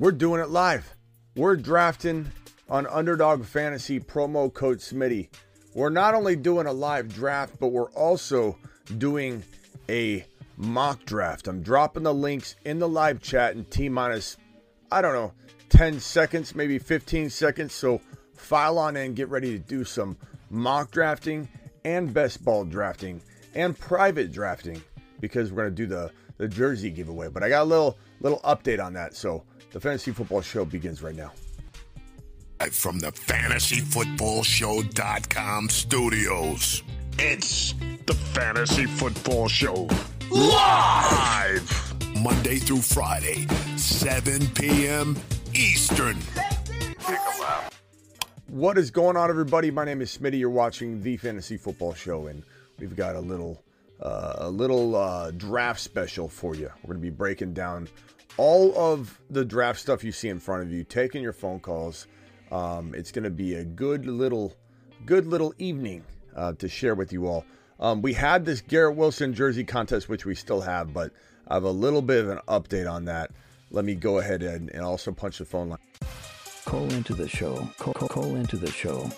We're 0.00 0.12
doing 0.12 0.40
it 0.40 0.48
live. 0.48 0.94
We're 1.36 1.56
drafting 1.56 2.32
on 2.70 2.86
Underdog 2.86 3.44
Fantasy 3.44 4.00
promo 4.00 4.50
code 4.50 4.78
Smitty. 4.78 5.28
We're 5.74 5.90
not 5.90 6.14
only 6.14 6.36
doing 6.36 6.66
a 6.66 6.72
live 6.72 7.14
draft, 7.14 7.60
but 7.60 7.66
we're 7.66 7.90
also 7.90 8.56
doing 8.96 9.42
a 9.90 10.24
mock 10.56 11.04
draft. 11.04 11.48
I'm 11.48 11.62
dropping 11.62 12.04
the 12.04 12.14
links 12.14 12.56
in 12.64 12.78
the 12.78 12.88
live 12.88 13.20
chat 13.20 13.56
in 13.56 13.66
T 13.66 13.90
minus, 13.90 14.38
I 14.90 15.02
don't 15.02 15.12
know, 15.12 15.34
10 15.68 16.00
seconds, 16.00 16.54
maybe 16.54 16.78
15 16.78 17.28
seconds. 17.28 17.74
So 17.74 18.00
file 18.34 18.78
on 18.78 18.96
in, 18.96 19.12
get 19.12 19.28
ready 19.28 19.50
to 19.50 19.58
do 19.58 19.84
some 19.84 20.16
mock 20.48 20.92
drafting 20.92 21.46
and 21.84 22.14
best 22.14 22.42
ball 22.42 22.64
drafting 22.64 23.20
and 23.54 23.78
private 23.78 24.32
drafting 24.32 24.80
because 25.20 25.52
we're 25.52 25.64
going 25.64 25.76
to 25.76 25.82
do 25.82 25.86
the, 25.86 26.10
the 26.38 26.48
jersey 26.48 26.88
giveaway. 26.88 27.28
But 27.28 27.42
I 27.42 27.50
got 27.50 27.64
a 27.64 27.64
little 27.64 27.98
little 28.22 28.40
update 28.40 28.82
on 28.82 28.94
that. 28.94 29.14
So 29.14 29.44
the 29.72 29.80
fantasy 29.80 30.12
football 30.12 30.40
show 30.40 30.64
begins 30.64 31.02
right 31.02 31.14
now. 31.14 31.30
From 32.70 32.98
the 32.98 33.12
fantasyfootballshow.com 33.12 35.68
studios, 35.70 36.82
it's 37.18 37.74
the 38.06 38.14
Fantasy 38.14 38.84
Football 38.84 39.48
Show. 39.48 39.88
Live! 40.30 41.94
Monday 42.22 42.58
through 42.58 42.82
Friday, 42.82 43.46
7 43.76 44.46
p.m. 44.48 45.16
Eastern. 45.54 46.18
What 48.48 48.76
is 48.76 48.90
going 48.90 49.16
on, 49.16 49.30
everybody? 49.30 49.70
My 49.70 49.86
name 49.86 50.02
is 50.02 50.18
Smitty. 50.18 50.38
You're 50.38 50.50
watching 50.50 51.02
the 51.02 51.16
Fantasy 51.16 51.56
Football 51.56 51.94
Show, 51.94 52.26
and 52.26 52.42
we've 52.78 52.94
got 52.94 53.16
a 53.16 53.20
little, 53.20 53.62
uh, 54.02 54.34
a 54.36 54.50
little 54.50 54.96
uh, 54.96 55.30
draft 55.30 55.80
special 55.80 56.28
for 56.28 56.54
you. 56.54 56.70
We're 56.82 56.88
going 56.94 56.98
to 56.98 57.02
be 57.02 57.08
breaking 57.10 57.54
down 57.54 57.88
all 58.36 58.76
of 58.76 59.20
the 59.28 59.44
draft 59.44 59.80
stuff 59.80 60.02
you 60.04 60.12
see 60.12 60.28
in 60.28 60.40
front 60.40 60.62
of 60.62 60.72
you, 60.72 60.84
taking 60.84 61.22
your 61.22 61.32
phone 61.32 61.60
calls. 61.60 62.06
Um, 62.50 62.94
it's 62.94 63.12
going 63.12 63.24
to 63.24 63.30
be 63.30 63.54
a 63.54 63.64
good 63.64 64.06
little, 64.06 64.56
good 65.06 65.26
little 65.26 65.54
evening 65.58 66.04
uh, 66.34 66.52
to 66.54 66.68
share 66.68 66.94
with 66.94 67.12
you 67.12 67.26
all. 67.26 67.44
Um, 67.78 68.02
we 68.02 68.12
had 68.12 68.44
this 68.44 68.60
Garrett 68.60 68.96
Wilson 68.96 69.34
jersey 69.34 69.64
contest, 69.64 70.08
which 70.08 70.26
we 70.26 70.34
still 70.34 70.60
have, 70.60 70.92
but 70.92 71.12
I 71.48 71.54
have 71.54 71.64
a 71.64 71.70
little 71.70 72.02
bit 72.02 72.24
of 72.24 72.30
an 72.30 72.40
update 72.48 72.90
on 72.90 73.06
that. 73.06 73.30
Let 73.70 73.84
me 73.84 73.94
go 73.94 74.18
ahead 74.18 74.42
and, 74.42 74.70
and 74.70 74.82
also 74.82 75.12
punch 75.12 75.38
the 75.38 75.44
phone 75.44 75.70
line. 75.70 75.78
Call 76.64 76.92
into 76.92 77.14
the 77.14 77.28
show. 77.28 77.68
Call, 77.78 77.94
call, 77.94 78.08
call 78.08 78.36
into 78.36 78.56
the 78.56 78.70
show. 78.70 79.10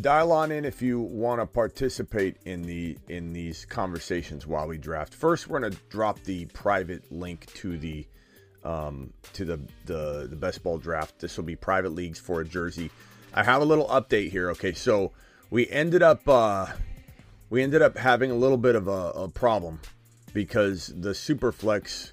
Dial 0.00 0.32
on 0.32 0.50
in 0.50 0.64
if 0.64 0.82
you 0.82 1.00
want 1.00 1.40
to 1.40 1.46
participate 1.46 2.36
in 2.44 2.62
the 2.62 2.96
in 3.08 3.32
these 3.32 3.64
conversations 3.64 4.46
while 4.46 4.66
we 4.66 4.78
draft. 4.78 5.14
First, 5.14 5.48
we're 5.48 5.60
going 5.60 5.72
to 5.72 5.78
drop 5.88 6.20
the 6.24 6.46
private 6.46 7.10
link 7.12 7.46
to 7.54 7.78
the 7.78 8.06
um, 8.64 9.12
to 9.32 9.44
the, 9.44 9.60
the 9.86 10.26
the 10.28 10.36
best 10.36 10.62
ball 10.62 10.78
draft. 10.78 11.18
This 11.20 11.36
will 11.36 11.44
be 11.44 11.56
private 11.56 11.92
leagues 11.92 12.18
for 12.18 12.40
a 12.40 12.44
jersey. 12.44 12.90
I 13.32 13.44
have 13.44 13.62
a 13.62 13.64
little 13.64 13.86
update 13.88 14.30
here. 14.30 14.50
Okay, 14.50 14.72
so 14.72 15.12
we 15.50 15.68
ended 15.68 16.02
up 16.02 16.28
uh, 16.28 16.66
we 17.50 17.62
ended 17.62 17.82
up 17.82 17.96
having 17.96 18.30
a 18.30 18.34
little 18.34 18.58
bit 18.58 18.74
of 18.74 18.88
a, 18.88 19.10
a 19.10 19.28
problem 19.28 19.80
because 20.32 20.88
the 20.88 21.10
Superflex 21.10 22.12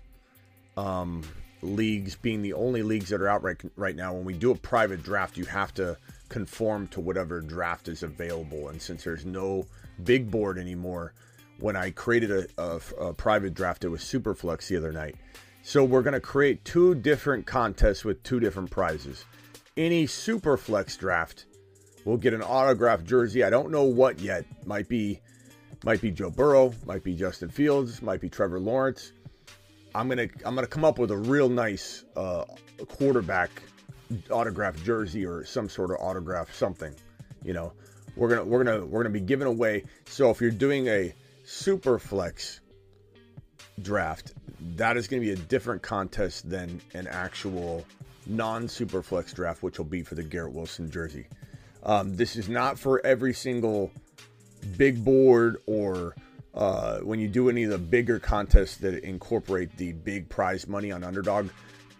um, 0.78 1.24
leagues 1.62 2.16
being 2.16 2.42
the 2.42 2.53
only 2.53 2.84
leagues 2.84 3.09
that 3.09 3.22
are 3.22 3.28
out 3.28 3.44
right 3.44 3.58
right 3.75 3.96
now. 3.96 4.14
When 4.14 4.25
we 4.25 4.34
do 4.34 4.52
a 4.52 4.56
private 4.56 5.02
draft, 5.02 5.38
you 5.38 5.46
have 5.46 5.74
to 5.75 5.98
conform 6.34 6.88
to 6.88 7.00
whatever 7.00 7.42
draft 7.42 7.88
is 7.88 8.02
available. 8.02 8.70
And 8.70 8.82
since 8.82 9.04
there's 9.04 9.24
no 9.24 9.68
big 10.04 10.32
board 10.32 10.58
anymore, 10.58 11.14
when 11.60 11.76
I 11.76 11.92
created 11.92 12.32
a, 12.32 12.48
a, 12.60 12.82
a 13.00 13.14
private 13.14 13.54
draft, 13.54 13.84
it 13.84 13.90
was 13.90 14.02
Superflex 14.02 14.68
the 14.68 14.78
other 14.78 14.92
night. 14.92 15.16
So 15.62 15.84
we're 15.84 16.02
going 16.02 16.16
to 16.16 16.20
create 16.20 16.66
two 16.66 16.96
different 16.96 17.46
contests 17.46 18.04
with 18.04 18.24
two 18.24 18.40
different 18.40 18.72
prizes. 18.72 19.26
Any 19.78 20.08
Superflex 20.08 20.98
draft 20.98 21.46
will 22.04 22.18
get 22.18 22.34
an 22.34 22.42
autographed 22.42 23.06
jersey. 23.06 23.44
I 23.44 23.52
don't 23.52 23.70
know 23.70 23.84
what 23.84 24.20
yet. 24.20 24.44
Might 24.66 24.90
be 24.90 25.22
might 25.86 26.02
be 26.02 26.10
Joe 26.10 26.32
Burrow, 26.32 26.74
might 26.88 27.04
be 27.04 27.14
Justin 27.14 27.50
Fields, 27.50 28.02
might 28.02 28.22
be 28.22 28.30
Trevor 28.30 28.60
Lawrence. 28.60 29.12
I'm 29.94 30.10
gonna 30.10 30.30
I'm 30.46 30.56
gonna 30.56 30.66
come 30.66 30.84
up 30.84 30.98
with 30.98 31.12
a 31.12 31.18
real 31.18 31.48
nice 31.48 32.06
uh, 32.16 32.46
quarterback 32.88 33.52
autographed 34.29 34.84
jersey 34.84 35.25
or 35.25 35.46
some 35.46 35.69
sort 35.69 35.91
of 35.91 35.97
autograph 36.00 36.53
something. 36.53 36.94
You 37.44 37.53
know, 37.53 37.74
we're 38.16 38.29
gonna 38.29 38.44
we're 38.44 38.63
gonna 38.63 38.85
we're 38.85 39.03
gonna 39.03 39.13
be 39.13 39.19
giving 39.19 39.47
away. 39.47 39.84
So 40.06 40.29
if 40.29 40.41
you're 40.41 40.51
doing 40.51 40.88
a 40.88 41.13
super 41.44 42.00
flex 42.00 42.62
draft, 43.81 44.34
that 44.75 44.97
is 44.97 45.07
gonna 45.07 45.22
be 45.22 45.31
a 45.31 45.35
different 45.35 45.81
contest 45.81 46.50
than 46.50 46.81
an 46.94 47.07
actual 47.07 47.85
non 48.28 48.68
super 48.68 49.01
flex 49.01 49.34
draft, 49.34 49.63
which 49.63 49.78
will 49.78 49.85
be 49.85 50.03
for 50.03 50.16
the 50.16 50.24
Garrett 50.24 50.53
Wilson 50.53 50.90
jersey. 50.90 51.28
Um, 51.84 52.16
this 52.16 52.35
is 52.35 52.47
not 52.47 52.80
for 52.80 53.06
every 53.06 53.34
single 53.34 53.91
big 54.78 55.03
board 55.03 55.57
or 55.66 56.16
uh, 56.53 57.00
when 57.00 57.19
you 57.19 57.28
do 57.28 57.50
any 57.50 57.63
of 57.63 57.72
the 57.72 57.78
bigger 57.78 58.19
contests 58.19 58.78
that 58.78 59.03
incorporate 59.03 59.75
the 59.78 59.91
big 59.91 60.30
prize 60.30 60.68
money 60.68 60.91
on 60.91 61.03
underdog 61.03 61.50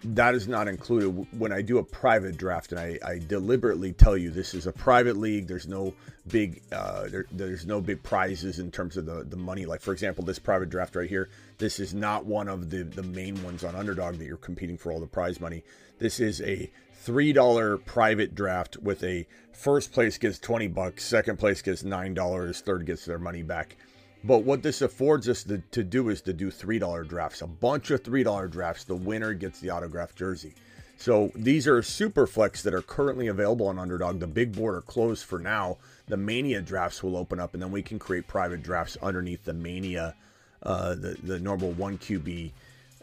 that 0.04 0.36
is 0.36 0.48
not 0.48 0.68
included 0.68 1.28
when 1.38 1.52
I 1.52 1.62
do 1.62 1.78
a 1.78 1.84
private 1.84 2.38
draft, 2.38 2.72
and 2.72 2.80
I, 2.80 3.00
I 3.06 3.20
deliberately 3.20 3.94
tell 3.94 4.18
you 4.18 4.30
this 4.30 4.54
is 4.54 4.68
a 4.68 4.72
private 4.72 5.18
league. 5.18 5.48
There's 5.48 5.68
no 5.68 5.94
big 6.28 6.62
uh, 6.72 7.08
there, 7.10 7.26
there's 7.32 7.66
no 7.66 7.82
big 7.82 8.04
prizes 8.04 8.60
in 8.60 8.72
terms 8.72 8.98
of 8.98 9.06
the 9.06 9.24
the 9.24 9.38
money. 9.38 9.66
Like 9.66 9.82
for 9.82 9.94
example, 9.94 10.24
this 10.24 10.40
private 10.40 10.70
draft 10.70 10.96
right 10.96 11.10
here. 11.10 11.30
This 11.58 11.80
is 11.80 11.94
not 11.94 12.26
one 12.26 12.48
of 12.48 12.70
the 12.70 12.84
the 12.84 13.04
main 13.04 13.42
ones 13.44 13.64
on 13.64 13.76
Underdog 13.76 14.18
that 14.18 14.26
you're 14.26 14.38
competing 14.38 14.78
for 14.78 14.92
all 14.92 15.00
the 15.00 15.08
prize 15.08 15.40
money. 15.40 15.64
This 16.00 16.20
is 16.20 16.42
a 16.42 16.70
three 16.94 17.34
dollar 17.34 17.78
private 17.78 18.36
draft 18.36 18.78
with 18.78 19.04
a 19.04 19.26
first 19.54 19.94
place 19.94 20.18
gets 20.18 20.40
twenty 20.40 20.68
bucks, 20.68 21.06
second 21.06 21.40
place 21.40 21.62
gets 21.62 21.84
nine 21.84 22.14
dollars, 22.14 22.62
third 22.62 22.86
gets 22.86 23.06
their 23.06 23.20
money 23.20 23.44
back. 23.44 23.78
But 24.24 24.44
what 24.44 24.64
this 24.64 24.82
affords 24.82 25.28
us 25.28 25.44
to, 25.44 25.58
to 25.72 25.84
do 25.84 26.10
is 26.10 26.22
to 26.22 26.34
do 26.34 26.50
$3 26.50 27.08
drafts, 27.08 27.42
a 27.42 27.48
bunch 27.48 27.92
of 27.92 28.04
$3 28.04 28.50
drafts. 28.50 28.86
The 28.86 28.96
winner 28.96 29.34
gets 29.34 29.60
the 29.60 29.72
autographed 29.72 30.16
jersey. 30.16 30.54
So 30.98 31.32
these 31.36 31.68
are 31.68 31.82
super 31.82 32.26
flex 32.26 32.64
that 32.64 32.74
are 32.74 32.82
currently 32.82 33.28
available 33.28 33.68
on 33.68 33.78
Underdog. 33.78 34.22
The 34.22 34.28
big 34.28 34.56
board 34.56 34.76
are 34.76 34.82
closed 34.82 35.26
for 35.26 35.40
now. 35.40 35.78
The 36.08 36.16
Mania 36.16 36.62
drafts 36.62 37.04
will 37.04 37.18
open 37.18 37.40
up, 37.40 37.54
and 37.54 37.62
then 37.62 37.72
we 37.72 37.82
can 37.82 38.00
create 38.00 38.26
private 38.28 38.64
drafts 38.64 38.96
underneath 39.02 39.44
the 39.44 39.54
Mania, 39.54 40.16
uh, 40.62 40.96
the, 40.96 41.18
the 41.24 41.40
normal 41.40 41.72
1 41.72 41.98
QB 41.98 42.52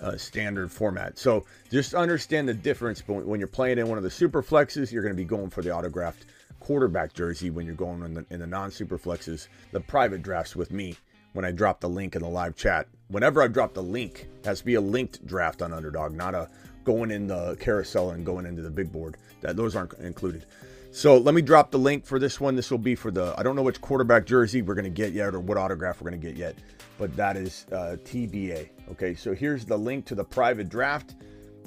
uh, 0.01 0.17
standard 0.17 0.73
format. 0.73 1.19
So 1.19 1.45
just 1.71 1.93
understand 1.93 2.49
the 2.49 2.55
difference. 2.55 3.03
But 3.03 3.27
when 3.27 3.39
you're 3.39 3.49
playing 3.49 3.77
in 3.77 3.89
one 3.89 3.99
of 3.99 4.05
the 4.05 4.11
super 4.11 4.43
flexes, 4.43 4.91
you're 4.91 5.03
going 5.03 5.15
to 5.15 5.23
be 5.23 5.27
going 5.27 5.51
for 5.51 5.61
the 5.61 5.71
autographed 5.71 6.25
quarterback 6.61 7.13
jersey. 7.13 7.51
When 7.51 7.67
you're 7.67 7.75
going 7.75 8.03
in 8.03 8.15
the, 8.15 8.25
in 8.31 8.41
the 8.41 8.47
non 8.47 8.71
super 8.71 8.99
flexes, 8.99 9.49
the 9.73 9.81
private 9.81 10.23
drafts 10.23 10.57
with 10.57 10.71
me 10.71 10.97
when 11.33 11.45
I 11.45 11.51
drop 11.51 11.81
the 11.81 11.89
link 11.89 12.17
in 12.17 12.23
the 12.23 12.29
live 12.29 12.57
chat. 12.57 12.89
Whenever 13.09 13.43
I 13.43 13.49
drop 13.49 13.75
the 13.75 13.83
link, 13.83 14.29
it 14.41 14.47
has 14.47 14.61
to 14.61 14.65
be 14.65 14.75
a 14.75 14.81
linked 14.81 15.27
draft 15.27 15.63
on 15.63 15.73
Underdog, 15.73 16.13
not 16.13 16.35
a 16.35 16.49
going 16.85 17.11
in 17.11 17.27
the 17.27 17.57
carousel 17.61 18.11
and 18.11 18.25
going 18.25 18.47
into 18.47 18.63
the 18.63 18.71
big 18.71 18.91
board. 18.93 19.17
That 19.41 19.57
those 19.57 19.77
aren't 19.77 19.95
included. 19.95 20.47
So 20.93 21.19
let 21.19 21.35
me 21.35 21.43
drop 21.43 21.71
the 21.71 21.79
link 21.79 22.05
for 22.05 22.19
this 22.19 22.41
one. 22.41 22.57
This 22.57 22.71
will 22.71 22.79
be 22.79 22.95
for 22.95 23.11
the 23.11 23.35
I 23.39 23.43
don't 23.43 23.55
know 23.55 23.63
which 23.63 23.81
quarterback 23.81 24.27
jersey 24.27 24.63
we're 24.63 24.75
gonna 24.75 24.91
get 24.91 25.13
yet 25.13 25.35
or 25.35 25.41
what 25.41 25.57
autograph 25.57 26.01
we're 26.01 26.11
gonna 26.11 26.21
get 26.21 26.37
yet, 26.37 26.57
but 26.99 27.17
that 27.17 27.37
is 27.37 27.67
uh, 27.73 27.97
TBA. 28.05 28.71
Okay, 28.91 29.15
so 29.15 29.33
here's 29.33 29.65
the 29.65 29.77
link 29.77 30.05
to 30.07 30.15
the 30.15 30.25
private 30.25 30.69
draft. 30.69 31.15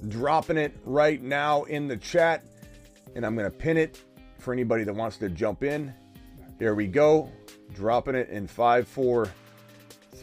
Dropping 0.09 0.57
it 0.57 0.75
right 0.83 1.21
now 1.21 1.63
in 1.63 1.87
the 1.87 1.95
chat, 1.95 2.43
and 3.15 3.25
I'm 3.25 3.35
gonna 3.35 3.49
pin 3.49 3.77
it 3.77 4.03
for 4.39 4.51
anybody 4.51 4.83
that 4.83 4.93
wants 4.93 5.17
to 5.17 5.29
jump 5.29 5.63
in. 5.63 5.93
There 6.57 6.75
we 6.75 6.87
go. 6.87 7.31
Dropping 7.73 8.15
it 8.15 8.29
in 8.29 8.45
five, 8.45 8.87
four, 8.87 9.29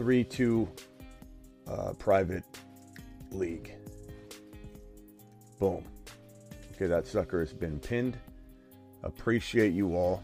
3 0.00 0.24
2 0.24 0.66
uh, 1.68 1.92
private 1.98 2.42
league. 3.32 3.74
Boom. 5.58 5.84
Okay, 6.72 6.86
that 6.86 7.06
sucker 7.06 7.40
has 7.40 7.52
been 7.52 7.78
pinned. 7.78 8.16
Appreciate 9.02 9.74
you 9.74 9.94
all. 9.94 10.22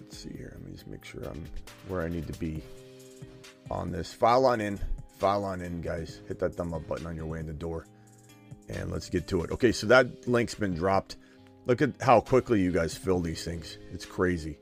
Let's 0.00 0.18
see 0.18 0.30
here. 0.36 0.52
Let 0.54 0.66
me 0.66 0.70
just 0.70 0.86
make 0.86 1.04
sure 1.04 1.24
I'm 1.24 1.44
where 1.88 2.02
I 2.02 2.08
need 2.08 2.28
to 2.28 2.38
be. 2.38 2.62
on 3.72 3.90
this. 3.90 4.12
File 4.12 4.46
on 4.46 4.60
in, 4.60 4.78
file 5.18 5.44
on 5.44 5.60
in, 5.60 5.80
guys. 5.80 6.20
Hit 6.28 6.38
that 6.38 6.54
thumb 6.54 6.74
up 6.74 6.86
button 6.86 7.08
on 7.08 7.16
your 7.16 7.26
way 7.26 7.40
in 7.40 7.46
the 7.48 7.52
door, 7.52 7.86
and 8.68 8.88
let's 8.92 9.08
get 9.08 9.26
to 9.28 9.42
it. 9.42 9.50
Okay, 9.50 9.72
so 9.72 9.88
that 9.88 10.28
link's 10.28 10.54
been 10.54 10.74
dropped. 10.74 11.16
Look 11.66 11.82
at 11.82 11.90
how 12.00 12.20
quickly 12.20 12.60
you 12.60 12.70
guys 12.70 12.96
fill 12.96 13.18
these 13.18 13.44
things. 13.44 13.78
It's 13.92 14.06
crazy. 14.06 14.58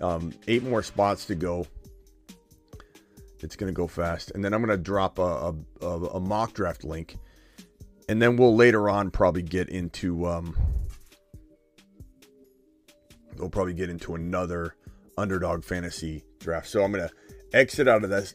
Um, 0.00 0.32
eight 0.46 0.62
more 0.62 0.82
spots 0.82 1.26
to 1.26 1.34
go. 1.34 1.66
It's 3.40 3.56
going 3.56 3.72
to 3.72 3.76
go 3.76 3.86
fast. 3.86 4.32
And 4.34 4.44
then 4.44 4.52
I'm 4.52 4.62
going 4.62 4.76
to 4.76 4.82
drop 4.82 5.18
a, 5.18 5.54
a, 5.80 5.86
a, 5.86 6.20
mock 6.20 6.54
draft 6.54 6.84
link. 6.84 7.16
And 8.08 8.20
then 8.20 8.36
we'll 8.36 8.56
later 8.56 8.88
on 8.88 9.10
probably 9.10 9.42
get 9.42 9.68
into. 9.68 10.26
Um, 10.26 10.56
we'll 13.36 13.50
probably 13.50 13.74
get 13.74 13.90
into 13.90 14.14
another 14.14 14.74
underdog 15.16 15.64
fantasy 15.64 16.24
draft. 16.38 16.68
So 16.68 16.82
I'm 16.82 16.92
going 16.92 17.08
to 17.08 17.56
exit 17.56 17.88
out 17.88 18.04
of 18.04 18.10
this 18.10 18.34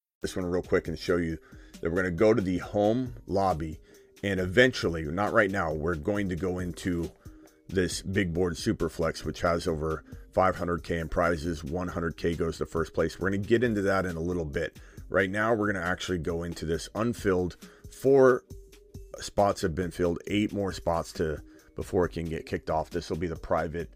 this 0.21 0.35
one 0.35 0.45
real 0.45 0.61
quick 0.61 0.87
and 0.87 0.99
show 0.99 1.17
you 1.17 1.35
that 1.79 1.89
we're 1.89 1.99
going 1.99 2.05
to 2.05 2.11
go 2.11 2.31
to 2.31 2.43
the 2.43 2.59
home 2.59 3.11
lobby 3.25 3.79
and 4.21 4.39
eventually, 4.39 5.01
not 5.01 5.33
right 5.33 5.49
now, 5.49 5.73
we're 5.73 5.95
going 5.95 6.29
to 6.29 6.35
go 6.35 6.59
into 6.59 7.11
this 7.67 8.03
big 8.03 8.31
board 8.31 8.53
superflex, 8.53 9.25
which 9.25 9.41
has 9.41 9.67
over 9.67 10.03
500k 10.33 11.01
in 11.01 11.09
prizes. 11.09 11.63
100k 11.63 12.37
goes 12.37 12.59
to 12.59 12.67
first 12.67 12.93
place. 12.93 13.19
We're 13.19 13.31
going 13.31 13.41
to 13.41 13.49
get 13.49 13.63
into 13.63 13.81
that 13.81 14.05
in 14.05 14.15
a 14.15 14.19
little 14.19 14.45
bit. 14.45 14.77
Right 15.09 15.31
now, 15.31 15.55
we're 15.55 15.71
going 15.71 15.83
to 15.83 15.89
actually 15.89 16.19
go 16.19 16.43
into 16.43 16.67
this 16.67 16.87
unfilled. 16.93 17.57
Four 17.91 18.43
spots 19.19 19.63
have 19.63 19.73
been 19.73 19.89
filled. 19.89 20.19
Eight 20.27 20.53
more 20.53 20.71
spots 20.71 21.13
to 21.13 21.41
before 21.75 22.05
it 22.05 22.09
can 22.09 22.25
get 22.25 22.45
kicked 22.45 22.69
off. 22.69 22.91
This 22.91 23.09
will 23.09 23.17
be 23.17 23.25
the 23.25 23.35
private 23.35 23.89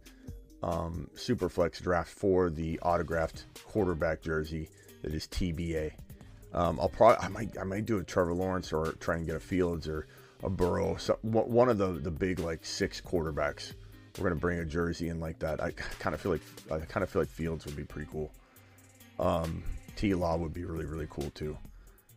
um, 0.64 1.08
superflex 1.14 1.84
draft 1.84 2.10
for 2.10 2.50
the 2.50 2.80
autographed 2.80 3.46
quarterback 3.64 4.24
jersey 4.24 4.70
that 5.04 5.14
is 5.14 5.28
TBA. 5.28 5.92
Um, 6.56 6.80
I'll 6.80 6.90
probably 6.90 7.18
I 7.24 7.28
might 7.28 7.58
I 7.60 7.64
might 7.66 7.86
do 7.86 7.98
a 7.98 8.04
Trevor 8.04 8.34
Lawrence 8.34 8.72
or 8.72 8.94
try 8.94 9.18
and 9.18 9.26
get 9.26 9.36
a 9.36 9.40
Fields 9.42 9.90
or 9.90 10.08
a 10.42 10.50
Burrow. 10.50 10.96
So, 10.96 11.20
one 11.22 11.68
of 11.68 11.78
the 11.78 11.88
the 11.88 12.10
big 12.10 12.40
like 12.40 12.66
six 12.66 13.02
quarterbacks. 13.02 13.74
We're 14.18 14.30
gonna 14.30 14.40
bring 14.40 14.60
a 14.60 14.66
jersey 14.66 15.10
in 15.10 15.20
like 15.20 15.40
that. 15.40 15.62
I 15.62 15.72
kind 15.72 16.16
of 16.16 16.22
feel 16.22 16.32
like 16.32 16.42
I 16.72 16.80
kind 16.86 17.04
of 17.04 17.10
feel 17.10 17.22
like 17.22 17.30
Fields 17.30 17.66
would 17.66 17.76
be 17.76 17.84
pretty 17.84 18.10
cool. 18.10 18.32
Um, 19.20 19.64
T 19.98 20.14
Law 20.14 20.38
would 20.38 20.54
be 20.54 20.64
really 20.64 20.86
really 20.86 21.08
cool 21.10 21.30
too. 21.32 21.58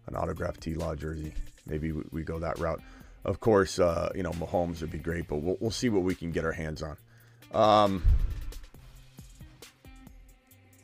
An 0.06 0.14
autographed 0.14 0.60
T 0.60 0.74
Law 0.74 0.94
jersey. 0.94 1.34
Maybe 1.66 1.90
we, 1.90 2.04
we, 2.12 2.22
go 2.22 2.38
that 2.38 2.58
route. 2.60 2.80
Of 3.24 3.40
course, 3.40 3.80
uh, 3.80 4.12
you 4.14 4.22
know 4.22 4.30
Mahomes 4.30 4.80
would 4.80 4.92
be 4.92 4.98
great, 4.98 5.26
but 5.26 5.38
we'll 5.38 5.56
we'll 5.58 5.72
see 5.72 5.88
what 5.88 6.04
we 6.04 6.14
can 6.14 6.30
get 6.30 6.44
our 6.44 6.52
hands 6.52 6.84
on. 6.84 6.96
Um, 7.52 8.04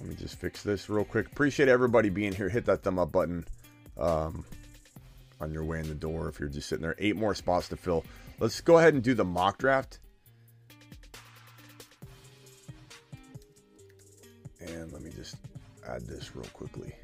let 0.05 0.11
me 0.11 0.17
just 0.17 0.39
fix 0.39 0.63
this 0.63 0.91
real 0.91 1.03
quick. 1.03 1.27
Appreciate 1.29 1.71
everybody 1.71 2.11
being 2.11 2.35
here. 2.35 2.51
Hit 2.51 2.67
that 2.67 2.83
thumb 2.83 2.99
up 2.99 3.11
button 3.11 3.43
um, 3.97 4.45
on 5.41 5.51
your 5.51 5.65
way 5.65 5.81
in 5.81 5.89
the 5.89 5.95
door 5.95 6.29
if 6.29 6.39
you're 6.39 6.51
just 6.51 6.69
sitting 6.69 6.83
there. 6.83 6.95
Eight 6.99 7.17
more 7.17 7.35
spots 7.35 7.71
to 7.71 7.77
fill. 7.79 8.05
Let's 8.39 8.61
go 8.61 8.77
ahead 8.77 8.93
and 8.93 9.03
do 9.03 9.15
the 9.15 9.25
mock 9.25 9.57
draft. 9.57 10.01
And 14.61 14.93
let 14.93 15.01
me 15.01 15.11
just 15.11 15.37
add 15.89 16.03
this 16.03 16.37
real 16.37 16.45
quickly. 16.53 16.95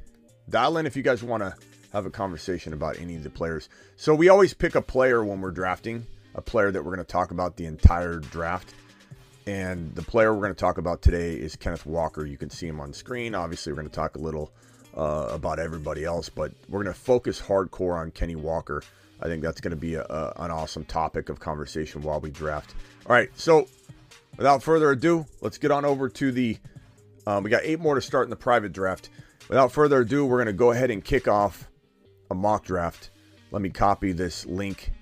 Dial 0.47 0.77
in 0.77 0.85
if 0.85 0.95
you 0.95 1.01
guys 1.01 1.23
want 1.23 1.41
to 1.41 1.55
have 1.93 2.05
a 2.05 2.11
conversation 2.11 2.71
about 2.73 2.99
any 2.99 3.15
of 3.15 3.23
the 3.23 3.31
players. 3.31 3.67
So 3.95 4.13
we 4.13 4.29
always 4.29 4.53
pick 4.53 4.75
a 4.75 4.81
player 4.81 5.25
when 5.25 5.41
we're 5.41 5.49
drafting, 5.49 6.05
a 6.35 6.41
player 6.41 6.69
that 6.71 6.85
we're 6.85 6.95
going 6.95 7.05
to 7.05 7.11
talk 7.11 7.31
about 7.31 7.55
the 7.57 7.65
entire 7.65 8.19
draft. 8.19 8.75
And 9.51 9.93
the 9.95 10.01
player 10.01 10.33
we're 10.33 10.39
going 10.39 10.55
to 10.55 10.59
talk 10.59 10.77
about 10.77 11.01
today 11.01 11.33
is 11.33 11.57
Kenneth 11.57 11.85
Walker. 11.85 12.25
You 12.25 12.37
can 12.37 12.49
see 12.49 12.67
him 12.67 12.79
on 12.79 12.93
screen. 12.93 13.35
Obviously, 13.35 13.73
we're 13.73 13.79
going 13.79 13.89
to 13.89 13.93
talk 13.93 14.15
a 14.15 14.19
little 14.19 14.53
uh, 14.95 15.27
about 15.29 15.59
everybody 15.59 16.05
else, 16.05 16.29
but 16.29 16.53
we're 16.69 16.81
going 16.81 16.93
to 16.93 16.97
focus 16.97 17.41
hardcore 17.41 17.99
on 17.99 18.11
Kenny 18.11 18.37
Walker. 18.37 18.81
I 19.21 19.25
think 19.25 19.43
that's 19.43 19.59
going 19.59 19.71
to 19.71 19.77
be 19.77 19.95
a, 19.95 20.03
a, 20.03 20.33
an 20.37 20.51
awesome 20.51 20.85
topic 20.85 21.27
of 21.27 21.41
conversation 21.41 22.01
while 22.01 22.21
we 22.21 22.31
draft. 22.31 22.75
All 23.05 23.13
right, 23.13 23.29
so 23.35 23.67
without 24.37 24.63
further 24.63 24.89
ado, 24.91 25.25
let's 25.41 25.57
get 25.57 25.69
on 25.69 25.83
over 25.83 26.07
to 26.07 26.31
the. 26.31 26.57
Um, 27.27 27.43
we 27.43 27.49
got 27.49 27.63
eight 27.65 27.81
more 27.81 27.95
to 27.95 28.01
start 28.01 28.27
in 28.27 28.29
the 28.29 28.37
private 28.37 28.71
draft. 28.71 29.09
Without 29.49 29.73
further 29.73 29.99
ado, 29.99 30.25
we're 30.25 30.37
going 30.37 30.45
to 30.45 30.53
go 30.53 30.71
ahead 30.71 30.91
and 30.91 31.03
kick 31.03 31.27
off 31.27 31.69
a 32.29 32.35
mock 32.35 32.63
draft. 32.63 33.09
Let 33.51 33.61
me 33.61 33.69
copy 33.69 34.13
this 34.13 34.45
link 34.45 34.93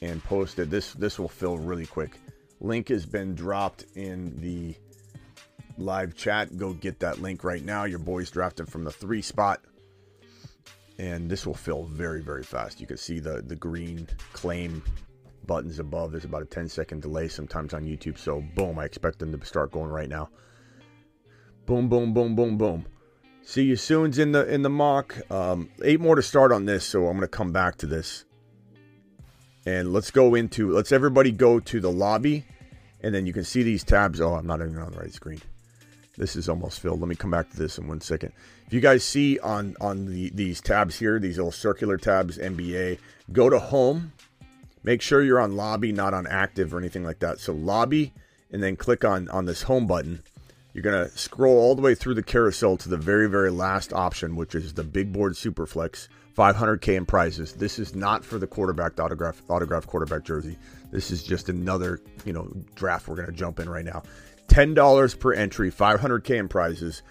and 0.00 0.24
post 0.24 0.58
it. 0.58 0.70
This 0.70 0.94
this 0.94 1.18
will 1.18 1.28
fill 1.28 1.58
really 1.58 1.84
quick. 1.84 2.21
Link 2.62 2.88
has 2.88 3.04
been 3.04 3.34
dropped 3.34 3.86
in 3.96 4.40
the 4.40 4.76
live 5.76 6.14
chat. 6.14 6.56
Go 6.56 6.72
get 6.72 7.00
that 7.00 7.20
link 7.20 7.42
right 7.42 7.64
now. 7.64 7.84
Your 7.84 7.98
boys 7.98 8.30
drafted 8.30 8.68
from 8.68 8.84
the 8.84 8.92
three 8.92 9.20
spot. 9.20 9.60
And 10.98 11.28
this 11.28 11.44
will 11.44 11.54
fill 11.54 11.84
very, 11.84 12.22
very 12.22 12.44
fast. 12.44 12.80
You 12.80 12.86
can 12.86 12.98
see 12.98 13.18
the, 13.18 13.42
the 13.42 13.56
green 13.56 14.06
claim 14.32 14.80
buttons 15.44 15.80
above. 15.80 16.12
There's 16.12 16.24
about 16.24 16.42
a 16.42 16.46
10 16.46 16.68
second 16.68 17.02
delay 17.02 17.26
sometimes 17.26 17.74
on 17.74 17.84
YouTube. 17.84 18.16
So, 18.16 18.44
boom, 18.54 18.78
I 18.78 18.84
expect 18.84 19.18
them 19.18 19.36
to 19.36 19.44
start 19.44 19.72
going 19.72 19.90
right 19.90 20.08
now. 20.08 20.28
Boom, 21.66 21.88
boom, 21.88 22.14
boom, 22.14 22.36
boom, 22.36 22.56
boom. 22.56 22.86
See 23.44 23.64
you 23.64 23.74
soon's 23.74 24.18
in 24.18 24.30
the 24.30 24.46
in 24.46 24.62
the 24.62 24.70
mock. 24.70 25.18
Um, 25.32 25.68
eight 25.82 26.00
more 26.00 26.14
to 26.14 26.22
start 26.22 26.52
on 26.52 26.64
this, 26.64 26.84
so 26.84 27.08
I'm 27.08 27.16
gonna 27.16 27.26
come 27.26 27.50
back 27.50 27.76
to 27.78 27.86
this. 27.86 28.24
And 29.66 29.92
let's 29.92 30.12
go 30.12 30.36
into 30.36 30.70
let's 30.70 30.92
everybody 30.92 31.32
go 31.32 31.58
to 31.58 31.80
the 31.80 31.90
lobby 31.90 32.44
and 33.02 33.14
then 33.14 33.26
you 33.26 33.32
can 33.32 33.44
see 33.44 33.62
these 33.62 33.84
tabs. 33.84 34.20
Oh, 34.20 34.34
I'm 34.34 34.46
not 34.46 34.60
even 34.60 34.78
on 34.78 34.92
the 34.92 34.98
right 34.98 35.12
screen. 35.12 35.40
This 36.16 36.36
is 36.36 36.48
almost 36.48 36.80
filled. 36.80 37.00
Let 37.00 37.08
me 37.08 37.14
come 37.14 37.30
back 37.30 37.50
to 37.50 37.56
this 37.56 37.78
in 37.78 37.88
one 37.88 38.00
second. 38.00 38.32
If 38.66 38.72
you 38.72 38.80
guys 38.80 39.02
see 39.04 39.38
on 39.38 39.76
on 39.80 40.06
the, 40.06 40.30
these 40.30 40.60
tabs 40.60 40.98
here, 40.98 41.18
these 41.18 41.36
little 41.36 41.52
circular 41.52 41.96
tabs, 41.96 42.38
NBA, 42.38 42.98
go 43.32 43.48
to 43.48 43.58
home. 43.58 44.12
Make 44.84 45.00
sure 45.00 45.22
you're 45.22 45.40
on 45.40 45.56
lobby, 45.56 45.92
not 45.92 46.12
on 46.12 46.26
active 46.26 46.74
or 46.74 46.78
anything 46.78 47.04
like 47.04 47.20
that. 47.20 47.38
So 47.38 47.52
lobby, 47.52 48.12
and 48.50 48.62
then 48.62 48.76
click 48.76 49.04
on 49.04 49.28
on 49.30 49.46
this 49.46 49.62
home 49.62 49.86
button. 49.86 50.22
You're 50.74 50.82
gonna 50.82 51.08
scroll 51.10 51.58
all 51.58 51.74
the 51.74 51.82
way 51.82 51.94
through 51.94 52.14
the 52.14 52.22
carousel 52.22 52.76
to 52.78 52.88
the 52.88 52.96
very 52.96 53.28
very 53.28 53.50
last 53.50 53.92
option, 53.92 54.36
which 54.36 54.54
is 54.54 54.74
the 54.74 54.84
big 54.84 55.12
board 55.12 55.32
superflex. 55.32 56.08
500k 56.36 56.96
in 56.96 57.04
prizes. 57.04 57.52
This 57.52 57.78
is 57.78 57.94
not 57.94 58.24
for 58.24 58.38
the 58.38 58.46
quarterback 58.46 58.98
autograph 58.98 59.42
autograph 59.48 59.86
quarterback 59.86 60.24
jersey. 60.24 60.56
This 60.92 61.10
is 61.10 61.24
just 61.24 61.48
another, 61.48 62.00
you 62.24 62.32
know, 62.32 62.52
draft 62.76 63.08
we're 63.08 63.16
going 63.16 63.26
to 63.26 63.32
jump 63.32 63.58
in 63.58 63.68
right 63.68 63.84
now. 63.84 64.02
$10 64.48 65.18
per 65.18 65.32
entry, 65.32 65.72
500k 65.72 66.38
in 66.38 66.48
prizes, 66.48 67.02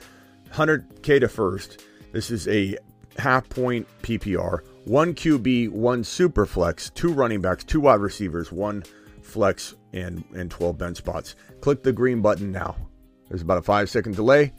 100k 0.54 1.20
to 1.20 1.28
first. 1.28 1.84
This 2.14 2.30
is 2.30 2.48
a 2.48 2.78
half 3.18 3.50
point 3.50 3.88
PPR, 4.04 4.60
one 4.86 5.14
QB, 5.16 5.70
one 5.70 6.04
super 6.04 6.46
flex, 6.46 6.92
two 6.92 7.12
running 7.12 7.42
backs, 7.42 7.64
two 7.64 7.82
wide 7.82 8.00
receivers, 8.00 8.52
one 8.52 8.84
flex, 9.22 9.74
and, 9.94 10.24
and 10.36 10.52
12 10.52 10.78
bench 10.78 10.98
spots. 10.98 11.36
Click 11.62 11.84
the 11.84 11.92
green 11.92 12.22
button 12.22 12.52
now. 12.52 12.76
There's 13.28 13.42
about 13.42 13.58
a 13.58 13.64
five 13.64 13.90
second 13.90 14.16
delay. 14.16 14.54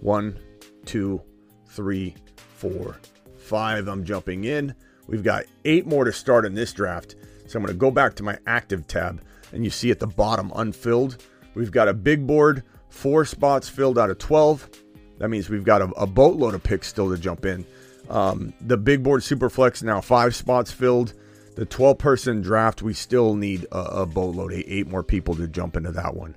One, 0.00 0.38
two, 0.84 1.22
three, 1.68 2.14
four, 2.36 2.98
five. 3.38 3.88
I'm 3.88 4.04
jumping 4.04 4.44
in. 4.44 4.74
We've 5.06 5.22
got 5.22 5.44
eight 5.64 5.86
more 5.86 6.04
to 6.04 6.12
start 6.12 6.44
in 6.44 6.54
this 6.54 6.72
draft. 6.72 7.14
So 7.52 7.58
I'm 7.58 7.66
going 7.66 7.74
to 7.74 7.78
go 7.78 7.90
back 7.90 8.14
to 8.14 8.22
my 8.22 8.38
active 8.46 8.88
tab 8.88 9.20
and 9.52 9.62
you 9.62 9.68
see 9.68 9.90
at 9.90 9.98
the 9.98 10.06
bottom 10.06 10.50
unfilled. 10.54 11.22
We've 11.54 11.70
got 11.70 11.86
a 11.86 11.92
big 11.92 12.26
board, 12.26 12.62
four 12.88 13.26
spots 13.26 13.68
filled 13.68 13.98
out 13.98 14.08
of 14.08 14.16
12. 14.16 14.70
That 15.18 15.28
means 15.28 15.50
we've 15.50 15.62
got 15.62 15.82
a, 15.82 15.90
a 15.90 16.06
boatload 16.06 16.54
of 16.54 16.62
picks 16.62 16.88
still 16.88 17.10
to 17.10 17.18
jump 17.18 17.44
in. 17.44 17.66
Um, 18.08 18.54
the 18.62 18.78
big 18.78 19.02
board 19.02 19.20
superflex 19.20 19.82
now 19.82 20.00
five 20.00 20.34
spots 20.34 20.72
filled. 20.72 21.12
The 21.54 21.66
12 21.66 21.98
person 21.98 22.40
draft, 22.40 22.80
we 22.80 22.94
still 22.94 23.34
need 23.34 23.66
a, 23.70 24.00
a 24.00 24.06
boatload, 24.06 24.54
eight, 24.54 24.88
more 24.88 25.02
people 25.02 25.34
to 25.34 25.46
jump 25.46 25.76
into 25.76 25.92
that 25.92 26.16
one. 26.16 26.34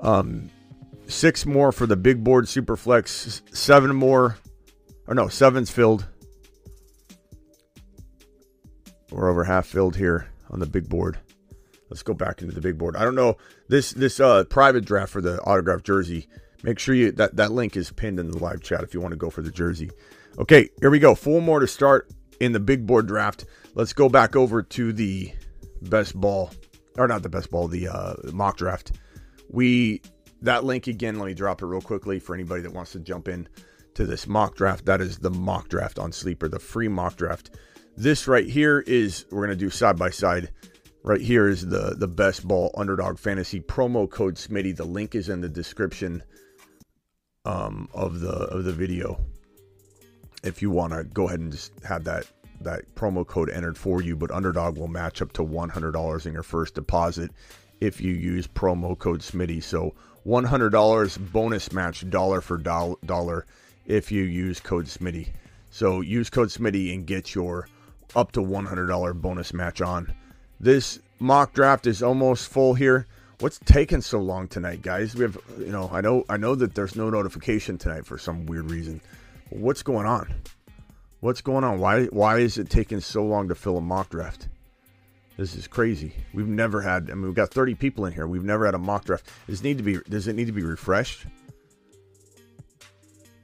Um, 0.00 0.48
six 1.08 1.44
more 1.44 1.72
for 1.72 1.86
the 1.86 1.96
big 1.96 2.24
board 2.24 2.46
superflex, 2.46 3.42
seven 3.54 3.94
more, 3.94 4.38
or 5.06 5.14
no, 5.14 5.28
seven's 5.28 5.70
filled. 5.70 6.06
We're 9.10 9.28
over 9.28 9.44
half 9.44 9.66
filled 9.66 9.94
here 9.94 10.26
on 10.50 10.60
the 10.60 10.66
big 10.66 10.88
board. 10.88 11.18
Let's 11.90 12.02
go 12.02 12.14
back 12.14 12.42
into 12.42 12.54
the 12.54 12.60
big 12.60 12.76
board. 12.76 12.96
I 12.96 13.04
don't 13.04 13.14
know 13.14 13.36
this 13.68 13.92
this 13.92 14.20
uh, 14.20 14.44
private 14.44 14.84
draft 14.84 15.12
for 15.12 15.20
the 15.20 15.40
autograph 15.42 15.82
jersey 15.82 16.28
Make 16.62 16.78
sure 16.78 16.94
you 16.94 17.12
that 17.12 17.36
that 17.36 17.52
link 17.52 17.76
is 17.76 17.92
pinned 17.92 18.18
in 18.18 18.30
the 18.30 18.38
live 18.38 18.62
chat 18.62 18.82
if 18.82 18.92
you 18.92 19.00
want 19.00 19.12
to 19.12 19.16
go 19.16 19.30
for 19.30 19.42
the 19.42 19.50
jersey. 19.50 19.90
Okay, 20.38 20.68
here 20.80 20.90
we 20.90 20.98
go. 20.98 21.14
Four 21.14 21.40
more 21.40 21.60
to 21.60 21.66
start 21.66 22.10
in 22.40 22.52
the 22.52 22.60
big 22.60 22.86
board 22.86 23.06
draft. 23.06 23.44
Let's 23.74 23.92
go 23.92 24.08
back 24.08 24.34
over 24.34 24.62
to 24.62 24.92
the 24.92 25.32
best 25.82 26.20
ball, 26.20 26.50
or 26.96 27.06
not 27.06 27.22
the 27.22 27.28
best 27.28 27.50
ball, 27.50 27.68
the 27.68 27.88
uh, 27.88 28.14
mock 28.32 28.56
draft. 28.56 28.92
We 29.50 30.02
that 30.42 30.64
link 30.64 30.88
again. 30.88 31.18
Let 31.18 31.26
me 31.26 31.34
drop 31.34 31.62
it 31.62 31.66
real 31.66 31.80
quickly 31.80 32.18
for 32.18 32.34
anybody 32.34 32.62
that 32.62 32.72
wants 32.72 32.92
to 32.92 33.00
jump 33.00 33.28
in 33.28 33.48
to 33.94 34.04
this 34.04 34.26
mock 34.26 34.56
draft. 34.56 34.84
That 34.84 35.00
is 35.00 35.18
the 35.18 35.30
mock 35.30 35.68
draft 35.68 35.98
on 35.98 36.10
Sleeper, 36.10 36.48
the 36.48 36.58
free 36.58 36.88
mock 36.88 37.16
draft. 37.16 37.56
This 37.98 38.28
right 38.28 38.46
here 38.46 38.78
is 38.86 39.24
we're 39.32 39.44
gonna 39.44 39.56
do 39.56 39.70
side 39.70 39.98
by 39.98 40.10
side. 40.10 40.50
Right 41.02 41.20
here 41.20 41.48
is 41.48 41.66
the 41.66 41.96
the 41.98 42.06
best 42.06 42.46
ball 42.46 42.70
underdog 42.76 43.18
fantasy 43.18 43.58
promo 43.58 44.08
code 44.08 44.36
Smitty. 44.36 44.76
The 44.76 44.84
link 44.84 45.16
is 45.16 45.28
in 45.28 45.40
the 45.40 45.48
description 45.48 46.22
um, 47.44 47.88
of 47.92 48.20
the 48.20 48.30
of 48.30 48.62
the 48.62 48.72
video 48.72 49.18
if 50.44 50.62
you 50.62 50.70
want 50.70 50.92
to 50.92 51.02
go 51.02 51.26
ahead 51.26 51.40
and 51.40 51.50
just 51.50 51.72
have 51.82 52.04
that 52.04 52.28
that 52.60 52.82
promo 52.94 53.26
code 53.26 53.50
entered 53.50 53.76
for 53.76 54.00
you 54.00 54.14
but 54.14 54.30
underdog 54.30 54.78
will 54.78 54.86
match 54.86 55.20
up 55.20 55.32
to 55.32 55.42
$100 55.42 56.26
in 56.26 56.32
your 56.32 56.44
first 56.44 56.76
deposit 56.76 57.32
if 57.80 58.00
you 58.00 58.12
use 58.12 58.46
promo 58.46 58.96
code 58.96 59.22
smitty 59.22 59.60
so 59.60 59.92
$100 60.24 61.32
bonus 61.32 61.72
match 61.72 62.08
dollar 62.10 62.40
for 62.40 62.58
dollar 62.58 63.44
if 63.86 64.12
you 64.12 64.22
use 64.22 64.60
code 64.60 64.86
smitty 64.86 65.30
so 65.70 66.00
use 66.00 66.30
code 66.30 66.48
smitty 66.48 66.94
and 66.94 67.04
get 67.04 67.34
your 67.34 67.66
up 68.16 68.32
to 68.32 68.40
$100 68.40 69.20
bonus 69.20 69.52
match 69.52 69.80
on 69.80 70.12
this 70.60 71.00
mock 71.18 71.52
draft 71.52 71.86
is 71.86 72.02
almost 72.02 72.48
full 72.48 72.74
here 72.74 73.06
what's 73.40 73.60
taking 73.64 74.00
so 74.00 74.18
long 74.18 74.48
tonight 74.48 74.82
guys 74.82 75.14
we 75.14 75.22
have 75.22 75.38
you 75.58 75.66
know 75.66 75.88
i 75.92 76.00
know 76.00 76.24
i 76.28 76.36
know 76.36 76.54
that 76.54 76.74
there's 76.74 76.96
no 76.96 77.10
notification 77.10 77.78
tonight 77.78 78.04
for 78.04 78.18
some 78.18 78.46
weird 78.46 78.70
reason 78.70 79.00
What's 79.50 79.82
going 79.82 80.06
on? 80.06 80.34
What's 81.20 81.40
going 81.40 81.64
on? 81.64 81.80
Why 81.80 82.04
why 82.06 82.38
is 82.38 82.58
it 82.58 82.68
taking 82.68 83.00
so 83.00 83.24
long 83.24 83.48
to 83.48 83.54
fill 83.54 83.78
a 83.78 83.80
mock 83.80 84.10
draft? 84.10 84.48
This 85.36 85.54
is 85.54 85.66
crazy. 85.66 86.12
We've 86.34 86.46
never 86.46 86.82
had. 86.82 87.10
I 87.10 87.14
mean, 87.14 87.26
we've 87.26 87.34
got 87.34 87.50
30 87.50 87.74
people 87.76 88.04
in 88.06 88.12
here. 88.12 88.26
We've 88.26 88.44
never 88.44 88.66
had 88.66 88.74
a 88.74 88.78
mock 88.78 89.04
draft. 89.04 89.30
Does 89.46 89.62
need 89.62 89.78
to 89.78 89.84
be? 89.84 89.98
Does 90.08 90.28
it 90.28 90.34
need 90.34 90.46
to 90.46 90.52
be 90.52 90.62
refreshed? 90.62 91.26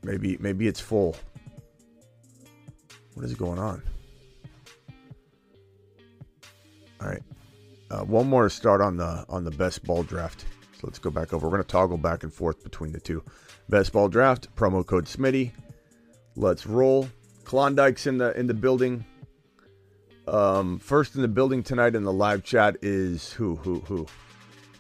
Maybe 0.03 0.37
maybe 0.39 0.69
it's 0.69 0.81
full. 0.81 1.17
What 3.15 3.25
is 3.25 3.35
going 3.35 3.59
on? 3.59 3.83
All 7.05 7.11
right, 7.11 7.23
uh, 7.91 8.05
one 8.05 8.29
more 8.29 8.49
start 8.49 8.81
on 8.81 8.97
the 8.97 9.27
on 9.29 9.45
the 9.45 9.51
best 9.51 9.85
ball 9.85 10.03
draft. 10.03 10.47
So 10.73 10.81
let's 10.85 10.99
go 10.99 11.11
back 11.11 11.35
over. 11.35 11.47
We're 11.47 11.53
gonna 11.53 11.65
toggle 11.65 11.99
back 11.99 12.23
and 12.23 12.33
forth 12.33 12.65
between 12.65 12.93
the 12.93 13.01
two. 13.01 13.23
Best 13.69 13.93
ball 13.93 14.09
draft 14.09 14.55
promo 14.57 14.85
code 14.87 15.05
Smitty. 15.05 15.53
Let's 16.35 16.67
roll. 16.67 17.09
Klondike's 17.45 18.07
in 18.07 18.19
the 18.19 18.37
in 18.39 18.47
the 18.47 18.55
building. 18.55 19.05
Um, 20.27 20.79
first 20.79 21.15
in 21.15 21.21
the 21.21 21.29
building 21.29 21.63
tonight 21.63 21.95
in 21.95 22.05
the 22.05 22.13
live 22.13 22.43
chat 22.43 22.79
is 22.81 23.33
who 23.33 23.57
who 23.57 23.81
who? 23.81 24.07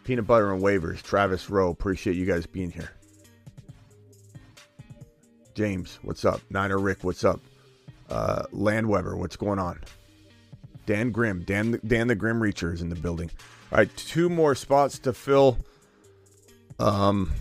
Peanut 0.04 0.26
butter 0.26 0.52
and 0.52 0.62
waivers. 0.62 1.02
Travis 1.02 1.50
Rowe. 1.50 1.70
Appreciate 1.70 2.16
you 2.16 2.24
guys 2.24 2.46
being 2.46 2.70
here. 2.70 2.90
James, 5.54 5.98
what's 6.02 6.24
up? 6.24 6.40
Niner 6.50 6.78
Rick, 6.78 7.04
what's 7.04 7.22
up? 7.22 7.40
Uh, 8.08 8.42
Landweber, 8.52 9.16
what's 9.16 9.36
going 9.36 9.58
on? 9.58 9.78
Dan 10.86 11.10
Grimm, 11.10 11.42
Dan 11.42 11.80
Dan 11.86 12.08
the 12.08 12.14
Grim 12.14 12.40
Reacher 12.40 12.72
is 12.72 12.82
in 12.82 12.88
the 12.88 12.96
building. 12.96 13.30
All 13.72 13.78
right, 13.78 13.96
two 13.96 14.28
more 14.28 14.54
spots 14.54 14.98
to 15.00 15.12
fill. 15.12 15.58
Um, 16.78 17.32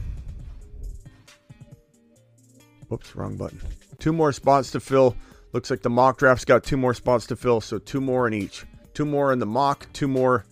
whoops, 2.88 3.16
wrong 3.16 3.36
button. 3.36 3.60
Two 4.00 4.14
more 4.14 4.32
spots 4.32 4.72
to 4.72 4.80
fill. 4.80 5.16
Looks 5.52 5.70
like 5.70 5.82
the 5.82 5.90
mock 5.90 6.18
draft's 6.18 6.46
got 6.46 6.64
two 6.64 6.78
more 6.78 6.94
spots 6.94 7.28
to 7.28 7.36
fill, 7.36 7.62
so 7.62 7.78
two 7.78 8.02
more 8.02 8.28
in 8.28 8.34
each. 8.34 8.66
Two 8.94 9.06
more 9.06 9.32
in 9.32 9.40
the 9.40 9.46
mock, 9.46 9.88
two 9.94 10.08
more, 10.08 10.46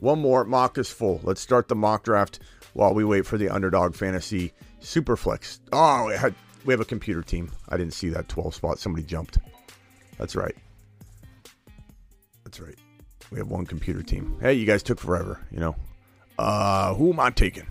one 0.00 0.20
more. 0.20 0.44
Mock 0.44 0.78
is 0.78 0.90
full. 0.90 1.20
Let's 1.22 1.40
start 1.40 1.68
the 1.68 1.74
mock 1.74 2.04
draft 2.04 2.40
while 2.72 2.94
we 2.94 3.04
wait 3.04 3.26
for 3.26 3.38
the 3.38 3.48
underdog 3.48 3.94
fantasy 3.94 4.52
superflex. 4.80 5.60
Oh, 5.72 6.06
we, 6.06 6.16
had, 6.16 6.34
we 6.64 6.72
have 6.72 6.80
a 6.80 6.84
computer 6.84 7.22
team. 7.22 7.50
I 7.68 7.76
didn't 7.76 7.94
see 7.94 8.08
that 8.10 8.28
12 8.28 8.54
spot. 8.54 8.78
Somebody 8.78 9.04
jumped. 9.04 9.38
That's 10.18 10.36
right. 10.36 10.54
That's 12.56 12.68
right. 12.68 12.78
We 13.30 13.38
have 13.38 13.48
one 13.48 13.66
computer 13.66 14.02
team. 14.02 14.38
Hey, 14.40 14.54
you 14.54 14.64
guys 14.64 14.82
took 14.82 14.98
forever, 14.98 15.46
you 15.50 15.60
know. 15.60 15.76
Uh, 16.38 16.94
who 16.94 17.12
am 17.12 17.20
I 17.20 17.28
taking? 17.28 17.66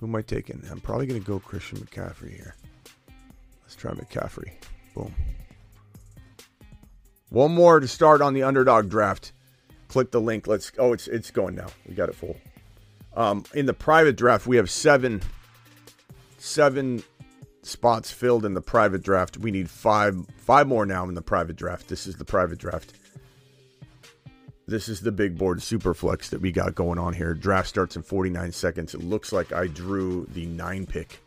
Who 0.00 0.06
am 0.06 0.16
I 0.16 0.22
taking? 0.22 0.60
I'm 0.68 0.80
probably 0.80 1.06
going 1.06 1.20
to 1.20 1.26
go 1.26 1.38
Christian 1.38 1.78
McCaffrey 1.78 2.34
here. 2.34 2.56
Let's 3.62 3.76
try 3.76 3.92
McCaffrey. 3.92 4.50
Boom. 4.92 5.14
One 7.28 7.54
more 7.54 7.78
to 7.78 7.86
start 7.86 8.20
on 8.22 8.34
the 8.34 8.42
underdog 8.42 8.88
draft. 8.88 9.32
Click 9.86 10.10
the 10.10 10.20
link. 10.20 10.48
Let's. 10.48 10.72
Oh, 10.76 10.92
it's 10.92 11.06
it's 11.06 11.30
going 11.30 11.54
now. 11.54 11.68
We 11.86 11.94
got 11.94 12.08
it 12.08 12.16
full. 12.16 12.36
Um, 13.14 13.44
in 13.54 13.66
the 13.66 13.74
private 13.74 14.16
draft, 14.16 14.46
we 14.46 14.56
have 14.56 14.70
seven 14.70 15.22
seven 16.38 17.04
spots 17.62 18.10
filled 18.10 18.44
in 18.44 18.54
the 18.54 18.60
private 18.60 19.02
draft. 19.02 19.36
We 19.36 19.50
need 19.50 19.70
five 19.70 20.16
five 20.38 20.66
more 20.66 20.86
now 20.86 21.04
in 21.04 21.14
the 21.14 21.22
private 21.22 21.56
draft. 21.56 21.88
This 21.88 22.06
is 22.06 22.16
the 22.16 22.24
private 22.24 22.58
draft. 22.58 22.94
This 24.68 24.88
is 24.88 25.00
the 25.00 25.10
big 25.10 25.36
board 25.36 25.62
super 25.62 25.94
flex 25.94 26.28
that 26.30 26.40
we 26.40 26.52
got 26.52 26.74
going 26.74 26.98
on 26.98 27.14
here. 27.14 27.34
Draft 27.34 27.68
starts 27.68 27.96
in 27.96 28.02
49 28.02 28.52
seconds. 28.52 28.94
It 28.94 29.02
looks 29.02 29.32
like 29.32 29.52
I 29.52 29.66
drew 29.66 30.26
the 30.30 30.46
nine 30.46 30.86
pick 30.86 31.20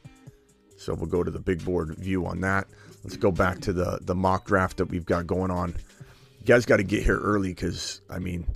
so 0.82 0.96
we'll 0.96 1.06
go 1.06 1.24
to 1.24 1.32
the 1.32 1.40
big 1.40 1.64
board 1.64 1.96
view 1.96 2.26
on 2.26 2.42
that. 2.42 2.68
Let's 3.04 3.16
go 3.16 3.32
back 3.32 3.60
to 3.62 3.74
the 3.74 4.00
the 4.02 4.16
mock 4.16 4.46
draft 4.46 4.78
that 4.78 4.86
we've 4.86 5.06
got 5.06 5.28
going 5.28 5.52
on. 5.52 5.76
You 6.40 6.46
guys 6.46 6.66
got 6.66 6.78
to 6.78 6.84
get 6.84 7.04
here 7.04 7.20
early 7.20 7.50
because 7.50 8.02
I 8.10 8.20
mean, 8.20 8.48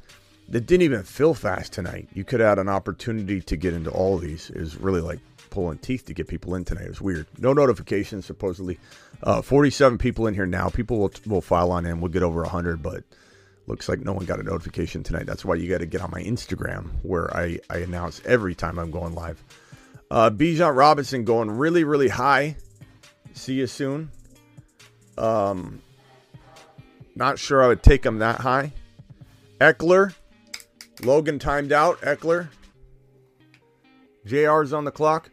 it 0.51 0.65
didn't 0.65 0.81
even 0.81 1.03
fill 1.03 1.33
fast 1.33 1.71
tonight. 1.71 2.09
You 2.13 2.23
could 2.23 2.39
have 2.39 2.57
an 2.57 2.67
opportunity 2.67 3.41
to 3.41 3.55
get 3.55 3.73
into 3.73 3.91
all 3.91 4.17
these. 4.17 4.49
It 4.49 4.59
was 4.59 4.75
really 4.75 5.01
like 5.01 5.19
pulling 5.51 5.77
teeth 5.77 6.05
to 6.05 6.13
get 6.13 6.27
people 6.27 6.55
in 6.55 6.65
tonight. 6.65 6.85
It 6.85 6.89
was 6.89 7.01
weird. 7.01 7.27
No 7.37 7.53
notifications 7.53 8.25
supposedly. 8.25 8.79
Uh, 9.23 9.41
47 9.41 9.97
people 9.97 10.27
in 10.27 10.33
here 10.33 10.47
now. 10.47 10.69
People 10.69 10.97
will 10.97 11.11
will 11.27 11.41
file 11.41 11.71
on 11.71 11.85
in. 11.85 12.01
We'll 12.01 12.11
get 12.11 12.23
over 12.23 12.41
100, 12.41 12.81
but 12.81 13.03
looks 13.67 13.89
like 13.89 13.99
no 13.99 14.13
one 14.13 14.25
got 14.25 14.39
a 14.39 14.43
notification 14.43 15.03
tonight. 15.03 15.25
That's 15.25 15.43
why 15.43 15.55
you 15.55 15.69
got 15.69 15.79
to 15.79 15.85
get 15.85 16.01
on 16.01 16.11
my 16.11 16.21
Instagram 16.21 16.89
where 17.03 17.35
I 17.35 17.59
I 17.69 17.77
announce 17.77 18.21
every 18.25 18.55
time 18.55 18.79
I'm 18.79 18.91
going 18.91 19.15
live. 19.15 19.43
Uh, 20.11 20.29
Bijan 20.29 20.75
Robinson 20.75 21.23
going 21.25 21.49
really, 21.49 21.83
really 21.83 22.09
high. 22.09 22.57
See 23.33 23.55
you 23.55 23.67
soon. 23.67 24.11
Um, 25.17 25.81
not 27.15 27.39
sure 27.39 27.63
I 27.63 27.67
would 27.67 27.83
take 27.83 28.05
him 28.05 28.19
that 28.19 28.41
high. 28.41 28.71
Ekeler. 29.59 30.13
Logan 31.03 31.39
timed 31.39 31.71
out. 31.71 31.99
Ekeler, 32.01 32.49
JR's 34.25 34.73
on 34.73 34.85
the 34.85 34.91
clock. 34.91 35.29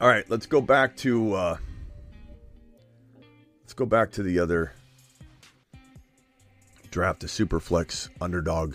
All 0.00 0.08
right, 0.08 0.28
let's 0.28 0.46
go 0.46 0.60
back 0.60 0.96
to 0.98 1.34
uh, 1.34 1.56
let's 3.62 3.74
go 3.74 3.86
back 3.86 4.10
to 4.12 4.24
the 4.24 4.40
other 4.40 4.72
draft, 6.90 7.22
a 7.22 7.26
Superflex 7.26 8.08
underdog 8.20 8.74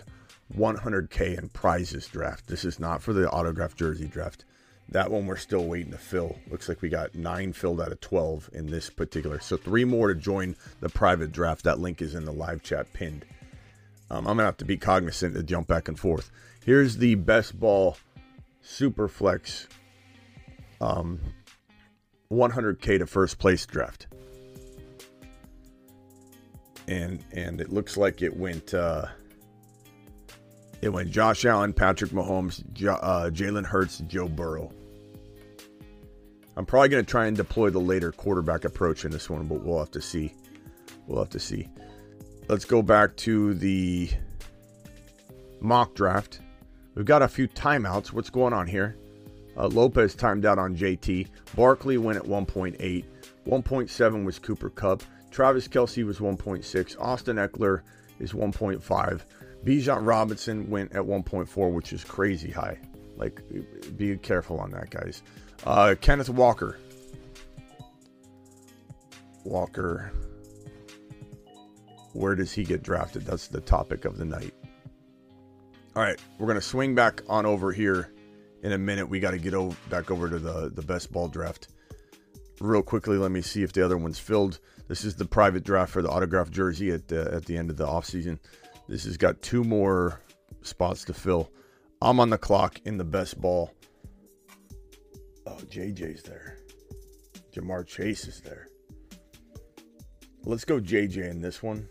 100K 0.55 1.38
in 1.38 1.49
prizes 1.49 2.07
draft. 2.07 2.47
This 2.47 2.63
is 2.63 2.79
not 2.79 3.01
for 3.01 3.11
the 3.11 3.29
autograph 3.29 3.75
jersey 3.75 4.07
draft. 4.07 4.45
That 4.88 5.11
one 5.11 5.27
we're 5.27 5.35
still 5.35 5.65
waiting 5.65 5.91
to 5.91 5.97
fill. 5.97 6.38
Looks 6.49 6.69
like 6.69 6.81
we 6.81 6.88
got 6.88 7.13
nine 7.13 7.51
filled 7.51 7.81
out 7.81 7.91
of 7.91 7.99
12 7.99 8.51
in 8.53 8.67
this 8.67 8.89
particular. 8.89 9.41
So 9.41 9.57
three 9.57 9.83
more 9.83 10.07
to 10.07 10.15
join 10.15 10.55
the 10.79 10.89
private 10.89 11.33
draft. 11.33 11.65
That 11.65 11.79
link 11.79 12.01
is 12.01 12.15
in 12.15 12.23
the 12.23 12.31
live 12.31 12.63
chat 12.63 12.91
pinned. 12.93 13.25
Um, 14.09 14.19
I'm 14.19 14.23
going 14.23 14.38
to 14.38 14.43
have 14.45 14.57
to 14.57 14.65
be 14.65 14.77
cognizant 14.77 15.35
to 15.35 15.43
jump 15.43 15.67
back 15.67 15.89
and 15.89 15.99
forth. 15.99 16.31
Here's 16.65 16.97
the 16.97 17.15
best 17.15 17.59
ball 17.59 17.97
Superflex 18.63 19.67
um, 20.81 21.19
100K 22.31 23.00
to 23.00 23.05
first 23.05 23.39
place 23.39 23.65
draft 23.65 24.07
and 26.89 27.24
and 27.31 27.62
it 27.62 27.71
looks 27.71 27.95
like 27.95 28.21
it 28.21 28.36
went 28.36 28.74
uh, 28.74 29.05
it 30.81 30.89
went 30.89 31.12
Josh 31.12 31.45
Allen, 31.45 31.71
Patrick 31.71 32.12
Mahomes, 32.12 32.62
uh, 32.88 33.29
Jalen 33.29 33.65
Hurts, 33.65 34.00
Joe 34.07 34.27
Burrow. 34.27 34.71
I'm 36.57 36.65
probably 36.65 36.89
going 36.89 37.05
to 37.05 37.09
try 37.09 37.27
and 37.27 37.38
deploy 37.38 37.69
the 37.69 37.79
later 37.79 38.12
quarterback 38.12 38.65
approach 38.65 39.05
in 39.05 39.12
this 39.12 39.29
one, 39.29 39.45
but 39.48 39.62
we'll 39.62 39.79
have 39.79 39.91
to 39.91 40.01
see. 40.01 40.33
We'll 41.07 41.19
have 41.19 41.29
to 41.31 41.39
see. 41.39 41.69
Let's 42.48 42.65
go 42.65 42.81
back 42.81 43.15
to 43.17 43.53
the 43.53 44.09
mock 45.62 45.93
draft. 45.95 46.39
We've 46.95 47.05
got 47.05 47.21
a 47.21 47.27
few 47.27 47.48
timeouts. 47.48 48.12
What's 48.12 48.29
going 48.29 48.53
on 48.53 48.67
here? 48.67 48.98
Uh, 49.59 49.67
Lopez 49.67 50.15
timed 50.15 50.45
out 50.45 50.57
on 50.57 50.75
JT. 50.75 51.27
Barkley 51.55 51.97
went 51.97 52.17
at 52.17 52.23
1.8. 52.23 53.05
1.7 53.45 54.25
was 54.25 54.39
Cooper 54.39 54.69
Kupp. 54.69 55.03
Travis 55.31 55.67
Kelce 55.67 56.05
was 56.05 56.19
1.6. 56.19 56.99
Austin 56.99 57.35
Ekeler 57.35 57.81
is 58.19 58.31
1.5. 58.31 59.21
Bijan 59.65 60.07
Robinson 60.07 60.69
went 60.69 60.93
at 60.93 61.01
1.4, 61.01 61.73
which 61.73 61.91
is 61.91 62.05
crazy 62.05 62.49
high. 62.49 62.79
Like, 63.17 63.41
be 63.97 64.15
careful 64.15 64.61
on 64.61 64.71
that, 64.71 64.91
guys. 64.91 65.23
Uh, 65.65 65.95
Kenneth 65.99 66.29
Walker. 66.29 66.79
Walker. 69.43 70.13
Where 72.13 72.35
does 72.35 72.53
he 72.53 72.63
get 72.63 72.81
drafted? 72.81 73.25
That's 73.25 73.47
the 73.47 73.59
topic 73.59 74.05
of 74.05 74.17
the 74.17 74.25
night. 74.25 74.53
All 75.97 76.03
right, 76.03 76.19
we're 76.37 76.47
going 76.47 76.55
to 76.55 76.61
swing 76.61 76.95
back 76.95 77.21
on 77.27 77.45
over 77.45 77.73
here 77.73 78.13
in 78.63 78.71
a 78.71 78.77
minute. 78.77 79.07
We 79.07 79.19
got 79.19 79.31
to 79.31 79.37
get 79.37 79.53
over, 79.53 79.75
back 79.89 80.11
over 80.11 80.29
to 80.29 80.39
the, 80.39 80.69
the 80.69 80.81
best 80.81 81.11
ball 81.11 81.27
draft. 81.27 81.69
Real 82.59 82.81
quickly, 82.81 83.17
let 83.17 83.31
me 83.31 83.41
see 83.41 83.63
if 83.63 83.71
the 83.73 83.83
other 83.83 83.97
one's 83.97 84.19
filled. 84.19 84.59
This 84.87 85.05
is 85.05 85.15
the 85.15 85.25
private 85.25 85.63
draft 85.63 85.91
for 85.91 86.01
the 86.01 86.09
autograph 86.09 86.49
jersey 86.49 86.91
at 86.91 87.07
the, 87.07 87.31
at 87.33 87.45
the 87.45 87.55
end 87.55 87.69
of 87.69 87.77
the 87.77 87.85
offseason. 87.85 88.39
This 88.87 89.05
has 89.05 89.17
got 89.17 89.41
two 89.41 89.63
more 89.63 90.21
spots 90.61 91.05
to 91.05 91.13
fill. 91.13 91.51
I'm 92.01 92.19
on 92.19 92.29
the 92.29 92.37
clock 92.37 92.79
in 92.85 92.97
the 92.97 93.03
best 93.03 93.39
ball. 93.39 93.71
Oh, 95.45 95.57
JJ's 95.69 96.23
there. 96.23 96.57
Ja'Marr 97.53 97.85
Chase 97.85 98.27
is 98.27 98.41
there. 98.41 98.67
Let's 100.43 100.65
go 100.65 100.79
JJ 100.79 101.29
in 101.29 101.41
this 101.41 101.61
one. 101.61 101.87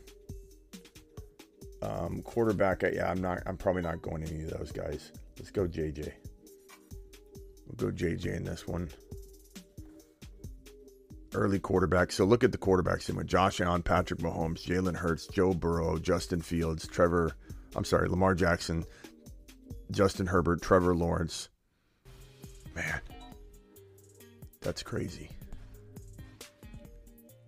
Um, 1.82 2.22
quarterback, 2.22 2.82
yeah, 2.82 3.10
I'm 3.10 3.20
not. 3.20 3.42
I'm 3.46 3.56
probably 3.56 3.82
not 3.82 4.02
going 4.02 4.24
any 4.24 4.42
of 4.42 4.50
those 4.50 4.72
guys. 4.72 5.12
Let's 5.38 5.50
go 5.50 5.66
JJ. 5.66 6.12
We'll 7.68 7.90
go 7.90 7.96
JJ 7.96 8.36
in 8.36 8.44
this 8.44 8.66
one. 8.66 8.88
Early 11.34 11.58
quarterback. 11.58 12.10
So 12.10 12.24
look 12.24 12.42
at 12.42 12.52
the 12.52 12.58
quarterbacks 12.58 13.10
in 13.10 13.16
with 13.16 13.26
Josh 13.26 13.60
Allen, 13.60 13.82
Patrick 13.82 14.20
Mahomes, 14.20 14.64
Jalen 14.64 14.96
Hurts, 14.96 15.26
Joe 15.26 15.52
Burrow, 15.52 15.98
Justin 15.98 16.40
Fields, 16.40 16.86
Trevor. 16.88 17.36
I'm 17.76 17.84
sorry, 17.84 18.08
Lamar 18.08 18.34
Jackson, 18.34 18.84
Justin 19.90 20.26
Herbert, 20.26 20.62
Trevor 20.62 20.94
Lawrence. 20.94 21.50
Man, 22.74 23.00
that's 24.62 24.82
crazy. 24.82 25.28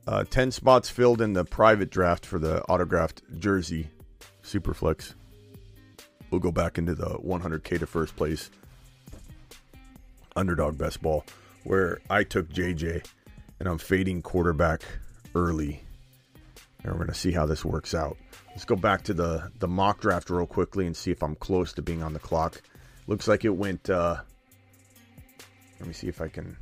Uh, 0.06 0.24
10 0.24 0.50
spots 0.50 0.90
filled 0.90 1.22
in 1.22 1.32
the 1.32 1.44
private 1.44 1.90
draft 1.90 2.26
for 2.26 2.38
the 2.38 2.62
autographed 2.64 3.22
jersey 3.38 3.88
Superflex. 4.42 5.14
We'll 6.30 6.40
go 6.40 6.52
back 6.52 6.78
into 6.78 6.94
the 6.94 7.18
100K 7.18 7.78
to 7.78 7.86
first 7.86 8.14
place 8.16 8.50
underdog 10.40 10.78
best 10.78 11.02
ball 11.02 11.24
where 11.64 12.00
I 12.08 12.24
took 12.24 12.48
JJ 12.48 13.06
and 13.60 13.68
I'm 13.68 13.78
fading 13.78 14.22
quarterback 14.22 14.82
early. 15.34 15.82
And 16.82 16.92
we're 16.92 17.04
to 17.06 17.14
see 17.14 17.30
how 17.30 17.44
this 17.44 17.62
works 17.62 17.94
out. 17.94 18.16
Let's 18.48 18.64
go 18.64 18.74
back 18.74 19.02
to 19.02 19.14
the, 19.14 19.52
the 19.58 19.68
mock 19.68 20.00
draft 20.00 20.30
real 20.30 20.46
quickly 20.46 20.86
and 20.86 20.96
see 20.96 21.10
if 21.10 21.22
I'm 21.22 21.34
close 21.36 21.74
to 21.74 21.82
being 21.82 22.02
on 22.02 22.14
the 22.14 22.18
clock. 22.18 22.62
Looks 23.06 23.28
like 23.28 23.44
it 23.44 23.50
went. 23.50 23.90
Uh, 23.90 24.16
let 25.78 25.86
me 25.86 25.92
see 25.92 26.08
if 26.08 26.22
I 26.22 26.28
can 26.28 26.56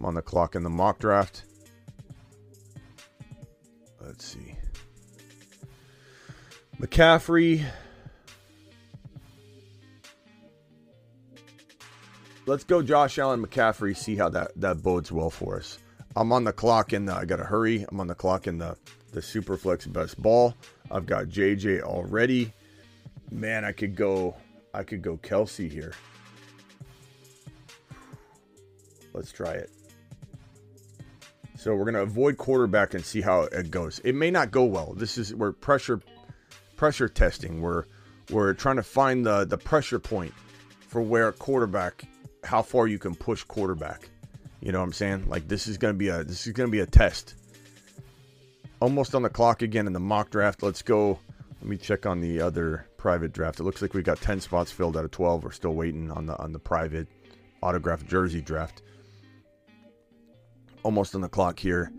I'm 0.00 0.06
on 0.06 0.14
the 0.14 0.22
clock 0.22 0.54
in 0.54 0.62
the 0.62 0.70
mock 0.70 0.98
draft. 0.98 1.44
Let's 4.20 4.36
see. 4.36 4.54
McCaffrey. 6.78 7.64
Let's 12.44 12.64
go 12.64 12.82
Josh 12.82 13.18
Allen 13.18 13.42
McCaffrey, 13.42 13.96
see 13.96 14.16
how 14.16 14.28
that, 14.28 14.50
that 14.56 14.82
bodes 14.82 15.10
well 15.10 15.30
for 15.30 15.56
us. 15.56 15.78
I'm 16.16 16.32
on 16.32 16.44
the 16.44 16.52
clock 16.52 16.92
in 16.92 17.06
the 17.06 17.14
I 17.14 17.24
gotta 17.24 17.44
hurry. 17.44 17.86
I'm 17.88 17.98
on 17.98 18.08
the 18.08 18.14
clock 18.14 18.46
in 18.46 18.58
the 18.58 18.76
the 19.12 19.20
Superflex 19.20 19.90
best 19.90 20.20
ball. 20.20 20.54
I've 20.90 21.06
got 21.06 21.28
JJ 21.28 21.80
already. 21.80 22.52
Man, 23.30 23.64
I 23.64 23.72
could 23.72 23.96
go 23.96 24.36
I 24.74 24.82
could 24.82 25.00
go 25.00 25.16
Kelce 25.16 25.70
here. 25.70 25.94
Let's 29.14 29.32
try 29.32 29.52
it. 29.52 29.70
So 31.60 31.74
we're 31.74 31.84
gonna 31.84 32.00
avoid 32.00 32.38
quarterback 32.38 32.94
and 32.94 33.04
see 33.04 33.20
how 33.20 33.42
it 33.42 33.70
goes. 33.70 33.98
It 34.02 34.14
may 34.14 34.30
not 34.30 34.50
go 34.50 34.64
well. 34.64 34.94
This 34.96 35.18
is 35.18 35.34
we're 35.34 35.52
pressure 35.52 36.00
pressure 36.76 37.06
testing. 37.06 37.60
We're 37.60 37.84
we're 38.30 38.54
trying 38.54 38.76
to 38.76 38.82
find 38.82 39.26
the 39.26 39.44
the 39.44 39.58
pressure 39.58 39.98
point 39.98 40.32
for 40.88 41.02
where 41.02 41.30
quarterback, 41.32 42.04
how 42.44 42.62
far 42.62 42.86
you 42.86 42.98
can 42.98 43.14
push 43.14 43.44
quarterback. 43.44 44.08
You 44.62 44.72
know 44.72 44.78
what 44.78 44.86
I'm 44.86 44.94
saying? 44.94 45.28
Like 45.28 45.48
this 45.48 45.66
is 45.66 45.76
gonna 45.76 45.92
be 45.92 46.08
a 46.08 46.24
this 46.24 46.46
is 46.46 46.54
gonna 46.54 46.70
be 46.70 46.80
a 46.80 46.86
test. 46.86 47.34
Almost 48.80 49.14
on 49.14 49.20
the 49.20 49.28
clock 49.28 49.60
again 49.60 49.86
in 49.86 49.92
the 49.92 50.00
mock 50.00 50.30
draft. 50.30 50.62
Let's 50.62 50.80
go. 50.80 51.18
Let 51.60 51.68
me 51.68 51.76
check 51.76 52.06
on 52.06 52.22
the 52.22 52.40
other 52.40 52.86
private 52.96 53.34
draft. 53.34 53.60
It 53.60 53.64
looks 53.64 53.82
like 53.82 53.92
we 53.92 54.00
got 54.00 54.18
10 54.22 54.40
spots 54.40 54.72
filled 54.72 54.96
out 54.96 55.04
of 55.04 55.10
12. 55.10 55.44
We're 55.44 55.50
still 55.50 55.74
waiting 55.74 56.10
on 56.10 56.24
the 56.24 56.38
on 56.38 56.54
the 56.54 56.58
private 56.58 57.06
autograph 57.62 58.06
jersey 58.06 58.40
draft 58.40 58.80
almost 60.82 61.14
on 61.14 61.20
the 61.20 61.28
clock 61.28 61.58
here. 61.58 61.92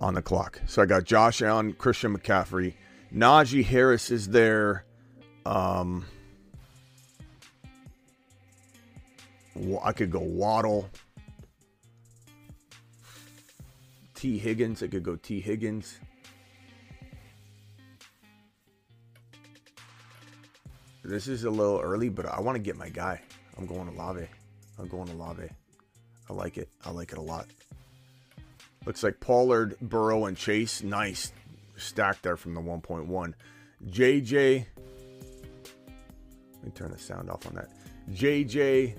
On 0.00 0.14
the 0.14 0.22
clock. 0.22 0.60
So 0.66 0.80
I 0.80 0.86
got 0.86 1.04
Josh 1.04 1.42
Allen, 1.42 1.72
Christian 1.72 2.16
McCaffrey, 2.16 2.74
Najee 3.14 3.64
Harris 3.64 4.10
is 4.10 4.28
there. 4.28 4.84
Um, 5.46 6.04
I 9.82 9.92
could 9.92 10.10
go 10.10 10.20
Waddle. 10.20 10.88
Tee 14.14 14.38
Higgins. 14.38 14.82
I 14.82 14.88
could 14.88 15.02
go 15.02 15.16
Tee 15.16 15.40
Higgins. 15.40 15.98
This 21.04 21.26
is 21.26 21.44
a 21.44 21.50
little 21.50 21.80
early, 21.80 22.10
but 22.10 22.26
I 22.26 22.40
want 22.40 22.56
to 22.56 22.62
get 22.62 22.76
my 22.76 22.90
guy. 22.90 23.22
I'm 23.56 23.66
going 23.66 23.90
to 23.90 23.96
Lave. 23.96 24.28
I'm 24.78 24.88
going 24.88 25.08
to 25.08 25.14
Lave. 25.14 25.50
I 26.28 26.32
like 26.32 26.58
it. 26.58 26.68
I 26.84 26.90
like 26.90 27.12
it 27.12 27.18
a 27.18 27.22
lot. 27.22 27.46
Looks 28.86 29.02
like 29.02 29.20
Pollard, 29.20 29.76
Burrow, 29.80 30.26
and 30.26 30.36
Chase. 30.36 30.82
Nice 30.82 31.32
stack 31.76 32.22
there 32.22 32.36
from 32.36 32.54
the 32.54 32.60
1.1. 32.60 33.34
JJ. 33.86 34.66
Let 36.54 36.64
me 36.64 36.70
turn 36.72 36.90
the 36.90 36.98
sound 36.98 37.30
off 37.30 37.46
on 37.46 37.54
that. 37.54 37.70
JJ, 38.10 38.96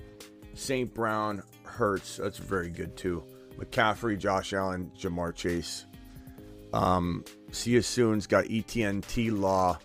St. 0.54 0.92
Brown, 0.94 1.42
Hurts. 1.64 2.16
That's 2.16 2.38
very 2.38 2.70
good 2.70 2.96
too. 2.96 3.22
McCaffrey, 3.58 4.18
Josh 4.18 4.52
Allen, 4.52 4.90
Ja'Marr 4.98 5.34
Chase. 5.34 5.86
Um, 6.72 7.24
see 7.50 7.72
you 7.72 7.82
soon's 7.82 8.26
got 8.26 8.44
ETN, 8.44 9.06
T 9.06 9.30
Law, 9.30 9.78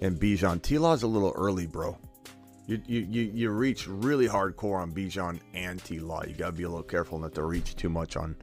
and 0.00 0.18
Bijan. 0.18 0.62
T 0.62 0.78
Law's 0.78 1.02
a 1.02 1.06
little 1.06 1.32
early, 1.36 1.66
bro. 1.66 1.96
You, 2.66 2.80
you, 2.86 3.00
you, 3.00 3.22
you 3.34 3.50
reach 3.50 3.86
really 3.88 4.28
hardcore 4.28 4.80
on 4.80 4.92
Bijan 4.92 5.40
and 5.54 5.82
T 5.82 5.98
Law. 5.98 6.22
You 6.26 6.34
got 6.34 6.46
to 6.46 6.52
be 6.52 6.62
a 6.62 6.68
little 6.68 6.82
careful 6.82 7.18
not 7.18 7.34
to 7.34 7.44
reach 7.44 7.76
too 7.76 7.88
much 7.88 8.16
on 8.16 8.36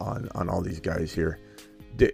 on 0.00 0.28
on 0.34 0.48
all 0.48 0.60
these 0.60 0.80
guys 0.80 1.12
here. 1.12 1.38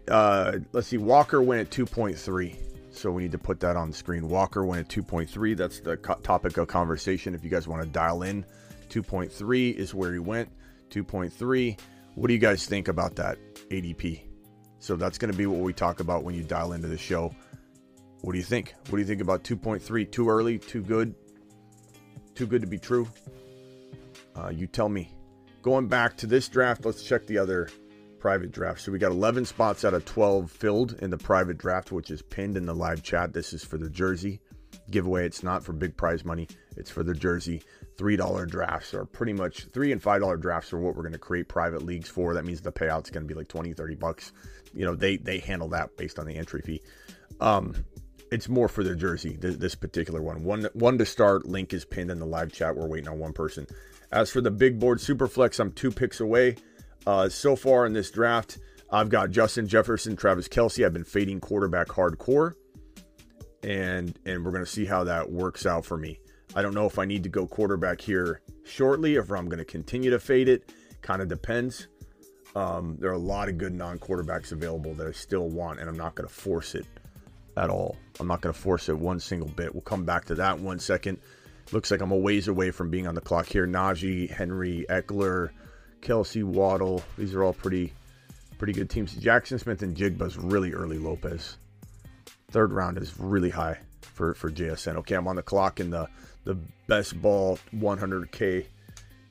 Uh, 0.09 0.59
let's 0.73 0.89
see, 0.89 0.99
Walker 0.99 1.43
went 1.43 1.61
at 1.61 1.71
2.3. 1.71 2.57
So 2.91 3.11
we 3.11 3.23
need 3.23 3.33
to 3.33 3.39
put 3.39 3.61
that 3.61 3.77
on 3.77 3.91
the 3.91 3.97
screen. 3.97 4.27
Walker 4.29 4.65
went 4.65 4.81
at 4.81 4.89
2.3. 4.89 5.57
That's 5.57 5.81
the 5.81 5.99
co- 5.99 6.15
topic 6.15 6.57
of 6.57 6.67
conversation. 6.67 7.35
If 7.35 7.45
you 7.45 7.51
guys 7.51 7.69
want 7.69 7.83
to 7.83 7.89
dial 7.89 8.23
in, 8.23 8.45
2.3 8.89 9.75
is 9.75 9.95
where 9.95 10.13
he 10.15 10.19
went. 10.19 10.49
2.3. 10.91 11.79
What 12.15 12.29
do 12.29 12.33
you 12.33 12.41
guys 12.41 12.65
think 12.65 12.89
about 12.89 13.15
that 13.17 13.37
ADP? 13.69 14.23
So 14.79 14.97
that's 14.97 15.19
going 15.19 15.31
to 15.31 15.37
be 15.37 15.47
what 15.47 15.61
we 15.61 15.75
talk 15.75 16.01
about 16.01 16.25
when 16.25 16.35
you 16.35 16.43
dial 16.43 16.73
into 16.73 16.89
the 16.89 16.97
show. 16.97 17.35
What 18.23 18.33
do 18.33 18.39
you 18.39 18.45
think? 18.45 18.75
What 18.89 18.93
do 18.93 18.99
you 18.99 19.05
think 19.05 19.21
about 19.21 19.45
2.3? 19.45 20.11
Too 20.11 20.31
early? 20.31 20.59
Too 20.59 20.83
good? 20.83 21.15
Too 22.35 22.47
good 22.47 22.63
to 22.63 22.67
be 22.67 22.79
true? 22.79 23.09
Uh, 24.35 24.49
you 24.49 24.67
tell 24.67 24.89
me. 24.89 25.11
Going 25.67 25.89
back 25.89 26.17
to 26.19 26.29
this 26.29 26.49
draft, 26.49 26.85
let's 26.85 27.03
check 27.03 27.27
the 27.27 27.39
other 27.39 27.69
private 28.21 28.53
draft. 28.53 28.83
So 28.83 28.93
we 28.93 29.01
got 29.01 29.11
11 29.11 29.47
spots 29.47 29.85
out 29.85 29.95
of 29.95 30.05
12 30.05 30.49
filled 30.49 30.93
in 31.03 31.11
the 31.11 31.19
private 31.19 31.59
draft, 31.59 31.91
which 31.91 32.13
is 32.13 32.23
pinned 32.23 32.57
in 32.57 32.67
the 32.67 32.73
live 32.73 33.03
chat. 33.03 33.33
This 33.33 33.53
is 33.53 33.65
for 33.65 33.77
the 33.77 33.91
jersey 33.91 34.39
giveaway. 34.93 35.27
It's 35.27 35.43
not 35.43 35.65
for 35.65 35.73
big 35.73 35.97
prize 35.97 36.25
money. 36.25 36.47
It's 36.77 36.89
for 36.89 37.03
the 37.03 37.15
jersey. 37.15 37.65
$3 37.97 38.49
drafts 38.49 38.95
are 38.95 39.05
pretty 39.07 39.33
much 39.33 39.65
3 39.73 39.91
and 39.91 40.01
$5 40.01 40.41
drafts 40.41 40.73
are 40.73 40.79
what 40.79 40.95
we're 40.95 41.03
going 41.03 41.13
to 41.15 41.19
create 41.19 41.49
private 41.49 41.83
leagues 41.83 42.09
for. 42.09 42.33
That 42.33 42.45
means 42.45 42.61
the 42.61 42.71
payout's 42.71 43.11
going 43.11 43.27
to 43.27 43.29
be 43.29 43.37
like 43.37 43.49
20, 43.49 43.73
30 43.73 43.97
bucks. 43.97 44.33
You 44.73 44.85
know, 44.85 44.95
they 44.95 45.17
they 45.17 45.41
handle 45.41 45.71
that 45.71 45.97
based 45.97 46.21
on 46.21 46.27
the 46.27 46.37
entry 46.37 46.61
fee. 46.61 46.81
Um 47.41 47.75
it's 48.31 48.49
more 48.49 48.69
for 48.69 48.85
the 48.85 48.95
jersey, 48.95 49.37
this 49.37 49.75
particular 49.75 50.23
one. 50.23 50.45
One 50.45 50.69
one 50.75 50.99
to 50.99 51.07
start. 51.07 51.45
Link 51.45 51.73
is 51.73 51.85
pinned 51.85 52.13
in 52.13 52.21
the 52.21 52.27
live 52.27 52.53
chat. 52.53 52.77
We're 52.77 52.87
waiting 52.87 53.09
on 53.09 53.19
one 53.19 53.33
person. 53.33 53.67
As 54.13 54.31
for 54.31 54.41
the 54.41 54.51
big 54.51 54.79
board 54.79 54.99
superflex, 54.99 55.59
I'm 55.61 55.73
two 55.73 55.91
picks 55.91 56.21
away. 56.21 56.57
Uh, 57.07 57.29
so 57.29 57.57
far 57.57 57.87
in 57.87 57.93
this 57.93 58.11
draft, 58.11 58.59
I've 58.91 59.09
got 59.09 59.31
Justin 59.31 59.67
Jefferson, 59.67 60.17
Travis 60.17 60.49
Kelce. 60.49 60.85
I've 60.85 60.93
been 60.93 61.05
fading 61.05 61.41
quarterback 61.41 61.89
hardcore, 61.89 62.55
and 63.63 64.17
and 64.25 64.45
we're 64.45 64.53
gonna 64.53 64.67
see 64.67 64.85
how 64.85 65.05
that 65.05 65.31
works 65.31 65.67
out 65.67 65.85
for 65.85 65.97
me. 65.97 66.21
I 66.55 66.63
don't 66.63 66.75
know 66.75 66.87
if 66.87 66.99
I 66.99 67.05
need 67.05 67.23
to 67.25 67.29
go 67.29 67.47
quarterback 67.47 68.01
here 68.01 68.41
shortly, 68.65 69.17
if 69.17 69.31
I'm 69.31 69.49
to 69.59 69.65
continue 69.65 70.11
to 70.11 70.19
fade 70.19 70.49
it. 70.49 70.73
Kind 71.03 71.21
of 71.21 71.29
depends. 71.29 71.89
Um, 72.55 72.97
there 72.99 73.11
are 73.11 73.15
a 73.15 73.19
lot 73.19 73.49
of 73.49 73.59
good 73.59 73.75
non 73.75 73.99
quarterbacks 73.99 74.53
available 74.53 74.95
that 74.95 75.07
I 75.07 75.13
still 75.13 75.49
want, 75.49 75.81
and 75.81 75.89
I'm 75.89 75.97
not 75.97 76.17
to 76.17 76.35
force 76.35 76.75
it 76.75 76.87
at 77.57 77.71
all. 77.71 77.97
I'm 78.19 78.27
not 78.27 78.43
to 78.55 78.59
force 78.59 78.89
it 78.89 78.99
one 78.99 79.21
single 79.21 79.49
bit. 79.49 79.75
We'll 79.75 79.83
come 79.83 80.05
back 80.05 80.25
to 80.27 80.35
that 80.37 80.59
in 80.59 80.65
one 80.65 80.79
second. 80.79 81.19
Looks 81.73 81.91
like 81.91 82.01
I'm 82.01 82.13
a 82.13 82.17
ways 82.17 82.49
away 82.49 82.71
from 82.71 82.91
being 82.91 83.07
on 83.07 83.15
the 83.15 83.21
clock 83.21 83.47
here. 83.47 83.67
Najee, 83.67 84.31
Henry, 84.31 84.87
Ekeler, 84.89 85.51
Kelce, 86.01 86.45
Waddle. 86.45 87.03
These 87.19 87.35
are 87.35 87.43
all 87.43 87.53
pretty 87.53 87.93
pretty 88.59 88.73
good 88.73 88.89
teams. 88.89 89.15
Jaxon 89.15 89.61
Smith-Njigba's 89.61 90.39
really 90.39 90.73
early 90.73 90.99
Lopez. 90.99 91.59
Third 92.51 92.73
round 92.73 92.99
is 92.99 93.19
really 93.19 93.51
high 93.51 93.79
for, 94.01 94.35
for 94.35 94.51
JSN. 94.51 94.97
Okay, 94.97 95.15
I'm 95.15 95.29
on 95.29 95.37
the 95.37 95.43
clock 95.43 95.79
in 95.81 95.91
the, 95.91 96.09
the 96.45 96.57
best 96.87 97.21
ball 97.21 97.59
100K 97.75 98.67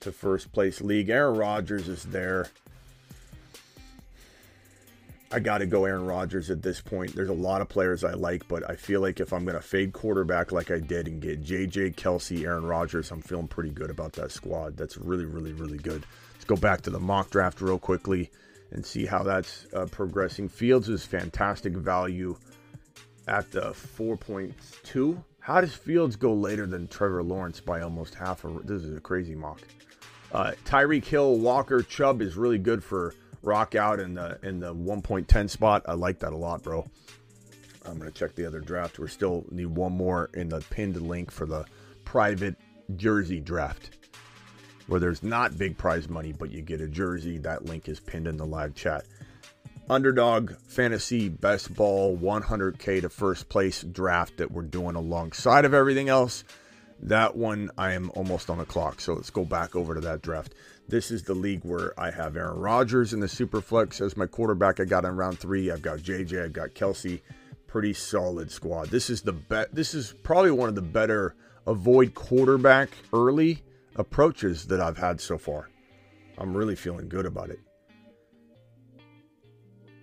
to 0.01 0.11
first 0.11 0.51
place 0.51 0.81
league. 0.81 1.09
Aaron 1.09 1.37
Rodgers 1.37 1.87
is 1.87 2.03
there. 2.03 2.47
I 5.31 5.39
got 5.39 5.57
to 5.57 5.65
go 5.65 5.85
Aaron 5.85 6.05
Rodgers 6.05 6.51
at 6.51 6.61
this 6.61 6.81
point. 6.81 7.15
There's 7.15 7.29
a 7.29 7.33
lot 7.33 7.61
of 7.61 7.67
players 7.67 8.03
I 8.03 8.13
like, 8.13 8.47
but 8.47 8.69
I 8.69 8.75
feel 8.75 9.01
like 9.01 9.19
if 9.19 9.33
I'm 9.33 9.43
going 9.43 9.55
to 9.55 9.61
fade 9.61 9.91
quarterback 9.91 10.51
like 10.51 10.69
I 10.69 10.79
did 10.79 11.07
and 11.07 11.21
get 11.21 11.43
JJ, 11.43 11.95
Kelce, 11.95 12.45
Aaron 12.45 12.65
Rodgers, 12.65 13.11
I'm 13.11 13.21
feeling 13.21 13.47
pretty 13.47 13.71
good 13.71 13.89
about 13.89 14.13
that 14.13 14.31
squad. 14.31 14.77
That's 14.77 14.97
really, 14.97 15.25
really, 15.25 15.53
really 15.53 15.79
good. 15.79 16.05
Let's 16.33 16.45
go 16.45 16.55
back 16.55 16.81
to 16.81 16.89
the 16.89 16.99
mock 16.99 17.31
draft 17.31 17.59
real 17.59 17.79
quickly 17.79 18.29
and 18.71 18.85
see 18.85 19.05
how 19.05 19.23
that's 19.23 19.65
uh, 19.73 19.87
progressing. 19.87 20.47
Fields 20.47 20.89
is 20.89 21.05
fantastic 21.05 21.73
value 21.73 22.37
at 23.27 23.51
the 23.51 23.71
4.2. 23.71 25.23
How 25.39 25.61
does 25.61 25.73
Fields 25.73 26.15
go 26.15 26.33
later 26.33 26.67
than 26.67 26.87
Trevor 26.87 27.23
Lawrence 27.23 27.59
by 27.59 27.81
almost 27.81 28.15
half? 28.15 28.45
A, 28.45 28.59
this 28.63 28.83
is 28.83 28.95
a 28.95 29.01
crazy 29.01 29.35
mock. 29.35 29.61
Uh, 30.31 30.51
Tyreek 30.65 31.05
Hill, 31.05 31.39
Walker, 31.39 31.81
Chubb 31.81 32.21
is 32.21 32.35
really 32.35 32.57
good 32.57 32.83
for 32.83 33.15
rock 33.45 33.75
out 33.75 33.99
in 33.99 34.15
the 34.15 34.39
in 34.43 34.59
the 34.59 34.73
1.10 34.73 35.49
spot. 35.49 35.83
I 35.87 35.93
like 35.93 36.19
that 36.19 36.33
a 36.33 36.37
lot, 36.37 36.63
bro. 36.63 36.85
I'm 37.85 37.97
gonna 37.97 38.11
check 38.11 38.35
the 38.35 38.45
other 38.45 38.59
draft. 38.59 38.99
We 38.99 39.07
still 39.07 39.45
need 39.51 39.67
one 39.67 39.93
more 39.93 40.29
in 40.33 40.49
the 40.49 40.61
pinned 40.69 40.99
link 40.99 41.31
for 41.31 41.45
the 41.45 41.65
private 42.03 42.55
jersey 42.95 43.39
draft, 43.39 43.97
where 44.87 44.99
there's 44.99 45.23
not 45.23 45.57
big 45.57 45.77
prize 45.77 46.09
money, 46.09 46.33
but 46.33 46.51
you 46.51 46.61
get 46.61 46.81
a 46.81 46.87
jersey. 46.87 47.37
That 47.37 47.65
link 47.65 47.87
is 47.87 47.99
pinned 47.99 48.27
in 48.27 48.37
the 48.37 48.45
live 48.45 48.73
chat. 48.75 49.05
Underdog 49.87 50.53
Fantasy 50.67 51.29
Best 51.29 51.75
Ball 51.75 52.17
100K 52.17 53.01
to 53.01 53.09
first 53.09 53.49
place 53.49 53.83
draft 53.83 54.37
that 54.37 54.51
we're 54.51 54.63
doing 54.63 54.95
alongside 54.95 55.63
of 55.63 55.75
everything 55.75 56.09
else. 56.09 56.43
That 56.99 57.35
one 57.35 57.71
I 57.77 57.93
am 57.93 58.09
almost 58.15 58.49
on 58.49 58.57
the 58.57 58.65
clock. 58.65 59.01
So 59.01 59.13
let's 59.13 59.29
go 59.29 59.45
back 59.45 59.75
over 59.75 59.93
to 59.93 60.01
that 60.01 60.21
draft. 60.21 60.55
This 60.87 61.11
is 61.11 61.23
the 61.23 61.33
league 61.33 61.63
where 61.63 61.99
I 61.99 62.11
have 62.11 62.37
Aaron 62.37 62.59
Rodgers 62.59 63.13
in 63.13 63.19
the 63.19 63.27
super 63.27 63.61
flex 63.61 64.01
as 64.01 64.15
my 64.15 64.25
quarterback. 64.25 64.79
I 64.79 64.85
got 64.85 65.05
in 65.05 65.15
round 65.15 65.39
three. 65.39 65.71
I've 65.71 65.81
got 65.81 65.99
JJ. 65.99 66.45
I've 66.45 66.53
got 66.53 66.69
Kelce. 66.69 67.21
Pretty 67.67 67.93
solid 67.93 68.49
squad. 68.49 68.89
This 68.89 69.09
is 69.09 69.21
the 69.21 69.33
bet. 69.33 69.73
This 69.75 69.93
is 69.93 70.13
probably 70.23 70.51
one 70.51 70.69
of 70.69 70.75
the 70.75 70.81
better 70.81 71.35
avoid 71.67 72.13
quarterback 72.13 72.89
early 73.11 73.63
approaches 73.95 74.67
that 74.67 74.79
I've 74.79 74.97
had 74.97 75.19
so 75.19 75.37
far. 75.37 75.69
I'm 76.37 76.55
really 76.55 76.75
feeling 76.75 77.09
good 77.09 77.25
about 77.25 77.49
it. 77.49 77.59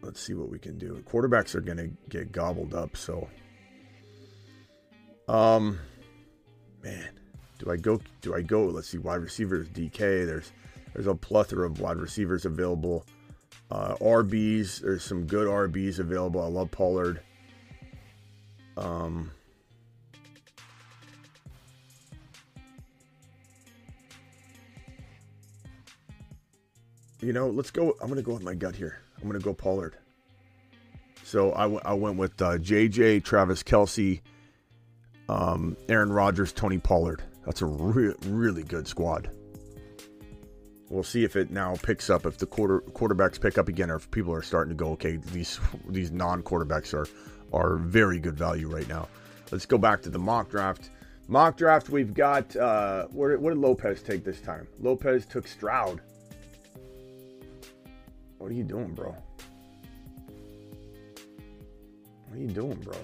Let's 0.02 0.20
see 0.20 0.34
what 0.34 0.50
we 0.50 0.58
can 0.58 0.78
do. 0.78 1.02
Quarterbacks 1.08 1.54
are 1.54 1.60
going 1.60 1.78
to 1.78 1.90
get 2.08 2.32
gobbled 2.32 2.74
up, 2.74 2.96
so 2.96 3.28
um 5.28 5.78
man, 6.82 7.10
do 7.58 7.70
I 7.70 7.76
go 7.76 8.00
do 8.20 8.34
I 8.34 8.42
go 8.42 8.66
let's 8.66 8.88
see 8.88 8.98
wide 8.98 9.20
receivers 9.20 9.68
DK 9.68 10.26
there's 10.26 10.52
there's 10.92 11.06
a 11.06 11.14
plethora 11.14 11.66
of 11.66 11.80
wide 11.80 11.96
receivers 11.96 12.44
available. 12.44 13.06
Uh, 13.70 13.94
RBs, 13.96 14.80
there's 14.80 15.02
some 15.02 15.26
good 15.26 15.48
RBs 15.48 15.98
available. 15.98 16.42
I 16.42 16.48
love 16.48 16.70
Pollard. 16.70 17.20
Um 18.76 19.30
You 27.22 27.32
know, 27.32 27.48
let's 27.48 27.70
go. 27.70 27.94
I'm 28.00 28.08
going 28.08 28.16
to 28.16 28.22
go 28.22 28.32
with 28.32 28.42
my 28.42 28.54
gut 28.54 28.74
here. 28.74 28.98
I'm 29.16 29.28
going 29.28 29.38
to 29.38 29.44
go 29.44 29.54
Pollard. 29.54 29.96
So 31.22 31.54
I, 31.54 31.62
w- 31.62 31.80
I 31.84 31.94
went 31.94 32.18
with 32.18 32.42
uh, 32.42 32.58
JJ, 32.58 33.22
Travis 33.22 33.62
Kelce, 33.62 34.20
um, 35.32 35.76
Aaron 35.88 36.12
Rodgers, 36.12 36.52
Tony 36.52 36.78
Pollard. 36.78 37.22
That's 37.46 37.62
a 37.62 37.66
re- 37.66 38.14
really 38.26 38.62
good 38.62 38.86
squad. 38.86 39.30
We'll 40.90 41.02
see 41.02 41.24
if 41.24 41.36
it 41.36 41.50
now 41.50 41.74
picks 41.82 42.10
up, 42.10 42.26
if 42.26 42.36
the 42.36 42.44
quarter 42.44 42.80
quarterbacks 42.80 43.40
pick 43.40 43.56
up 43.56 43.68
again, 43.68 43.90
or 43.90 43.96
if 43.96 44.10
people 44.10 44.34
are 44.34 44.42
starting 44.42 44.76
to 44.76 44.76
go, 44.76 44.90
okay, 44.90 45.16
these 45.16 45.58
these 45.88 46.12
non 46.12 46.42
quarterbacks 46.42 46.92
are 46.92 47.08
are 47.52 47.76
very 47.76 48.20
good 48.20 48.36
value 48.36 48.68
right 48.68 48.86
now. 48.88 49.08
Let's 49.50 49.64
go 49.64 49.78
back 49.78 50.02
to 50.02 50.10
the 50.10 50.18
mock 50.18 50.50
draft. 50.50 50.90
Mock 51.28 51.56
draft, 51.56 51.88
we've 51.88 52.12
got 52.12 52.54
uh, 52.56 53.06
what 53.06 53.28
did 53.28 53.58
Lopez 53.58 54.02
take 54.02 54.24
this 54.24 54.40
time? 54.40 54.68
Lopez 54.80 55.24
took 55.24 55.48
Stroud. 55.48 56.02
What 58.36 58.50
are 58.50 58.54
you 58.54 58.64
doing, 58.64 58.92
bro? 58.92 59.16
What 62.26 62.36
are 62.36 62.40
you 62.40 62.48
doing, 62.48 62.78
bro? 62.80 62.96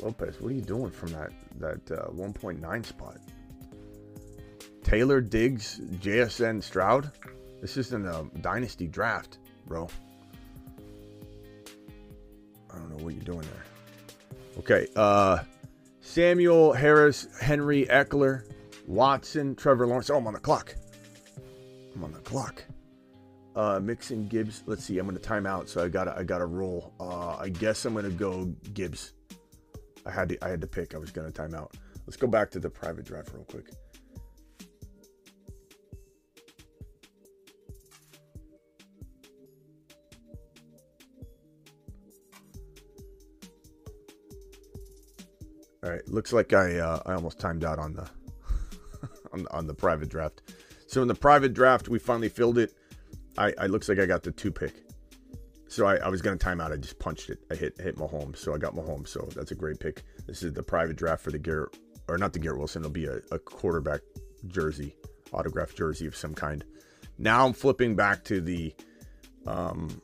Lopez, 0.00 0.40
what 0.40 0.50
are 0.50 0.54
you 0.54 0.62
doing 0.62 0.90
from 0.90 1.10
that 1.12 1.30
that 1.60 1.90
uh, 1.90 2.10
1.9 2.10 2.86
spot? 2.86 3.18
Taylor 4.82 5.20
Diggs, 5.20 5.80
JSN 6.00 6.62
Stroud. 6.62 7.12
This 7.60 7.76
isn't 7.76 8.06
a 8.06 8.24
dynasty 8.40 8.86
draft, 8.86 9.38
bro. 9.66 9.88
I 12.70 12.78
don't 12.78 12.90
know 12.90 13.04
what 13.04 13.14
you're 13.14 13.22
doing 13.22 13.42
there. 13.42 13.64
Okay, 14.58 14.88
uh 14.96 15.38
Samuel 16.00 16.72
Harris, 16.72 17.28
Henry 17.40 17.86
Ekeler, 17.86 18.42
Watson, 18.86 19.54
Trevor 19.54 19.86
Lawrence. 19.86 20.10
Oh, 20.10 20.16
I'm 20.16 20.26
on 20.26 20.32
the 20.32 20.40
clock. 20.40 20.74
I'm 21.94 22.02
on 22.02 22.12
the 22.12 22.18
clock. 22.18 22.64
Uh, 23.54 23.78
Mixon 23.80 24.26
Gibbs. 24.26 24.62
Let's 24.66 24.84
see. 24.84 24.98
I'm 24.98 25.08
to 25.12 25.20
time 25.20 25.46
out, 25.46 25.68
so 25.68 25.84
I 25.84 25.88
gotta 25.88 26.16
I 26.16 26.24
got 26.24 26.38
to 26.38 26.46
roll. 26.46 26.92
Uh, 26.98 27.36
I 27.36 27.48
guess 27.48 27.84
I'm 27.84 27.94
to 27.94 28.10
go 28.10 28.46
Gibbs. 28.74 29.12
I 30.06 30.10
had 30.10 30.28
to 30.30 30.44
I 30.44 30.48
had 30.48 30.60
to 30.60 30.66
pick. 30.66 30.94
I 30.94 30.98
was 30.98 31.10
going 31.10 31.26
to 31.26 31.32
time 31.32 31.54
out. 31.54 31.76
Let's 32.06 32.16
go 32.16 32.26
back 32.26 32.50
to 32.52 32.60
the 32.60 32.70
private 32.70 33.04
draft 33.04 33.30
real 33.32 33.44
quick. 33.44 33.66
All 45.82 45.90
right, 45.90 46.06
looks 46.08 46.32
like 46.32 46.52
I 46.52 46.78
uh, 46.78 47.00
I 47.06 47.14
almost 47.14 47.40
timed 47.40 47.64
out 47.64 47.78
on 47.78 47.94
the 47.94 48.08
on, 49.32 49.46
on 49.50 49.66
the 49.66 49.74
private 49.74 50.08
draft. 50.08 50.42
So 50.86 51.02
in 51.02 51.08
the 51.08 51.14
private 51.14 51.54
draft, 51.54 51.88
we 51.88 51.98
finally 51.98 52.28
filled 52.28 52.58
it. 52.58 52.74
I, 53.38 53.54
I 53.58 53.66
looks 53.66 53.88
like 53.88 53.98
I 53.98 54.06
got 54.06 54.22
the 54.22 54.32
two 54.32 54.50
pick. 54.50 54.74
So 55.70 55.86
I, 55.86 55.98
I 55.98 56.08
was 56.08 56.20
gonna 56.20 56.36
time 56.36 56.60
out. 56.60 56.72
I 56.72 56.76
just 56.76 56.98
punched 56.98 57.30
it. 57.30 57.38
I 57.48 57.54
hit 57.54 57.80
hit 57.80 57.96
Mahomes, 57.96 58.38
so 58.38 58.52
I 58.52 58.58
got 58.58 58.74
Mahomes. 58.74 59.06
So 59.06 59.28
that's 59.36 59.52
a 59.52 59.54
great 59.54 59.78
pick. 59.78 60.02
This 60.26 60.42
is 60.42 60.52
the 60.52 60.64
private 60.64 60.96
draft 60.96 61.22
for 61.22 61.30
the 61.30 61.38
Garrett, 61.38 61.76
or 62.08 62.18
not 62.18 62.32
the 62.32 62.40
Garrett 62.40 62.58
Wilson. 62.58 62.82
It'll 62.82 62.90
be 62.90 63.06
a, 63.06 63.20
a 63.30 63.38
quarterback 63.38 64.00
jersey, 64.48 64.96
autographed 65.30 65.76
jersey 65.76 66.08
of 66.08 66.16
some 66.16 66.34
kind. 66.34 66.64
Now 67.18 67.46
I'm 67.46 67.52
flipping 67.52 67.94
back 67.94 68.24
to 68.24 68.40
the, 68.40 68.74
um, 69.46 70.02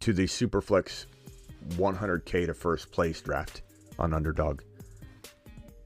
to 0.00 0.12
the 0.12 0.24
Superflex 0.24 1.06
100k 1.74 2.46
to 2.46 2.54
first 2.54 2.90
place 2.90 3.20
draft 3.20 3.62
on 4.00 4.12
Underdog, 4.12 4.62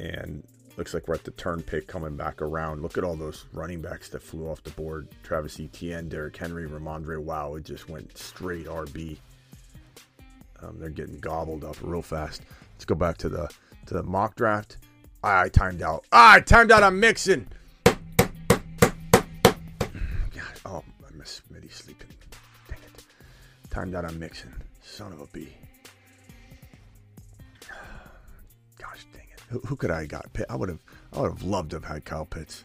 and 0.00 0.42
Looks 0.76 0.92
like 0.92 1.08
we're 1.08 1.14
at 1.14 1.24
the 1.24 1.30
turn 1.32 1.62
pick 1.62 1.86
coming 1.86 2.16
back 2.16 2.42
around. 2.42 2.82
Look 2.82 2.98
at 2.98 3.04
all 3.04 3.16
those 3.16 3.46
running 3.54 3.80
backs 3.80 4.10
that 4.10 4.22
flew 4.22 4.48
off 4.50 4.62
the 4.62 4.70
board. 4.70 5.08
Travis 5.22 5.58
Etienne, 5.58 6.08
Derrick 6.08 6.36
Henry, 6.36 6.68
Rhamondre. 6.68 7.18
Wow, 7.18 7.54
it 7.54 7.64
just 7.64 7.88
went 7.88 8.16
straight 8.16 8.66
RB. 8.66 9.16
Um, 10.62 10.78
they're 10.78 10.90
getting 10.90 11.18
gobbled 11.18 11.64
up 11.64 11.76
real 11.80 12.02
fast. 12.02 12.42
Let's 12.74 12.84
go 12.84 12.94
back 12.94 13.16
to 13.18 13.30
the 13.30 13.50
to 13.86 13.94
the 13.94 14.02
mock 14.02 14.34
draft. 14.36 14.76
I 15.22 15.48
timed 15.48 15.80
out. 15.80 16.04
Ah, 16.12 16.34
I 16.34 16.40
timed 16.40 16.70
out. 16.70 16.82
I'm 16.82 17.00
mixing. 17.00 17.48
God, 17.84 17.96
oh, 20.66 20.84
I 21.06 21.16
miss 21.16 21.40
Smitty 21.50 21.72
sleeping. 21.72 22.10
Dang 22.68 22.78
it. 22.78 23.04
Timed 23.70 23.94
out. 23.94 24.04
I'm 24.04 24.18
mixing. 24.18 24.52
Son 24.82 25.12
of 25.12 25.20
a 25.20 25.26
bee. 25.26 25.56
Who, 29.48 29.76
could 29.76 29.90
I 29.90 30.00
have 30.00 30.08
got? 30.08 30.26
I 30.48 30.56
would 30.56 30.68
have. 30.68 30.84
I 31.12 31.20
would 31.20 31.30
have 31.30 31.42
loved 31.42 31.70
to 31.70 31.76
have 31.76 31.84
had 31.84 32.04
Kyle 32.04 32.26
Pitts. 32.26 32.64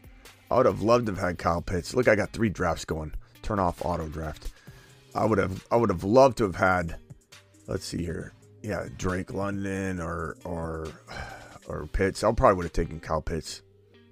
I 0.49 0.57
would 0.57 0.65
have 0.65 0.81
loved 0.81 1.05
to 1.05 1.13
have 1.13 1.21
had 1.21 1.37
Kyle 1.37 1.61
Pitts. 1.61 1.93
Look, 1.93 2.07
I 2.07 2.15
got 2.15 2.33
three 2.33 2.49
drafts 2.49 2.85
going. 2.85 3.13
Turn 3.41 3.59
off 3.59 3.85
auto 3.85 4.07
draft. 4.07 4.51
I 5.13 5.25
would 5.25 5.37
have. 5.37 5.65
I 5.71 5.75
would 5.75 5.89
have 5.89 6.03
loved 6.03 6.37
to 6.39 6.43
have 6.45 6.55
had. 6.55 6.95
Let's 7.67 7.85
see 7.85 8.03
here. 8.03 8.33
Yeah, 8.63 8.87
Drake 8.97 9.33
London 9.33 9.99
or 9.99 10.37
or 10.43 10.87
or 11.67 11.87
Pitts. 11.87 12.23
I 12.23 12.31
probably 12.31 12.57
would 12.57 12.65
have 12.65 12.73
taken 12.73 12.99
Kyle 12.99 13.21
Pitts. 13.21 13.61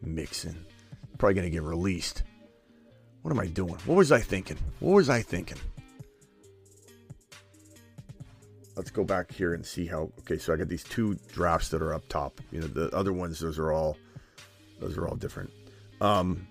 Mixon. 0.02 0.66
Probably 1.18 1.42
to 1.42 1.50
get 1.50 1.64
released. 1.64 2.24
What 3.22 3.32
am 3.32 3.40
I 3.40 3.48
doing? 3.48 3.76
What 3.86 3.96
was 3.96 4.12
I 4.12 4.20
thinking? 4.20 4.58
What 4.80 4.94
was 4.94 5.10
I 5.10 5.22
thinking? 5.22 5.58
Let's 8.80 8.92
go 8.92 9.04
back 9.04 9.30
here 9.30 9.54
and 9.54 9.66
see 9.66 9.88
how. 9.88 10.10
Okay, 10.20 10.38
so 10.38 10.54
I 10.54 10.56
got 10.56 10.70
these 10.70 10.86
two 10.86 11.16
drafts 11.34 11.68
that 11.68 11.82
are 11.82 11.94
up 11.94 12.08
top. 12.08 12.40
You 12.50 12.62
know, 12.62 12.68
the 12.68 12.90
other 12.96 13.12
ones, 13.12 13.38
those 13.42 13.60
are 13.60 13.74
all, 13.74 13.98
those 14.80 14.98
are 14.98 15.06
all 15.06 15.18
different. 15.18 15.52
Um, 16.00 16.48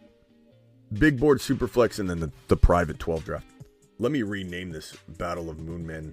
big 0.93 1.19
board 1.19 1.39
superflex 1.39 2.01
and 2.01 2.11
then 2.11 2.21
the, 2.21 2.31
the 2.49 2.57
private 2.59 2.99
12 2.99 3.25
draft. 3.25 3.47
Let 3.99 4.13
me 4.13 4.21
rename 4.25 4.69
this 4.69 4.95
Battle 5.17 5.49
of 5.49 5.57
Moonmen 5.57 6.13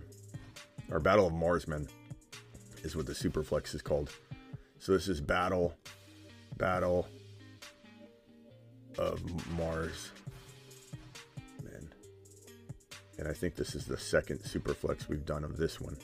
or 0.89 1.01
Battle 1.01 1.27
of 1.27 1.33
Marsmen 1.33 1.89
is 2.83 2.95
what 2.95 3.07
the 3.07 3.11
superflex 3.11 3.75
is 3.75 3.81
called. 3.81 4.09
So 4.79 4.93
this 4.93 5.09
is 5.09 5.19
Battle 5.19 5.75
Battle 6.55 7.09
of 8.97 9.21
Mars. 9.57 10.11
And 13.17 13.27
I 13.27 13.33
think 13.33 13.55
this 13.55 13.75
is 13.75 13.85
the 13.85 13.97
second 13.97 14.39
superflex 14.39 15.07
we've 15.07 15.25
done 15.25 15.43
of 15.43 15.57
this 15.57 15.79
one. 15.79 15.97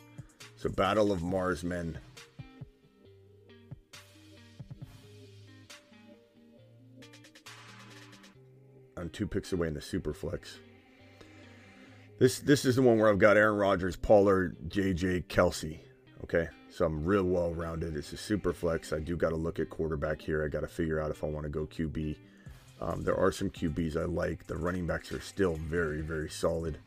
So 0.55 0.69
Battle 0.69 1.11
of 1.11 1.21
Mars 1.21 1.63
Men. 1.63 1.97
I'm 8.97 9.09
two 9.09 9.25
picks 9.25 9.51
away 9.51 9.67
in 9.67 9.73
the 9.73 9.79
superflex. 9.79 10.57
This 12.19 12.37
this 12.37 12.65
is 12.65 12.75
the 12.75 12.83
one 12.83 12.99
where 12.99 13.09
I've 13.09 13.17
got 13.17 13.35
Aaron 13.35 13.57
Rodgers, 13.57 13.95
Pollard, 13.95 14.55
JJ, 14.69 15.25
Kelce. 15.25 15.79
Okay, 16.23 16.47
so 16.69 16.85
I'm 16.85 17.03
real 17.03 17.23
well 17.23 17.51
rounded. 17.51 17.95
It's 17.95 18.13
a 18.13 18.17
super 18.17 18.53
flex. 18.53 18.93
I 18.93 18.99
do 18.99 19.17
got 19.17 19.29
to 19.29 19.35
look 19.35 19.59
at 19.59 19.71
quarterback 19.71 20.21
here. 20.21 20.45
I 20.45 20.47
got 20.47 20.59
to 20.59 20.67
figure 20.67 21.01
out 21.01 21.09
if 21.09 21.23
I 21.23 21.27
want 21.27 21.45
to 21.45 21.49
go 21.49 21.65
QB. 21.65 22.15
Um, 22.79 23.01
there 23.01 23.17
are 23.17 23.31
some 23.31 23.49
QBs 23.49 23.97
I 23.97 24.05
like. 24.05 24.45
The 24.45 24.55
running 24.55 24.85
backs 24.85 25.11
are 25.11 25.19
still 25.19 25.55
very 25.55 26.01
very 26.01 26.29
solid. 26.29 26.77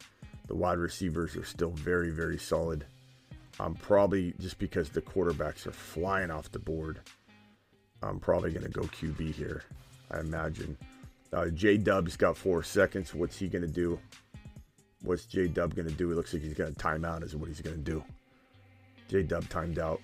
The 0.47 0.55
wide 0.55 0.79
receivers 0.79 1.37
are 1.37 1.45
still 1.45 1.71
very 1.71 2.11
very 2.11 2.39
solid. 2.39 2.87
I'm 3.61 3.75
probably 3.75 4.35
just 4.41 4.59
because 4.59 4.89
the 4.89 5.03
quarterbacks 5.03 5.67
are 5.67 5.73
flying 5.73 6.31
off 6.31 6.51
the 6.51 6.59
board. 6.59 7.01
I'm 8.03 8.19
probably 8.19 8.51
going 8.51 8.65
to 8.65 8.71
go 8.71 8.83
QB 8.83 9.35
here. 9.35 9.63
I 10.11 10.21
imagine. 10.21 10.77
Uh, 11.33 11.49
J 11.49 11.77
Dub's 11.77 12.17
got 12.17 12.37
four 12.37 12.63
seconds. 12.63 13.15
What's 13.15 13.39
he 13.39 13.49
going 13.49 13.63
to 13.63 13.69
do? 13.69 13.99
What's 15.03 15.27
J 15.27 15.49
Dub 15.49 15.75
going 15.75 15.89
to 15.89 15.95
do? 15.95 16.11
It 16.11 16.15
looks 16.15 16.33
like 16.33 16.43
he's 16.43 16.55
going 16.55 16.73
to 16.73 16.79
time 16.79 17.05
out, 17.05 17.23
is 17.23 17.37
what 17.37 17.49
he's 17.49 17.61
going 17.61 17.77
to 17.77 17.83
do. 17.83 18.05
J 19.09 19.23
Dub 19.23 19.49
timed 19.49 19.79
out. 19.79 20.01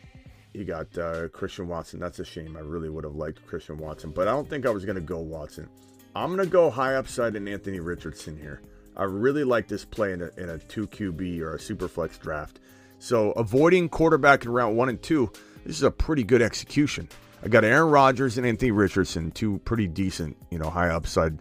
He 0.52 0.64
got 0.64 0.96
uh, 0.98 1.28
Christian 1.28 1.68
Watson. 1.68 2.00
That's 2.00 2.18
a 2.18 2.24
shame. 2.24 2.56
I 2.56 2.60
really 2.60 2.90
would 2.90 3.04
have 3.04 3.14
liked 3.14 3.46
Christian 3.46 3.78
Watson, 3.78 4.10
but 4.10 4.26
I 4.26 4.32
don't 4.32 4.48
think 4.48 4.66
I 4.66 4.70
was 4.70 4.84
going 4.84 4.96
to 4.96 5.00
go 5.00 5.18
Watson. 5.18 5.68
I'm 6.14 6.34
going 6.34 6.44
to 6.44 6.50
go 6.52 6.70
high 6.70 6.96
upside 6.96 7.36
in 7.36 7.46
Anthony 7.46 7.78
Richardson 7.78 8.36
here. 8.36 8.60
I 9.00 9.04
really 9.04 9.44
like 9.44 9.66
this 9.66 9.84
play 9.84 10.12
in 10.12 10.22
a, 10.22 10.30
in 10.36 10.50
a 10.50 10.58
2 10.58 10.86
QB 10.86 11.40
or 11.40 11.54
a 11.54 11.60
super 11.60 11.88
flex 11.88 12.18
draft. 12.18 12.60
So 12.98 13.32
avoiding 13.32 13.88
quarterback 13.88 14.44
in 14.44 14.52
round 14.52 14.76
one 14.76 14.90
and 14.90 15.02
two, 15.02 15.32
this 15.64 15.76
is 15.76 15.82
a 15.82 15.90
pretty 15.90 16.22
good 16.22 16.42
execution. 16.42 17.08
I 17.42 17.48
got 17.48 17.64
Aaron 17.64 17.90
Rodgers 17.90 18.36
and 18.36 18.46
Anthony 18.46 18.70
Richardson, 18.70 19.30
two 19.30 19.58
pretty 19.64 19.86
decent, 19.86 20.36
you 20.50 20.58
know, 20.58 20.68
high 20.68 20.90
upside 20.90 21.38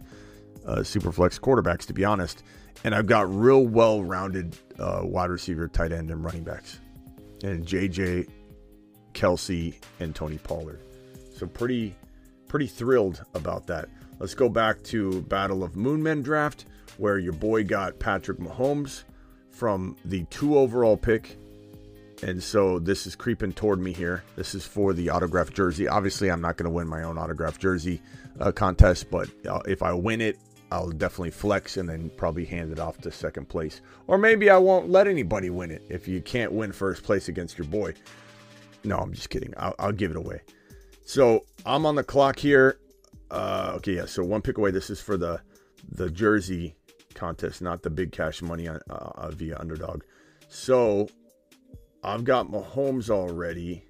uh, 0.64 0.82
super 0.82 1.12
flex 1.12 1.38
quarterbacks, 1.38 1.86
to 1.86 1.92
be 1.92 2.04
honest 2.04 2.42
and 2.84 2.94
I've 2.94 3.06
got 3.06 3.32
real 3.32 3.66
well-rounded 3.66 4.56
uh, 4.78 5.00
wide 5.02 5.30
receiver, 5.30 5.68
tight 5.68 5.92
end, 5.92 6.10
and 6.10 6.24
running 6.24 6.44
backs, 6.44 6.80
and 7.42 7.66
JJ, 7.66 8.28
Kelce, 9.12 9.74
and 9.98 10.14
Tony 10.14 10.38
Pollard. 10.38 10.80
So 11.36 11.46
pretty, 11.46 11.94
pretty 12.48 12.66
thrilled 12.66 13.22
about 13.34 13.66
that. 13.66 13.88
Let's 14.18 14.34
go 14.34 14.48
back 14.48 14.82
to 14.84 15.22
Battle 15.22 15.62
of 15.62 15.72
Moonmen 15.72 16.22
draft, 16.22 16.66
where 17.00 17.18
your 17.18 17.32
boy 17.32 17.64
got 17.64 17.98
Patrick 17.98 18.38
Mahomes 18.38 19.04
from 19.48 19.96
the 20.04 20.24
two 20.24 20.58
overall 20.58 20.98
pick. 20.98 21.38
And 22.22 22.42
so 22.42 22.78
this 22.78 23.06
is 23.06 23.16
creeping 23.16 23.54
toward 23.54 23.80
me 23.80 23.94
here. 23.94 24.22
This 24.36 24.54
is 24.54 24.66
for 24.66 24.92
the 24.92 25.08
autograph 25.08 25.50
jersey. 25.54 25.88
Obviously, 25.88 26.30
I'm 26.30 26.42
not 26.42 26.58
going 26.58 26.70
to 26.70 26.70
win 26.70 26.86
my 26.86 27.02
own 27.02 27.16
autograph 27.16 27.58
jersey 27.58 28.02
uh, 28.38 28.52
contest, 28.52 29.10
but 29.10 29.30
uh, 29.46 29.60
if 29.66 29.82
I 29.82 29.94
win 29.94 30.20
it, 30.20 30.38
I'll 30.70 30.90
definitely 30.90 31.30
flex 31.30 31.78
and 31.78 31.88
then 31.88 32.10
probably 32.18 32.44
hand 32.44 32.70
it 32.70 32.78
off 32.78 32.98
to 32.98 33.10
second 33.10 33.48
place. 33.48 33.80
Or 34.06 34.18
maybe 34.18 34.50
I 34.50 34.58
won't 34.58 34.90
let 34.90 35.08
anybody 35.08 35.48
win 35.48 35.70
it 35.70 35.82
if 35.88 36.06
you 36.06 36.20
can't 36.20 36.52
win 36.52 36.70
first 36.70 37.02
place 37.02 37.28
against 37.28 37.56
your 37.56 37.66
boy. 37.66 37.94
No, 38.84 38.98
I'm 38.98 39.14
just 39.14 39.30
kidding. 39.30 39.54
I'll, 39.56 39.74
I'll 39.78 39.92
give 39.92 40.10
it 40.10 40.18
away. 40.18 40.42
So 41.06 41.46
I'm 41.64 41.86
on 41.86 41.94
the 41.94 42.04
clock 42.04 42.38
here. 42.38 42.78
Uh, 43.30 43.72
okay, 43.76 43.96
yeah. 43.96 44.04
So 44.04 44.22
one 44.22 44.42
pick 44.42 44.58
away. 44.58 44.70
This 44.70 44.90
is 44.90 45.00
for 45.00 45.16
the 45.16 45.40
the 45.92 46.10
jersey 46.10 46.76
contest, 47.14 47.62
not 47.62 47.82
the 47.82 47.90
big 47.90 48.12
cash 48.12 48.42
money 48.42 48.68
on, 48.68 48.80
uh, 48.88 49.30
via 49.30 49.58
underdog. 49.58 50.02
So 50.48 51.08
I've 52.02 52.24
got 52.24 52.50
Mahomes 52.50 53.10
already. 53.10 53.84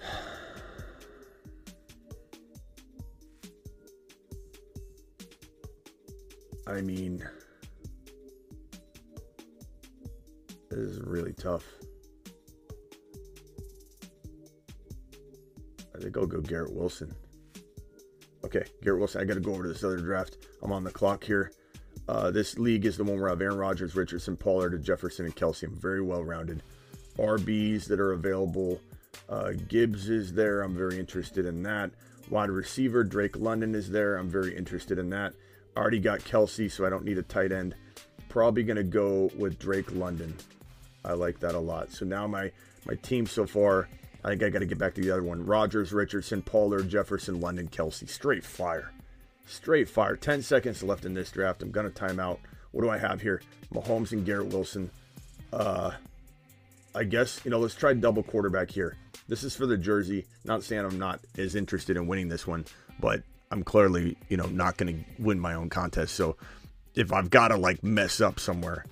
I 6.66 6.82
mean, 6.82 7.24
this 10.70 10.78
is 10.78 11.00
really 11.00 11.32
tough. 11.32 11.64
I 15.94 15.98
think 15.98 16.16
I'll 16.16 16.26
go 16.26 16.40
Garrett 16.40 16.72
Wilson. 16.72 17.14
Okay, 18.44 18.64
Garrett 18.82 19.00
Wilson. 19.00 19.20
I 19.20 19.24
got 19.24 19.34
to 19.34 19.40
go 19.40 19.52
over 19.52 19.64
to 19.64 19.68
this 19.68 19.84
other 19.84 19.98
draft. 19.98 20.38
I'm 20.62 20.72
on 20.72 20.84
the 20.84 20.90
clock 20.90 21.24
here. 21.24 21.52
Uh, 22.08 22.30
this 22.30 22.58
league 22.58 22.86
is 22.86 22.96
the 22.96 23.04
one 23.04 23.20
where 23.20 23.28
I 23.28 23.32
have 23.32 23.40
Aaron 23.40 23.58
Rodgers, 23.58 23.94
Richardson, 23.94 24.36
Pollard, 24.36 24.82
Jefferson, 24.82 25.26
and 25.26 25.36
Kelce. 25.36 25.64
I'm 25.64 25.76
very 25.76 26.02
well 26.02 26.24
rounded. 26.24 26.62
RBs 27.18 27.86
that 27.86 28.00
are 28.00 28.12
available. 28.12 28.80
Uh, 29.28 29.52
Gibbs 29.68 30.08
is 30.08 30.32
there. 30.32 30.62
I'm 30.62 30.74
very 30.74 30.98
interested 30.98 31.46
in 31.46 31.62
that. 31.64 31.90
Wide 32.30 32.50
receiver 32.50 33.04
Drake 33.04 33.36
London 33.36 33.74
is 33.74 33.90
there. 33.90 34.16
I'm 34.16 34.30
very 34.30 34.56
interested 34.56 34.98
in 34.98 35.10
that. 35.10 35.34
Already 35.76 36.00
got 36.00 36.20
Kelce, 36.20 36.70
so 36.70 36.84
I 36.86 36.90
don't 36.90 37.04
need 37.04 37.18
a 37.18 37.22
tight 37.22 37.52
end. 37.52 37.74
Probably 38.28 38.62
going 38.62 38.76
to 38.76 38.84
go 38.84 39.30
with 39.36 39.58
Drake 39.58 39.92
London. 39.92 40.34
I 41.04 41.12
like 41.12 41.40
that 41.40 41.54
a 41.54 41.58
lot. 41.58 41.90
So 41.90 42.04
now 42.04 42.26
my 42.26 42.50
my 42.86 42.94
team 42.96 43.26
so 43.26 43.46
far, 43.46 43.88
I 44.24 44.28
think 44.28 44.42
I 44.42 44.50
got 44.50 44.58
to 44.58 44.66
get 44.66 44.78
back 44.78 44.94
to 44.94 45.00
the 45.00 45.10
other 45.10 45.22
one. 45.22 45.46
Rodgers, 45.46 45.92
Richardson, 45.92 46.42
Pollard, 46.42 46.88
Jefferson, 46.88 47.40
London, 47.40 47.68
Kelce. 47.68 48.08
Straight 48.08 48.44
fire. 48.44 48.92
Straight 49.46 49.88
fire. 49.88 50.16
10 50.16 50.42
seconds 50.42 50.82
left 50.82 51.04
in 51.04 51.14
this 51.14 51.30
draft. 51.30 51.62
I'm 51.62 51.70
going 51.70 51.86
to 51.86 51.92
time 51.92 52.20
out. 52.20 52.38
What 52.72 52.82
do 52.82 52.90
I 52.90 52.98
have 52.98 53.20
here? 53.20 53.40
Mahomes 53.72 54.12
and 54.12 54.24
Garrett 54.24 54.48
Wilson. 54.48 54.90
Uh, 55.52 55.92
I 56.94 57.04
guess, 57.04 57.40
you 57.44 57.50
know, 57.50 57.58
let's 57.58 57.74
try 57.74 57.94
double 57.94 58.22
quarterback 58.22 58.70
here. 58.70 58.96
This 59.28 59.42
is 59.42 59.56
for 59.56 59.66
the 59.66 59.76
jersey. 59.76 60.26
Not 60.44 60.64
saying 60.64 60.84
I'm 60.84 60.98
not 60.98 61.20
as 61.38 61.54
interested 61.54 61.96
in 61.96 62.06
winning 62.06 62.28
this 62.28 62.46
one, 62.46 62.64
but 63.00 63.22
I'm 63.50 63.62
clearly, 63.62 64.16
you 64.28 64.36
know, 64.36 64.46
not 64.46 64.76
going 64.76 64.94
to 64.94 65.22
win 65.22 65.40
my 65.40 65.54
own 65.54 65.70
contest. 65.70 66.14
So 66.14 66.36
if 66.94 67.12
I've 67.12 67.30
got 67.30 67.48
to 67.48 67.56
like 67.56 67.82
mess 67.82 68.20
up 68.20 68.38
somewhere, 68.38 68.84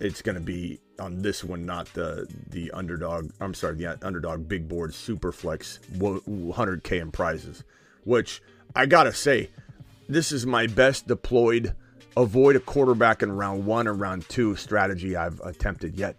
it's 0.00 0.22
going 0.22 0.36
to 0.36 0.40
be 0.40 0.80
on 0.98 1.22
this 1.22 1.44
one, 1.44 1.66
not 1.66 1.92
the 1.94 2.26
the 2.48 2.70
underdog. 2.72 3.30
I'm 3.40 3.54
sorry, 3.54 3.76
the 3.76 3.98
underdog 4.06 4.48
big 4.48 4.68
board 4.68 4.94
super 4.94 5.32
flex 5.32 5.80
100k 5.94 7.00
in 7.00 7.10
prizes, 7.10 7.64
which 8.04 8.42
I 8.74 8.86
gotta 8.86 9.12
say, 9.12 9.50
this 10.08 10.32
is 10.32 10.46
my 10.46 10.66
best 10.66 11.06
deployed 11.06 11.74
avoid 12.16 12.56
a 12.56 12.60
quarterback 12.60 13.22
in 13.22 13.30
round 13.30 13.66
one 13.66 13.86
or 13.86 13.92
round 13.92 14.28
two 14.28 14.56
strategy 14.56 15.16
I've 15.16 15.40
attempted 15.40 15.96
yet 15.96 16.18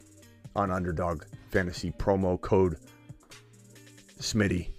on 0.55 0.71
underdog 0.71 1.23
fantasy 1.49 1.91
promo 1.91 2.39
code 2.39 2.77
Smitty 4.19 4.69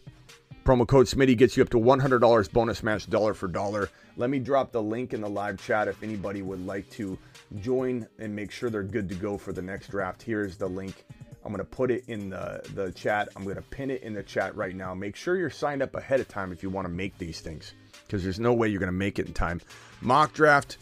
Promo 0.68 0.86
code 0.86 1.06
Smitty 1.06 1.34
gets 1.34 1.56
you 1.56 1.62
up 1.62 1.70
to 1.70 1.78
$100 1.78 2.52
bonus 2.52 2.82
match 2.82 3.08
dollar 3.08 3.32
for 3.32 3.48
dollar. 3.48 3.88
Let 4.18 4.28
me 4.28 4.38
drop 4.38 4.70
the 4.70 4.82
link 4.82 5.14
in 5.14 5.22
the 5.22 5.28
live 5.30 5.56
chat 5.56 5.88
if 5.88 6.02
anybody 6.02 6.42
would 6.42 6.66
like 6.66 6.90
to 6.90 7.16
join 7.58 8.06
and 8.18 8.36
make 8.36 8.50
sure 8.50 8.68
they're 8.68 8.82
good 8.82 9.08
to 9.08 9.14
go 9.14 9.38
for 9.38 9.54
the 9.54 9.62
next 9.62 9.90
draft. 9.90 10.20
Here's 10.20 10.58
the 10.58 10.68
link. 10.68 11.06
I'm 11.42 11.54
going 11.54 11.64
to 11.64 11.64
put 11.64 11.90
it 11.90 12.04
in 12.08 12.28
the, 12.28 12.60
the 12.74 12.92
chat. 12.92 13.30
I'm 13.34 13.44
going 13.44 13.56
to 13.56 13.62
pin 13.62 13.90
it 13.90 14.02
in 14.02 14.12
the 14.12 14.22
chat 14.22 14.54
right 14.56 14.76
now. 14.76 14.92
Make 14.92 15.16
sure 15.16 15.38
you're 15.38 15.48
signed 15.48 15.80
up 15.80 15.94
ahead 15.94 16.20
of 16.20 16.28
time 16.28 16.52
if 16.52 16.62
you 16.62 16.68
want 16.68 16.84
to 16.84 16.92
make 16.92 17.16
these 17.16 17.40
things 17.40 17.72
because 18.06 18.22
there's 18.22 18.38
no 18.38 18.52
way 18.52 18.68
you're 18.68 18.78
going 18.78 18.88
to 18.88 18.92
make 18.92 19.18
it 19.18 19.26
in 19.26 19.32
time. 19.32 19.62
Mock 20.02 20.34
draft. 20.34 20.76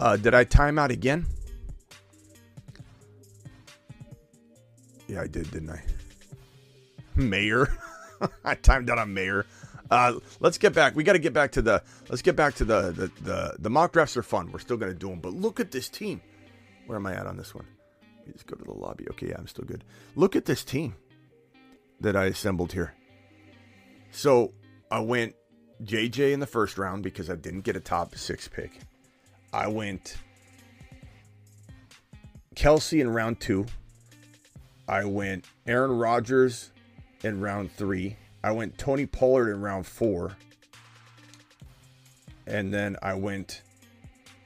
Uh, 0.00 0.16
did 0.16 0.32
I 0.32 0.44
time 0.44 0.78
out 0.78 0.90
again? 0.90 1.26
Yeah, 5.08 5.20
I 5.20 5.26
did, 5.26 5.50
didn't 5.50 5.68
I? 5.68 5.82
Mayer. 7.16 7.68
I 8.44 8.54
timed 8.54 8.90
out 8.90 8.98
on 8.98 9.12
Mayer. 9.14 9.46
Uh, 9.90 10.14
let's 10.40 10.58
get 10.58 10.74
back. 10.74 10.96
We 10.96 11.04
got 11.04 11.12
to 11.12 11.18
get 11.18 11.32
back 11.32 11.52
to 11.52 11.62
the. 11.62 11.82
Let's 12.08 12.22
get 12.22 12.36
back 12.36 12.54
to 12.56 12.64
the, 12.64 12.90
the 12.90 13.10
the 13.22 13.56
the 13.58 13.70
mock 13.70 13.92
drafts 13.92 14.16
are 14.16 14.22
fun. 14.22 14.50
We're 14.50 14.58
still 14.58 14.76
gonna 14.76 14.94
do 14.94 15.08
them, 15.08 15.20
but 15.20 15.32
look 15.32 15.60
at 15.60 15.70
this 15.70 15.88
team. 15.88 16.20
Where 16.86 16.96
am 16.96 17.06
I 17.06 17.14
at 17.14 17.26
on 17.26 17.36
this 17.36 17.54
one? 17.54 17.66
Let 18.18 18.26
me 18.26 18.32
just 18.32 18.46
go 18.46 18.56
to 18.56 18.64
the 18.64 18.72
lobby. 18.72 19.06
Okay, 19.10 19.28
yeah, 19.28 19.36
I'm 19.38 19.46
still 19.46 19.64
good. 19.64 19.84
Look 20.16 20.34
at 20.34 20.44
this 20.44 20.64
team 20.64 20.94
that 22.00 22.16
I 22.16 22.24
assembled 22.26 22.72
here. 22.72 22.94
So 24.10 24.52
I 24.90 25.00
went 25.00 25.34
JJ 25.84 26.32
in 26.32 26.40
the 26.40 26.46
first 26.46 26.78
round 26.78 27.02
because 27.02 27.30
I 27.30 27.36
didn't 27.36 27.62
get 27.62 27.76
a 27.76 27.80
top 27.80 28.16
six 28.16 28.48
pick. 28.48 28.80
I 29.52 29.68
went 29.68 30.16
Kelce 32.54 33.00
in 33.00 33.08
round 33.08 33.40
two. 33.40 33.66
I 34.88 35.04
went 35.04 35.44
Aaron 35.66 35.92
Rodgers 35.92 36.70
in 37.22 37.40
round 37.40 37.72
three. 37.72 38.16
I 38.42 38.52
went 38.52 38.78
Tony 38.78 39.06
Pollard 39.06 39.52
in 39.52 39.60
round 39.60 39.86
four. 39.86 40.36
And 42.46 42.72
then 42.72 42.96
I 43.02 43.14
went 43.14 43.62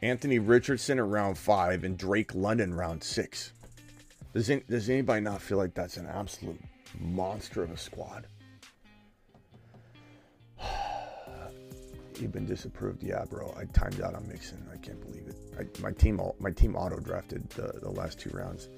Anthony 0.03 0.39
Richardson 0.39 0.99
in 0.99 1.11
round 1.11 1.37
five 1.37 1.85
and 1.85 1.99
Drake 1.99 2.35
London 2.35 2.73
round 2.73 3.05
six. 3.05 3.53
Does, 4.33 4.49
any, 4.49 4.63
does 4.69 4.89
anybody 4.89 5.21
not 5.21 5.43
feel 5.43 5.59
like 5.59 5.75
that's 5.75 5.97
an 5.97 6.07
absolute 6.07 6.59
monster 6.99 7.63
of 7.63 7.71
a 7.71 7.77
squad? 7.77 8.27
You've 12.19 12.33
been 12.33 12.47
disapproved, 12.47 13.03
yeah, 13.03 13.25
bro. 13.29 13.53
I 13.59 13.65
timed 13.67 14.01
out 14.01 14.15
on 14.15 14.27
Mixon. 14.29 14.67
I 14.73 14.77
can't 14.77 15.01
believe 15.01 15.27
it. 15.27 15.37
I, 15.59 15.67
my 15.83 15.91
team, 15.93 16.21
my 16.39 16.51
team 16.51 16.77
auto 16.77 17.01
drafted 17.01 17.49
the, 17.51 17.81
the 17.83 17.91
last 17.91 18.21
two 18.21 18.31
rounds, 18.31 18.69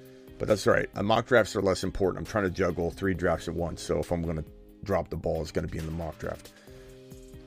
but 0.43 0.49
that's 0.49 0.67
all 0.67 0.73
right. 0.73 0.89
Uh, 0.97 1.05
mock 1.05 1.27
drafts 1.27 1.55
are 1.55 1.63
less 1.63 1.85
important. 1.85 2.19
I'm 2.19 2.29
trying 2.29 2.43
to 2.43 2.51
juggle 2.51 2.91
three 2.91 3.15
drafts 3.15 3.47
at 3.47 3.55
once, 3.55 3.81
so 3.81 4.01
if 4.01 4.11
I'm 4.11 4.23
going 4.23 4.39
to 4.39 4.45
drop 4.83 5.09
the 5.09 5.15
ball, 5.15 5.41
it's 5.41 5.53
going 5.53 5.65
to 5.65 5.71
be 5.71 5.79
in 5.79 5.87
the 5.87 5.93
mock 5.93 6.19
draft. 6.19 6.51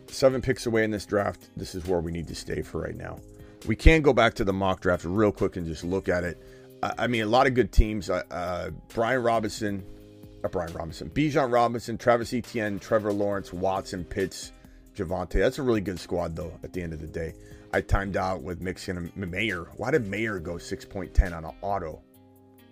Seven 0.07 0.41
picks 0.41 0.65
away 0.65 0.85
in 0.85 0.91
this 0.91 1.05
draft. 1.05 1.49
This 1.57 1.75
is 1.75 1.85
where 1.85 1.99
we 1.99 2.13
need 2.13 2.25
to 2.29 2.35
stay 2.35 2.61
for 2.61 2.79
right 2.79 2.95
now. 2.95 3.19
We 3.67 3.75
can 3.75 4.01
go 4.01 4.13
back 4.13 4.33
to 4.35 4.45
the 4.45 4.53
mock 4.53 4.79
draft 4.79 5.03
real 5.03 5.33
quick 5.33 5.57
and 5.57 5.67
just 5.67 5.83
look 5.83 6.07
at 6.07 6.23
it. 6.23 6.41
I, 6.81 7.07
mean, 7.07 7.23
a 7.23 7.25
lot 7.25 7.47
of 7.47 7.53
good 7.53 7.73
teams. 7.73 8.09
Uh, 8.09 8.23
uh, 8.31 8.69
Brian 8.93 9.21
Robinson, 9.21 9.83
uh, 10.45 10.47
Brian 10.47 10.71
Robinson, 10.71 11.09
Bijan 11.09 11.51
Robinson, 11.51 11.97
Travis 11.97 12.33
Etienne, 12.33 12.79
Trevor 12.79 13.11
Lawrence, 13.11 13.51
Watson, 13.51 14.05
Pitts, 14.05 14.53
Javonte. 14.95 15.33
That's 15.33 15.59
a 15.59 15.63
really 15.63 15.81
good 15.81 15.99
squad, 15.99 16.33
though, 16.33 16.57
at 16.63 16.71
the 16.71 16.81
end 16.81 16.93
of 16.93 17.01
the 17.01 17.07
day. 17.07 17.33
I 17.73 17.81
timed 17.81 18.15
out 18.15 18.41
with 18.41 18.61
Mixon 18.61 19.11
and 19.13 19.31
Mayer. 19.31 19.65
Why 19.75 19.91
did 19.91 20.07
Mayer 20.07 20.39
go 20.39 20.53
6.10 20.53 21.35
on 21.35 21.43
an 21.43 21.51
auto? 21.61 22.01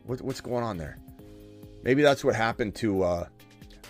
What, 0.06 0.22
what's 0.22 0.42
going 0.42 0.64
on 0.64 0.78
there? 0.78 0.98
Maybe 1.84 2.02
that's 2.02 2.24
what 2.24 2.36
happened 2.36 2.76
to, 2.76 3.04
uh, 3.04 3.28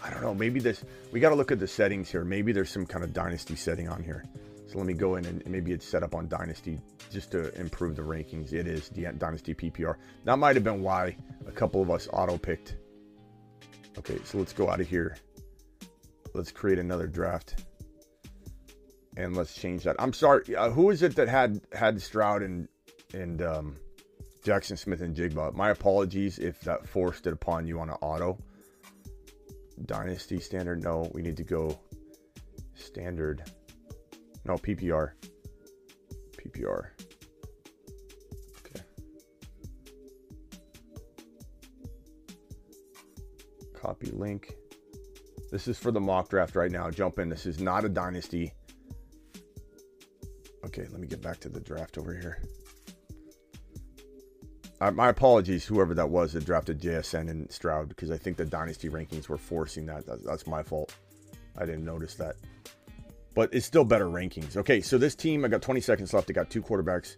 I 0.04 0.10
don't 0.10 0.22
know. 0.22 0.34
Maybe 0.34 0.60
this, 0.60 0.84
we 1.12 1.20
got 1.20 1.30
to 1.30 1.36
look 1.36 1.52
at 1.52 1.60
the 1.60 1.68
settings 1.68 2.10
here. 2.10 2.24
Maybe 2.24 2.52
there's 2.52 2.70
some 2.70 2.86
kind 2.86 3.04
of 3.04 3.14
dynasty 3.14 3.56
setting 3.56 3.88
on 3.88 4.04
here. 4.04 4.24
So 4.68 4.80
let 4.80 4.88
me 4.88 4.94
go 4.94 5.18
in 5.18 5.26
and 5.26 5.46
maybe 5.48 5.72
it's 5.72 5.88
set 5.88 6.02
up 6.02 6.16
on 6.16 6.28
dynasty 6.28 6.80
just 7.12 7.32
to 7.32 7.54
improve 7.60 7.96
the 7.96 8.02
rankings. 8.02 8.54
It 8.54 8.68
is 8.68 8.90
dynasty 8.90 9.54
PPR. 9.54 9.96
That 10.26 10.40
might 10.40 10.56
have 10.56 10.64
been 10.64 10.82
why 10.82 11.16
a 11.48 11.52
couple 11.52 11.82
of 11.82 11.92
us 11.92 12.08
auto 12.12 12.38
picked. 12.38 12.78
Okay, 14.00 14.18
so 14.26 14.40
let's 14.40 14.54
go 14.54 14.70
out 14.70 14.82
of 14.82 14.88
here. 14.88 15.16
Let's 16.34 16.52
create 16.52 16.80
another 16.80 17.06
draft 17.06 17.64
and 19.18 19.36
let's 19.36 19.54
change 19.54 19.84
that. 19.84 19.96
I'm 20.00 20.14
sorry. 20.14 20.56
Uh, 20.56 20.72
who 20.72 20.90
is 20.90 21.04
it 21.04 21.16
that 21.16 21.28
had 21.28 21.62
had 21.72 22.02
Stroud 22.02 22.42
and 22.42 22.68
and 23.14 23.42
um, 23.42 23.76
Jaxon 24.44 24.78
Smith-Njigba? 24.78 25.54
My 25.54 25.70
apologies 25.70 26.38
if 26.38 26.60
that 26.62 26.88
forced 26.88 27.28
it 27.28 27.34
upon 27.34 27.66
you 27.66 27.80
on 27.80 27.90
an 27.90 27.96
auto. 28.02 28.38
Dynasty 29.86 30.40
standard. 30.40 30.84
No, 30.84 31.10
we 31.14 31.22
need 31.22 31.38
to 31.38 31.44
go 31.44 31.80
standard. 32.76 33.44
No 34.46 34.56
PPR. 34.56 35.12
PPR. 36.38 36.90
Okay. 38.60 38.84
Copy 43.74 44.12
link. 44.12 44.54
This 45.52 45.68
is 45.68 45.78
for 45.78 45.92
the 45.92 46.02
mock 46.02 46.30
draft 46.30 46.56
right 46.56 46.72
now. 46.72 46.90
Jump 46.90 47.20
in. 47.20 47.30
This 47.30 47.46
is 47.46 47.62
not 47.62 47.86
a 47.86 47.90
dynasty. 47.90 48.54
Okay, 50.66 50.88
let 50.92 51.00
me 51.00 51.08
get 51.08 51.22
back 51.22 51.40
to 51.42 51.50
the 51.50 51.60
draft 51.60 51.98
over 51.98 52.14
here. 52.14 52.42
Uh, 54.82 54.92
my 54.92 55.10
apologies, 55.10 55.66
whoever 55.66 55.94
that 55.94 56.10
was 56.10 56.34
that 56.34 56.46
drafted 56.46 56.82
JSN 56.82 57.30
and 57.30 57.52
Stroud, 57.52 57.90
because 57.90 58.12
I 58.12 58.18
think 58.18 58.38
the 58.38 58.46
dynasty 58.46 58.90
rankings 58.90 59.30
were 59.30 59.38
forcing 59.38 59.86
that. 59.86 60.06
that. 60.06 60.26
That's 60.26 60.46
my 60.48 60.64
fault. 60.64 60.96
I 61.58 61.66
didn't 61.66 61.86
notice 61.86 62.16
that. 62.16 62.36
But 63.36 63.54
it's 63.54 63.66
still 63.66 63.86
better 63.86 64.08
rankings. 64.08 64.58
Okay, 64.58 64.82
so 64.82 64.98
this 64.98 65.16
team, 65.16 65.46
I 65.46 65.48
got 65.48 65.62
20 65.62 65.82
seconds 65.82 66.14
left. 66.14 66.30
I 66.30 66.34
got 66.34 66.50
two 66.50 66.62
quarterbacks. 66.62 67.16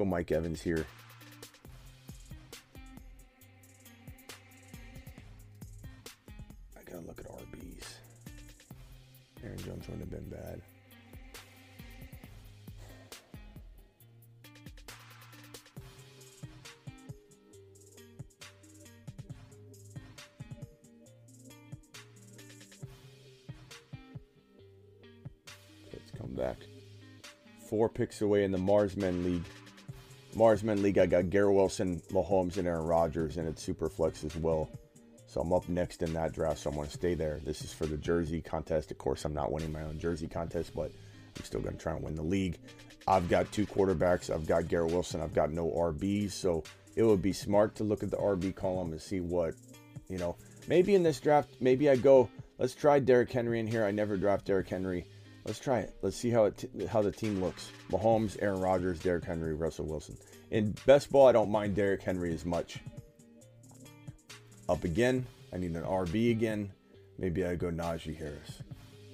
Go 0.00 0.06
Mike 0.06 0.32
Evans 0.32 0.62
here. 0.62 0.86
I 6.74 6.90
got 6.90 7.02
to 7.02 7.06
look 7.06 7.20
at 7.20 7.26
RBs. 7.26 7.84
Aaron 9.44 9.58
Jones 9.58 9.86
wouldn't 9.88 10.00
have 10.00 10.10
been 10.10 10.30
bad. 10.30 10.62
Let's 25.92 26.10
come 26.16 26.34
back. 26.34 26.56
Four 27.68 27.90
picks 27.90 28.22
away 28.22 28.44
in 28.44 28.50
the 28.50 28.56
Marsmen 28.56 29.26
League. 29.26 29.44
Marsman 30.40 30.80
League, 30.82 30.96
I 30.96 31.04
got 31.04 31.28
Garrett 31.28 31.54
Wilson, 31.54 32.00
Mahomes, 32.12 32.56
and 32.56 32.66
Aaron 32.66 32.86
Rodgers, 32.86 33.36
and 33.36 33.46
it's 33.46 33.62
super 33.62 33.90
flex 33.90 34.24
as 34.24 34.34
well. 34.36 34.70
So 35.26 35.42
I'm 35.42 35.52
up 35.52 35.68
next 35.68 36.02
in 36.02 36.14
that 36.14 36.32
draft, 36.32 36.60
so 36.60 36.70
I'm 36.70 36.76
going 36.76 36.88
to 36.88 36.92
stay 36.94 37.12
there. 37.12 37.40
This 37.44 37.60
is 37.60 37.74
for 37.74 37.84
the 37.84 37.98
jersey 37.98 38.40
contest. 38.40 38.90
Of 38.90 38.96
course, 38.96 39.26
I'm 39.26 39.34
not 39.34 39.52
winning 39.52 39.70
my 39.70 39.82
own 39.82 39.98
jersey 39.98 40.28
contest, 40.28 40.74
but 40.74 40.90
I'm 41.36 41.44
still 41.44 41.60
going 41.60 41.76
to 41.76 41.78
try 41.78 41.92
and 41.92 42.02
win 42.02 42.14
the 42.14 42.22
league. 42.22 42.56
I've 43.06 43.28
got 43.28 43.52
two 43.52 43.66
quarterbacks. 43.66 44.34
I've 44.34 44.46
got 44.46 44.66
Garrett 44.66 44.92
Wilson. 44.92 45.20
I've 45.20 45.34
got 45.34 45.52
no 45.52 45.68
RBs, 45.72 46.32
so 46.32 46.64
it 46.96 47.02
would 47.02 47.20
be 47.20 47.34
smart 47.34 47.74
to 47.74 47.84
look 47.84 48.02
at 48.02 48.10
the 48.10 48.16
RB 48.16 48.56
column 48.56 48.92
and 48.92 49.00
see 49.00 49.20
what, 49.20 49.52
you 50.08 50.16
know, 50.16 50.36
maybe 50.68 50.94
in 50.94 51.02
this 51.02 51.20
draft, 51.20 51.50
maybe 51.60 51.90
I 51.90 51.96
go, 51.96 52.30
let's 52.58 52.74
try 52.74 52.98
Derrick 52.98 53.30
Henry 53.30 53.60
in 53.60 53.66
here. 53.66 53.84
I 53.84 53.90
never 53.90 54.16
draft 54.16 54.46
Derrick 54.46 54.70
Henry. 54.70 55.04
Let's 55.44 55.58
try 55.58 55.80
it. 55.80 55.94
Let's 56.00 56.16
see 56.16 56.30
how 56.30 56.44
it 56.46 56.56
t- 56.56 56.86
how 56.86 57.02
the 57.02 57.12
team 57.12 57.42
looks. 57.42 57.70
Mahomes, 57.90 58.36
Aaron 58.40 58.60
Rodgers, 58.60 59.00
Derrick 59.00 59.24
Henry, 59.24 59.54
Russell 59.54 59.86
Wilson. 59.86 60.16
In 60.50 60.74
best 60.84 61.12
ball, 61.12 61.28
I 61.28 61.32
don't 61.32 61.50
mind 61.50 61.76
Derrick 61.76 62.02
Henry 62.02 62.34
as 62.34 62.44
much. 62.44 62.80
Up 64.68 64.84
again, 64.84 65.26
I 65.52 65.58
need 65.58 65.72
an 65.76 65.84
RB 65.84 66.30
again. 66.32 66.72
Maybe 67.18 67.44
I 67.44 67.54
go 67.54 67.70
Najee 67.70 68.16
Harris. 68.16 68.62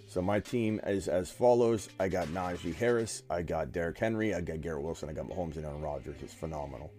So 0.09 0.23
my 0.23 0.41
team 0.41 0.81
is 0.87 1.09
as 1.09 1.31
follows: 1.31 1.89
I 2.01 2.09
got 2.09 2.29
Najee 2.29 2.75
Harris, 2.75 3.23
I 3.29 3.43
got 3.43 3.73
Derrick 3.73 3.99
Henry, 3.99 4.35
I 4.35 4.41
got 4.41 4.63
Garrett 4.63 4.83
Wilson, 4.83 5.11
I 5.11 5.13
got 5.13 5.29
Mahomes 5.29 5.57
and 5.57 5.67
Aaron 5.67 5.83
Rodgers. 5.83 6.17
It's 6.23 6.33
phenomenal. 6.33 6.91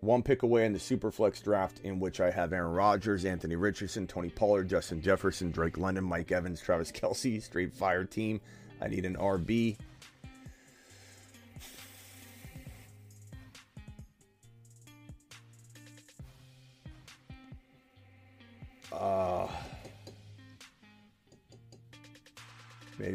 One 0.00 0.22
pick 0.22 0.42
away 0.44 0.64
in 0.64 0.72
the 0.72 0.78
Superflex 0.78 1.42
draft, 1.42 1.80
in 1.80 1.98
which 1.98 2.20
I 2.20 2.30
have 2.30 2.52
Aaron 2.52 2.72
Rodgers, 2.72 3.24
Anthony 3.24 3.56
Richardson, 3.56 4.06
Tony 4.06 4.30
Pollard, 4.30 4.68
Justin 4.68 5.02
Jefferson, 5.02 5.50
Drake 5.50 5.76
London, 5.76 6.04
Mike 6.04 6.30
Evans, 6.30 6.60
Travis 6.60 6.92
Kelce, 6.92 7.42
straight 7.42 7.74
fire 7.74 8.04
team. 8.04 8.40
I 8.80 8.86
need 8.86 9.04
an 9.04 9.16
RB. 9.16 9.76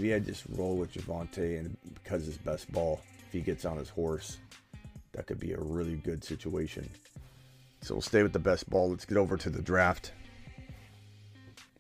Maybe 0.04 0.16
I 0.16 0.20
just 0.20 0.44
roll 0.50 0.76
with 0.76 0.94
Javonte, 0.94 1.60
and 1.60 1.78
because 1.94 2.26
his 2.26 2.38
best 2.38 2.70
ball, 2.74 3.00
if 3.26 3.32
he 3.32 3.40
gets 3.40 3.64
on 3.64 3.78
his 3.78 3.88
horse, 3.88 4.38
that 5.14 5.28
could 5.28 5.40
be 5.40 5.54
a 5.54 5.60
really 5.60 5.96
good 5.96 6.26
situation. 6.26 6.90
So 7.82 7.96
we'll 7.96 8.02
stay 8.02 8.22
with 8.22 8.34
the 8.34 8.40
best 8.40 8.70
ball. 8.70 8.90
Let's 8.90 9.06
get 9.06 9.18
over 9.18 9.38
to 9.38 9.50
the 9.50 9.62
draft. 9.62 10.12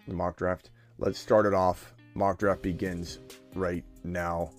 The 0.07 0.13
mock 0.13 0.37
draft. 0.37 0.69
Let's 0.99 1.19
start 1.19 1.45
it 1.45 1.53
off. 1.53 1.93
Mock 2.13 2.39
draft 2.39 2.61
begins 2.61 3.19
right 3.55 3.83
now. 4.05 4.51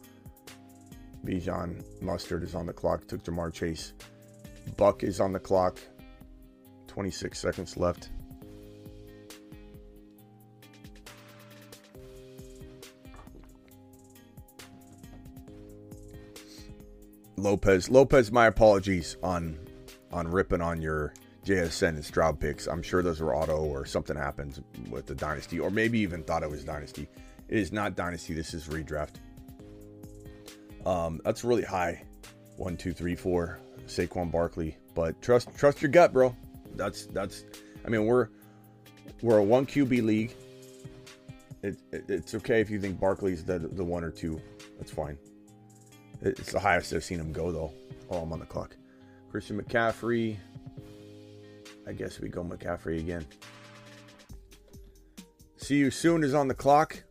Bijan 1.24 1.82
Mustard 2.02 2.42
is 2.42 2.54
on 2.54 2.66
the 2.66 2.72
clock. 2.74 3.06
Took 3.06 3.24
Ja'Marr 3.24 3.50
Chase. 3.50 3.94
Buck 4.76 5.02
is 5.02 5.20
on 5.20 5.32
the 5.32 5.40
clock. 5.40 5.78
26 6.88 7.38
seconds 7.38 7.78
left. 7.78 8.10
Lopez. 17.44 17.90
Lopez, 17.90 18.32
my 18.32 18.46
apologies 18.46 19.18
on 19.22 19.58
on 20.10 20.26
ripping 20.26 20.62
on 20.62 20.80
your 20.80 21.12
JSN 21.44 21.88
and 21.88 22.04
Stroud 22.04 22.40
picks. 22.40 22.66
I'm 22.66 22.82
sure 22.82 23.02
those 23.02 23.20
were 23.20 23.36
auto 23.36 23.58
or 23.58 23.84
something 23.84 24.16
happens 24.16 24.62
with 24.88 25.04
the 25.04 25.14
dynasty, 25.14 25.60
or 25.60 25.70
maybe 25.70 25.98
even 25.98 26.24
thought 26.24 26.42
it 26.42 26.50
was 26.50 26.64
dynasty. 26.64 27.06
It 27.48 27.58
is 27.58 27.70
not 27.70 27.96
dynasty. 27.96 28.32
This 28.32 28.54
is 28.54 28.68
redraft. 28.68 29.16
Um, 30.86 31.20
that's 31.22 31.44
really 31.44 31.62
high. 31.62 32.02
One, 32.56 32.78
two, 32.78 32.92
three, 32.92 33.14
four. 33.14 33.60
Saquon 33.86 34.32
Barkley, 34.32 34.78
but 34.94 35.20
trust 35.20 35.54
trust 35.54 35.82
your 35.82 35.90
gut, 35.90 36.14
bro. 36.14 36.34
That's 36.76 37.04
that's. 37.06 37.44
I 37.84 37.90
mean, 37.90 38.06
we're 38.06 38.28
we're 39.20 39.36
a 39.36 39.44
one 39.44 39.66
QB 39.66 40.02
league. 40.02 40.34
It, 41.62 41.76
it, 41.92 42.04
it's 42.08 42.34
okay 42.36 42.62
if 42.62 42.70
you 42.70 42.80
think 42.80 42.98
Barkley's 42.98 43.44
the 43.44 43.58
the 43.58 43.84
one 43.84 44.02
or 44.02 44.10
two. 44.10 44.40
That's 44.78 44.90
fine. 44.90 45.18
It's 46.24 46.52
the 46.52 46.58
highest 46.58 46.92
I've 46.92 47.04
seen 47.04 47.20
him 47.20 47.32
go 47.32 47.52
though. 47.52 47.72
Oh, 48.10 48.18
I'm 48.18 48.32
on 48.32 48.40
the 48.40 48.46
clock. 48.46 48.76
Christian 49.30 49.60
McCaffrey. 49.60 50.38
I 51.86 51.92
guess 51.92 52.18
we 52.18 52.28
go 52.28 52.42
McCaffrey 52.42 52.98
again. 52.98 53.26
See 55.58 55.76
you 55.76 55.90
soon 55.90 56.24
is 56.24 56.32
on 56.34 56.48
the 56.48 56.54
clock. 56.54 57.02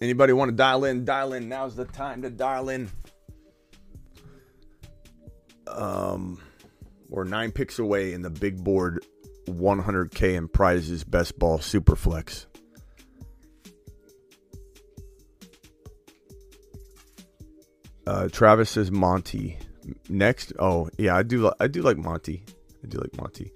Anybody 0.00 0.32
want 0.32 0.50
to 0.50 0.56
dial 0.56 0.84
in? 0.84 1.04
Dial 1.04 1.32
in. 1.34 1.48
Now's 1.48 1.76
the 1.76 1.84
time 1.84 2.22
to 2.22 2.30
dial 2.30 2.68
in. 2.68 2.90
Um, 5.68 6.40
we're 7.08 7.24
nine 7.24 7.52
picks 7.52 7.78
away 7.78 8.14
in 8.14 8.22
the 8.22 8.30
big 8.30 8.64
board 8.64 9.04
100K 9.46 10.34
in 10.34 10.48
prizes 10.48 11.04
best 11.04 11.38
ball 11.38 11.58
superflex. 11.58 12.46
Uh, 18.10 18.28
Travis 18.28 18.70
says 18.70 18.90
Monty. 18.90 19.56
Next, 20.08 20.52
oh 20.58 20.88
yeah, 20.98 21.14
I 21.14 21.22
do. 21.22 21.52
I 21.60 21.68
do 21.68 21.80
like 21.80 21.96
Monty. 21.96 22.42
I 22.82 22.88
do 22.88 22.98
like 22.98 23.16
Monty. 23.16 23.52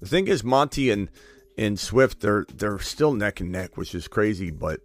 The 0.00 0.08
thing 0.08 0.28
is, 0.28 0.42
Monty 0.42 0.90
and 0.90 1.10
and 1.58 1.78
Swift, 1.78 2.20
they're 2.20 2.46
they're 2.54 2.78
still 2.78 3.12
neck 3.12 3.40
and 3.40 3.52
neck, 3.52 3.76
which 3.76 3.94
is 3.94 4.08
crazy. 4.08 4.50
But 4.50 4.80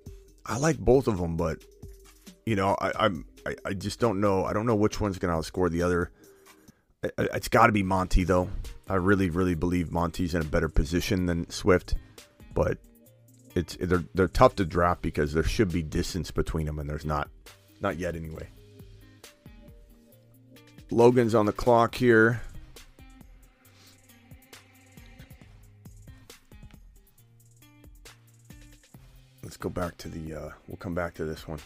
I 0.46 0.58
like 0.58 0.78
both 0.78 1.08
of 1.08 1.20
them. 1.20 1.38
But 1.38 1.64
you 2.46 2.58
know, 2.58 2.76
I, 2.82 2.92
I'm 3.00 3.26
I, 3.46 3.56
I 3.64 3.74
just 3.74 4.02
don't 4.02 4.20
know. 4.20 4.44
I 4.44 4.52
don't 4.52 4.66
know 4.66 4.76
which 4.76 5.00
one's 5.00 5.20
going 5.20 5.34
to 5.34 5.40
outscore 5.40 5.72
the 5.72 5.84
other. 5.84 6.12
It's 7.18 7.48
got 7.48 7.68
to 7.68 7.72
be 7.72 7.84
Monty 7.84 8.26
though. 8.26 8.50
I 8.90 8.96
really, 8.96 9.30
really 9.30 9.56
believe 9.56 9.90
Monty's 9.90 10.36
in 10.36 10.42
a 10.42 10.46
better 10.46 10.68
position 10.68 11.28
than 11.28 11.50
Swift, 11.50 11.96
but 12.54 12.78
it's 13.56 13.78
they're 13.80 14.04
they're 14.14 14.28
tough 14.28 14.58
to 14.58 14.66
draft 14.66 15.02
because 15.02 15.32
there 15.32 15.44
should 15.44 15.72
be 15.72 15.82
distance 15.82 16.30
between 16.30 16.66
them, 16.66 16.78
and 16.78 16.90
there's 16.90 17.06
not, 17.06 17.30
not 17.80 17.98
yet 17.98 18.14
anyway. 18.18 18.50
Logan's 20.90 21.36
on 21.36 21.46
the 21.46 21.52
clock 21.52 21.96
here. 21.96 22.42
Let's 29.44 29.58
go 29.58 29.70
back 29.70 29.98
to 30.00 30.10
the. 30.10 30.34
Uh, 30.34 30.50
we'll 30.68 30.78
come 30.78 30.94
back 30.94 31.14
to 31.16 31.26
this 31.26 31.48
one. 31.48 31.60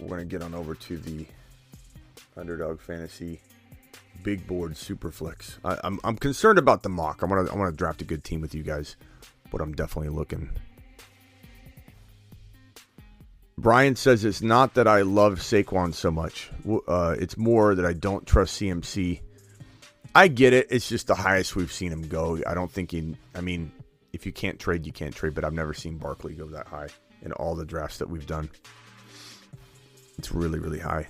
We're 0.00 0.08
gonna 0.08 0.24
get 0.24 0.42
on 0.42 0.54
over 0.54 0.74
to 0.74 0.98
the 0.98 1.26
underdog 2.36 2.80
fantasy 2.80 3.40
big 4.26 4.44
board 4.44 4.72
superflex. 4.72 5.58
I, 5.64 5.78
I'm 5.84 6.00
I'm 6.02 6.16
concerned 6.16 6.58
about 6.58 6.82
the 6.82 6.88
mock. 6.88 7.22
I 7.22 7.26
want 7.26 7.46
to 7.46 7.52
I 7.52 7.56
want 7.56 7.72
to 7.72 7.76
draft 7.76 8.02
a 8.02 8.04
good 8.04 8.24
team 8.24 8.40
with 8.40 8.56
you 8.56 8.64
guys, 8.64 8.96
but 9.52 9.60
I'm 9.60 9.72
definitely 9.72 10.10
looking. 10.10 10.50
Brian 13.58 13.96
says 13.96 14.24
it's 14.24 14.42
not 14.42 14.74
that 14.74 14.86
I 14.86 15.02
love 15.02 15.38
Saquon 15.40 15.94
so 15.94 16.10
much. 16.10 16.50
Uh, 16.86 17.16
it's 17.18 17.38
more 17.38 17.74
that 17.74 17.86
I 17.86 17.94
don't 17.94 18.26
trust 18.26 18.60
CMC. 18.60 19.20
I 20.14 20.28
get 20.28 20.52
it. 20.52 20.66
It's 20.70 20.88
just 20.88 21.06
the 21.06 21.14
highest 21.14 21.56
we've 21.56 21.72
seen 21.72 21.90
him 21.90 22.06
go. 22.06 22.38
I 22.46 22.54
don't 22.54 22.70
think 22.70 22.90
he. 22.90 23.16
I 23.34 23.40
mean, 23.40 23.72
if 24.12 24.26
you 24.26 24.32
can't 24.32 24.58
trade, 24.58 24.86
you 24.86 24.92
can't 24.92 25.14
trade. 25.14 25.34
But 25.34 25.44
I've 25.44 25.54
never 25.54 25.72
seen 25.72 25.96
Barkley 25.96 26.34
go 26.34 26.46
that 26.48 26.66
high 26.66 26.88
in 27.22 27.32
all 27.32 27.54
the 27.54 27.64
drafts 27.64 27.98
that 27.98 28.10
we've 28.10 28.26
done. 28.26 28.50
It's 30.18 30.32
really, 30.32 30.58
really 30.58 30.78
high. 30.78 31.08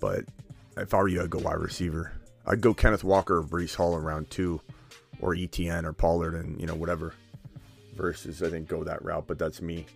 But 0.00 0.24
if 0.76 0.92
I 0.92 0.98
were 0.98 1.08
you, 1.08 1.22
I'd 1.22 1.30
go 1.30 1.38
wide 1.38 1.58
receiver. 1.58 2.12
I'd 2.46 2.60
go 2.60 2.74
Kenneth 2.74 3.04
Walker 3.04 3.38
or 3.38 3.42
Breece 3.42 3.74
Hall 3.74 3.96
in 3.96 4.02
round 4.02 4.30
two, 4.30 4.60
or 5.20 5.34
ETN 5.34 5.84
or 5.84 5.92
Pollard 5.92 6.34
and 6.34 6.60
you 6.60 6.66
know 6.66 6.74
whatever. 6.74 7.14
Versus, 7.94 8.42
I 8.42 8.50
think 8.50 8.68
go 8.68 8.84
that 8.84 9.04
route, 9.04 9.26
but 9.26 9.38
that's 9.38 9.60
me. 9.60 9.86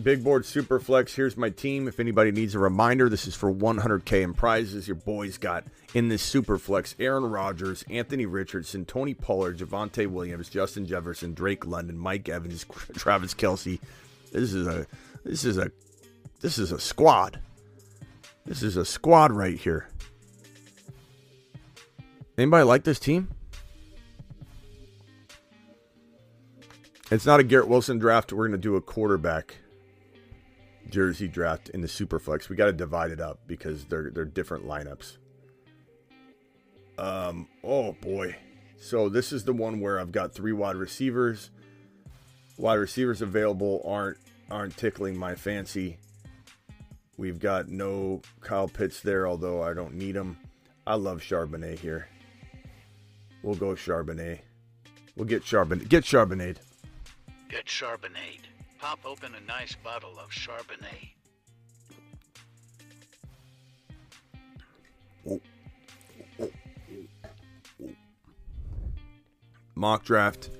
Big 0.00 0.24
board 0.24 0.46
super 0.46 0.80
flex. 0.80 1.14
Here's 1.14 1.36
my 1.36 1.50
team. 1.50 1.86
If 1.86 2.00
anybody 2.00 2.32
needs 2.32 2.54
a 2.54 2.58
reminder, 2.58 3.08
this 3.08 3.26
is 3.26 3.34
for 3.34 3.52
100k 3.52 4.22
in 4.22 4.32
prizes. 4.32 4.88
Your 4.88 4.94
boys 4.94 5.38
got 5.38 5.64
in 5.94 6.08
this 6.08 6.22
super 6.22 6.58
flex: 6.58 6.94
Aaron 6.98 7.24
Rodgers, 7.24 7.84
Anthony 7.90 8.26
Richardson, 8.26 8.84
Tony 8.84 9.14
Pollard, 9.14 9.58
Javonte 9.58 10.06
Williams, 10.06 10.48
Justin 10.48 10.86
Jefferson, 10.86 11.34
Drake 11.34 11.66
London, 11.66 11.98
Mike 11.98 12.28
Evans, 12.28 12.64
Travis 12.94 13.34
Kelce. 13.34 13.78
This 14.32 14.54
is 14.54 14.66
a 14.66 14.86
this 15.24 15.44
is 15.44 15.58
a 15.58 15.70
this 16.40 16.58
is 16.58 16.72
a 16.72 16.80
squad. 16.80 17.38
This 18.46 18.62
is 18.62 18.76
a 18.76 18.84
squad 18.84 19.30
right 19.30 19.58
here. 19.58 19.88
Anybody 22.36 22.64
like 22.64 22.84
this 22.84 22.98
team? 22.98 23.28
It's 27.10 27.26
not 27.26 27.40
a 27.40 27.44
Garrett 27.44 27.68
Wilson 27.68 27.98
draft. 27.98 28.32
We're 28.32 28.48
going 28.48 28.52
to 28.52 28.58
do 28.58 28.74
a 28.74 28.80
quarterback 28.80 29.56
jersey 30.92 31.26
draft 31.26 31.70
in 31.70 31.80
the 31.80 31.88
Superflex. 31.88 32.48
We 32.48 32.56
got 32.56 32.66
to 32.66 32.72
divide 32.72 33.10
it 33.10 33.20
up 33.20 33.40
because 33.46 33.86
they're 33.86 34.10
they're 34.10 34.24
different 34.24 34.66
lineups. 34.66 35.16
Um, 36.98 37.48
oh 37.64 37.92
boy. 37.92 38.36
So 38.78 39.08
this 39.08 39.32
is 39.32 39.44
the 39.44 39.52
one 39.52 39.80
where 39.80 39.98
I've 39.98 40.12
got 40.12 40.34
three 40.34 40.52
wide 40.52 40.76
receivers. 40.76 41.50
Wide 42.58 42.74
receivers 42.74 43.22
available 43.22 43.82
aren't 43.84 44.18
aren't 44.50 44.76
tickling 44.76 45.16
my 45.16 45.34
fancy. 45.34 45.98
We've 47.16 47.38
got 47.38 47.68
no 47.68 48.22
Kyle 48.40 48.68
Pitts 48.68 49.00
there, 49.00 49.26
although 49.26 49.62
I 49.62 49.74
don't 49.74 49.94
need 49.94 50.14
him. 50.14 50.36
I 50.86 50.94
love 50.94 51.20
Charbonnet 51.20 51.78
here. 51.78 52.08
We'll 53.42 53.54
go 53.54 53.74
Charbonnet. 53.74 54.40
We'll 55.16 55.26
get 55.26 55.42
Charbonnet. 55.42 55.88
Get 55.88 56.04
Charbonnet. 56.04 56.56
Get 57.48 57.66
Charbonnet. 57.66 58.41
Pop 58.82 58.98
open 59.04 59.32
a 59.36 59.40
nice 59.46 59.76
bottle 59.76 60.18
of 60.18 60.28
Charbonnet. 60.30 61.12
Mock 69.76 70.04
draft. 70.04 70.50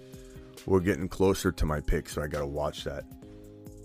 We're 0.66 0.78
getting 0.78 1.08
closer 1.08 1.50
to 1.50 1.66
my 1.66 1.80
pick, 1.80 2.08
so 2.08 2.22
I 2.22 2.28
got 2.28 2.42
to 2.42 2.46
watch 2.46 2.84
that. 2.84 3.02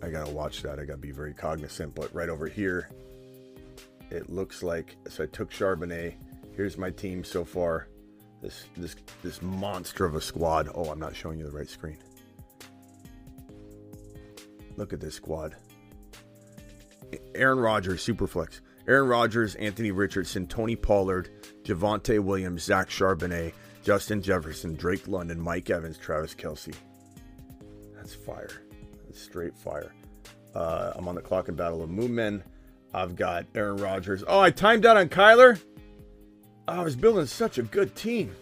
I 0.04 0.12
gotta 0.12 0.30
watch 0.30 0.62
that. 0.62 0.78
I 0.80 0.86
gotta 0.86 1.00
be 1.00 1.10
very 1.10 1.34
cognizant. 1.34 1.96
But 1.96 2.14
right 2.14 2.30
over 2.30 2.46
here, 2.46 2.92
it 4.12 4.30
looks 4.30 4.62
like 4.62 4.96
so 5.10 5.24
I 5.24 5.26
took 5.26 5.50
Charbonnet. 5.50 6.14
Here's 6.56 6.78
my 6.78 6.92
team 6.92 7.24
so 7.24 7.44
far. 7.44 7.88
This 8.44 8.66
this 8.78 8.96
this 9.24 9.42
monster 9.42 10.06
of 10.06 10.14
a 10.14 10.22
squad. 10.22 10.70
Oh, 10.76 10.92
I'm 10.92 11.00
not 11.00 11.16
showing 11.16 11.40
you 11.40 11.46
the 11.46 11.58
right 11.58 11.68
screen. 11.68 11.98
Look 14.78 14.94
at 14.94 15.02
this 15.02 15.16
squad. 15.16 15.56
Aaron 17.36 17.60
Rodgers, 17.60 18.06
Superflex. 18.06 18.62
Aaron 18.88 19.10
Rodgers, 19.10 19.56
Anthony 19.56 19.92
Richardson, 19.92 20.48
Tony 20.48 20.76
Pollard, 20.76 21.30
Javonte 21.64 22.20
Williams, 22.20 22.64
Zach 22.64 22.88
Charbonnet, 22.90 23.54
Justin 23.84 24.22
Jefferson, 24.22 24.76
Drake 24.76 25.08
London, 25.08 25.40
Mike 25.40 25.70
Evans, 25.70 25.98
Travis 25.98 26.34
Kelce. 26.34 26.74
That's 27.96 28.14
fire 28.14 28.62
That's 29.06 29.22
straight 29.22 29.58
fire. 29.58 29.92
Uh, 30.56 30.94
I'm 30.96 31.08
on 31.08 31.16
the 31.16 31.22
clock 31.22 31.50
in 31.50 31.56
Battle 31.56 31.84
of 31.84 31.90
Moon 31.90 32.44
I've 32.94 33.16
got 33.16 33.46
Aaron 33.54 33.78
Rodgers. 33.78 34.24
Oh, 34.26 34.40
I 34.40 34.50
timed 34.50 34.86
out 34.86 34.98
on 34.98 35.10
Kyler. 35.10 35.60
Oh, 36.68 36.82
I 36.82 36.84
was 36.84 36.96
building 36.96 37.26
such 37.26 37.58
a 37.58 37.64
good 37.64 37.96
team. 37.96 38.34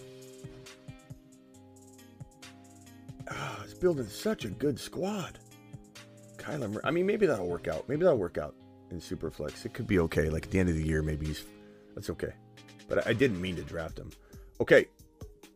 Oh, 3.29 3.57
I 3.59 3.63
was 3.63 3.73
building 3.73 4.07
such 4.07 4.45
a 4.45 4.49
good 4.49 4.79
squad. 4.79 5.39
Kyler, 6.45 6.79
I 6.83 6.91
mean, 6.91 7.05
maybe 7.05 7.25
that'll 7.25 7.47
work 7.47 7.67
out. 7.67 7.87
Maybe 7.89 8.03
that'll 8.03 8.17
work 8.17 8.37
out 8.37 8.55
in 8.91 8.99
Superflex. 8.99 9.65
It 9.65 9.73
could 9.73 9.87
be 9.87 9.99
okay. 9.99 10.29
Like 10.29 10.45
at 10.45 10.51
the 10.51 10.59
end 10.59 10.69
of 10.69 10.75
the 10.75 10.85
year, 10.85 11.01
maybe 11.01 11.27
he's 11.27 11.43
that's 11.95 12.09
okay. 12.11 12.33
But 12.87 13.07
I 13.07 13.13
didn't 13.13 13.41
mean 13.41 13.55
to 13.55 13.63
draft 13.63 13.97
him. 13.97 14.11
Okay, 14.61 14.87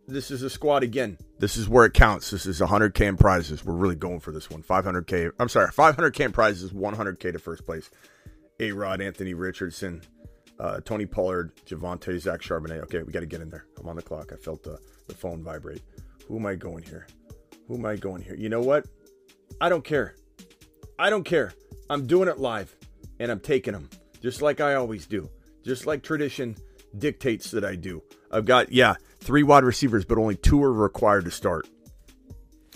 this 0.07 0.31
is 0.31 0.41
a 0.41 0.49
squad 0.49 0.83
again. 0.83 1.17
This 1.37 1.57
is 1.57 1.69
where 1.69 1.85
it 1.85 1.93
counts. 1.93 2.31
This 2.31 2.45
is 2.45 2.59
100k 2.59 3.01
in 3.01 3.17
prizes. 3.17 3.63
We're 3.63 3.75
really 3.75 3.95
going 3.95 4.19
for 4.19 4.31
this 4.31 4.49
one. 4.49 4.63
500k. 4.63 5.31
I'm 5.39 5.49
sorry, 5.49 5.71
500k 5.71 6.25
in 6.25 6.31
prizes. 6.31 6.71
100k 6.71 7.33
to 7.33 7.39
first 7.39 7.65
place. 7.65 7.89
A 8.59 8.71
Rod, 8.71 9.01
Anthony 9.01 9.33
Richardson, 9.33 10.01
uh, 10.59 10.81
Tony 10.81 11.05
Pollard, 11.05 11.55
Javonte, 11.65 12.19
Zach 12.19 12.41
Charbonnet. 12.41 12.81
Okay, 12.83 13.03
we 13.03 13.13
got 13.13 13.21
to 13.21 13.25
get 13.25 13.41
in 13.41 13.49
there. 13.49 13.65
I'm 13.79 13.87
on 13.87 13.95
the 13.95 14.01
clock. 14.01 14.31
I 14.33 14.35
felt 14.35 14.63
the, 14.63 14.79
the 15.07 15.13
phone 15.13 15.43
vibrate. 15.43 15.81
Who 16.27 16.37
am 16.37 16.45
I 16.45 16.55
going 16.55 16.83
here? 16.83 17.07
Who 17.67 17.75
am 17.75 17.85
I 17.85 17.95
going 17.95 18.21
here? 18.21 18.35
You 18.35 18.49
know 18.49 18.61
what? 18.61 18.85
I 19.61 19.69
don't 19.69 19.83
care. 19.83 20.15
I 20.99 21.09
don't 21.09 21.23
care. 21.23 21.53
I'm 21.89 22.05
doing 22.05 22.27
it 22.27 22.39
live, 22.39 22.75
and 23.21 23.31
I'm 23.31 23.39
taking 23.39 23.71
them. 23.71 23.89
just 24.21 24.41
like 24.41 24.59
I 24.59 24.75
always 24.75 25.07
do, 25.07 25.29
just 25.63 25.85
like 25.85 26.03
tradition 26.03 26.57
dictates 26.97 27.51
that 27.51 27.63
I 27.63 27.75
do. 27.75 28.03
I've 28.31 28.43
got, 28.43 28.73
yeah, 28.73 28.95
three 29.21 29.43
wide 29.43 29.63
receivers, 29.63 30.03
but 30.03 30.17
only 30.17 30.35
two 30.35 30.61
are 30.61 30.73
required 30.73 31.23
to 31.23 31.31
start. 31.31 31.69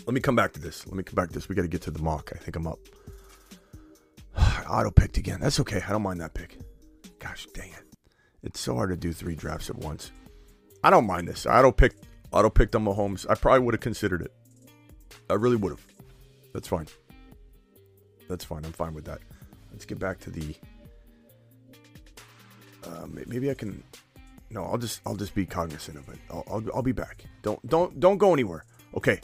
Let 0.05 0.13
me 0.13 0.21
come 0.21 0.38
back 0.38 0.53
to 0.53 0.61
this. 0.61 0.88
Let 0.88 0.95
me 0.95 1.03
come 1.03 1.15
back 1.15 1.28
to 1.28 1.34
this. 1.34 1.49
We 1.49 1.55
got 1.55 1.63
to 1.63 1.67
get 1.67 1.82
to 1.82 1.91
the 1.91 2.01
mock. 2.01 2.32
I 2.34 2.38
think 2.38 2.55
I'm 2.55 2.65
up. 2.65 2.80
Auto 4.69 4.89
picked 4.89 5.17
again. 5.17 5.41
That's 5.41 5.59
okay. 5.59 5.82
I 5.86 5.91
don't 5.91 6.01
mind 6.01 6.21
that 6.21 6.34
pick. 6.34 6.57
Gosh 7.19 7.45
dang 7.53 7.71
it. 7.71 7.84
It's 8.41 8.59
so 8.61 8.76
hard 8.76 8.89
to 8.91 8.95
do 8.95 9.11
three 9.11 9.36
drafts 9.36 9.69
at 9.69 9.78
once. 9.78 10.11
I 10.82 10.89
don't 10.89 11.05
mind 11.05 11.28
this. 11.28 11.45
I 11.45 11.59
auto 11.59 11.74
picked 11.74 12.05
auto 12.32 12.49
picked 12.49 12.74
on 12.76 12.86
Mahomes. 12.86 13.26
I 13.30 13.36
probably 13.36 13.65
would 13.65 13.74
have 13.74 13.82
considered 13.82 14.21
it. 14.21 14.34
I 15.30 15.34
really 15.34 15.57
would 15.57 15.71
have. 15.71 15.86
That's 16.53 16.69
fine. 16.69 16.88
That's 18.34 18.45
fine. 18.45 18.65
I'm 18.65 18.71
fine 18.71 18.95
with 18.95 19.05
that. 19.05 19.19
Let's 19.71 19.86
get 19.86 19.99
back 19.99 20.19
to 20.21 20.31
the. 20.31 20.55
Uh, 22.84 23.05
maybe 23.27 23.51
I 23.51 23.53
can. 23.53 23.84
No, 24.49 24.63
I'll 24.63 24.79
just 24.79 25.01
I'll 25.05 25.15
just 25.15 25.36
be 25.36 25.45
cognizant 25.45 25.99
of 25.99 26.09
it. 26.09 26.17
I'll, 26.31 26.43
I'll, 26.47 26.63
I'll 26.73 26.81
be 26.81 26.93
back. 26.93 27.25
Don't 27.43 27.63
don't 27.69 27.99
don't 27.99 28.17
go 28.17 28.34
anywhere. 28.34 28.65
Okay, 28.97 29.21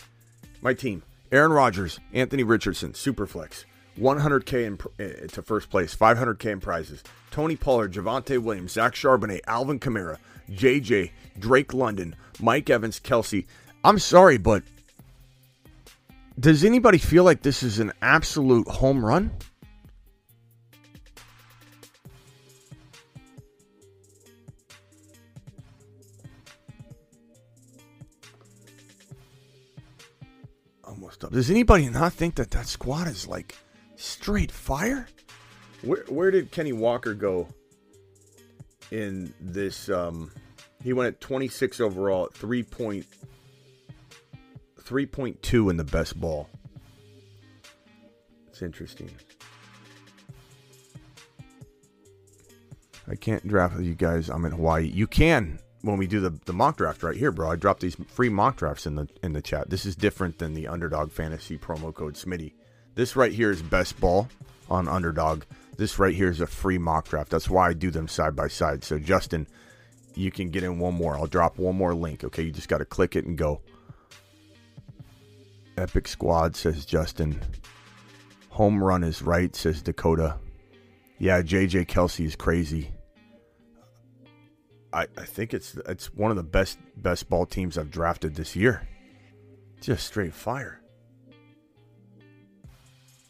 my 0.62 0.76
team: 0.76 1.02
Aaron 1.32 1.52
Rodgers, 1.52 2.00
Anthony 2.14 2.44
Richardson, 2.44 2.92
Superflex, 2.92 3.66
100k 4.00 4.68
in, 4.68 4.74
uh, 5.04 5.28
to 5.30 5.42
first 5.42 5.72
place, 5.72 5.96
500k 5.96 6.46
in 6.52 6.60
prizes. 6.60 7.02
Tony 7.32 7.56
Pollard, 7.56 7.92
Javonte 7.94 8.38
Williams, 8.38 8.74
Zach 8.74 8.94
Charbonnet, 8.94 9.42
Alvin 9.48 9.80
Kamara, 9.80 10.20
JJ, 10.52 11.10
Drake 11.40 11.74
London, 11.74 12.16
Mike 12.40 12.70
Evans, 12.70 13.00
Kelce. 13.00 13.48
I'm 13.84 13.98
sorry, 13.98 14.38
but 14.38 14.62
does 16.40 16.64
anybody 16.64 16.98
feel 16.98 17.24
like 17.24 17.42
this 17.42 17.64
is 17.64 17.80
an 17.80 17.92
absolute 18.02 18.68
home 18.68 19.04
run? 19.04 19.32
Almost 30.84 31.26
up. 31.26 31.32
Does 31.32 31.50
anybody 31.50 31.90
not 31.90 32.14
think 32.14 32.36
that 32.36 32.52
that 32.52 32.68
squad 32.68 33.08
is 33.08 33.28
like 33.28 33.58
straight 33.96 34.52
fire? 34.52 35.08
Where 35.82 36.06
where 36.08 36.32
did 36.32 36.52
Kenny 36.52 36.74
Walker 36.74 37.14
go 37.14 37.48
in 38.92 39.34
this? 39.40 39.90
Um, 39.90 40.32
he 40.84 40.94
went 40.94 41.16
at 41.16 41.22
26 41.22 41.82
overall, 41.82 42.26
at 42.26 42.34
3 42.34 42.64
point, 42.64 43.06
3.2 44.90 45.70
in 45.70 45.78
the 45.78 45.84
best 45.84 46.20
ball. 46.20 46.50
It's 48.48 48.64
interesting. 48.64 49.12
I 53.08 53.16
can't 53.16 53.48
draft 53.48 53.80
you 53.80 53.94
guys. 53.94 54.30
I'm 54.30 54.46
in 54.46 54.52
Hawaii. 54.52 54.88
You 54.88 55.06
can 55.06 55.60
when 55.82 55.98
we 55.98 56.08
do 56.08 56.20
the, 56.20 56.32
the 56.46 56.54
mock 56.54 56.78
draft 56.78 57.04
right 57.04 57.16
here, 57.16 57.32
bro. 57.32 57.52
I 57.52 57.56
dropped 57.56 57.82
these 57.82 57.98
free 58.08 58.30
mock 58.30 58.58
drafts 58.58 58.88
in 58.88 58.96
the 58.96 59.08
in 59.24 59.34
the 59.34 59.42
chat. 59.42 59.70
This 59.70 59.86
is 59.86 59.96
different 59.96 60.40
than 60.40 60.54
the 60.54 60.68
Underdog 60.68 61.12
Fantasy 61.12 61.58
promo 61.58 61.94
code 61.94 62.16
Smitty. 62.16 62.54
This 62.96 63.16
right 63.16 63.32
here 63.32 63.52
is 63.52 63.62
best 63.62 64.00
ball 64.00 64.28
on 64.70 64.88
Underdog. 64.88 65.44
This 65.78 66.00
right 66.00 66.16
here 66.16 66.30
is 66.30 66.42
a 66.42 66.48
free 66.48 66.80
mock 66.80 67.08
draft. 67.08 67.30
That's 67.30 67.50
why 67.50 67.70
I 67.70 67.74
do 67.74 67.92
them 67.92 68.08
side 68.08 68.36
by 68.36 68.48
side. 68.48 68.84
So 68.84 68.98
Justin, 68.98 69.48
you 70.16 70.32
can 70.32 70.50
get 70.50 70.64
in 70.64 70.80
one 70.80 70.96
more. 70.96 71.16
I'll 71.16 71.28
drop 71.28 71.58
one 71.58 71.78
more 71.78 71.94
link. 71.94 72.24
Okay, 72.24 72.44
you 72.44 72.52
just 72.52 72.68
got 72.68 72.80
to 72.80 72.86
click 72.86 73.16
it 73.16 73.26
and 73.26 73.38
go. 73.38 73.62
Epic 75.80 76.08
squad 76.10 76.56
says 76.56 76.86
Justin. 76.86 77.40
Home 78.50 78.84
run 78.84 79.04
is 79.04 79.22
right 79.22 79.56
says 79.56 79.82
Dakota. 79.82 80.38
Yeah, 81.18 81.42
JJ 81.42 81.88
Kelce 81.88 82.26
is 82.26 82.36
crazy. 82.36 82.92
I, 84.92 85.04
I 85.18 85.26
think 85.26 85.54
it's 85.54 85.78
it's 85.88 86.14
one 86.14 86.32
of 86.32 86.38
the 86.38 86.44
best 86.44 86.80
best 86.98 87.30
ball 87.30 87.46
teams 87.46 87.78
I've 87.78 87.92
drafted 87.92 88.36
this 88.36 88.56
year. 88.56 88.88
Just 89.80 90.06
straight 90.06 90.34
fire. 90.34 90.82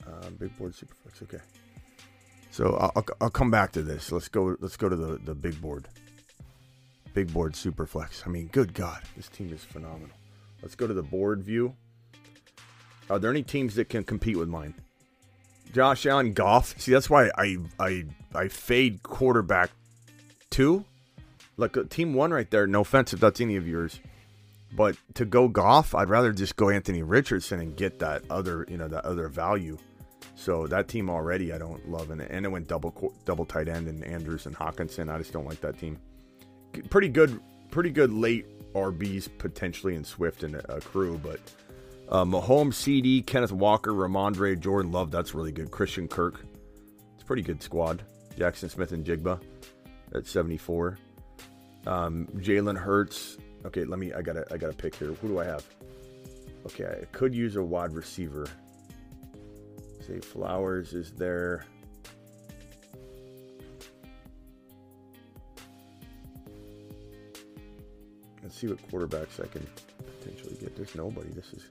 Uh, 0.08 0.30
big 0.32 0.58
board 0.58 0.74
superflex. 0.74 1.22
Okay. 1.22 1.44
So 2.50 2.76
I'll, 2.96 3.06
I'll 3.22 3.30
come 3.30 3.52
back 3.52 3.72
to 3.74 3.84
this. 3.84 4.12
Let's 4.12 4.28
go. 4.28 4.56
Let's 4.60 4.78
go 4.78 4.90
to 4.90 4.96
the, 4.96 5.18
the 5.18 5.36
big 5.36 5.62
board. 5.62 5.88
Big 7.14 7.32
board 7.32 7.54
superflex. 7.54 8.26
I 8.26 8.32
mean, 8.32 8.48
good 8.48 8.74
God, 8.74 9.04
this 9.16 9.30
team 9.30 9.54
is 9.54 9.64
phenomenal. 9.64 10.16
Let's 10.64 10.76
go 10.76 10.88
to 10.88 10.94
the 10.94 11.04
board 11.04 11.44
view. 11.44 11.76
Are 13.10 13.20
there 13.20 13.32
any 13.32 13.44
teams 13.44 13.76
that 13.76 13.90
can 13.90 14.04
compete 14.04 14.38
with 14.38 14.50
mine? 14.50 14.76
Josh 15.74 16.06
Allen, 16.06 16.34
Goff. 16.34 16.80
See, 16.80 16.92
that's 16.92 17.10
why 17.10 17.30
I 17.38 17.58
I 17.80 18.06
I 18.34 18.48
fade 18.48 19.04
quarterback 19.04 19.72
two. 20.50 20.86
Like 21.58 21.76
uh, 21.78 21.84
team 21.90 22.14
one 22.14 22.32
right 22.32 22.50
there. 22.50 22.66
No 22.68 22.82
offense 22.82 23.14
if 23.14 23.20
that's 23.20 23.42
any 23.42 23.56
of 23.56 23.68
yours, 23.68 24.00
but 24.72 24.96
to 25.16 25.26
go 25.26 25.48
Goff, 25.48 25.94
I'd 25.94 26.10
rather 26.10 26.32
just 26.32 26.56
go 26.56 26.70
Anthony 26.70 27.04
Richardson 27.04 27.60
and 27.60 27.76
get 27.76 28.00
that 28.00 28.24
other 28.30 28.66
you 28.70 28.78
know 28.78 28.88
that 28.88 29.06
other 29.06 29.28
value. 29.28 29.78
So 30.36 30.68
that 30.68 30.88
team 30.88 31.10
already 31.10 31.52
I 31.54 31.58
don't 31.58 31.90
love, 31.90 32.12
and 32.12 32.22
and 32.22 32.46
it 32.46 32.50
went 32.50 32.68
double 32.68 33.14
double 33.26 33.46
tight 33.46 33.68
end 33.68 33.88
and 33.88 34.04
Andrews 34.04 34.46
and 34.46 34.56
Hockenson. 34.56 35.14
I 35.14 35.18
just 35.18 35.34
don't 35.34 35.46
like 35.46 35.62
that 35.62 35.80
team. 35.80 36.00
Pretty 36.90 37.10
good, 37.10 37.40
pretty 37.72 37.90
good 37.90 38.12
late 38.14 38.46
RBs 38.74 39.30
potentially 39.38 39.96
in 39.96 40.04
Swift 40.04 40.44
and 40.44 40.56
a, 40.56 40.76
a 40.76 40.82
crew, 40.82 41.20
but 41.22 41.40
uh, 42.10 42.26
Mahomes, 42.26 42.74
CD, 42.74 43.22
Kenneth 43.22 43.52
Walker, 43.52 43.92
Rhamondre, 43.92 44.60
Jordan 44.60 44.92
Love. 44.92 45.12
That's 45.12 45.34
really 45.34 45.52
good. 45.52 45.72
Christian 45.72 46.08
Kirk. 46.08 46.44
It's 47.14 47.24
a 47.24 47.26
pretty 47.26 47.44
good 47.44 47.62
squad. 47.62 48.04
Jaxon 48.38 48.70
Smith-Njigba 48.70 49.40
at 50.16 50.26
74. 50.26 50.98
Um, 51.86 52.28
Jalen 52.38 52.78
Hurts. 52.78 53.38
Okay, 53.66 53.86
let 53.86 54.00
me. 54.00 54.14
I 54.14 54.22
gotta. 54.22 54.46
I 54.52 54.58
gotta 54.58 54.74
pick 54.74 54.96
here. 54.96 55.14
Who 55.14 55.28
do 55.28 55.40
I 55.40 55.46
have? 55.46 55.66
Okay, 56.66 56.86
I 56.86 57.06
could 57.06 57.34
use 57.34 57.56
a 57.56 57.64
wide 57.64 57.94
receiver. 57.94 58.48
Zay 60.04 60.20
Flowers 60.20 60.94
is 60.94 61.12
there. 61.12 61.66
Let's 68.42 68.56
see 68.58 68.68
what 68.68 68.78
quarterbacks 68.90 69.44
I 69.44 69.48
can 69.48 69.68
potentially 70.20 70.58
get. 70.60 70.76
There's 70.76 70.96
nobody. 70.96 71.30
This 71.30 71.54
is 71.54 71.70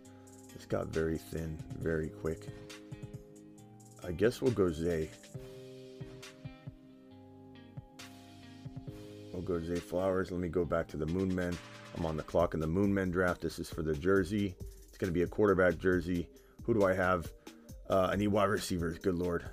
this 0.55 0.67
got 0.67 0.89
very 0.89 1.19
thin, 1.19 1.59
very 1.79 2.09
quick. 2.09 2.49
I 4.05 4.13
guess 4.13 4.41
we'll 4.41 4.53
go 4.53 4.71
Zay. 4.71 5.11
We'll 9.33 9.43
go 9.43 9.61
Zay 9.61 9.77
Flowers. 9.77 10.31
Let 10.31 10.41
me 10.41 10.49
go 10.49 10.65
back 10.65 10.89
to 10.89 10.97
the 10.97 11.07
Moon 11.07 11.35
Men. 11.35 11.57
I'm 11.97 12.07
on 12.07 12.17
the 12.17 12.23
clock 12.23 12.55
in 12.55 12.61
the 12.61 12.67
Moon 12.67 12.93
Men 12.93 13.11
draft. 13.11 13.41
This 13.41 13.59
is 13.59 13.69
for 13.69 13.83
the 13.83 13.95
jersey. 13.95 14.55
It's 14.89 14.99
going 14.99 15.13
to 15.13 15.15
be 15.15 15.23
a 15.23 15.27
quarterback 15.27 15.79
jersey. 15.79 16.29
Who 16.65 16.75
do 16.75 16.85
I 16.85 16.95
have? 16.95 17.31
Uh, 17.89 18.09
I 18.13 18.17
need 18.17 18.29
wide 18.29 18.49
receivers. 18.49 18.99
Good 18.99 19.15
lord. 19.15 19.45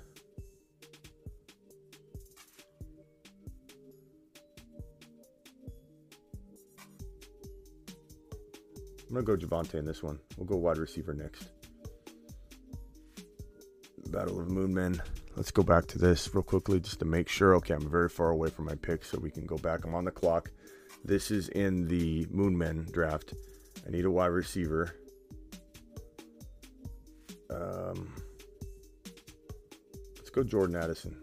I'm 9.08 9.14
gonna 9.14 9.24
go 9.24 9.36
Javonte 9.36 9.74
in 9.74 9.84
this 9.84 10.02
one. 10.02 10.18
We'll 10.36 10.46
go 10.46 10.56
wide 10.56 10.78
receiver 10.78 11.14
next. 11.14 11.48
Battle 14.10 14.40
of 14.40 14.50
Moon 14.50 14.72
Men. 14.74 15.00
Let's 15.36 15.50
go 15.50 15.62
back 15.62 15.86
to 15.88 15.98
this 15.98 16.34
real 16.34 16.42
quickly 16.42 16.80
just 16.80 16.98
to 17.00 17.04
make 17.04 17.28
sure. 17.28 17.54
Okay, 17.56 17.74
I'm 17.74 17.90
very 17.90 18.08
far 18.08 18.30
away 18.30 18.48
from 18.48 18.64
my 18.64 18.74
pick, 18.74 19.04
so 19.04 19.18
we 19.18 19.30
can 19.30 19.46
go 19.46 19.58
back. 19.58 19.84
I'm 19.84 19.94
on 19.94 20.04
the 20.04 20.10
clock. 20.10 20.50
This 21.04 21.30
is 21.30 21.48
in 21.50 21.86
the 21.86 22.26
Moon 22.30 22.56
Men 22.56 22.86
draft. 22.90 23.34
I 23.86 23.90
need 23.90 24.04
a 24.04 24.10
wide 24.10 24.26
receiver. 24.26 24.96
Um, 27.50 28.12
let's 30.16 30.30
go 30.30 30.42
Jordan 30.42 30.76
Addison. 30.76 31.16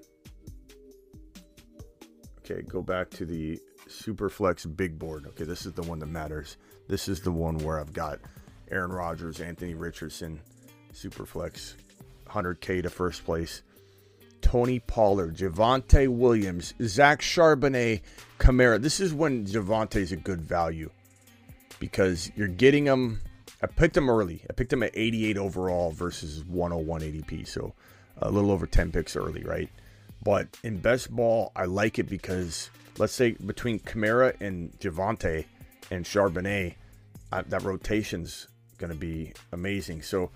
Okay, 2.39 2.61
go 2.61 2.81
back 2.81 3.09
to 3.11 3.25
the 3.25 3.59
Superflex 3.88 4.73
big 4.75 4.97
board. 4.97 5.27
Okay, 5.27 5.43
this 5.43 5.65
is 5.65 5.73
the 5.73 5.84
one 5.84 5.99
that 5.99 6.07
matters. 6.07 6.57
This 6.88 7.07
is 7.07 7.21
the 7.21 7.31
one 7.31 7.57
where 7.59 7.79
I've 7.79 7.93
got 7.93 8.19
Aaron 8.69 8.91
Rodgers, 8.91 9.39
Anthony 9.39 9.73
Richardson, 9.73 10.39
Superflex, 10.93 11.75
100K 12.27 12.84
to 12.84 12.89
first 12.89 13.25
place. 13.25 13.61
Tony 14.41 14.79
Pollard, 14.79 15.38
Javonte 15.38 16.09
Williams, 16.09 16.73
Zach 16.81 17.21
Charbonnet, 17.21 18.01
Kamara. 18.38 18.81
This 18.81 18.99
is 18.99 19.13
when 19.13 19.45
Javonte 19.45 19.95
is 19.95 20.11
a 20.11 20.17
good 20.17 20.41
value 20.41 20.89
because 21.79 22.29
you're 22.36 22.49
getting 22.49 22.86
him. 22.86 23.21
I 23.61 23.67
picked 23.67 23.95
him 23.95 24.09
early. 24.09 24.43
I 24.49 24.53
picked 24.53 24.73
him 24.73 24.84
at 24.84 24.91
88 24.93 25.38
overall 25.38 25.91
versus 25.91 26.43
101 26.43 27.01
ADP, 27.01 27.47
so 27.47 27.73
a 28.17 28.29
little 28.29 28.51
over 28.51 28.67
10 28.67 28.91
picks 28.91 29.15
early, 29.15 29.43
right? 29.43 29.69
But 30.23 30.47
in 30.63 30.77
best 30.77 31.09
ball, 31.09 31.51
I 31.55 31.65
like 31.65 31.97
it 31.97 32.09
because 32.09 32.69
let's 32.97 33.13
say 33.13 33.31
between 33.31 33.79
Kamara 33.79 34.39
and 34.41 34.71
Javonte 34.79 35.45
and 35.94 36.06
Charbonnet, 36.06 36.74
I, 37.32 37.41
that 37.44 37.62
rotation's 37.64 38.48
going 38.78 38.91
to 38.91 38.98
be 38.98 39.34
amazing. 39.52 40.02
So 40.02 40.32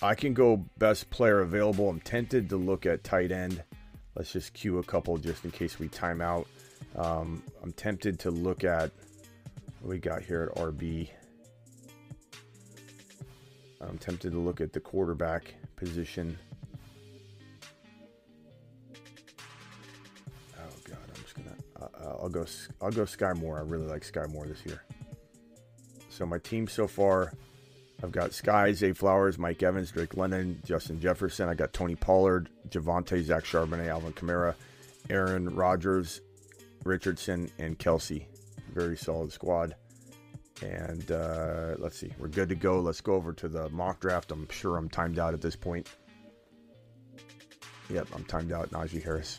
I 0.00 0.14
can 0.14 0.34
go 0.34 0.64
best 0.78 1.10
player 1.10 1.40
available. 1.40 1.88
I'm 1.90 2.00
tempted 2.00 2.48
to 2.50 2.56
look 2.56 2.86
at 2.86 3.02
tight 3.02 3.32
end. 3.32 3.62
let's 4.14 4.32
just 4.32 4.54
cue 4.54 4.78
a 4.78 4.82
couple 4.82 5.18
just 5.18 5.44
in 5.44 5.50
case 5.50 5.78
we 5.78 5.88
time 5.88 6.20
out. 6.20 6.46
Um, 6.96 7.42
I'm 7.62 7.72
tempted 7.72 8.20
to 8.20 8.30
look 8.30 8.62
at 8.62 8.90
what 9.80 9.90
we 9.90 9.98
got 9.98 10.22
here 10.22 10.50
at 10.50 10.62
RB. 10.62 11.10
I'm 13.80 13.98
tempted 13.98 14.32
to 14.32 14.38
look 14.38 14.60
at 14.60 14.72
the 14.72 14.80
quarterback 14.80 15.54
position. 15.76 16.38
I'll 22.28 22.44
go. 22.44 22.46
I'll 22.82 22.90
go 22.90 23.04
Skyy 23.04 23.34
Moore. 23.36 23.58
I 23.58 23.62
really 23.62 23.86
like 23.86 24.02
Skyy 24.02 24.30
Moore 24.30 24.46
this 24.46 24.64
year. 24.66 24.82
So 26.10 26.26
my 26.26 26.38
team 26.38 26.68
so 26.68 26.86
far, 26.86 27.32
I've 28.02 28.12
got 28.12 28.30
Skyy, 28.30 28.74
Zay 28.74 28.92
Flowers, 28.92 29.38
Mike 29.38 29.62
Evans, 29.62 29.90
Drake 29.90 30.14
London, 30.14 30.60
Justin 30.64 31.00
Jefferson. 31.00 31.48
I 31.48 31.54
got 31.54 31.72
Tony 31.72 31.94
Pollard, 31.94 32.50
Javonte, 32.68 33.22
Zach 33.22 33.44
Charbonnet, 33.44 33.88
Alvin 33.88 34.12
Kamara, 34.12 34.54
Aaron 35.08 35.54
Rodgers, 35.56 36.20
Richardson, 36.84 37.50
and 37.58 37.78
Kelce. 37.78 38.26
Very 38.74 38.96
solid 38.96 39.32
squad. 39.32 39.74
And 40.60 41.10
uh, 41.10 41.76
let's 41.78 41.96
see, 41.96 42.12
we're 42.18 42.28
good 42.28 42.50
to 42.50 42.56
go. 42.56 42.80
Let's 42.80 43.00
go 43.00 43.14
over 43.14 43.32
to 43.32 43.48
the 43.48 43.70
mock 43.70 44.00
draft. 44.00 44.32
I'm 44.32 44.46
sure 44.50 44.76
I'm 44.76 44.90
timed 44.90 45.18
out 45.18 45.32
at 45.32 45.40
this 45.40 45.56
point. 45.56 45.88
Yep, 47.88 48.08
I'm 48.14 48.24
timed 48.24 48.52
out. 48.52 48.70
Najee 48.70 49.02
Harris. 49.02 49.38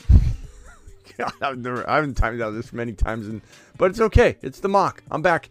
I've 1.42 1.58
never, 1.58 1.90
I 1.90 1.96
haven't 1.96 2.16
timed 2.16 2.42
out 2.42 2.52
this 2.52 2.74
many 2.74 2.94
times, 2.94 3.28
and 3.28 3.42
but 3.78 3.92
it's 3.92 4.02
okay. 4.02 4.38
It's 4.42 4.60
the 4.60 4.70
mock. 4.70 5.04
I'm 5.12 5.22
back. 5.22 5.50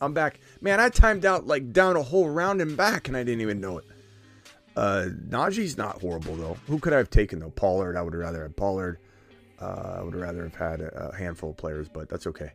I'm 0.00 0.12
back. 0.12 0.40
Man, 0.60 0.80
I 0.80 0.88
timed 0.88 1.24
out 1.24 1.46
like 1.46 1.72
down 1.72 1.96
a 1.96 2.02
whole 2.02 2.28
round 2.28 2.60
and 2.60 2.76
back, 2.76 3.08
and 3.08 3.16
I 3.16 3.22
didn't 3.22 3.40
even 3.40 3.60
know 3.60 3.78
it. 3.78 3.84
Uh, 4.76 5.06
Najee's 5.28 5.78
not 5.78 6.00
horrible 6.00 6.36
though. 6.36 6.56
Who 6.66 6.78
could 6.78 6.92
I 6.92 6.98
have 6.98 7.10
taken 7.10 7.38
though? 7.38 7.50
Pollard. 7.50 7.96
I 7.96 8.02
would 8.02 8.14
rather 8.14 8.42
have 8.42 8.56
Pollard. 8.56 8.98
Uh, 9.58 9.96
I 9.98 10.02
would 10.02 10.14
rather 10.14 10.42
have 10.42 10.54
had 10.54 10.80
a, 10.82 11.10
a 11.10 11.16
handful 11.16 11.50
of 11.50 11.56
players, 11.56 11.88
but 11.88 12.08
that's 12.08 12.26
okay. 12.26 12.52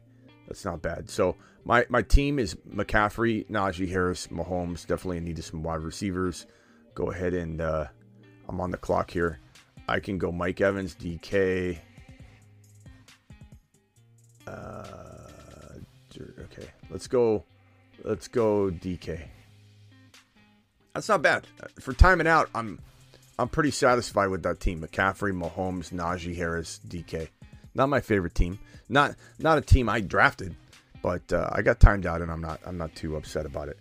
That's 0.47 0.63
not 0.63 0.81
bad. 0.81 1.09
So 1.09 1.35
my 1.65 1.85
my 1.89 2.03
team 2.03 2.37
is 2.37 2.55
McCaffrey, 2.69 3.47
Najee 3.49 3.89
Harris, 3.89 4.27
Mahomes. 4.27 4.85
Definitely 4.85 5.21
needed 5.21 5.43
some 5.43 5.63
wide 5.63 5.81
receivers. 5.81 6.45
Go 6.93 7.09
ahead 7.09 7.33
and 7.33 7.61
uh, 7.61 7.87
I'm 8.47 8.61
on 8.61 8.69
the 8.69 8.77
clock 8.77 9.09
here. 9.09 9.39
I 9.87 9.99
can 9.99 10.17
go 10.17 10.31
Mike 10.31 10.61
Evans, 10.61 10.95
DK. 10.95 11.79
Let's 16.91 17.07
go. 17.07 17.43
Let's 18.03 18.27
go 18.27 18.69
DK. 18.69 19.21
That's 20.93 21.07
not 21.07 21.21
bad 21.21 21.47
for 21.79 21.93
timing 21.93 22.27
out. 22.27 22.49
I'm 22.53 22.79
I'm 23.39 23.49
pretty 23.49 23.71
satisfied 23.71 24.27
with 24.27 24.43
that 24.43 24.59
team. 24.59 24.81
McCaffrey, 24.81 25.31
Mahomes, 25.31 25.91
Najee 25.91 26.35
Harris, 26.35 26.79
DK. 26.87 27.29
Not 27.73 27.89
my 27.89 28.01
favorite 28.01 28.35
team. 28.35 28.59
Not 28.89 29.15
not 29.39 29.57
a 29.57 29.61
team 29.61 29.87
I 29.87 30.01
drafted, 30.01 30.55
but 31.01 31.31
uh, 31.31 31.49
I 31.51 31.61
got 31.61 31.79
timed 31.79 32.05
out, 32.05 32.21
and 32.21 32.29
I'm 32.29 32.41
not 32.41 32.59
I'm 32.65 32.77
not 32.77 32.93
too 32.95 33.15
upset 33.15 33.45
about 33.45 33.69
it. 33.69 33.79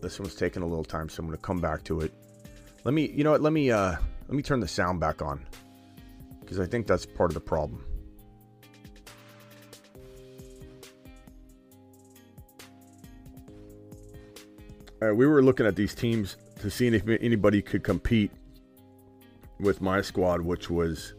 This 0.00 0.20
one's 0.20 0.34
taking 0.34 0.62
a 0.62 0.66
little 0.66 0.84
time, 0.84 1.08
so 1.08 1.22
I'm 1.22 1.30
to 1.30 1.38
come 1.38 1.60
back 1.60 1.82
to 1.84 2.02
it. 2.02 2.12
Let 2.84 2.92
me, 2.92 3.10
you 3.10 3.24
know 3.24 3.30
what? 3.30 3.40
Let 3.40 3.54
me 3.54 3.70
uh, 3.70 3.96
let 4.28 4.36
me 4.36 4.42
turn 4.42 4.60
the 4.60 4.68
sound 4.68 5.00
back 5.00 5.22
on 5.22 5.46
because 6.54 6.68
I 6.68 6.70
think 6.70 6.86
that's 6.86 7.04
part 7.04 7.30
of 7.30 7.34
the 7.34 7.40
problem. 7.40 7.84
Uh, 15.02 15.12
we 15.12 15.26
were 15.26 15.42
looking 15.42 15.66
at 15.66 15.74
these 15.74 15.94
teams 15.94 16.36
to 16.60 16.70
see 16.70 16.86
if 16.86 17.08
anybody 17.08 17.60
could 17.60 17.82
compete 17.82 18.30
with 19.58 19.80
my 19.82 20.00
squad, 20.00 20.40
which 20.42 20.70
was, 20.70 21.14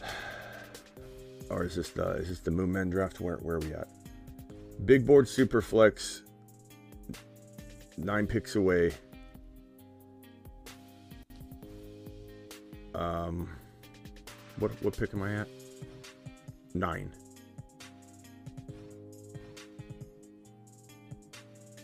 or 1.50 1.64
is 1.64 1.76
this 1.76 1.90
the 1.90 2.12
is 2.12 2.30
this 2.30 2.40
the 2.40 2.50
Moon 2.50 2.72
Men 2.72 2.88
draft? 2.88 3.20
Where 3.20 3.36
where 3.36 3.56
are 3.56 3.60
we 3.60 3.74
at? 3.74 3.88
Big 4.86 5.06
board 5.06 5.28
super 5.28 5.60
flex, 5.60 6.22
nine 7.98 8.26
picks 8.26 8.56
away. 8.56 8.92
Um, 12.94 13.48
what 14.58 14.70
what 14.82 14.96
pick 14.96 15.12
am 15.14 15.22
I 15.22 15.34
at? 15.40 15.48
Nine. 16.74 17.10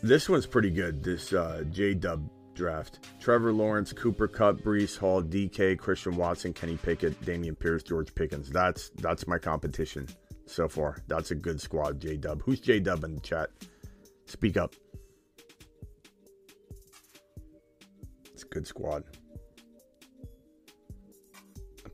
This 0.01 0.27
one's 0.27 0.47
pretty 0.47 0.71
good. 0.71 1.03
This 1.03 1.33
uh, 1.33 1.63
J 1.69 1.93
Dub 1.93 2.29
draft: 2.55 3.07
Trevor 3.19 3.53
Lawrence, 3.53 3.93
Cooper 3.93 4.27
Kupp, 4.27 4.61
Breece 4.61 4.97
Hall, 4.97 5.21
DK, 5.21 5.77
Christian 5.77 6.15
Watson, 6.15 6.53
Kenny 6.53 6.77
Pickett, 6.77 7.19
Dameon 7.21 7.57
Pierce, 7.57 7.83
George 7.83 8.13
Pickens. 8.15 8.49
That's 8.49 8.89
that's 8.95 9.27
my 9.27 9.37
competition 9.37 10.07
so 10.45 10.67
far. 10.67 10.97
That's 11.07 11.31
a 11.31 11.35
good 11.35 11.59
squad. 11.59 11.99
J 11.99 12.17
Dub. 12.17 12.41
Who's 12.43 12.59
J 12.59 12.79
Dub 12.79 13.03
in 13.03 13.15
the 13.15 13.21
chat? 13.21 13.49
Speak 14.25 14.57
up. 14.57 14.73
It's 18.33 18.43
a 18.43 18.47
good 18.47 18.65
squad 18.65 19.03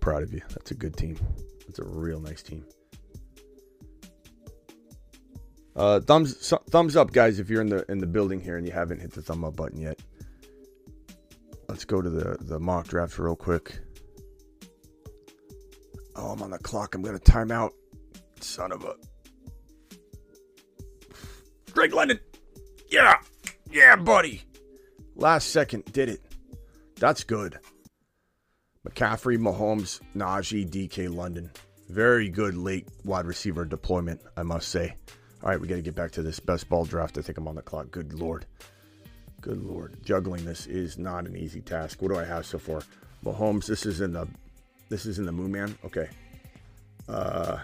proud 0.08 0.24
of 0.24 0.34
you. 0.34 0.41
That's 0.51 0.72
a 0.72 0.74
good 0.74 0.95
team. 0.95 1.20
That's 1.68 1.80
a 1.80 1.84
real 1.84 2.22
nice 2.22 2.41
team. 2.41 2.64
Uh, 5.76 5.99
thumbs 5.99 6.53
thumbs 6.70 6.95
up, 6.95 7.12
guys, 7.12 7.41
if 7.41 7.49
you're 7.49 7.60
in 7.60 7.68
the 7.68 7.84
in 7.91 7.97
the 7.97 8.08
building 8.08 8.39
here 8.39 8.55
and 8.55 8.66
you 8.66 8.72
haven't 8.72 9.01
hit 9.01 9.12
the 9.12 9.22
thumb 9.22 9.43
up 9.43 9.58
button 9.58 9.82
yet. 9.82 9.99
Let's 11.68 11.84
go 11.84 12.01
to 12.01 12.10
the 12.10 12.38
the 12.39 12.58
mock 12.58 12.88
draft 12.88 13.20
real 13.20 13.36
quick. 13.36 13.80
Oh, 16.16 16.30
I'm 16.30 16.41
on 16.41 16.51
the 16.51 16.60
clock. 16.60 16.95
I'm 16.95 17.01
gonna 17.01 17.20
time 17.20 17.51
out. 17.51 17.74
Son 18.39 18.72
of 18.72 18.86
a 18.86 18.95
Drake 21.74 21.93
London. 21.93 22.18
Yeah, 22.89 23.18
yeah, 23.70 23.97
buddy. 23.97 24.43
Last 25.16 25.49
second 25.49 25.84
did 25.91 26.08
it. 26.08 26.22
That's 26.95 27.26
good. 27.26 27.60
McCaffrey, 28.88 29.38
Mahomes, 29.38 30.00
Najee, 30.16 30.70
DK, 30.70 31.14
London. 31.14 31.52
Very 31.90 32.30
good 32.30 32.56
late 32.56 32.88
wide 33.04 33.26
receiver 33.26 33.66
deployment, 33.66 34.22
I 34.36 34.44
must 34.44 34.70
say. 34.70 34.96
All 35.44 35.50
right, 35.50 35.60
we 35.60 35.68
got 35.68 35.76
to 35.76 35.82
get 35.82 35.96
back 35.96 36.12
to 36.12 36.22
this 36.22 36.40
best 36.40 36.70
ball 36.70 36.86
draft. 36.86 37.18
I 37.18 37.22
think 37.22 37.38
I'm 37.38 37.48
on 37.48 37.56
the 37.56 37.62
clock. 37.62 37.92
Good 37.92 38.14
lord. 38.14 38.46
Good 39.42 39.64
lord. 39.64 39.98
Juggling 40.04 40.46
this 40.46 40.68
is 40.68 40.98
not 40.98 41.26
an 41.26 41.36
easy 41.36 41.62
task. 41.62 42.02
What 42.02 42.12
do 42.12 42.18
I 42.18 42.24
have 42.24 42.46
so 42.46 42.58
far? 42.58 42.82
Mahomes, 43.24 43.66
this 43.66 43.86
is 43.86 44.02
in 44.02 44.14
the 44.14 44.28
this 44.90 45.06
is 45.06 45.20
in 45.20 45.26
the 45.26 45.32
Moon 45.32 45.52
Man. 45.52 45.78
Okay. 45.86 46.10
Uh 47.08 47.60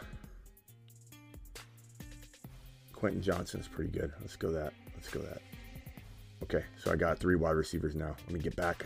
Quentin 2.94 3.22
Johnston's 3.22 3.68
pretty 3.68 3.92
good. 3.92 4.14
Let's 4.22 4.36
go 4.36 4.52
that. 4.52 4.74
Let's 4.96 5.10
go 5.10 5.20
that. 5.20 5.42
Okay, 6.44 6.64
so 6.82 6.92
I 6.92 6.96
got 6.96 7.18
three 7.20 7.36
wide 7.36 7.56
receivers 7.56 7.96
now. 7.96 8.16
Let 8.26 8.32
me 8.32 8.40
get 8.40 8.56
back. 8.56 8.86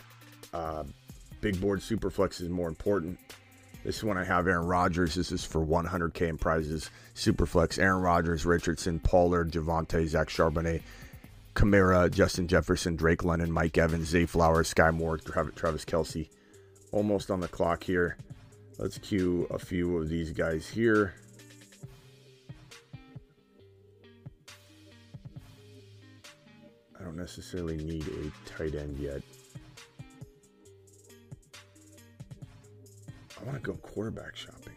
Uh, 0.52 0.84
Big 1.40 1.60
board 1.60 1.80
superflex 1.80 2.40
is 2.40 2.48
more 2.48 2.68
important. 2.68 3.18
This 3.84 4.02
one 4.02 4.18
I 4.18 4.24
have 4.24 4.48
Aaron 4.48 4.66
Rodgers. 4.66 5.14
This 5.14 5.30
is 5.30 5.44
for 5.44 5.64
100K 5.64 6.28
in 6.28 6.36
prizes. 6.36 6.90
Superflex, 7.14 7.78
Aaron 7.78 8.02
Rodgers, 8.02 8.44
Richardson, 8.44 8.98
Pollard, 8.98 9.52
Javonte, 9.52 10.06
Zach 10.08 10.28
Charbonnet, 10.28 10.82
Kamara, 11.54 12.10
Justin 12.10 12.48
Jefferson, 12.48 12.96
Drake 12.96 13.24
London, 13.24 13.52
Mike 13.52 13.78
Evans, 13.78 14.08
Zay 14.08 14.26
Flowers, 14.26 14.74
Skyy 14.74 14.92
Moore, 14.92 15.18
Travis 15.18 15.84
Kelce. 15.84 16.28
Almost 16.90 17.30
on 17.30 17.40
the 17.40 17.48
clock 17.48 17.84
here. 17.84 18.16
Let's 18.78 18.98
cue 18.98 19.46
a 19.50 19.58
few 19.58 19.96
of 19.96 20.08
these 20.08 20.32
guys 20.32 20.68
here. 20.68 21.14
I 26.98 27.04
don't 27.04 27.16
necessarily 27.16 27.76
need 27.76 28.06
a 28.08 28.48
tight 28.48 28.74
end 28.74 28.98
yet. 28.98 29.22
Want 33.48 33.64
to 33.64 33.72
go 33.72 33.78
quarterback 33.78 34.36
shopping. 34.36 34.74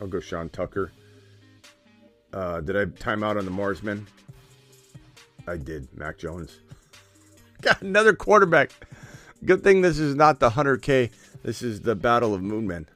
I'll 0.00 0.06
go 0.06 0.18
Sean 0.18 0.48
Tucker. 0.48 0.92
Uh, 2.32 2.62
did 2.62 2.76
I 2.76 2.86
time 2.86 3.22
out 3.22 3.36
on 3.36 3.44
the 3.44 3.50
Marsmen? 3.50 4.06
I 5.46 5.58
did. 5.58 5.88
Mac 5.94 6.16
Jones. 6.16 6.60
Got 7.60 7.82
another 7.82 8.14
quarterback. 8.14 8.70
Good 9.44 9.62
thing 9.62 9.82
this 9.82 9.98
is 9.98 10.14
not 10.14 10.40
the 10.40 10.50
100K. 10.50 11.10
This 11.42 11.60
is 11.60 11.82
the 11.82 11.94
Battle 11.94 12.32
of 12.32 12.40
Moonmen. 12.40 12.86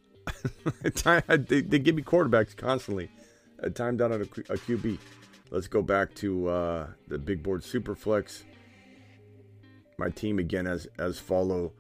they, 1.49 1.61
they 1.61 1.79
give 1.79 1.95
me 1.95 2.03
quarterbacks 2.03 2.57
constantly. 2.57 3.11
I 3.63 3.69
timed 3.69 4.01
out 4.01 4.13
on 4.13 4.23
a, 4.23 4.25
a 4.25 4.57
QB. 4.57 4.99
Let's 5.51 5.69
go 5.69 5.83
back 5.83 6.15
to 6.17 6.49
uh, 6.49 6.87
the 7.09 7.19
big 7.19 7.43
board 7.43 7.63
superflex. 7.63 8.45
My 9.99 10.09
team 10.11 10.39
again 10.39 10.67
as 10.67 10.87
as 10.99 11.19
follow 11.19 11.73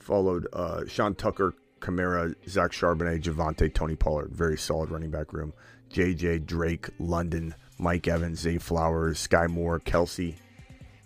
followed 0.00 0.46
uh, 0.52 0.84
Sean 0.86 1.14
Tucker, 1.14 1.54
Kamara, 1.80 2.34
Zach 2.48 2.72
Charbonnet, 2.72 3.22
Javonte, 3.22 3.72
Tony 3.72 3.96
Pollard. 3.96 4.32
Very 4.32 4.58
solid 4.58 4.90
running 4.90 5.10
back 5.10 5.32
room. 5.32 5.52
JJ, 5.90 6.46
Drake, 6.46 6.88
London, 6.98 7.54
Mike 7.78 8.08
Evans, 8.08 8.40
Zay 8.40 8.58
Flowers, 8.58 9.26
Skyy 9.26 9.48
Moore, 9.48 9.80
Kelce. 9.80 10.34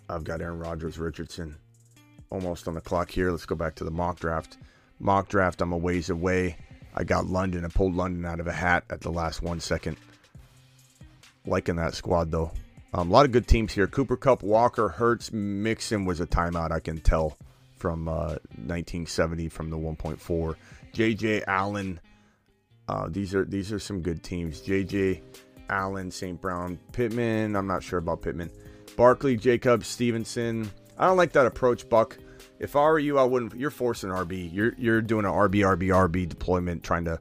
I've 0.09 0.23
got 0.23 0.41
Aaron 0.41 0.59
Rodgers, 0.59 0.97
Richardson. 0.97 1.57
Almost 2.29 2.67
on 2.67 2.73
the 2.73 2.81
clock 2.81 3.11
here. 3.11 3.31
Let's 3.31 3.45
go 3.45 3.55
back 3.55 3.75
to 3.75 3.83
the 3.83 3.91
mock 3.91 4.19
draft. 4.19 4.57
Mock 4.99 5.27
draft, 5.29 5.61
I'm 5.61 5.71
a 5.73 5.77
ways 5.77 6.09
away. 6.09 6.57
I 6.95 7.03
got 7.03 7.27
London. 7.27 7.65
I 7.65 7.67
pulled 7.67 7.95
London 7.95 8.25
out 8.25 8.39
of 8.39 8.47
a 8.47 8.53
hat 8.53 8.85
at 8.89 9.01
the 9.01 9.11
last 9.11 9.41
one 9.41 9.59
second. 9.59 9.97
Liking 11.45 11.75
that 11.75 11.93
squad 11.93 12.31
though. 12.31 12.51
Um, 12.93 13.09
a 13.09 13.13
lot 13.13 13.25
of 13.25 13.31
good 13.31 13.47
teams 13.47 13.73
here. 13.73 13.87
Cooper 13.87 14.15
Kupp, 14.15 14.41
Walker, 14.41 14.87
Hurts, 14.87 15.33
Mixon 15.33 16.05
was 16.05 16.21
a 16.21 16.25
timeout. 16.25 16.71
I 16.71 16.79
can 16.79 16.99
tell 16.99 17.37
from 17.77 18.07
uh, 18.07 18.37
1970 18.55 19.49
from 19.49 19.69
the 19.69 19.77
1.4. 19.77 20.55
J.J. 20.93 21.43
Allen. 21.45 21.99
Uh, 22.87 23.07
these 23.09 23.35
are 23.35 23.43
these 23.43 23.73
are 23.73 23.79
some 23.79 24.01
good 24.01 24.23
teams. 24.23 24.61
J.J. 24.61 25.21
Allen, 25.69 26.09
St. 26.09 26.39
Brown, 26.39 26.79
Pittman. 26.93 27.55
I'm 27.55 27.67
not 27.67 27.83
sure 27.83 27.99
about 27.99 28.21
Pittman. 28.21 28.49
Barkley, 28.95 29.35
Jacobs, 29.35 29.87
Stevenson. 29.87 30.71
I 30.97 31.07
don't 31.07 31.17
like 31.17 31.33
that 31.33 31.45
approach, 31.45 31.87
Buck. 31.89 32.17
If 32.59 32.75
I 32.75 32.81
were 32.81 32.99
you, 32.99 33.17
I 33.17 33.23
wouldn't. 33.23 33.55
You're 33.55 33.69
forcing 33.69 34.09
RB. 34.09 34.51
You're 34.53 34.73
you're 34.77 35.01
doing 35.01 35.25
an 35.25 35.31
RB 35.31 35.55
RB 35.55 35.89
RB 35.89 36.27
deployment, 36.27 36.83
trying 36.83 37.05
to. 37.05 37.19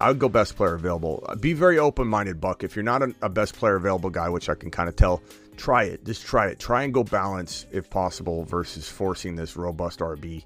I 0.00 0.08
would 0.08 0.18
go 0.18 0.28
best 0.28 0.56
player 0.56 0.74
available. 0.74 1.24
Uh, 1.26 1.34
be 1.34 1.54
very 1.54 1.78
open 1.78 2.06
minded, 2.06 2.40
Buck. 2.40 2.62
If 2.62 2.76
you're 2.76 2.82
not 2.84 3.02
a, 3.02 3.14
a 3.22 3.28
best 3.28 3.54
player 3.54 3.76
available 3.76 4.10
guy, 4.10 4.28
which 4.28 4.48
I 4.48 4.54
can 4.54 4.70
kind 4.70 4.88
of 4.88 4.96
tell, 4.96 5.22
try 5.56 5.84
it. 5.84 6.04
Just 6.04 6.24
try 6.24 6.48
it. 6.48 6.58
Try 6.58 6.82
and 6.84 6.92
go 6.92 7.02
balance 7.02 7.66
if 7.72 7.88
possible 7.88 8.44
versus 8.44 8.88
forcing 8.88 9.36
this 9.36 9.56
robust 9.56 10.00
RB. 10.00 10.44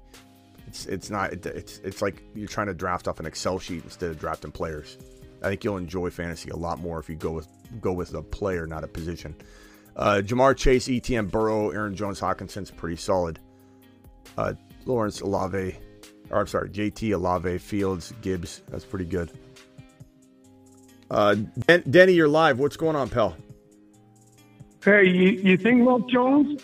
It's 0.67 0.85
it's 0.87 1.09
not. 1.09 1.33
It's 1.33 1.79
it's 1.79 2.01
like 2.01 2.23
you're 2.33 2.47
trying 2.47 2.67
to 2.67 2.73
draft 2.73 3.07
off 3.07 3.19
an 3.19 3.25
Excel 3.25 3.59
sheet 3.59 3.83
instead 3.83 4.09
of 4.09 4.19
drafting 4.19 4.51
players. 4.51 4.97
I 5.43 5.49
think 5.49 5.63
you'll 5.63 5.77
enjoy 5.77 6.09
fantasy 6.09 6.49
a 6.49 6.55
lot 6.55 6.79
more 6.79 6.99
if 6.99 7.09
you 7.09 7.15
go 7.15 7.31
with 7.31 7.47
go 7.79 7.91
with 7.93 8.13
a 8.13 8.23
player, 8.23 8.65
not 8.65 8.83
a 8.83 8.87
position. 8.87 9.35
Uh, 9.95 10.21
Ja'Marr 10.23 10.55
Chase, 10.55 10.87
ETM 10.87 11.29
Burrow, 11.29 11.69
Aaron 11.69 11.95
Jones, 11.95 12.19
Hockenson's 12.19 12.71
pretty 12.71 12.95
solid. 12.95 13.39
Uh, 14.37 14.53
Lawrence 14.85 15.21
Alave, 15.21 15.75
or 16.29 16.39
I'm 16.39 16.47
sorry, 16.47 16.69
JT 16.69 17.09
Alave, 17.09 17.59
Fields, 17.59 18.13
Gibbs. 18.21 18.61
That's 18.69 18.85
pretty 18.85 19.05
good. 19.05 19.31
Uh, 21.09 21.35
Den- 21.67 21.83
Denny, 21.89 22.13
you're 22.13 22.29
live. 22.29 22.57
What's 22.57 22.77
going 22.77 22.95
on, 22.95 23.09
pal? 23.09 23.35
Hey, 24.83 25.07
you, 25.07 25.31
you 25.31 25.57
think 25.57 25.81
Mac 25.83 26.07
Jones? 26.09 26.61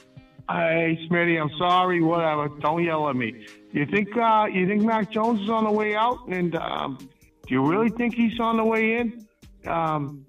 Hey, 0.50 0.98
Smitty, 1.10 1.40
I'm 1.40 1.52
sorry. 1.58 2.02
Whatever. 2.02 2.48
Don't 2.62 2.82
yell 2.84 3.10
at 3.10 3.16
me. 3.16 3.46
You 3.74 3.86
think 3.86 4.16
uh, 4.16 4.48
you 4.52 4.66
think 4.66 4.82
Mac 4.82 5.12
Jones 5.12 5.42
is 5.42 5.50
on 5.50 5.66
the 5.66 5.72
way 5.72 5.94
out? 5.94 6.20
And 6.30 6.56
um, 6.56 6.98
do 6.98 7.54
you 7.54 7.66
really 7.66 7.90
think 7.90 8.16
he's 8.16 8.40
on 8.40 8.56
the 8.56 8.64
way 8.64 8.96
in? 8.96 9.28
Um, 9.68 10.26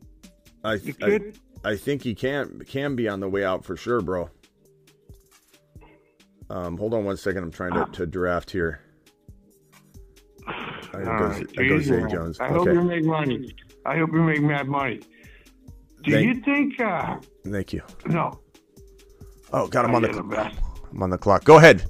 I, 0.64 0.72
I. 1.02 1.20
I 1.68 1.76
think 1.76 2.02
he 2.02 2.14
can 2.14 2.60
can 2.66 2.96
be 2.96 3.08
on 3.08 3.20
the 3.20 3.28
way 3.28 3.44
out 3.44 3.62
for 3.62 3.76
sure, 3.76 4.00
bro. 4.00 4.30
Um, 6.48 6.78
hold 6.78 6.94
on 6.94 7.04
one 7.04 7.18
second. 7.18 7.42
I'm 7.44 7.50
trying 7.50 7.74
to, 7.74 7.84
to 7.92 8.06
draft 8.06 8.50
here. 8.50 8.80
I 10.46 11.02
go, 11.04 11.44
I 11.58 11.68
go 11.68 11.78
Zay. 11.78 12.06
Jones. 12.10 12.40
I 12.40 12.48
hope 12.48 12.68
you 12.68 12.80
make 12.80 13.04
money. 13.04 13.54
I 13.84 13.98
hope 13.98 14.12
you 14.14 14.22
make 14.22 14.40
mad 14.40 14.66
money. 14.66 15.00
Do 16.04 16.12
Thank- 16.12 16.36
you 16.36 16.42
think? 16.42 16.80
Uh, 16.80 17.18
thank 17.44 17.74
you. 17.74 17.82
no. 18.06 18.40
Oh, 19.52 19.66
got 19.66 19.84
him 19.84 19.94
on 19.94 20.02
the 20.02 20.08
clock. 20.08 20.52
I'm 20.90 21.02
on 21.02 21.10
the 21.10 21.18
clock. 21.18 21.44
Go 21.44 21.58
ahead. 21.58 21.84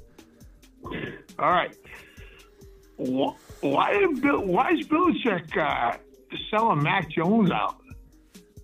All 1.39 1.51
right. 1.51 1.73
Why 2.97 3.91
is 3.93 4.19
Bill? 4.19 4.41
Why 4.41 4.71
is 4.71 4.85
Belichick 4.87 5.55
uh, 5.57 5.97
selling 6.51 6.83
Mac 6.83 7.09
Jones 7.09 7.49
out? 7.51 7.78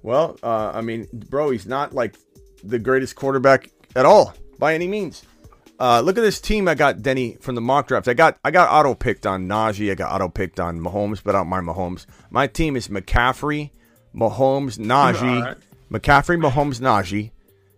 Well, 0.05 0.37
uh, 0.43 0.71
I 0.71 0.81
mean, 0.81 1.07
bro, 1.11 1.49
he's 1.49 1.65
not 1.65 1.91
like 1.95 2.15
the 2.63 2.77
greatest 2.77 3.15
quarterback 3.15 3.71
at 3.95 4.05
all 4.05 4.35
by 4.59 4.75
any 4.75 4.87
means. 4.87 5.23
Uh, 5.79 6.01
look 6.01 6.15
at 6.15 6.21
this 6.21 6.39
team 6.39 6.67
I 6.67 6.75
got, 6.75 7.01
Denny, 7.01 7.37
from 7.41 7.55
the 7.55 7.61
mock 7.61 7.87
draft. 7.87 8.07
I 8.07 8.13
got 8.13 8.37
I 8.43 8.51
got 8.51 8.69
auto 8.69 8.93
picked 8.93 9.25
on 9.25 9.47
Najee. 9.47 9.91
I 9.91 9.95
got 9.95 10.11
auto 10.11 10.29
picked 10.29 10.59
on 10.59 10.79
Mahomes, 10.79 11.23
but 11.23 11.33
I 11.33 11.39
don't 11.39 11.47
mind 11.47 11.67
Mahomes. 11.67 12.05
My 12.29 12.45
team 12.45 12.75
is 12.75 12.87
McCaffrey, 12.87 13.71
Mahomes, 14.15 14.77
Najee, 14.77 15.43
right. 15.43 15.57
McCaffrey, 15.91 16.39
Mahomes, 16.39 16.79
Najee, 16.79 17.31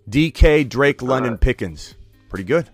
DK, 0.10 0.68
Drake, 0.68 1.02
London, 1.02 1.38
Pickens. 1.38 1.96
Pretty 2.28 2.44
good. 2.44 2.70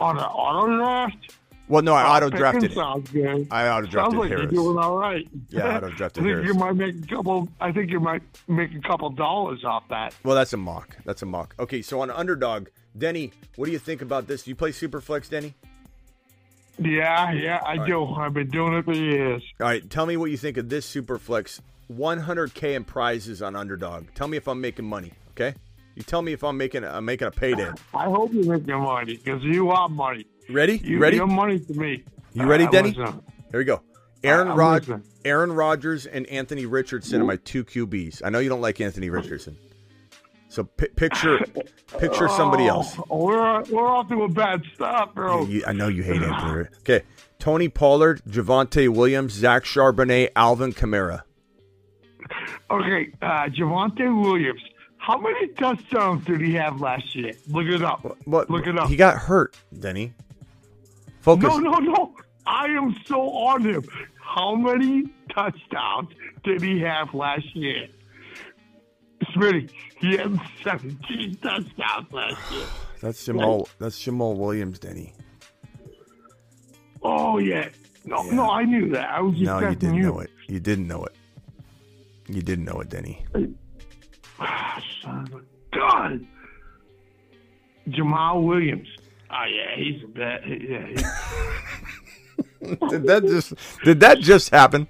On 0.00 0.16
an 0.16 0.24
auto 0.24 0.74
draft? 0.74 1.37
Well, 1.68 1.82
no, 1.82 1.94
I 1.94 2.16
auto 2.16 2.30
drafted 2.30 2.62
Pickens 2.62 2.76
it. 2.78 2.80
Sounds 2.80 3.10
good. 3.10 3.48
I 3.50 3.68
auto 3.68 3.82
Sounds 3.84 3.92
drafted 3.92 4.18
like 4.20 4.28
Harris. 4.30 4.42
you're 4.52 4.62
doing 4.62 4.78
all 4.78 4.96
right. 4.96 5.28
Yeah, 5.50 5.66
I 5.66 5.76
auto-drafted 5.76 6.22
I 6.22 6.26
think 6.26 6.34
Harris. 6.36 6.46
you 6.46 6.54
might 6.54 6.72
make 6.76 6.94
a 7.04 7.06
couple. 7.06 7.48
I 7.60 7.72
think 7.72 7.90
you 7.90 8.00
might 8.00 8.22
make 8.48 8.74
a 8.74 8.80
couple 8.80 9.10
dollars 9.10 9.64
off 9.64 9.84
that. 9.90 10.14
Well, 10.24 10.34
that's 10.34 10.52
a 10.54 10.56
mock. 10.56 10.96
That's 11.04 11.20
a 11.22 11.26
mock. 11.26 11.54
Okay, 11.58 11.82
so 11.82 12.00
on 12.00 12.10
underdog, 12.10 12.68
Denny, 12.96 13.32
what 13.56 13.66
do 13.66 13.72
you 13.72 13.78
think 13.78 14.00
about 14.02 14.26
this? 14.26 14.44
Do 14.44 14.50
you 14.50 14.54
play 14.56 14.70
Superflex, 14.70 15.28
Denny? 15.28 15.54
Yeah, 16.78 17.32
yeah, 17.32 17.60
I 17.66 17.84
do. 17.86 18.04
I've 18.06 18.32
been 18.34 18.50
doing 18.50 18.74
it 18.74 18.84
for 18.84 18.92
years. 18.94 19.42
All 19.60 19.66
right, 19.66 19.88
tell 19.90 20.06
me 20.06 20.16
what 20.16 20.30
you 20.30 20.36
think 20.36 20.56
of 20.56 20.68
this 20.68 20.90
Superflex 20.92 21.60
100k 21.92 22.74
in 22.76 22.84
prizes 22.84 23.42
on 23.42 23.56
underdog. 23.56 24.06
Tell 24.14 24.28
me 24.28 24.36
if 24.36 24.46
I'm 24.46 24.60
making 24.60 24.84
money, 24.84 25.12
okay? 25.30 25.54
You 25.96 26.02
tell 26.04 26.22
me 26.22 26.32
if 26.32 26.44
I'm 26.44 26.56
making 26.56 26.84
I'm 26.84 27.04
making 27.04 27.26
a 27.26 27.32
payday. 27.32 27.70
I 27.92 28.04
hope 28.04 28.32
you 28.32 28.44
make 28.44 28.64
your 28.66 28.78
money 28.78 29.16
because 29.16 29.42
you 29.42 29.70
are 29.70 29.88
money. 29.88 30.24
Ready? 30.48 30.80
You, 30.82 30.98
ready? 30.98 31.16
You're 31.16 31.26
money 31.26 31.58
to 31.60 31.74
me. 31.74 32.04
You 32.32 32.46
ready, 32.46 32.64
I 32.64 32.70
Denny? 32.70 32.92
Here 32.92 33.12
we 33.52 33.64
go. 33.64 33.82
Aaron 34.24 34.48
I'm 34.48 34.56
Rod. 34.58 35.02
Aaron 35.24 35.52
Rodgers 35.52 36.06
and 36.06 36.26
Anthony 36.26 36.66
Richardson 36.66 37.20
are 37.20 37.24
my 37.24 37.36
two 37.36 37.64
QBs. 37.64 38.22
I 38.24 38.30
know 38.30 38.38
you 38.38 38.48
don't 38.48 38.60
like 38.60 38.80
Anthony 38.80 39.10
Richardson. 39.10 39.56
So 40.48 40.64
pi 40.64 40.86
picture 40.96 41.38
picture 41.98 42.28
somebody 42.28 42.66
else. 42.66 42.96
Oh, 43.10 43.26
we're 43.26 43.62
we're 43.64 43.86
off 43.86 44.08
to 44.08 44.22
a 44.22 44.28
bad 44.28 44.62
start, 44.74 45.14
bro. 45.14 45.42
Yeah, 45.42 45.48
you- 45.48 45.64
I 45.66 45.72
know 45.72 45.88
you 45.88 46.02
hate 46.02 46.22
Anthony. 46.22 46.66
Okay. 46.80 47.02
Tony 47.38 47.68
Pollard, 47.68 48.22
Javonte 48.28 48.88
Williams, 48.88 49.32
Zach 49.34 49.64
Charbonnet, 49.64 50.30
Alvin 50.34 50.72
Kamara. 50.72 51.22
Okay, 52.70 53.12
uh, 53.22 53.46
Javonte 53.48 54.22
Williams. 54.22 54.60
How 54.96 55.18
many 55.18 55.48
touchdowns 55.48 56.24
did 56.24 56.40
he 56.40 56.54
have 56.54 56.80
last 56.80 57.14
year? 57.14 57.32
Look 57.48 57.66
it 57.66 57.82
up. 57.82 58.16
What? 58.26 58.50
Look 58.50 58.66
it 58.66 58.76
up. 58.78 58.88
He 58.88 58.96
got 58.96 59.16
hurt, 59.18 59.56
Denny. 59.78 60.14
Focus. 61.28 61.42
No, 61.44 61.58
no, 61.58 61.78
no. 61.78 62.14
I 62.46 62.68
am 62.68 62.96
so 63.04 63.20
on 63.20 63.62
him. 63.62 63.84
How 64.18 64.54
many 64.54 65.04
touchdowns 65.30 66.08
did 66.42 66.62
he 66.62 66.80
have 66.80 67.12
last 67.12 67.54
year? 67.54 67.86
Smitty, 69.34 69.70
he 70.00 70.16
had 70.16 70.40
17 70.64 71.36
touchdowns 71.42 72.10
last 72.12 72.50
year. 72.52 72.64
That's 73.02 73.26
Jamaal. 73.26 73.68
That's 73.78 73.98
Jamaal 74.02 74.36
Williams, 74.38 74.78
Denny. 74.78 75.12
Oh, 77.02 77.36
yeah. 77.36 77.68
No, 78.06 78.24
Yeah. 78.24 78.32
no, 78.34 78.50
I 78.50 78.64
knew 78.64 78.88
that. 78.92 79.10
I 79.10 79.20
was 79.20 79.34
just 79.34 79.44
No, 79.44 79.58
you 79.58 79.74
didn't 79.76 79.96
you. 79.96 80.02
know 80.04 80.20
it. 80.20 80.30
You 80.48 80.60
didn't 80.60 80.88
know 80.88 81.04
it. 81.04 81.14
You 82.26 82.40
didn't 82.40 82.64
know 82.64 82.80
it, 82.80 82.88
Denny. 82.88 83.26
Ah, 84.40 84.80
son 85.02 85.28
of 85.32 85.34
a 85.34 85.76
gun. 85.76 86.26
Jamaal 87.88 88.46
Williams. 88.46 88.88
Oh, 89.30 89.44
yeah, 89.44 89.76
he's 89.76 90.02
a 90.04 90.06
bad. 90.08 90.42
Yeah, 90.46 90.86
he- 90.86 92.76
Did 92.88 93.06
that 93.06 93.22
just? 93.24 93.54
Did 93.84 94.00
that 94.00 94.18
just 94.20 94.50
happen? 94.50 94.88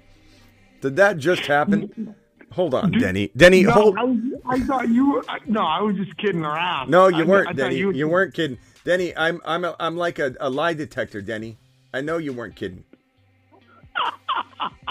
Did 0.81 0.95
that 0.95 1.17
just 1.17 1.45
happen? 1.45 2.15
Hold 2.51 2.73
on, 2.73 2.91
Denny. 2.91 3.29
Denny, 3.37 3.63
no, 3.63 3.71
hold. 3.71 3.97
I, 3.97 4.03
was, 4.03 4.17
I 4.47 4.59
thought 4.61 4.89
you 4.89 5.11
were. 5.11 5.23
No, 5.45 5.61
I 5.61 5.81
was 5.81 5.95
just 5.97 6.15
kidding 6.17 6.43
around. 6.43 6.89
No, 6.89 7.07
you 7.07 7.23
I- 7.23 7.27
weren't, 7.27 7.49
I 7.49 7.53
Denny. 7.53 7.75
You, 7.75 8.07
weren't 8.07 8.33
kidding, 8.33 8.57
Denny. 8.85 9.15
I'm 9.15 9.39
I'm 9.45 9.65
a, 9.65 9.75
I'm 9.79 9.97
like 9.97 10.19
a, 10.19 10.35
a 10.39 10.49
lie 10.49 10.73
detector, 10.73 11.21
Denny. 11.21 11.57
I 11.93 12.01
know 12.01 12.17
you 12.17 12.33
weren't 12.33 12.55
kidding. 12.55 12.83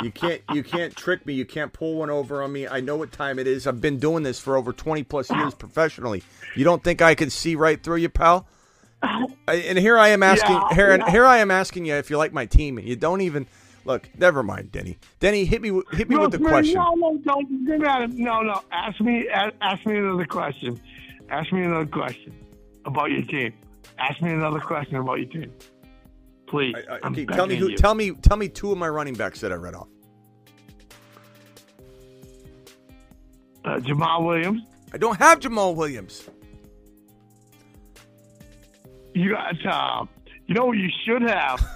You 0.03 0.12
can't 0.12 0.40
you 0.53 0.62
can't 0.62 0.94
trick 0.94 1.26
me. 1.26 1.34
You 1.34 1.44
can't 1.44 1.72
pull 1.72 1.96
one 1.96 2.11
over 2.11 2.42
on 2.42 2.53
me. 2.53 2.68
I 2.68 2.80
know 2.80 2.96
what 2.96 3.11
time 3.11 3.38
it 3.40 3.49
is. 3.49 3.66
I've 3.66 3.80
been 3.80 3.99
doing 3.99 4.22
this 4.22 4.38
for 4.38 4.57
over 4.57 4.72
twenty 4.72 5.03
plus 5.03 5.28
years 5.30 5.55
professionally. 5.55 6.22
You 6.55 6.62
don't 6.64 6.84
think 6.84 7.03
I 7.03 7.16
can 7.16 7.30
see 7.30 7.57
right 7.57 7.82
through 7.82 7.96
you, 7.96 8.09
pal? 8.09 8.46
And 9.03 9.78
here 9.78 9.96
I 9.96 10.09
am 10.09 10.22
asking 10.22 10.55
Yeah, 10.57 10.74
here, 10.74 10.96
yeah. 10.96 11.11
here 11.11 11.24
I 11.24 11.38
am 11.38 11.51
asking 11.51 11.84
you 11.86 11.94
if 11.94 12.11
you 12.11 12.18
like 12.18 12.32
my 12.32 12.46
team, 12.46 12.78
and 12.78 12.86
you 12.86 12.96
don't 12.96 13.20
even 13.20 13.46
look. 13.84 14.09
Never 14.18 14.42
mind, 14.42 14.72
Denny. 14.72 14.99
Denny, 15.20 15.44
hit 15.44 15.62
me 15.62 15.70
with- 15.70 15.88
hit 15.92 16.09
me 16.09 16.16
No, 16.16 16.22
with 16.22 16.32
the 16.32 16.38
Smitty, 16.38 16.49
question. 16.49 16.74
No, 16.74 16.94
no, 16.94 17.18
don't 17.24 17.66
get 17.66 17.82
at 17.82 18.03
him. 18.03 18.16
No, 18.16 18.42
no. 18.42 18.61
Ask 18.72 19.01
me. 19.01 19.28
Ask 19.28 19.86
me 19.86 19.96
another 19.99 20.26
question. 20.26 20.80
Ask 21.30 21.53
me 21.53 21.62
another 21.62 21.86
question 21.86 22.34
about 22.84 23.11
your 23.11 23.22
team. 23.22 23.53
Ask 23.99 24.20
me 24.20 24.32
another 24.32 24.61
question 24.61 24.96
about 24.96 25.14
your 25.20 25.28
team. 25.28 25.53
Please. 26.46 26.74
I- 26.76 26.94
I- 26.94 27.09
okay, 27.09 27.24
tell 27.26 27.46
me 27.46 27.55
who. 27.57 27.68
you. 27.68 27.76
Tell 27.76 27.94
me 27.94 28.11
tell 28.12 28.36
me 28.36 28.49
two 28.49 28.72
of 28.72 28.78
my 28.78 28.88
running 28.88 29.14
backs 29.14 29.40
that 29.40 29.53
I 29.53 29.57
read 29.57 29.74
off. 29.74 29.88
Uh, 33.64 33.78
Jamaal 33.78 34.24
Williams. 34.26 34.62
I 34.92 34.99
don't 34.99 35.18
have 35.18 35.40
Jamaal 35.40 35.74
Williams. 35.76 36.28
You 39.14 39.30
got, 39.30 39.66
uh, 39.66 40.06
you 40.46 40.54
know 40.54 40.66
what 40.66 40.78
you 40.78 40.90
should 41.04 41.22
have 41.22 41.66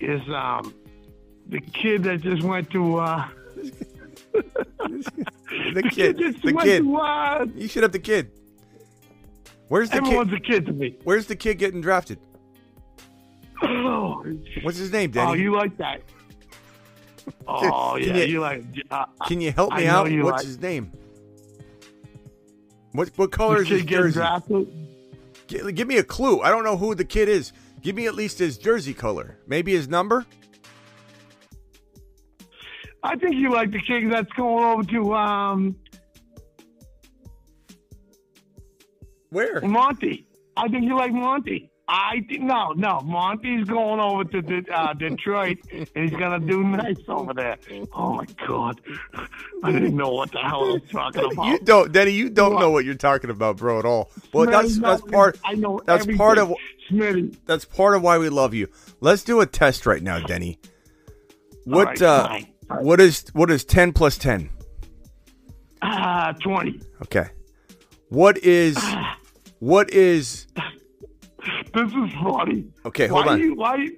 is 0.00 0.20
um, 0.28 0.74
the 1.48 1.60
kid 1.60 2.02
that 2.04 2.22
just 2.22 2.42
went 2.42 2.70
to. 2.70 2.96
Uh, 2.98 3.28
The 4.32 5.82
kid. 5.90 6.18
just 6.18 6.42
The 6.42 6.52
went 6.52 6.66
kid. 6.66 6.82
To, 6.82 6.96
uh, 6.96 7.46
You 7.54 7.68
should 7.68 7.82
have 7.82 7.92
the 7.92 7.98
kid. 7.98 8.30
Where's 9.68 9.90
the 9.90 9.96
everyone's 9.96 10.30
kid? 10.30 10.38
a 10.38 10.40
kid 10.40 10.66
to 10.66 10.72
me. 10.72 10.96
Where's 11.04 11.26
the 11.26 11.36
kid 11.36 11.58
getting 11.58 11.80
drafted? 11.80 12.18
Oh, 13.62 14.24
What's 14.62 14.76
his 14.78 14.92
name, 14.92 15.10
Denny? 15.10 15.30
oh, 15.30 15.34
you 15.34 15.54
like 15.56 15.76
that? 15.78 16.02
Oh 17.48 17.96
Can 17.98 18.08
yeah, 18.08 18.22
you- 18.22 18.34
you, 18.34 18.40
like. 18.40 18.62
Uh, 18.90 19.04
Can 19.26 19.40
you 19.40 19.50
help 19.50 19.74
me 19.74 19.86
out? 19.88 20.08
What's 20.22 20.36
like- 20.38 20.46
his 20.46 20.60
name? 20.60 20.92
What 22.92 23.08
what 23.16 23.32
color 23.32 23.56
the 23.56 23.62
is 23.62 23.68
his 23.68 23.84
jersey? 23.84 24.20
drafted. 24.20 24.68
Gi- 25.46 25.72
Give 25.72 25.86
me 25.88 25.98
a 25.98 26.04
clue. 26.04 26.40
I 26.40 26.50
don't 26.50 26.64
know 26.64 26.76
who 26.76 26.94
the 26.94 27.04
kid 27.04 27.28
is. 27.28 27.52
Give 27.80 27.94
me 27.94 28.06
at 28.06 28.14
least 28.14 28.38
his 28.38 28.58
jersey 28.58 28.94
color. 28.94 29.38
Maybe 29.46 29.72
his 29.72 29.88
number. 29.88 30.26
I 33.02 33.16
think 33.16 33.36
you 33.36 33.52
like 33.52 33.70
the 33.70 33.80
kid 33.80 34.10
that's 34.10 34.32
going 34.32 34.64
over 34.64 34.82
to 34.82 35.14
um, 35.14 35.76
Where? 39.30 39.60
Monty. 39.60 40.26
I 40.56 40.68
think 40.68 40.84
you 40.84 40.96
like 40.96 41.12
Monty. 41.12 41.70
I 41.88 42.22
think 42.28 42.42
no, 42.42 42.72
no. 42.72 43.00
Monty's 43.04 43.64
going 43.68 44.00
over 44.00 44.24
to 44.24 44.64
uh, 44.72 44.92
Detroit, 44.94 45.58
and 45.70 45.88
he's 45.94 46.18
gonna 46.18 46.40
do 46.40 46.64
nice 46.64 46.96
over 47.06 47.32
there. 47.32 47.58
Oh 47.92 48.14
my 48.14 48.26
God, 48.44 48.80
I 49.64 49.72
didn't 49.72 49.96
know 50.02 50.10
what 50.10 50.32
the 50.32 50.38
hell 50.38 50.64
I 50.64 50.72
was 50.74 50.82
talking 50.90 51.32
about. 51.32 51.46
You 51.46 51.58
don't, 51.60 51.92
Denny. 51.92 52.10
You 52.12 52.28
don't 52.30 52.54
What? 52.54 52.60
know 52.60 52.70
what 52.70 52.84
you're 52.84 52.94
talking 52.94 53.30
about, 53.30 53.56
bro, 53.56 53.78
at 53.78 53.84
all. 53.84 54.10
Well, 54.32 54.46
Smitty, 54.46 54.50
that's 54.52 54.78
that's 54.78 55.02
part. 55.02 55.38
I 55.44 55.54
know. 55.54 55.80
That's 55.86 56.06
part 56.16 56.38
of. 56.38 56.52
Smitty. 56.90 57.36
that's 57.46 57.64
part 57.64 57.96
of 57.96 58.02
why 58.02 58.18
we 58.18 58.28
love 58.28 58.54
you. 58.54 58.68
Let's 59.00 59.22
do 59.24 59.40
a 59.40 59.46
test 59.46 59.86
right 59.86 60.02
now, 60.02 60.20
Denny. 60.20 60.58
What 61.64 61.86
right, 61.86 62.02
uh, 62.02 62.28
fine. 62.28 62.46
What 62.80 63.00
is 63.00 63.24
what 63.32 63.50
is 63.50 63.64
ten 63.64 63.92
plus 63.92 64.18
ten? 64.18 64.50
Ah, 65.82 66.32
twenty. 66.42 66.80
Okay. 67.02 67.26
What 68.08 68.38
is 68.38 68.78
what 69.58 69.90
is 69.90 70.46
This 71.74 71.88
is 71.92 72.12
funny. 72.22 72.66
Okay, 72.84 73.06
hold 73.08 73.26
why 73.26 73.32
on. 73.32 73.40
You, 73.40 73.54
why? 73.54 73.88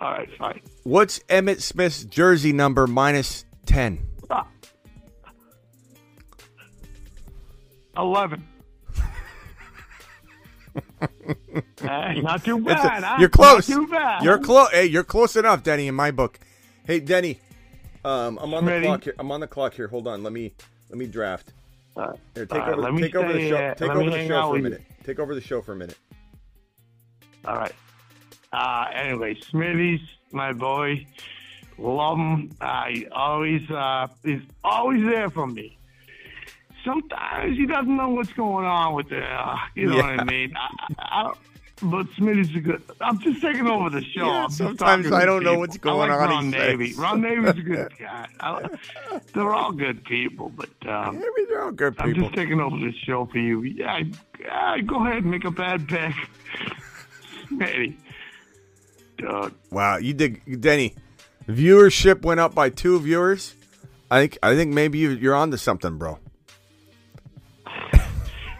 All 0.00 0.10
right, 0.10 0.28
fine. 0.38 0.60
what's 0.82 1.18
Emmitt 1.30 1.60
Smith's 1.60 2.04
jersey 2.04 2.52
number 2.52 2.86
minus 2.86 3.44
ten? 3.66 4.06
Eleven. 7.96 8.44
hey, 11.80 12.20
not 12.20 12.44
too 12.44 12.58
It's 12.58 12.70
a- 12.70 12.74
bad. 12.74 13.02
huh? 13.04 13.16
you're 13.20 13.28
close. 13.28 13.68
Not 13.68 13.76
too 13.76 13.86
bad. 13.86 14.24
You're 14.24 14.38
close. 14.38 14.70
Hey, 14.70 14.86
you're 14.86 15.04
close 15.04 15.36
enough, 15.36 15.62
Denny. 15.62 15.86
In 15.88 15.94
my 15.94 16.10
book. 16.10 16.38
Hey, 16.86 17.00
Denny. 17.00 17.38
Um, 18.04 18.38
I'm 18.42 18.52
on 18.54 18.64
the 18.64 18.70
Ready? 18.72 18.86
clock 18.86 19.04
here. 19.04 19.14
I'm 19.18 19.30
on 19.32 19.40
the 19.40 19.46
clock 19.46 19.74
here. 19.74 19.88
Hold 19.88 20.08
on. 20.08 20.22
Let 20.22 20.32
me 20.32 20.52
let 20.90 20.98
me 20.98 21.06
draft. 21.06 21.52
Uh, 21.96 22.12
Here, 22.34 22.44
take 22.46 22.58
right, 22.58 22.72
over. 22.72 22.82
let 22.90 23.00
take 23.00 23.14
over 23.14 23.32
the 23.32 23.48
show. 23.48 23.56
uh, 23.56 23.74
take 23.74 23.90
over 23.90 24.10
the 24.10 24.26
show 24.26 24.28
for 24.28 24.34
a 24.34 24.50
with 24.50 24.56
you. 24.58 24.62
minute. 24.64 24.82
Take 25.04 25.18
over 25.20 25.34
the 25.34 25.40
show 25.40 25.62
for 25.62 25.72
a 25.72 25.76
minute. 25.76 25.96
all 27.44 27.54
right. 27.56 27.72
Uh, 28.52 28.86
anyway, 28.92 29.34
Smitty's 29.34 30.00
my 30.32 30.52
boy. 30.52 31.06
Love 31.78 32.18
him. 32.18 32.50
Uh, 32.60 32.84
he 32.86 33.06
always, 33.08 33.68
uh, 33.70 34.06
he's 34.24 34.42
always 34.64 35.04
there 35.04 35.30
for 35.30 35.46
me. 35.46 35.78
Sometimes 36.84 37.56
he 37.56 37.66
doesn't 37.66 37.96
know 37.96 38.10
what's 38.10 38.32
going 38.32 38.66
on 38.66 38.94
with 38.94 39.10
it. 39.10 39.22
Uh, 39.22 39.56
you 39.74 39.86
know 39.86 39.96
what 39.96 40.20
I 40.20 40.24
mean? 40.24 40.54
I, 40.56 40.94
I, 40.98 41.22
I 41.28 41.32
but 41.82 42.06
Smitty's 42.12 42.54
a 42.54 42.60
good. 42.60 42.82
I'm 43.00 43.18
just 43.20 43.42
taking 43.42 43.66
over 43.66 43.90
the 43.90 44.02
show. 44.02 44.26
Yeah, 44.26 44.48
sometimes 44.48 45.10
I 45.10 45.24
don't 45.24 45.42
know 45.42 45.58
what's 45.58 45.76
going 45.76 46.10
I 46.10 46.14
like 46.14 46.28
on, 46.28 46.30
Ron 46.30 46.50
Navy. 46.50 46.90
says. 46.90 46.98
Ron 46.98 47.20
Navy's 47.20 47.48
a 47.50 47.62
good 47.62 47.92
guy. 47.98 48.28
I, 48.40 48.68
they're 49.34 49.52
all 49.52 49.72
good 49.72 50.04
people, 50.04 50.50
but 50.50 50.70
um, 50.88 51.16
Yeah, 51.16 51.44
they're 51.48 51.62
all 51.62 51.72
good 51.72 51.96
people. 51.96 52.10
I'm 52.10 52.22
just 52.22 52.34
taking 52.34 52.60
over 52.60 52.76
the 52.78 52.92
show 53.04 53.26
for 53.26 53.38
you. 53.38 53.62
Yeah, 53.62 54.02
yeah 54.40 54.78
go 54.80 55.04
ahead 55.04 55.22
and 55.22 55.30
make 55.30 55.44
a 55.44 55.50
bad 55.50 55.88
pick. 55.88 56.14
Smitty. 57.50 57.96
Wow, 59.70 59.96
you 59.96 60.14
did, 60.14 60.60
Denny. 60.60 60.94
Viewership 61.48 62.22
went 62.22 62.40
up 62.40 62.54
by 62.54 62.70
two 62.70 62.98
viewers. 63.00 63.54
I 64.10 64.20
think 64.20 64.38
I 64.42 64.54
think 64.54 64.72
maybe 64.72 64.98
you, 64.98 65.10
you're 65.10 65.34
onto 65.34 65.56
something, 65.56 65.98
bro. 65.98 66.18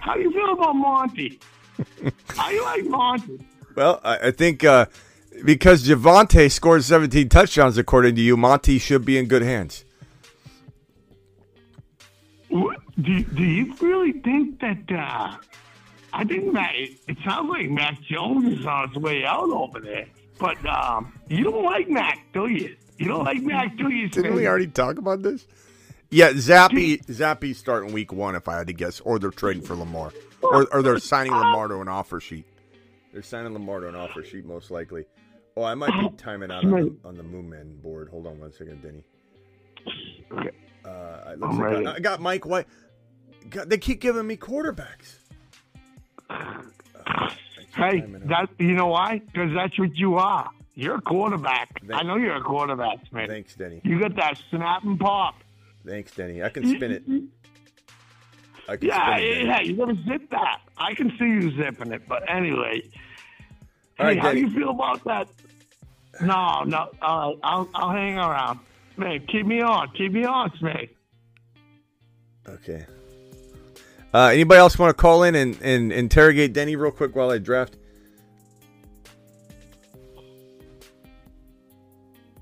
How 0.05 0.15
do 0.17 0.21
you 0.21 0.31
feel 0.33 0.53
about 0.53 0.75
Monty? 0.75 1.41
How 2.29 2.51
you 2.51 2.63
like 2.63 2.85
Monty? 2.85 3.41
Well, 3.75 4.01
I, 4.05 4.29
I 4.29 4.31
think 4.33 4.63
uh, 4.63 4.85
because 5.47 5.89
Javonte 5.89 6.51
scored 6.53 6.85
17 6.85 7.31
touchdowns, 7.31 7.79
according 7.79 8.15
to 8.17 8.21
you, 8.21 8.37
Monty 8.37 8.79
should 8.79 9.07
be 9.07 9.17
in 9.17 9.27
good 9.29 9.41
hands. 9.41 9.87
What- 12.49 12.81
Do, 13.01 13.25
do 13.25 13.43
you 13.43 13.75
really 13.81 14.13
think 14.13 14.61
that? 14.61 14.79
Uh, 14.93 15.37
I 16.13 16.25
think 16.25 16.53
Matt. 16.53 16.75
It, 16.77 16.91
it 17.09 17.17
sounds 17.25 17.49
like 17.49 17.71
Mac 17.71 18.01
Jones 18.03 18.61
is 18.61 18.67
on 18.67 18.89
his 18.91 18.99
way 18.99 19.25
out 19.25 19.49
over 19.51 19.81
there. 19.81 20.07
But 20.39 20.65
um, 20.67 21.19
you 21.29 21.45
don't 21.45 21.65
like 21.65 21.89
Mac, 21.89 22.27
do 22.35 22.47
you? 22.49 22.77
You 22.99 23.09
don't 23.09 23.25
like 23.25 23.43
Mac, 23.43 23.77
do 23.79 23.89
you? 23.89 24.09
Didn't 24.11 24.35
we 24.35 24.47
already 24.47 24.67
talk 24.69 24.99
about 24.99 25.23
this? 25.23 25.47
Yeah, 26.11 26.31
Zappe 26.33 27.05
Zappe's 27.07 27.59
starting 27.59 27.93
week 27.93 28.13
one, 28.13 28.35
if 28.37 28.47
I 28.49 28.59
had 28.59 28.67
to 28.69 28.73
guess, 28.73 29.01
or 29.01 29.19
they're 29.19 29.31
trading 29.31 29.63
for 29.63 29.75
Lamar, 29.75 30.13
or, 30.43 30.67
or 30.73 30.83
they're 30.83 30.99
signing 30.99 31.33
Lamar 31.33 31.69
to 31.69 31.81
an 31.81 31.89
offer 31.89 32.21
sheet. 32.21 32.47
They're 33.13 33.23
signing 33.23 33.53
Lamar 33.53 33.81
to 33.81 33.89
an 33.89 33.97
offer 33.97 34.23
sheet, 34.23 34.45
most 34.45 34.71
likely. 34.71 35.05
Oh, 35.57 35.63
I 35.63 35.75
might 35.75 35.91
be 35.93 36.17
timing 36.17 36.51
out 36.51 36.65
on 36.65 36.71
the, 36.71 36.97
on 37.09 37.17
the 37.17 37.23
Moonman 37.23 37.81
board. 37.83 38.09
Hold 38.11 38.27
on 38.27 38.39
one 38.41 38.53
second, 38.53 38.83
Denny. 38.83 39.03
Okay. 40.33 40.51
Uh, 40.85 41.31
it 41.33 41.39
looks 41.41 41.55
like. 41.57 41.87
I, 41.87 41.95
I 41.95 41.99
got 42.01 42.21
Mike 42.21 42.45
White. 42.47 42.67
God, 43.51 43.71
they 43.71 43.79
keep 43.79 44.01
giving 44.01 44.27
me 44.27 44.37
quarterbacks. 44.37 45.17
Hey, 47.77 48.01
Timing 48.01 48.23
out. 48.33 48.49
that 48.59 48.65
you 48.65 48.75
know 48.75 48.87
why? 48.87 49.21
Because 49.33 49.51
that's 49.55 49.77
what 49.79 49.97
you 49.97 50.15
are. 50.17 50.49
You're 50.75 50.97
a 50.97 51.01
quarterback. 51.01 51.81
Thank- 51.81 51.95
I 51.95 52.03
know 52.03 52.17
you're 52.17 52.37
a 52.37 52.41
quarterback, 52.43 53.13
man. 53.13 53.29
Thanks, 53.29 53.55
Denny. 53.55 53.81
You 53.85 54.01
got 54.01 54.15
that 54.17 54.39
snap 54.51 54.83
and 54.85 54.99
pop. 54.99 55.35
Thanks, 55.87 56.15
Denny. 56.15 56.43
I 56.43 56.49
can 56.49 56.67
spin 56.67 56.91
it. 56.91 57.03
I 58.69 58.77
can 58.77 58.89
Yeah, 58.89 59.17
spin 59.17 59.25
it, 59.25 59.47
yeah, 59.47 59.61
you 59.61 59.77
gotta 59.77 59.97
zip 60.09 60.31
that. 60.31 60.61
I 60.79 60.95
can 60.95 61.11
see 61.19 61.27
you 61.27 61.55
zipping 61.57 61.93
it, 61.93 62.09
but 62.09 62.23
anyway. 62.29 62.83
All 63.99 64.07
hey, 64.07 64.15
right, 64.15 64.19
how 64.19 64.33
do 64.33 64.41
you 64.41 64.51
feel 64.51 64.71
about 64.71 65.05
that? 65.05 65.29
No, 66.23 66.63
no, 66.65 66.89
all 67.03 67.31
right, 67.31 67.39
I'll, 67.43 67.69
I'll 67.75 67.91
hang 67.91 68.17
around. 68.17 68.61
Man, 68.97 69.27
keep 69.27 69.45
me 69.47 69.61
on, 69.61 69.91
keep 69.91 70.13
me 70.13 70.25
on, 70.25 70.51
Smith. 70.59 70.89
Okay. 72.49 72.87
Uh, 74.15 74.29
anybody 74.29 74.59
else 74.59 74.79
want 74.79 74.97
to 74.97 75.01
call 75.01 75.25
in 75.25 75.35
and, 75.35 75.61
and 75.61 75.93
interrogate 75.93 76.53
Denny 76.53 76.77
real 76.77 76.93
quick 76.93 77.17
while 77.17 77.31
I 77.31 77.39
draft? 77.39 77.77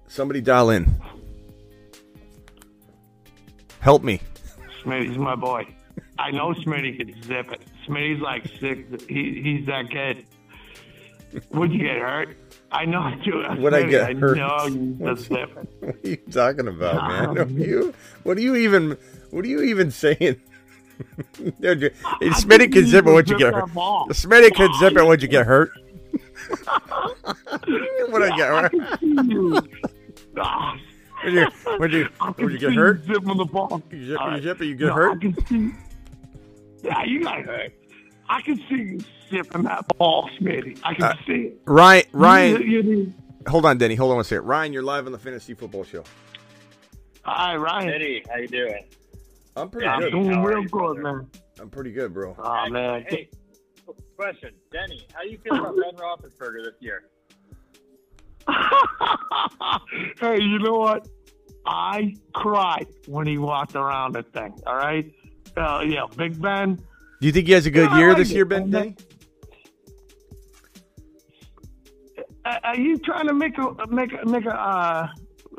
Somebody 0.07 0.43
dial 0.43 0.69
in. 0.71 0.95
Help 3.83 4.05
me. 4.05 4.21
Smitty's 4.85 5.19
my 5.19 5.35
boy. 5.35 5.67
I 6.17 6.31
know 6.31 6.55
Smitty 6.55 6.97
can 6.99 7.21
zip 7.25 7.51
it. 7.51 7.61
Smitty's 7.87 8.21
like 8.21 8.47
six. 8.61 9.05
He, 9.09 9.43
he's 9.43 9.67
that 9.67 9.91
kid. 9.91 10.25
Would 11.51 11.73
you 11.73 11.81
get 11.81 11.99
hurt? 11.99 12.37
I 12.71 12.85
know 12.85 13.13
you. 13.25 13.45
Would 13.59 13.75
I 13.75 13.83
get 13.83 14.11
I 14.11 14.15
hurt? 14.15 14.37
know 14.37 14.67
you 14.67 14.97
just 15.03 15.25
zip 15.29 15.51
it. 15.57 15.69
What 15.81 15.97
are 16.05 16.09
you 16.09 16.17
talking 16.31 16.69
about, 16.69 17.09
man? 17.09 17.29
What 17.31 17.39
are 17.39 17.51
you? 17.51 17.95
What 18.23 18.39
are 18.39 18.41
you 18.41 18.55
even? 18.55 18.97
What 19.31 19.45
are 19.45 19.49
you 19.49 19.63
even 19.63 19.91
saying? 19.91 20.41
Smitty 21.41 22.73
can 22.73 22.87
zip 22.87 23.05
it 23.05 23.13
once 23.13 23.29
you 23.31 23.37
get 23.39 23.53
hurt. 23.53 23.65
Smitty 24.11 24.55
can 24.55 24.73
zip 24.79 24.97
it 24.97 25.05
once 25.05 25.23
you 25.23 25.29
get 25.29 25.45
hurt. 25.45 25.73
When 28.11 28.23
I 28.23 28.37
get 28.37 28.49
hurt. 28.49 28.73
When 31.25 31.35
you 31.35 31.47
when 31.79 31.91
you 31.91 32.09
I 32.21 32.31
when 32.31 32.51
you 32.51 32.59
get 32.59 32.71
see 32.71 32.77
hurt. 32.77 33.05
zipping 33.05 33.37
the 33.37 33.45
ball. 33.45 33.83
You 33.91 34.07
zip, 34.07 34.21
All 34.21 34.37
you 34.37 34.43
zip 34.43 34.61
you 34.61 34.75
get 34.75 34.87
No, 34.89 34.95
hurt. 34.95 35.17
I 35.17 35.21
can 35.21 35.47
see. 35.47 35.71
Yeah, 36.83 37.05
you 37.05 37.23
got 37.23 37.43
hurt. 37.45 37.73
I 38.29 38.41
can 38.43 38.57
see 38.69 38.75
you 38.75 39.01
zipping 39.31 39.63
that 39.65 39.87
ball, 39.99 40.29
Smitty. 40.41 40.81
I 40.83 40.95
can 40.95 41.05
Uh, 41.05 41.15
see 41.27 41.33
it. 41.33 41.61
Ryan, 41.67 42.05
Ryan, 42.13 42.63
You, 42.63 42.83
you, 42.83 43.13
hold 43.47 43.65
on, 43.67 43.79
Denny. 43.79 43.95
Hold 43.95 44.11
on 44.11 44.17
one 44.17 44.25
second. 44.25 44.47
Ryan, 44.47 44.73
you're 44.73 44.83
live 44.83 45.07
on 45.07 45.13
the 45.13 45.19
Fantasy 45.19 45.55
Football 45.55 45.85
Show. 45.85 46.05
Hi, 47.25 47.55
Ryan. 47.57 47.89
Eddie, 47.91 48.25
how 48.29 48.37
you 48.39 48.49
doing? 48.49 48.85
I'm 49.55 49.69
pretty 49.71 49.87
I'm 49.87 50.01
good. 50.01 50.11
doing 50.13 50.43
real 50.43 50.63
good, 50.63 50.71
brother? 50.71 51.03
man. 51.03 51.29
I'm 51.61 51.69
pretty 51.71 51.93
good, 51.93 52.13
bro. 52.15 52.35
Oh, 52.39 52.69
man. 52.71 53.05
Hey, 53.09 53.29
question, 54.17 54.51
Denny, 54.73 55.07
how 55.15 55.23
you 55.23 55.39
feel 55.39 55.55
about 55.55 55.77
Ben 55.77 55.95
Roethlisberger 56.01 56.65
this 56.65 56.75
year? 56.81 57.05
hey, 60.21 60.41
you 60.41 60.59
know 60.59 60.79
what? 60.79 61.09
I 61.67 62.15
cried 62.35 62.87
when 63.07 63.27
he 63.27 63.39
walked 63.39 63.77
around 63.77 64.15
the 64.15 64.23
thing. 64.23 64.53
All 64.67 64.77
right, 64.77 65.11
uh, 65.57 65.85
yeah, 65.87 66.07
Big 66.17 66.41
Ben. 66.41 66.77
Do 67.21 67.27
you 67.27 67.33
think 67.33 67.47
he 67.47 67.53
has 67.53 67.67
a 67.67 67.71
good 67.71 67.89
Yeah, 67.91 67.99
year 67.99 68.09
like 68.09 68.17
this 68.19 68.31
it. 68.31 68.35
year, 68.35 68.45
Ben? 68.45 68.75
And 68.75 69.01
Are 72.45 72.61
are 72.65 72.77
you 72.77 72.99
trying 72.99 73.29
to 73.29 73.35
make 73.35 73.57
a 73.59 73.87
make 73.89 74.11
a 74.13 74.27
make 74.27 74.45
a? 74.47 74.55
Uh, 74.55 75.09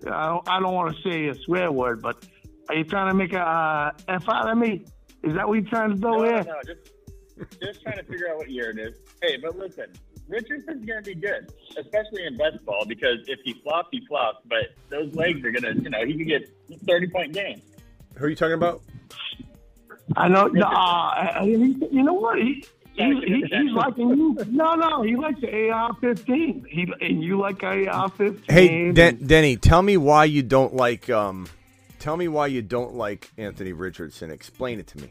I 0.05 0.27
don't, 0.27 0.49
I 0.49 0.59
don't 0.59 0.73
want 0.73 0.93
to 0.95 1.01
say 1.09 1.27
a 1.27 1.35
swear 1.45 1.71
word, 1.71 2.01
but 2.01 2.25
are 2.67 2.75
you 2.75 2.83
trying 2.83 3.07
to 3.09 3.13
make 3.13 3.31
a 3.33 3.39
uh, 3.39 3.91
f 4.09 4.27
out 4.27 4.49
of 4.49 4.57
me? 4.57 4.83
Is 5.23 5.33
that 5.35 5.47
what 5.47 5.53
you're 5.55 5.69
trying 5.69 5.91
to 5.91 5.95
do 5.95 6.01
No, 6.01 6.17
no, 6.17 6.23
here? 6.23 6.43
no, 6.43 6.55
just, 6.65 7.61
just 7.61 7.81
trying 7.83 7.97
to 7.97 8.03
figure 8.03 8.29
out 8.29 8.37
what 8.37 8.49
year 8.49 8.71
it 8.71 8.79
is. 8.79 8.97
Hey, 9.21 9.37
but 9.37 9.57
listen, 9.57 9.85
Richardson's 10.27 10.85
going 10.85 11.03
to 11.03 11.09
be 11.13 11.15
good, 11.15 11.51
especially 11.77 12.25
in 12.25 12.37
best 12.37 12.63
ball, 12.65 12.85
because 12.87 13.19
if 13.27 13.39
he 13.43 13.53
flops, 13.53 13.89
he 13.91 14.05
flops. 14.07 14.39
But 14.45 14.73
those 14.89 15.13
legs 15.15 15.43
are 15.45 15.51
going 15.51 15.63
to, 15.63 15.81
you 15.81 15.89
know, 15.89 16.05
he 16.05 16.17
could 16.17 16.27
get 16.27 16.49
30 16.85 17.07
point 17.07 17.33
games. 17.33 17.61
Who 18.15 18.25
are 18.25 18.29
you 18.29 18.35
talking 18.35 18.53
about? 18.53 18.81
I 20.15 20.27
know. 20.27 20.47
Uh, 20.47 21.43
he, 21.43 21.51
you 21.51 22.03
know 22.03 22.13
what? 22.13 22.37
He, 22.37 22.65
he, 22.93 23.03
he, 23.25 23.43
he's 23.49 23.71
liking 23.73 24.09
you. 24.09 24.37
No, 24.49 24.75
no, 24.75 25.01
he 25.01 25.15
likes 25.15 25.41
the 25.41 25.69
AR-15. 25.71 26.67
He 26.67 26.87
and 27.01 27.23
you 27.23 27.39
like 27.39 27.63
AR-15. 27.63 28.51
Hey, 28.51 28.91
Den- 28.91 29.25
Denny, 29.25 29.57
tell 29.57 29.81
me 29.81 29.97
why 29.97 30.25
you 30.25 30.43
don't 30.43 30.75
like. 30.75 31.09
Um, 31.09 31.47
tell 31.99 32.17
me 32.17 32.27
why 32.27 32.47
you 32.47 32.61
don't 32.61 32.93
like 32.93 33.31
Anthony 33.37 33.73
Richardson. 33.73 34.29
Explain 34.29 34.79
it 34.79 34.87
to 34.87 34.99
me. 34.99 35.09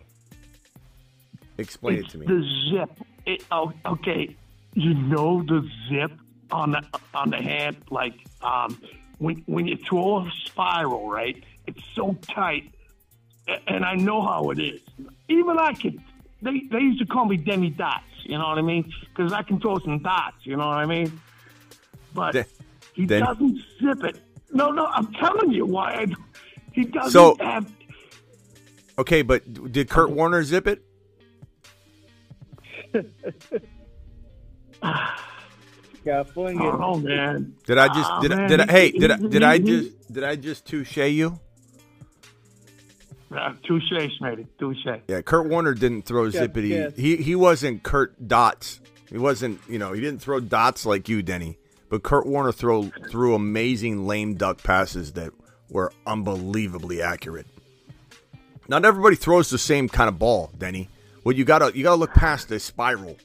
Explain 1.58 1.98
it 1.98 2.08
to 2.10 2.18
me. 2.18 2.26
the 2.26 2.70
zip. 2.70 2.90
It, 3.26 3.44
oh, 3.50 3.72
okay, 3.86 4.36
you 4.74 4.94
know 4.94 5.42
the 5.42 5.68
zip 5.88 6.12
on 6.50 6.72
the 6.72 6.82
on 7.14 7.30
the 7.30 7.36
hand, 7.36 7.76
like 7.90 8.14
um, 8.42 8.78
when 9.18 9.42
when 9.46 9.66
you 9.66 9.76
throw 9.76 10.18
a 10.26 10.30
spiral, 10.46 11.08
right? 11.10 11.42
It's 11.66 11.82
so 11.94 12.16
tight, 12.22 12.72
and 13.66 13.84
I 13.84 13.94
know 13.94 14.22
how 14.22 14.50
it 14.50 14.58
is. 14.58 14.80
Even 15.28 15.58
I 15.58 15.72
can. 15.74 16.02
They 16.42 16.60
they 16.70 16.80
used 16.80 16.98
to 17.00 17.06
call 17.06 17.24
me 17.26 17.36
Demi 17.36 17.70
Dots. 17.70 18.04
You 18.24 18.38
know 18.38 18.48
what 18.48 18.58
I 18.58 18.62
mean? 18.62 18.92
Because 19.08 19.32
I 19.32 19.42
can 19.42 19.60
throw 19.60 19.78
some 19.78 19.98
dots. 20.00 20.36
You 20.44 20.56
know 20.56 20.66
what 20.68 20.78
I 20.78 20.86
mean? 20.86 21.20
But 22.14 22.32
De- 22.32 22.46
he 22.94 23.06
Den- 23.06 23.22
doesn't 23.22 23.58
zip 23.80 24.04
it. 24.04 24.20
No, 24.52 24.70
no, 24.70 24.86
I'm 24.86 25.12
telling 25.14 25.50
you 25.52 25.64
why. 25.66 25.92
I, 25.92 26.06
he 26.72 26.84
doesn't 26.84 27.10
So- 27.12 27.36
have. 27.40 27.70
Okay, 28.98 29.22
but 29.22 29.72
did 29.72 29.88
Kurt 29.88 30.10
Warner 30.10 30.42
zip 30.44 30.66
it? 30.66 30.84
Got 36.04 36.30
fling 36.30 36.56
it. 36.60 36.62
Oh 36.64 36.98
man. 36.98 37.54
Did 37.66 37.78
I 37.78 37.86
just 37.88 38.10
Ah, 38.10 38.20
did 38.20 38.32
I, 38.32 38.46
did 38.48 38.60
I, 38.60 38.72
hey 38.72 38.90
did 38.90 39.10
I, 39.10 39.16
did 39.16 39.42
I 39.44 39.58
just 39.58 40.12
did 40.12 40.24
I 40.24 40.34
just 40.36 40.66
touche 40.66 40.96
you? 40.96 41.38
Uh, 43.34 43.54
touche, 43.66 43.92
Smitty. 44.20 44.46
Touche. 44.58 44.86
Yeah, 45.08 45.22
Kurt 45.22 45.48
Warner 45.48 45.72
didn't 45.74 46.02
throw 46.02 46.24
Yes, 46.24 46.34
zippity. 46.36 46.68
yes. 46.70 46.92
He 46.96 47.16
he 47.16 47.34
wasn't 47.34 47.82
Kurt 47.82 48.28
dots. 48.28 48.80
He 49.08 49.16
wasn't 49.18 49.60
you 49.68 49.78
know 49.78 49.92
he 49.92 50.00
didn't 50.00 50.20
throw 50.20 50.40
dots 50.40 50.84
like 50.84 51.08
you, 51.08 51.22
Denny. 51.22 51.56
But 51.88 52.02
Kurt 52.02 52.26
Warner 52.26 52.52
throw 52.52 52.90
threw 53.08 53.34
amazing 53.34 54.06
lame 54.06 54.34
duck 54.34 54.62
passes 54.62 55.12
that 55.12 55.32
were 55.70 55.92
unbelievably 56.06 57.00
accurate. 57.00 57.46
Not 58.68 58.84
everybody 58.84 59.16
throws 59.16 59.50
the 59.50 59.58
same 59.58 59.88
kind 59.88 60.08
of 60.08 60.18
ball, 60.18 60.50
Denny. 60.58 60.88
Well, 61.24 61.34
you 61.36 61.44
gotta 61.44 61.70
you 61.76 61.84
gotta 61.84 61.96
look 61.96 62.12
past 62.14 62.48
the 62.48 62.58
spiral, 62.60 63.16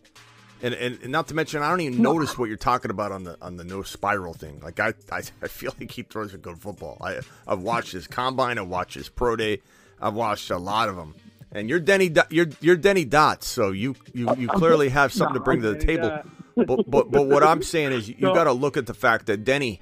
and, 0.62 0.74
and 0.74 1.00
and 1.02 1.12
not 1.12 1.28
to 1.28 1.36
mention 1.36 1.62
I 1.62 1.70
don't 1.70 1.82
even 1.82 2.02
notice 2.02 2.38
what 2.38 2.48
you're 2.48 2.58
talking 2.58 2.92
about 2.92 3.12
on 3.12 3.24
the 3.24 3.38
on 3.42 3.58
the 3.58 3.64
no 3.64 3.84
spiral 3.84 4.34
thing. 4.34 4.60
Like 4.62 4.80
I 4.80 4.94
I, 5.12 5.24
I 5.42 5.48
feel 5.48 5.74
like 5.80 5.92
he 5.92 6.04
throws 6.04 6.34
a 6.34 6.38
good 6.38 6.60
football. 6.60 6.98
I 7.02 7.20
I've 7.48 7.62
watched 7.62 7.92
his 7.92 8.08
combine, 8.08 8.58
I've 8.58 8.68
watched 8.68 8.96
his 8.96 9.10
pro 9.10 9.36
day, 9.36 9.62
I've 10.02 10.14
watched 10.14 10.50
a 10.50 10.58
lot 10.58 10.90
of 10.90 10.96
them. 10.96 11.16
And 11.52 11.70
you're 11.70 11.80
Denny 11.80 12.14
you're 12.30 12.50
you're 12.60 12.76
Denny 12.76 13.06
Dots, 13.06 13.48
so 13.48 13.72
you 13.72 13.96
you, 14.14 14.34
you 14.38 14.48
clearly 14.50 14.90
have 14.90 15.14
something 15.14 15.36
to 15.36 15.40
bring 15.40 15.62
to 15.62 15.74
the 15.74 15.80
table. 15.80 16.20
But 16.56 16.90
but 16.90 17.12
but 17.12 17.28
what 17.28 17.44
I'm 17.44 17.62
saying 17.62 17.94
is 17.94 18.10
you, 18.10 18.16
you 18.20 18.34
got 18.34 18.46
to 18.46 18.54
look 18.54 18.78
at 18.78 18.86
the 18.86 18.94
fact 18.94 19.28
that 19.28 19.44
Denny 19.46 19.80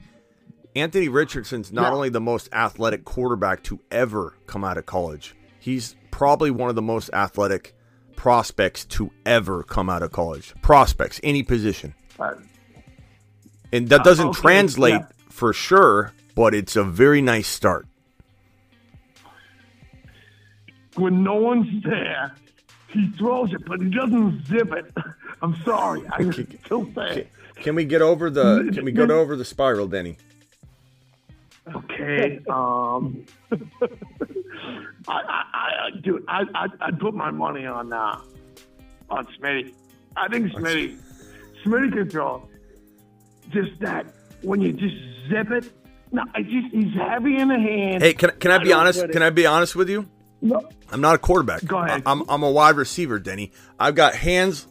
Anthony 0.75 1.07
Richardson's 1.07 1.71
not 1.71 1.93
only 1.93 2.09
the 2.09 2.21
most 2.21 2.49
athletic 2.51 3.05
quarterback 3.05 3.63
to 3.63 3.79
ever 3.89 4.35
come 4.45 4.63
out 4.63 4.77
of 4.77 4.85
college, 4.85 5.35
he's 5.59 5.95
probably 6.11 6.51
one 6.51 6.69
of 6.69 6.75
the 6.75 6.81
most 6.81 7.09
athletic 7.13 7.75
prospects 8.15 8.85
to 8.85 9.11
ever 9.25 9.63
come 9.63 9.89
out 9.89 10.01
of 10.03 10.11
college. 10.11 10.53
Prospects, 10.61 11.19
any 11.23 11.43
position. 11.43 11.93
Uh, 12.19 12.35
And 13.71 13.89
that 13.89 14.03
doesn't 14.03 14.29
okay, 14.29 14.41
translate 14.41 14.93
yeah. 15.01 15.07
for 15.29 15.51
sure, 15.53 16.13
but 16.35 16.53
it's 16.55 16.75
a 16.75 16.83
very 16.83 17.21
nice 17.21 17.47
start. 17.47 17.87
when 20.95 21.23
no 21.23 21.35
one's 21.35 21.83
there, 21.83 22.33
he 22.89 23.09
throws 23.17 23.51
it, 23.53 23.65
but 23.65 23.81
he 23.81 23.89
doesn't 23.89 24.45
zip 24.47 24.71
it. 24.71 24.85
I'm 25.41 25.55
sorry. 25.63 26.01
I 26.09 26.23
just 26.23 26.39
still 26.65 26.89
say. 26.95 27.27
Can 27.57 27.75
we 27.75 27.85
get 27.85 28.01
over 28.01 28.29
the 28.29 28.69
can 28.73 28.85
we 28.85 28.91
get 28.91 29.11
over 29.11 29.35
the 29.35 29.45
spiral, 29.45 29.87
Denny? 29.87 30.17
Okay. 31.73 32.39
Um. 32.49 33.25
I, 35.07 35.13
I, 35.13 35.43
I, 35.53 35.89
dude, 36.01 36.23
I, 36.27 36.43
I, 36.55 36.67
I'd 36.81 36.99
put 36.99 37.13
my 37.13 37.31
money 37.31 37.65
on 37.65 37.93
uh, 37.93 38.19
on 39.09 39.25
Smitty. 39.39 39.73
I 40.17 40.27
think 40.27 40.51
Smitty, 40.53 40.97
Smitty 41.63 41.93
can 41.93 42.09
throw. 42.09 42.47
Just 43.51 43.79
that 43.81 44.05
when 44.41 44.61
you 44.61 44.73
just 44.73 44.95
zip 45.29 45.51
it. 45.51 45.71
No, 46.11 46.23
I 46.33 46.41
just 46.41 46.67
he's 46.73 46.93
heavy 46.93 47.37
in 47.37 47.49
the 47.49 47.59
hand. 47.59 48.01
Hey, 48.01 48.13
can 48.13 48.31
can 48.39 48.51
I 48.51 48.57
be 48.57 48.73
honest? 48.73 49.07
Can 49.11 49.21
I 49.21 49.29
be 49.29 49.45
honest 49.45 49.75
with 49.75 49.89
you? 49.89 50.07
No, 50.41 50.67
I'm 50.91 51.01
not 51.01 51.15
a 51.15 51.17
quarterback. 51.17 51.65
Go 51.65 51.77
ahead. 51.77 52.03
I- 52.05 52.11
I'm 52.11 52.27
I'm 52.29 52.43
a 52.43 52.49
wide 52.49 52.75
receiver, 52.75 53.19
Denny. 53.19 53.51
I've 53.79 53.95
got 53.95 54.15
hands. 54.15 54.67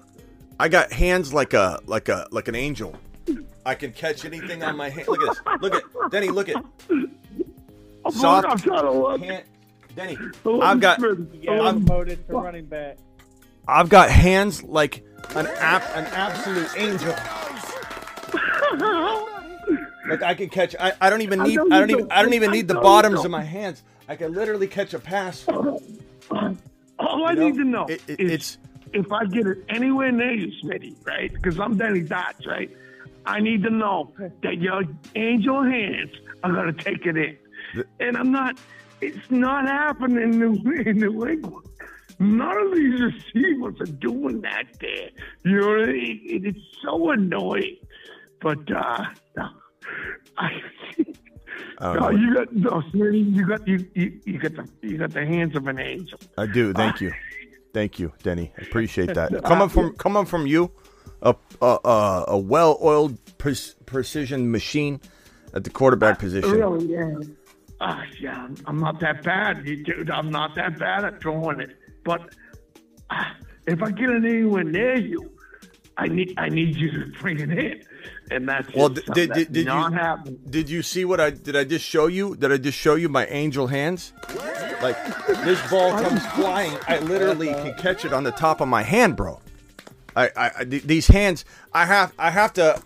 I 0.58 0.68
got 0.68 0.92
hands 0.92 1.32
like 1.32 1.52
a 1.52 1.80
like 1.86 2.08
a 2.08 2.26
like 2.30 2.48
an 2.48 2.54
angel. 2.54 2.96
I 3.66 3.74
can 3.74 3.92
catch 3.92 4.24
anything 4.24 4.62
on 4.62 4.76
my 4.76 4.88
hand. 4.90 5.08
Look 5.08 5.22
at 5.22 5.28
this. 5.28 5.60
Look 5.60 5.74
at 5.74 6.10
Denny. 6.10 6.28
Look 6.28 6.48
at 6.48 6.56
soft 8.10 8.46
I'm 8.48 8.58
trying 8.58 8.82
to 8.82 8.90
look. 8.90 9.20
hand. 9.20 9.44
Denny, 9.96 10.16
I've 10.62 10.80
got 10.80 11.00
Yeah, 11.34 11.52
I'm- 11.52 11.84
promoted 11.84 12.26
to 12.28 12.32
running 12.34 12.66
back. 12.66 12.98
I've 13.66 13.88
got 13.88 14.10
hands 14.10 14.62
like 14.62 15.02
an 15.34 15.46
app 15.46 15.82
an 15.96 16.04
absolute 16.06 16.68
angel. 16.76 17.14
Like 20.06 20.22
I 20.22 20.34
can 20.34 20.50
catch. 20.50 20.76
I, 20.78 20.92
I 21.00 21.08
don't 21.08 21.22
even 21.22 21.42
need. 21.42 21.56
know 21.56 21.66
I 21.70 21.80
don't 21.80 21.90
even. 21.90 22.12
I 22.12 22.22
don't 22.22 22.34
even 22.34 22.50
need 22.50 22.68
the 22.68 22.74
bottoms 22.74 23.24
of 23.24 23.30
my 23.30 23.42
hands. 23.42 23.82
I 24.06 24.16
can 24.16 24.34
literally 24.34 24.66
catch 24.66 24.92
a 24.92 24.98
pass. 24.98 25.46
All 25.48 25.80
I 26.30 27.30
You 27.30 27.36
know, 27.36 27.48
need 27.48 27.54
to 27.56 27.64
know 27.64 27.86
it- 27.86 28.02
it- 28.06 28.20
is 28.20 28.30
it's- 28.30 28.58
if 28.92 29.10
I 29.10 29.24
get 29.24 29.46
it 29.46 29.64
anywhere 29.70 30.12
near 30.12 30.32
you, 30.34 30.52
Smitty, 30.62 30.94
right? 31.06 31.32
Because 31.32 31.58
I'm 31.58 31.78
Danny 31.78 32.00
Dots, 32.02 32.46
right? 32.46 32.70
I 33.24 33.40
need 33.40 33.62
to 33.62 33.70
know 33.70 34.12
that 34.42 34.58
your 34.58 34.82
angel 35.14 35.62
hands 35.64 36.10
are 36.44 36.52
going 36.52 36.74
to 36.74 36.84
take 36.84 37.06
it 37.06 37.16
in. 37.16 37.36
And 38.00 38.16
I'm 38.16 38.32
not, 38.32 38.58
it's 39.00 39.30
not 39.30 39.66
happening 39.66 40.22
in 40.22 40.38
New, 40.38 40.72
in 40.72 40.98
New 40.98 41.26
England. 41.26 41.66
None 42.18 42.56
of 42.56 42.74
these 42.74 43.00
receivers 43.00 43.80
are 43.80 43.92
doing 43.92 44.40
that 44.42 44.64
there. 44.80 45.10
You 45.44 45.60
know, 45.60 45.74
it, 45.82 45.90
it, 45.90 46.46
it's 46.46 46.58
so 46.82 47.10
annoying. 47.10 47.76
But, 48.40 48.70
uh, 48.70 49.04
no, 49.36 49.48
I, 50.38 50.60
don't 51.80 52.00
no, 52.00 52.10
you 52.10 52.34
got 52.34 52.52
no. 52.54 52.82
You 52.94 53.46
got 53.46 53.66
you, 53.66 53.86
you 53.94 54.20
you 54.24 54.38
got 54.38 54.54
the 54.54 54.68
you 54.82 54.98
got 54.98 55.10
the 55.10 55.26
hands 55.26 55.56
of 55.56 55.66
an 55.66 55.78
angel. 55.78 56.18
I 56.38 56.46
do. 56.46 56.72
Thank 56.72 57.00
you, 57.00 57.12
thank 57.72 57.98
you, 57.98 58.12
Denny. 58.22 58.52
I 58.58 58.62
appreciate 58.62 59.14
that. 59.14 59.42
Coming 59.44 59.68
from 59.68 59.94
coming 59.96 60.24
from 60.24 60.46
you, 60.46 60.70
a 61.22 61.34
a, 61.60 61.78
a, 61.84 62.24
a 62.28 62.38
well-oiled 62.38 63.18
pre- 63.38 63.56
precision 63.86 64.50
machine 64.50 65.00
at 65.52 65.64
the 65.64 65.70
quarterback 65.70 66.18
position. 66.18 66.50
Really, 66.50 66.86
yeah. 66.86 67.14
Ah, 67.86 68.02
yeah, 68.18 68.48
I'm- 68.66 68.78
not 68.78 68.98
that 69.00 69.22
bad, 69.22 69.66
you 69.66 69.84
dude. 69.84 70.10
I'm 70.10 70.30
not 70.30 70.54
that 70.54 70.78
bad 70.78 71.04
at 71.04 71.20
throwing 71.20 71.60
it. 71.60 71.76
But 72.02 72.34
ah, 73.10 73.36
if 73.66 73.82
I 73.82 73.90
get 73.90 74.08
it 74.08 74.24
anywhere 74.24 74.64
near 74.64 74.96
you, 74.96 75.30
I 75.98 76.08
need 76.08 76.32
I 76.38 76.48
need 76.48 76.76
you 76.76 76.90
to 76.92 77.12
bring 77.20 77.38
it 77.40 77.50
in, 77.50 77.82
and 78.30 78.48
that's 78.48 78.74
Well, 78.74 78.88
did, 78.88 79.04
did, 79.12 79.52
did, 79.52 79.66
you 79.66 79.70
happening. 79.70 80.40
did 80.48 80.70
you 80.70 80.82
see 80.82 81.04
what 81.04 81.20
I 81.20 81.28
did? 81.30 81.56
I 81.56 81.64
just 81.64 81.84
show 81.84 82.06
you? 82.06 82.34
Did 82.36 82.52
I 82.52 82.56
just 82.56 82.78
show 82.78 82.94
you 82.94 83.10
my 83.10 83.26
angel 83.26 83.66
hands? 83.66 84.14
Like 84.82 84.96
this 85.44 85.60
ball 85.70 85.92
comes 85.92 86.24
flying, 86.28 86.76
I 86.88 86.98
literally 87.00 87.48
can 87.48 87.74
catch 87.74 88.04
it 88.06 88.12
on 88.14 88.24
the 88.24 88.32
top 88.32 88.62
of 88.62 88.68
my 88.68 88.82
hand, 88.82 89.14
bro. 89.16 89.40
I, 90.16 90.30
I 90.36 90.64
these 90.64 91.08
hands, 91.08 91.44
I 91.74 91.84
have 91.84 92.14
I 92.18 92.30
have 92.30 92.54
to. 92.54 92.82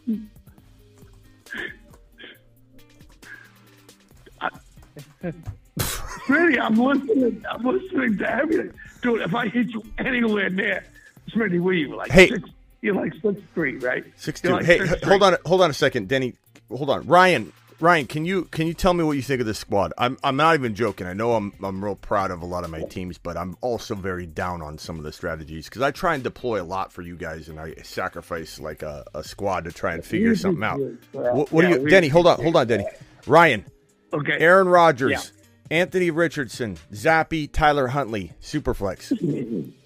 Smitty, 5.78 6.58
I'm 6.60 6.76
listening. 6.76 7.44
I'm 7.50 7.62
listening 7.64 8.18
to 8.18 8.30
everything, 8.30 8.72
dude. 9.02 9.22
If 9.22 9.34
I 9.34 9.48
hit 9.48 9.68
you 9.68 9.82
anywhere 9.98 10.50
near, 10.50 10.84
Smitty, 11.30 11.60
what 11.60 11.70
are 11.70 11.74
you 11.74 11.94
like? 11.96 12.10
Hey. 12.10 12.28
six, 12.28 12.48
you're 12.82 12.94
like 12.94 13.12
six 13.22 13.40
three, 13.54 13.76
right? 13.78 14.04
Six 14.16 14.40
two. 14.40 14.50
like 14.50 14.64
Hey, 14.64 14.78
6'3". 14.78 15.04
hold 15.04 15.22
on, 15.22 15.36
hold 15.46 15.62
on 15.62 15.70
a 15.70 15.74
second, 15.74 16.08
Denny. 16.08 16.34
Hold 16.70 16.90
on, 16.90 17.06
Ryan. 17.06 17.52
Ryan, 17.80 18.06
can 18.08 18.24
you 18.24 18.44
can 18.46 18.66
you 18.66 18.74
tell 18.74 18.92
me 18.92 19.04
what 19.04 19.12
you 19.12 19.22
think 19.22 19.40
of 19.40 19.46
this 19.46 19.58
squad? 19.58 19.92
I'm 19.96 20.18
I'm 20.24 20.36
not 20.36 20.54
even 20.56 20.74
joking. 20.74 21.06
I 21.06 21.12
know 21.12 21.34
I'm 21.34 21.52
I'm 21.62 21.82
real 21.82 21.94
proud 21.94 22.32
of 22.32 22.42
a 22.42 22.44
lot 22.44 22.64
of 22.64 22.70
my 22.70 22.82
teams, 22.82 23.18
but 23.18 23.36
I'm 23.36 23.56
also 23.60 23.94
very 23.94 24.26
down 24.26 24.62
on 24.62 24.78
some 24.78 24.98
of 24.98 25.04
the 25.04 25.12
strategies 25.12 25.66
because 25.68 25.82
I 25.82 25.92
try 25.92 26.14
and 26.14 26.24
deploy 26.24 26.60
a 26.60 26.64
lot 26.64 26.92
for 26.92 27.02
you 27.02 27.14
guys, 27.14 27.48
and 27.48 27.60
I 27.60 27.74
sacrifice 27.84 28.58
like 28.58 28.82
a, 28.82 29.04
a 29.14 29.22
squad 29.22 29.62
to 29.64 29.72
try 29.72 29.94
and 29.94 30.04
figure 30.04 30.34
something 30.34 30.64
out. 30.64 30.80
What, 31.12 31.52
what 31.52 31.64
Yeah, 31.68 31.76
do 31.76 31.82
you, 31.82 31.88
Denny? 31.88 32.08
Hold 32.08 32.26
on, 32.26 32.42
hold 32.42 32.56
on, 32.56 32.66
Denny. 32.66 32.84
Ryan, 33.28 33.64
Okay. 34.12 34.38
Aaron 34.38 34.68
Rodgers, 34.68 35.32
Anthony 35.70 36.10
Richardson, 36.10 36.78
Zappe, 36.92 37.52
Tyler 37.52 37.88
Huntley, 37.88 38.32
Superflex. 38.40 39.72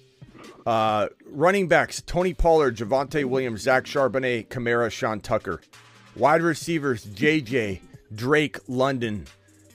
Uh, 0.65 1.09
running 1.29 1.67
backs: 1.67 2.01
Tony 2.01 2.33
Pollard, 2.33 2.77
Javonte 2.77 3.25
Williams, 3.25 3.63
Zach 3.63 3.83
Charbonnet, 3.83 4.47
Kamara, 4.47 4.89
Sean 4.89 5.19
Tucker. 5.19 5.59
Wide 6.15 6.41
receivers: 6.41 7.05
JJ, 7.05 7.81
Drake, 8.15 8.57
London, 8.69 9.25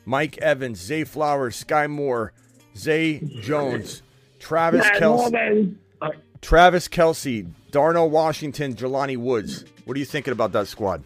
Mike 0.07 0.39
Evans, 0.39 0.81
Zay 0.81 1.05
Flowers, 1.05 1.63
Skyy 1.63 1.91
Moore, 1.91 2.33
Zay 2.75 3.21
Jones, 3.43 4.03
Travis 4.39 4.87
Kelce, 4.87 5.75
Travis 6.41 6.89
Kelce, 6.89 7.47
Darnell 7.71 8.09
Washington, 8.09 8.75
Jelani 8.75 9.19
Woods. 9.19 9.67
What 9.85 9.97
are 9.97 10.01
you 10.01 10.07
thinking 10.07 10.33
about 10.33 10.53
that 10.53 10.69
squad? 10.69 11.03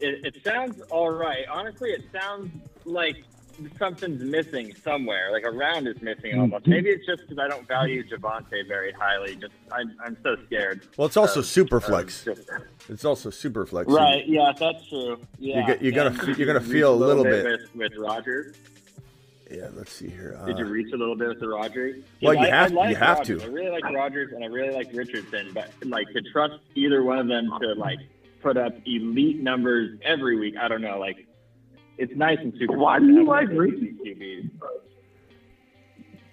It, 0.00 0.34
it 0.34 0.44
sounds 0.44 0.80
all 0.90 1.10
right. 1.10 1.44
Honestly, 1.50 1.90
it 1.90 2.04
sounds 2.12 2.50
like 2.84 3.24
something's 3.78 4.22
missing 4.22 4.74
somewhere. 4.82 5.30
Like 5.32 5.44
a 5.44 5.50
round 5.50 5.86
is 5.86 6.00
missing 6.00 6.38
almost. 6.38 6.62
Mm-hmm. 6.62 6.70
Maybe 6.70 6.90
it's 6.90 7.04
just 7.06 7.22
because 7.28 7.38
I 7.38 7.48
don't 7.48 7.66
value 7.68 8.02
Javonte 8.08 8.66
very 8.66 8.92
highly. 8.92 9.36
Just 9.36 9.52
I'm, 9.70 9.94
I'm 10.04 10.16
so 10.22 10.36
scared. 10.46 10.88
Well, 10.96 11.06
it's 11.06 11.16
also 11.16 11.40
of- 11.40 11.46
Superflex. 11.46 12.26
of 12.26 12.36
just- 12.36 12.50
It's 12.88 13.04
also 13.04 13.30
Superflex. 13.30 13.86
Right. 13.88 14.26
Yeah, 14.26 14.52
that's 14.58 14.88
true. 14.88 15.20
Yeah. 15.38 15.66
get- 15.66 15.82
you're 15.82 15.92
gonna 15.92 16.34
you're 16.36 16.46
gonna 16.46 16.60
feel 16.60 16.94
a 16.94 16.96
little 16.96 17.24
bit- 17.24 17.44
with, 17.44 17.74
with 17.74 17.92
Rodgers. 17.98 18.56
Yeah, 19.50 19.68
let's 19.74 19.92
see 19.92 20.08
here. 20.08 20.38
Uh, 20.40 20.46
Did 20.46 20.58
you 20.58 20.64
uh, 20.64 20.68
reach 20.68 20.92
a 20.94 20.96
little 20.96 21.16
bit 21.16 21.26
with 21.28 21.40
the 21.40 21.48
Rodgers? 21.48 22.04
Well, 22.22 22.34
you 22.34 22.40
I, 22.42 22.46
have- 22.50 22.70
I 22.70 22.74
like 22.74 22.90
you 22.90 22.94
have 22.96 23.22
to. 23.24 23.42
I 23.42 23.46
really 23.46 23.70
like 23.70 23.82
Rodgers 23.84 24.32
and 24.32 24.44
I 24.44 24.46
really 24.46 24.72
like 24.72 24.90
Richardson, 24.94 25.50
but 25.52 25.72
like 25.84 26.06
to 26.12 26.22
trust 26.32 26.54
either 26.76 27.02
one 27.02 27.18
of 27.18 27.26
them 27.26 27.50
to 27.60 27.72
like 27.74 27.98
put 28.40 28.56
up 28.56 28.72
elite 28.86 29.40
numbers 29.42 29.98
every 30.02 30.38
week, 30.38 30.54
I 30.60 30.68
don't 30.68 30.82
know. 30.82 30.98
Like 30.98 31.26
it's 31.98 32.14
nice 32.16 32.38
and 32.40 32.52
super. 32.58 32.76
Why 32.78 32.98
do 32.98 33.06
you 33.06 33.24
like 33.26 33.48
those 33.48 33.58
Richardson? 33.58 33.98
QBs. 34.04 34.50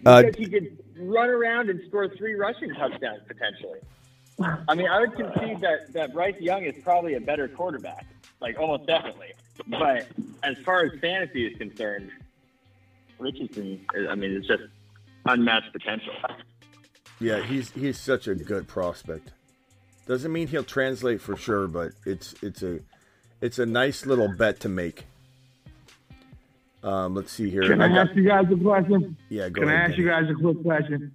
Uh, 0.05 0.21
Because 0.21 0.35
he 0.37 0.45
could 0.45 0.77
run 0.97 1.29
around 1.29 1.69
and 1.69 1.81
score 1.87 2.07
three 2.15 2.35
rushing 2.35 2.73
touchdowns 2.73 3.21
potentially. 3.27 3.79
I 4.69 4.75
mean, 4.75 4.87
I 4.87 4.99
would 5.01 5.13
concede 5.15 5.59
that 5.61 5.91
that 5.93 6.13
Bryce 6.13 6.39
Young 6.39 6.63
is 6.63 6.75
probably 6.83 7.15
a 7.15 7.19
better 7.21 7.47
quarterback, 7.47 8.05
like 8.39 8.57
almost 8.59 8.85
definitely. 8.87 9.33
But 9.67 10.07
as 10.43 10.57
far 10.59 10.85
as 10.85 10.91
fantasy 11.01 11.47
is 11.47 11.57
concerned, 11.57 12.11
Richardson, 13.19 13.83
I 14.09 14.13
mean, 14.15 14.31
it's 14.31 14.47
just 14.47 14.63
unmatched 15.25 15.73
potential. 15.73 16.13
Yeah, 17.19 17.43
he's 17.43 17.71
he's 17.71 17.97
such 17.99 18.27
a 18.27 18.35
good 18.35 18.67
prospect. 18.67 19.33
Doesn't 20.07 20.31
mean 20.31 20.47
he'll 20.47 20.63
translate 20.63 21.21
for 21.21 21.35
sure, 21.35 21.67
but 21.67 21.91
it's 22.05 22.33
it's 22.41 22.63
a 22.63 22.79
it's 23.41 23.59
a 23.59 23.65
nice 23.65 24.05
little 24.05 24.29
bet 24.37 24.59
to 24.61 24.69
make. 24.69 25.05
Um, 26.83 27.13
let's 27.15 27.31
see 27.31 27.49
here. 27.49 27.63
Can 27.63 27.81
I 27.81 27.89
got- 27.89 28.07
ask 28.07 28.15
you 28.15 28.23
guys 28.25 28.45
a 28.51 28.55
question? 28.55 29.17
yeah, 29.29 29.49
go 29.49 29.61
ahead. 29.63 29.67
Can 29.67 29.69
I 29.69 29.73
ask 29.89 29.97
you 29.97 30.05
guys 30.07 30.29
a 30.29 30.33
quick 30.33 30.63
question? 30.63 31.11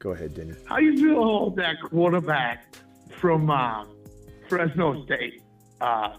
Go 0.00 0.10
ahead, 0.10 0.34
Denny. 0.34 0.54
How 0.66 0.78
you 0.78 0.96
feel 0.96 1.46
about 1.46 1.56
that 1.56 1.76
quarterback 1.82 2.74
from 3.18 3.50
uh, 3.50 3.84
Fresno 4.48 5.04
State? 5.04 5.42
Uh, 5.80 6.16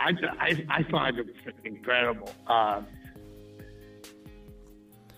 I, 0.00 0.12
I, 0.40 0.66
I 0.70 0.82
find 0.84 1.18
him 1.18 1.30
incredible. 1.64 2.32
Uh, 2.46 2.82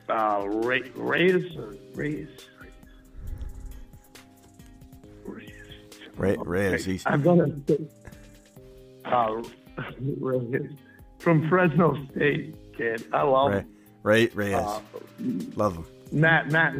uh, 0.09 0.45
Ray, 0.47 0.82
Reyes 0.97 1.57
or 1.57 1.76
Reyes? 1.95 2.28
Reyes. 2.28 2.28
Ray, 6.21 6.37
Reyes, 6.39 6.85
he's 6.85 7.03
I'm 7.07 7.23
gonna 7.23 7.51
say, 7.66 7.79
uh, 9.07 9.43
Reyes 10.21 10.71
from 11.18 11.49
Fresno 11.49 11.97
State, 12.11 12.55
kid. 12.77 13.07
I 13.12 13.23
love 13.23 13.51
Ray, 13.53 13.59
him. 13.59 13.66
Ray, 14.03 14.27
Reyes. 14.35 14.55
Uh, 14.55 14.81
Love 15.57 15.77
him. 15.77 15.85
Matt, 16.12 16.51
Matt. 16.51 16.75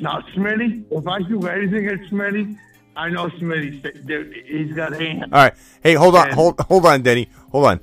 Now, 0.00 0.20
Smitty, 0.36 0.84
if 0.90 1.06
I 1.08 1.20
do 1.22 1.46
anything 1.48 1.86
at 1.86 1.98
Smitty, 2.10 2.56
I 2.96 3.08
know 3.10 3.28
Smitty, 3.28 4.06
dude, 4.06 4.34
he's 4.46 4.72
got 4.74 4.92
hands. 4.92 5.24
All 5.32 5.42
right. 5.42 5.54
Hey, 5.82 5.94
hold 5.94 6.14
on, 6.14 6.26
And- 6.26 6.34
hold 6.34 6.60
hold 6.60 6.86
on, 6.86 7.02
Denny. 7.02 7.28
Hold 7.50 7.66
on. 7.66 7.80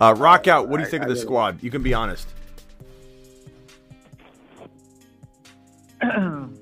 Uh, 0.00 0.14
rock 0.16 0.46
out. 0.46 0.68
What 0.68 0.76
do 0.76 0.82
you 0.82 0.86
I- 0.86 0.90
think 0.90 1.02
of 1.02 1.08
the 1.08 1.16
squad? 1.16 1.62
You 1.64 1.70
can 1.70 1.82
be 1.82 1.94
honest. 1.94 2.28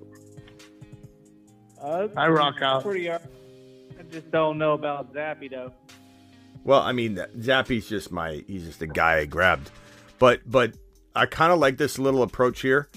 Uh, 1.85 2.09
I 2.17 2.29
rock 2.29 2.63
out. 2.63 2.83
pretty. 2.83 3.09
uh, 3.11 3.19
I 3.99 4.03
just 4.05 4.31
don't 4.31 4.59
know 4.59 4.73
about 4.73 5.13
Zappe 5.13 5.51
though. 5.51 5.73
Well, 6.65 6.81
I 6.81 6.93
mean, 6.93 7.17
Zappe's 7.37 7.89
just 7.89 8.11
my 8.11 8.43
he's 8.47 8.65
just 8.65 8.81
a 8.81 8.87
guy 8.87 9.19
I 9.19 9.27
grabbed. 9.27 9.71
But 10.19 10.41
but 10.51 10.75
I 11.15 11.27
kind 11.27 11.53
of 11.53 11.59
like 11.59 11.77
this 11.77 11.99
little 11.99 12.23
approach 12.23 12.63
here. 12.63 12.89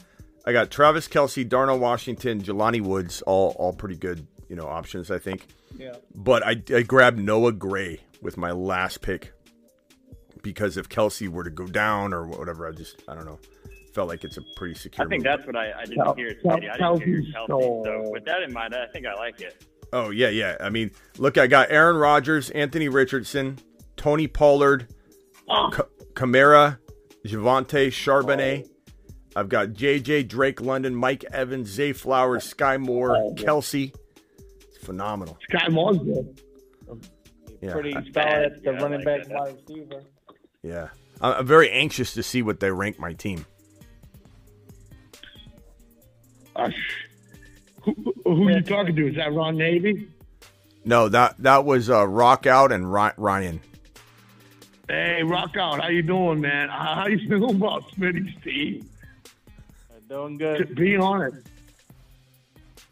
I 0.46 0.54
got 0.54 0.72
Travis 0.72 1.10
Kelce, 1.10 1.48
Darnell 1.48 1.80
Washington, 1.80 2.42
Jelani 2.42 2.82
Woods, 2.82 3.22
all 3.24 3.56
all 3.60 3.74
pretty 3.74 3.98
good, 3.98 4.26
you 4.48 4.56
know, 4.56 4.68
options, 4.68 5.12
I 5.12 5.20
think. 5.20 5.46
Yeah. 5.78 5.96
But 6.16 6.44
I, 6.46 6.62
I 6.74 6.84
grabbed 6.84 7.20
Noah 7.20 7.52
Gray 7.52 8.00
with 8.22 8.38
my 8.38 8.52
last 8.52 9.02
pick 9.02 9.34
because 10.42 10.78
if 10.78 10.88
Kelce 10.88 11.28
were 11.28 11.44
to 11.44 11.50
go 11.50 11.68
down 11.68 12.14
or 12.14 12.26
whatever, 12.26 12.66
I 12.66 12.72
just 12.72 13.04
I 13.08 13.16
don't 13.16 13.26
know. 13.26 13.40
Felt 13.98 14.10
like 14.10 14.24
it's 14.24 14.38
a 14.38 14.44
pretty 14.56 14.76
secure. 14.76 15.08
I 15.08 15.10
think 15.10 15.24
move. 15.24 15.32
that's 15.36 15.48
what 15.48 15.56
I, 15.56 15.72
I 15.72 15.86
didn't 15.86 16.04
Kel- 16.04 16.14
hear. 16.14 16.36
Kel- 16.36 16.52
Smitty. 16.58 16.70
I 16.70 16.78
didn't 16.78 17.02
hear 17.08 17.18
Kelce's 17.22 17.34
Kelce. 17.34 17.48
so- 17.48 17.82
So 17.84 18.10
with 18.12 18.26
that 18.26 18.44
in 18.44 18.54
mind, 18.54 18.76
I 18.76 18.86
think 18.94 19.08
I 19.08 19.16
like 19.16 19.42
it. 19.42 19.66
Oh 19.92 20.12
yeah, 20.12 20.30
yeah. 20.30 20.56
I 20.60 20.70
mean, 20.70 20.92
look, 21.18 21.40
I 21.40 21.48
got 21.48 21.72
Aaron 21.72 21.96
Rodgers, 21.96 22.52
Anthony 22.52 22.90
Richardson, 22.90 23.58
Tony 23.96 24.28
Pollard, 24.28 24.94
oh. 25.50 25.72
K- 25.76 25.82
Kamara, 26.14 26.78
Javonte 27.26 27.88
Charbonnet. 27.88 28.68
Oh. 28.68 28.72
I've 29.36 29.50
got 29.50 29.70
JJ 29.70 30.28
Drake, 30.28 30.62
London, 30.62 30.94
Mike 30.96 31.26
Evans, 31.32 31.68
Zay 31.70 31.92
Flowers, 31.92 32.54
Skyy 32.54 32.80
Moore, 32.80 33.16
oh, 33.18 33.34
Kelce. 33.34 33.96
It's 34.68 34.78
phenomenal. 34.86 35.40
Skyy 35.52 35.72
Moore's 35.72 35.98
good. 35.98 36.40
Yeah, 37.62 37.72
Pretty 37.74 37.96
I- 37.96 38.04
solid 38.14 38.14
at 38.44 38.64
the 38.64 38.72
Yeah, 38.74 38.78
running 38.84 39.04
like 39.04 39.28
back 39.28 39.30
wide 39.40 39.58
receiver. 39.68 40.04
yeah. 40.62 40.90
I'm 41.20 41.48
very 41.48 41.72
anxious 41.72 42.14
to 42.14 42.22
see 42.22 42.44
what 42.44 42.60
they 42.60 42.70
rank 42.70 43.00
my 43.00 43.14
team. 43.14 43.44
Uh, 46.58 46.72
who 47.84 47.96
who 48.26 48.50
you 48.50 48.62
talking 48.62 48.96
to? 48.96 49.08
Is 49.08 49.16
that 49.16 49.32
Ron 49.32 49.58
Navy? 49.58 50.10
No, 50.84 51.08
that 51.10 51.36
that 51.40 51.66
was 51.66 51.90
uh, 51.90 52.08
Rock 52.08 52.46
Out 52.48 52.72
and 52.72 52.92
Ryan. 52.92 53.62
Hey, 54.90 55.22
rock 55.22 55.58
out. 55.58 55.82
How 55.82 55.90
you 55.90 56.02
doing, 56.02 56.40
man? 56.40 56.70
How 56.70 57.08
you 57.08 57.20
feeling 57.28 57.58
about 57.58 57.84
Smitty's 57.92 58.42
team? 58.42 58.90
Uh, 59.92 59.96
doing 60.08 60.40
To 60.40 60.66
be 60.66 60.96
honest, 60.96 61.46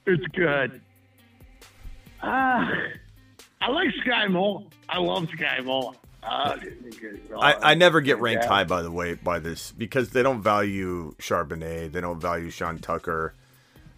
it's 0.06 0.26
good. 0.36 0.82
Ah, 2.22 2.70
I 3.62 3.70
like 3.70 3.90
Skyy 4.06 4.30
Moore. 4.30 4.66
I 4.90 5.00
love 5.00 5.28
Skyy 5.28 5.64
Moore. 5.64 5.94
Uh, 6.22 6.58
I, 7.40 7.72
I 7.72 7.74
never 7.76 8.02
get 8.02 8.20
ranked 8.20 8.46
high, 8.46 8.64
by 8.64 8.82
the 8.82 8.92
way, 8.92 9.14
by 9.14 9.40
this 9.40 9.72
because 9.72 10.10
they 10.10 10.24
don't 10.24 10.42
value 10.42 11.14
Charbonnet, 11.20 11.92
they 11.92 12.02
don't 12.02 12.20
value 12.20 12.50
Sean 12.50 12.80
Tucker, 12.80 13.36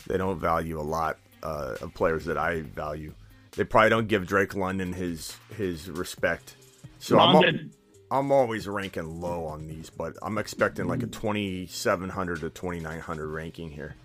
they 0.06 0.18
don't 0.18 0.40
value 0.40 0.80
a 0.80 0.84
lot 0.84 1.18
uh, 1.44 1.76
of 1.82 1.94
players 1.94 2.26
that 2.26 2.38
I 2.38 2.62
value. 2.62 3.14
They 3.56 3.64
probably 3.64 3.90
don't 3.90 4.08
give 4.08 4.28
Drake 4.28 4.56
London 4.56 4.94
his 4.94 5.36
his 5.56 5.90
respect. 5.90 6.56
So 7.00 7.18
I'm, 7.20 7.36
al- 7.36 7.42
London. 7.42 7.72
I'm 8.10 8.32
always 8.32 8.68
ranking 8.68 9.20
low 9.20 9.46
on 9.46 9.68
these, 9.68 9.90
but 9.90 10.16
I'm 10.22 10.38
expecting 10.38 10.88
like 10.88 11.04
a 11.04 11.08
2700 11.08 12.40
to 12.42 12.50
2900 12.50 13.28
ranking 13.28 13.70
here, 13.70 13.96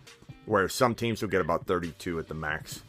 where 0.46 0.68
some 0.68 0.94
teams 0.94 1.22
will 1.22 1.28
get 1.28 1.40
about 1.40 1.66
32 1.66 2.18
at 2.18 2.28
the 2.28 2.34
max. 2.34 2.82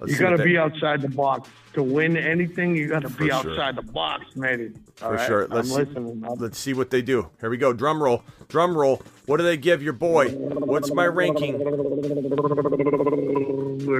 Let's 0.00 0.12
You 0.12 0.18
got 0.18 0.30
to 0.30 0.42
be 0.42 0.56
outside 0.56 1.02
the 1.02 1.10
box 1.10 1.50
to 1.74 1.82
win 1.82 2.16
anything. 2.16 2.74
You 2.74 2.88
got 2.88 3.02
to 3.02 3.10
be 3.10 3.26
sure. 3.26 3.34
outside 3.34 3.76
the 3.76 3.82
box, 3.82 4.34
man. 4.34 4.82
For 4.96 5.18
sure. 5.18 5.46
Let's 5.46 5.70
I'm 5.70 5.84
see, 5.86 5.90
listening. 5.92 6.24
Let's 6.38 6.58
see 6.58 6.72
what 6.72 6.90
they 6.90 7.02
do. 7.02 7.28
Here 7.40 7.50
we 7.50 7.58
go. 7.58 7.74
Drum 7.74 8.02
roll. 8.02 8.22
Drum 8.48 8.76
roll. 8.76 9.02
What 9.26 9.36
do 9.36 9.44
they 9.44 9.58
give 9.58 9.82
your 9.82 9.92
boy? 9.92 10.30
What's 10.30 10.90
my 10.92 11.04
ranking? 11.06 11.60
It 11.60 11.64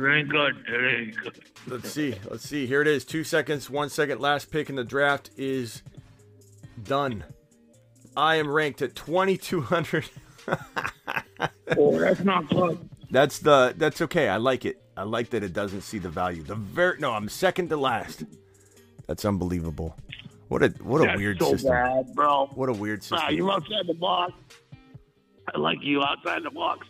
ain't 0.05 0.29
good. 0.31 0.65
It 0.67 1.01
ain't 1.01 1.17
good. 1.17 1.41
Let's 1.67 1.91
see. 1.91 2.15
Let's 2.31 2.49
see. 2.49 2.67
Here 2.67 2.81
it 2.81 2.89
is. 2.89 3.05
Two 3.05 3.23
seconds. 3.23 3.69
One 3.69 3.91
second. 3.91 4.21
Last 4.21 4.51
pick 4.51 4.71
in 4.71 4.77
the 4.77 4.85
draft 4.85 5.31
is 5.37 5.83
done. 6.83 7.25
I 8.17 8.37
am 8.37 8.51
ranked 8.51 8.81
at 8.83 8.95
2200. 8.95 10.09
Oh, 11.79 11.97
that's 11.99 12.21
not 12.21 12.49
good. 12.51 12.91
That's 13.13 13.39
the. 13.39 13.73
That's 13.77 14.03
okay. 14.03 14.29
I 14.29 14.39
like 14.39 14.65
it. 14.65 14.83
I 15.01 15.05
like 15.05 15.31
that 15.31 15.43
it 15.43 15.55
doesn't 15.55 15.81
see 15.81 15.97
the 15.97 16.11
value. 16.11 16.43
The 16.43 16.57
very 16.57 16.99
no. 16.99 17.13
I'm 17.13 17.31
second 17.31 17.71
to 17.71 17.79
last. 17.79 18.25
That's 19.07 19.25
unbelievable. 19.25 19.97
What 20.49 20.63
a 20.63 20.69
what 20.83 21.01
a 21.01 21.07
That's 21.07 21.19
weird 21.19 21.39
so 21.41 21.53
system. 21.53 21.71
bad, 21.71 22.15
bro. 22.15 22.51
What 22.55 22.69
a 22.69 22.75
weird 22.75 23.03
system. 23.03 23.19
Nah, 23.21 23.29
you 23.31 23.51
outside 23.51 23.87
the 23.87 23.95
box. 23.95 24.35
I 25.55 25.59
like 25.59 25.79
you 25.81 26.03
outside 26.03 26.43
the 26.43 26.51
box. 26.51 26.87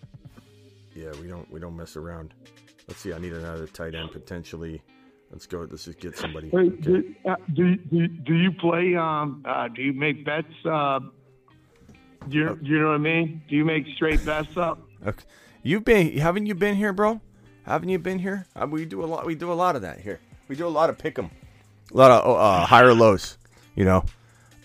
Yeah, 0.93 1.13
we 1.21 1.29
don't 1.29 1.49
we 1.53 1.61
don't 1.61 1.77
mess 1.77 1.95
around. 1.97 2.35
Let's 2.89 2.99
see. 2.99 3.13
I 3.13 3.19
need 3.19 3.33
another 3.33 3.69
tight 3.69 3.95
end 3.95 4.11
potentially. 4.11 4.83
Let's 5.31 5.47
go. 5.47 5.61
Let's 5.71 5.85
just 5.85 6.01
get 6.01 6.19
somebody. 6.19 6.51
Hey, 6.51 6.57
Okay. 6.57 6.81
do, 6.81 7.15
uh, 7.29 7.37
do, 7.55 7.77
do, 7.77 8.09
do 8.09 8.35
you 8.35 8.51
play? 8.51 8.97
Um, 8.97 9.45
uh, 9.45 9.69
do 9.69 9.83
you 9.83 9.93
make 9.93 10.25
bets? 10.25 10.49
Uh, 10.65 10.99
do 12.29 12.37
you, 12.39 12.59
do 12.61 12.69
you 12.69 12.81
know 12.81 12.89
what 12.89 12.95
I 12.95 12.99
mean? 12.99 13.41
Do 13.49 13.55
you 13.55 13.65
make 13.65 13.87
straight 13.95 14.27
bets 14.27 14.57
up? 14.57 14.81
Okay. 15.07 15.25
You've 15.63 15.85
been 15.85 16.17
haven't 16.19 16.47
you 16.47 16.57
been 16.57 16.75
here, 16.75 16.93
bro? 16.93 17.21
Haven't 17.71 17.89
you 17.89 18.01
been 18.01 18.19
here? 18.19 18.47
Uh, 18.57 18.67
we 18.67 18.85
do 18.85 19.05
a 19.05 19.07
lot. 19.07 19.25
We 19.25 19.37
do 19.37 19.53
a 19.53 19.55
lot 19.55 19.77
of 19.77 19.83
that 19.83 20.01
here. 20.01 20.19
We 20.49 20.57
do 20.57 20.67
a 20.67 20.69
lot 20.69 20.91
of 20.91 20.99
pick 20.99 21.17
'em, 21.19 21.31
a 21.93 21.97
lot 21.97 22.11
of 22.11 22.37
uh, 22.37 22.67
higher 22.67 22.93
lows. 22.93 23.39
You 23.77 23.85
know, 23.85 24.05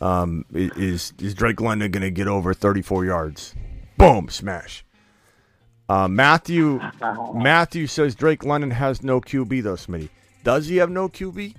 um, 0.02 0.44
is 0.52 1.14
is 1.20 1.36
Drake 1.36 1.62
London 1.62 1.92
going 1.92 2.02
to 2.02 2.10
get 2.10 2.28
over 2.28 2.54
34 2.56 3.06
yards? 3.06 3.54
Boom, 4.00 4.28
smash. 4.30 4.84
Uh, 5.88 6.08
Matthew 6.08 6.82
Matthew 7.36 7.86
says 7.86 8.16
Drake 8.16 8.44
London 8.44 8.72
has 8.72 9.04
no 9.04 9.22
QB 9.22 9.62
though, 9.62 9.76
Smitty. 9.76 10.10
Does 10.44 10.66
he 10.66 10.78
have 10.78 10.90
no 10.90 11.08
QB? 11.08 11.54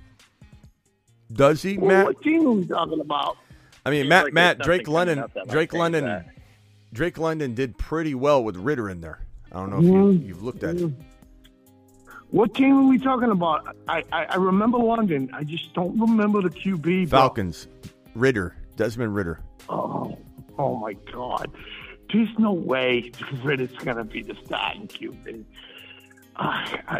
Does 1.31 1.61
he, 1.61 1.77
Well, 1.77 1.87
Matt? 1.89 2.05
what 2.07 2.21
team 2.21 2.45
are 2.45 2.51
we 2.51 2.67
talking 2.67 2.99
about? 3.01 3.37
I 3.85 3.89
mean, 3.89 4.01
Seems 4.03 4.09
Matt, 4.09 4.23
like 4.25 4.33
Matt, 4.33 4.59
Drake 4.59 4.87
London, 4.87 5.15
coming 5.19 5.23
up 5.25 5.33
that 5.33 5.47
might 5.47 5.53
Drake 5.53 5.73
London, 5.73 6.05
that. 6.05 6.27
Drake 6.93 7.17
London 7.17 7.53
did 7.53 7.77
pretty 7.77 8.15
well 8.15 8.43
with 8.43 8.55
Ridder 8.57 8.89
in 8.89 8.99
there. 9.01 9.19
I 9.51 9.55
don't 9.59 9.69
know 9.69 9.77
if 9.79 9.83
you, 9.85 10.27
you've 10.27 10.43
looked 10.43 10.63
at 10.63 10.75
it. 10.75 10.91
What 12.31 12.53
team 12.53 12.77
are 12.77 12.87
we 12.87 12.97
talking 12.99 13.31
about? 13.31 13.75
I, 13.87 14.03
I, 14.11 14.25
I 14.25 14.35
remember 14.35 14.77
London. 14.77 15.29
I 15.33 15.43
just 15.43 15.73
don't 15.73 15.97
remember 15.99 16.41
the 16.41 16.49
QB. 16.49 17.09
bro. 17.09 17.19
Falcons, 17.19 17.67
Ridder, 18.15 18.55
Desmond 18.75 19.15
Ridder. 19.15 19.39
Oh, 19.69 20.17
oh 20.57 20.75
my 20.75 20.93
God! 21.11 21.49
There's 22.11 22.29
no 22.37 22.51
way 22.53 23.11
Ridder's 23.43 23.71
gonna 23.83 24.03
be 24.03 24.23
the 24.23 24.35
starting 24.45 24.87
QB. 24.87 25.43
I, 26.35 26.79
I, 26.87 26.99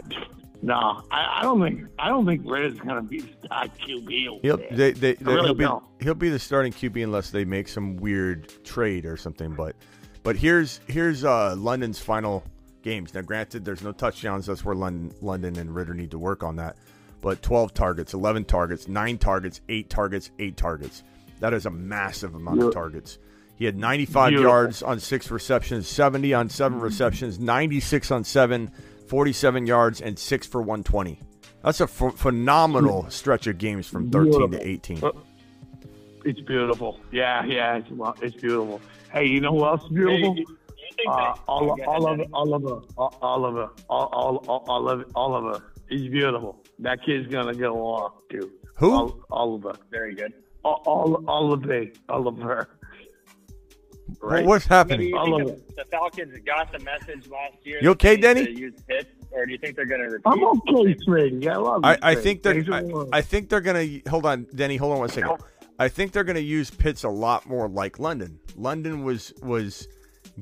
no, 0.62 1.04
I, 1.12 1.40
I 1.40 1.42
don't 1.44 1.62
think 1.62 1.86
I 2.00 2.08
don't 2.08 2.26
think 2.26 2.42
Ridder's 2.46 2.80
gonna 2.80 3.02
be 3.04 3.20
the 3.22 3.30
starting 3.46 3.72
QB. 4.02 4.28
over 4.30 4.40
He'll, 4.42 4.58
there. 4.58 4.68
they, 4.72 4.92
they, 4.94 5.14
they- 5.16 5.24
really 5.26 5.46
he'll 5.48 5.54
be 5.54 5.64
don't. 5.66 5.84
he'll 6.00 6.14
be 6.16 6.30
the 6.30 6.40
starting 6.40 6.72
QB 6.72 7.04
unless 7.04 7.32
they 7.32 7.44
make 7.46 7.68
some 7.68 7.98
weird 7.98 8.52
trade 8.64 9.06
or 9.06 9.18
something. 9.18 9.54
But 9.54 9.76
but 10.24 10.36
here's 10.38 10.80
here's 10.88 11.24
uh, 11.26 11.56
London's 11.58 12.00
final 12.00 12.44
games. 12.88 13.14
Now, 13.14 13.22
granted, 13.22 13.66
there's 13.66 13.84
no 13.84 13.92
touchdowns. 13.92 14.46
That's 14.46 14.64
where 14.64 14.76
London 14.76 15.14
London 15.22 15.58
and 15.60 15.76
Ridder 15.76 15.94
need 15.94 16.12
to 16.12 16.20
work 16.20 16.42
on 16.42 16.56
that. 16.56 16.78
But 17.20 17.42
12 17.42 17.74
targets, 17.74 18.14
11 18.14 18.46
targets, 18.46 18.88
nine 18.88 19.18
targets, 19.18 19.60
eight 19.68 19.90
targets, 19.90 20.32
eight 20.40 20.56
targets. 20.56 21.04
That 21.42 21.54
is 21.54 21.66
a 21.66 21.70
massive 21.70 22.34
amount 22.36 22.62
of 22.62 22.74
targets. 22.74 23.18
He 23.56 23.66
had 23.66 23.76
95 23.76 24.30
Beautiful. 24.30 24.50
yards 24.50 24.84
on 24.84 25.00
six 25.00 25.30
receptions, 25.30 25.88
70 25.88 26.34
on 26.34 26.48
seven 26.48 26.78
mm-hmm. 26.78 26.86
receptions, 26.86 27.40
96 27.40 28.12
on 28.12 28.24
seven, 28.24 28.72
47 29.08 29.66
yards, 29.66 30.00
and 30.00 30.18
six 30.18 30.48
for 30.48 30.62
120. 30.62 31.20
That's 31.64 31.82
a 31.82 31.88
phenomenal 31.88 33.02
mm-hmm. 33.02 33.10
stretch 33.10 33.48
of 33.48 33.58
games 33.58 33.88
from 33.88 34.12
13 34.12 34.52
to 34.52 34.68
18. 34.68 35.02
It's 36.24 36.40
beautiful. 36.42 37.00
Yeah, 37.12 37.44
yeah, 37.46 37.78
it's 37.78 37.90
it's 38.22 38.36
beautiful. 38.36 38.80
Hey, 39.12 39.26
you 39.26 39.42
know 39.42 39.52
who 39.52 39.66
else 39.66 39.84
is 39.84 39.90
beautiful? 39.90 40.36
Hey, 40.36 40.46
you- 40.98 41.04
you 41.04 41.12
think 41.12 41.14
Uh, 41.14 41.34
that- 41.34 41.40
all, 41.48 41.60
Go 41.66 41.74
ahead, 41.74 41.88
Oliver, 41.88 42.18
Danny. 42.18 42.30
Oliver, 42.34 42.82
Oliver, 42.98 43.70
Oliver, 43.90 44.40
Oliver, 44.50 44.62
Oliver, 44.68 45.06
Oliver. 45.16 45.74
He's 45.90 46.10
beautiful. 46.10 46.64
That 46.80 47.00
kid's 47.06 47.28
gonna 47.28 47.54
go 47.56 47.78
off 47.86 48.14
too. 48.30 48.52
Who? 48.76 48.92
Ol- 48.94 49.20
Oliver. 49.32 49.76
Very 49.92 50.16
good. 50.16 50.34
Ol- 50.66 50.84
Ol- 50.86 51.24
Oliver. 51.28 51.86
Oliver. 52.10 52.70
Well, 54.22 54.44
what's 54.46 54.66
happening? 54.66 55.00
Do 55.00 55.06
you 55.08 55.18
Oliver. 55.18 55.52
think 55.52 55.76
the 55.76 55.86
Falcons 55.92 56.38
got 56.46 56.72
the 56.72 56.80
message 56.80 57.28
last 57.30 57.58
year? 57.64 57.80
You 57.82 57.90
okay, 57.92 58.16
Denny? 58.18 58.50
Use 58.52 58.74
Pitts, 58.88 59.10
or 59.32 59.46
do 59.46 59.52
you 59.52 59.58
think 59.58 59.76
they're 59.76 59.86
going 59.86 60.02
to? 60.10 60.18
I'm 60.26 60.44
okay, 60.44 60.96
Smitty. 61.08 61.48
I 61.48 61.56
love 61.58 61.82
you. 61.84 61.90
I, 61.90 61.98
I 62.02 62.16
think 62.16 62.42
they're. 62.42 62.54
Thanks 62.64 62.70
a 62.70 62.74
I, 62.76 62.80
lot. 62.82 63.08
I 63.14 63.22
think 63.22 63.50
they're 63.50 63.62
gonna 63.62 63.86
hold 64.10 64.26
on, 64.26 64.48
Denny. 64.56 64.78
Hold 64.78 64.94
on 64.94 65.00
one 65.00 65.10
second. 65.10 65.38
I 65.80 65.90
think 65.90 66.12
they're 66.14 66.24
gonna 66.24 66.40
use 66.40 66.72
Pitts 66.72 67.04
a 67.04 67.10
lot 67.10 67.48
more 67.48 67.68
like 67.68 68.00
London. 68.00 68.40
London 68.56 69.04
was 69.04 69.34
was 69.44 69.88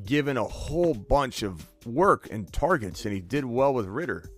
given 0.04 0.38
a 0.38 0.44
whole 0.44 0.94
bunch 0.94 1.44
of 1.44 1.68
work 1.86 2.28
and 2.32 2.52
targets, 2.52 3.06
and 3.06 3.14
he 3.14 3.22
did 3.22 3.46
well 3.46 3.74
with 3.74 3.86
Ridder. 3.88 4.30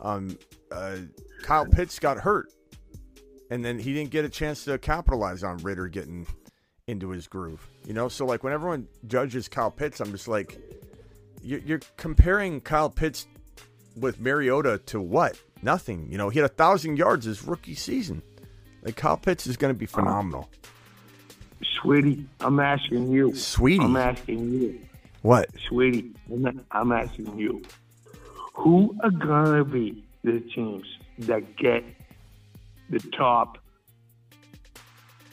Um, 0.00 0.38
uh, 0.70 0.98
Kyle 1.42 1.66
Pitts 1.66 1.98
got 1.98 2.18
hurt, 2.18 2.52
and 3.50 3.64
then 3.64 3.78
he 3.78 3.92
didn't 3.92 4.10
get 4.10 4.24
a 4.24 4.28
chance 4.28 4.64
to 4.64 4.78
capitalize 4.78 5.42
on 5.42 5.58
Ridder 5.58 5.88
getting 5.88 6.26
into 6.86 7.10
his 7.10 7.26
groove. 7.28 7.68
You 7.86 7.94
know, 7.94 8.08
so 8.08 8.24
like 8.24 8.42
when 8.42 8.52
everyone 8.52 8.88
judges 9.06 9.48
Kyle 9.48 9.70
Pitts, 9.70 10.00
I'm 10.00 10.10
just 10.12 10.28
like, 10.28 10.58
you're, 11.42 11.60
you're 11.60 11.80
comparing 11.96 12.60
Kyle 12.60 12.90
Pitts 12.90 13.26
with 13.96 14.20
Mariota 14.20 14.78
to 14.86 15.00
what? 15.00 15.38
Nothing. 15.62 16.08
You 16.10 16.18
know, 16.18 16.28
he 16.28 16.38
had 16.38 16.46
a 16.46 16.54
thousand 16.54 16.96
yards 16.96 17.26
his 17.26 17.44
rookie 17.44 17.74
season. 17.74 18.22
Like 18.82 18.96
Kyle 18.96 19.16
Pitts 19.16 19.46
is 19.46 19.56
going 19.56 19.72
to 19.72 19.78
be 19.78 19.86
phenomenal. 19.86 20.48
Sweetie, 21.80 22.26
I'm 22.40 22.58
asking 22.58 23.10
you. 23.10 23.34
Sweetie? 23.34 23.84
I'm 23.84 23.96
asking 23.96 24.52
you. 24.52 24.80
What? 25.22 25.48
Sweetie, 25.68 26.12
I'm 26.30 26.64
I'm 26.70 26.92
asking 26.92 27.38
you. 27.38 27.62
Who 28.54 28.94
are 29.02 29.10
gonna 29.10 29.64
be 29.64 30.04
the 30.24 30.40
teams 30.40 30.86
that 31.20 31.56
get 31.56 31.84
the 32.90 32.98
top 33.16 33.58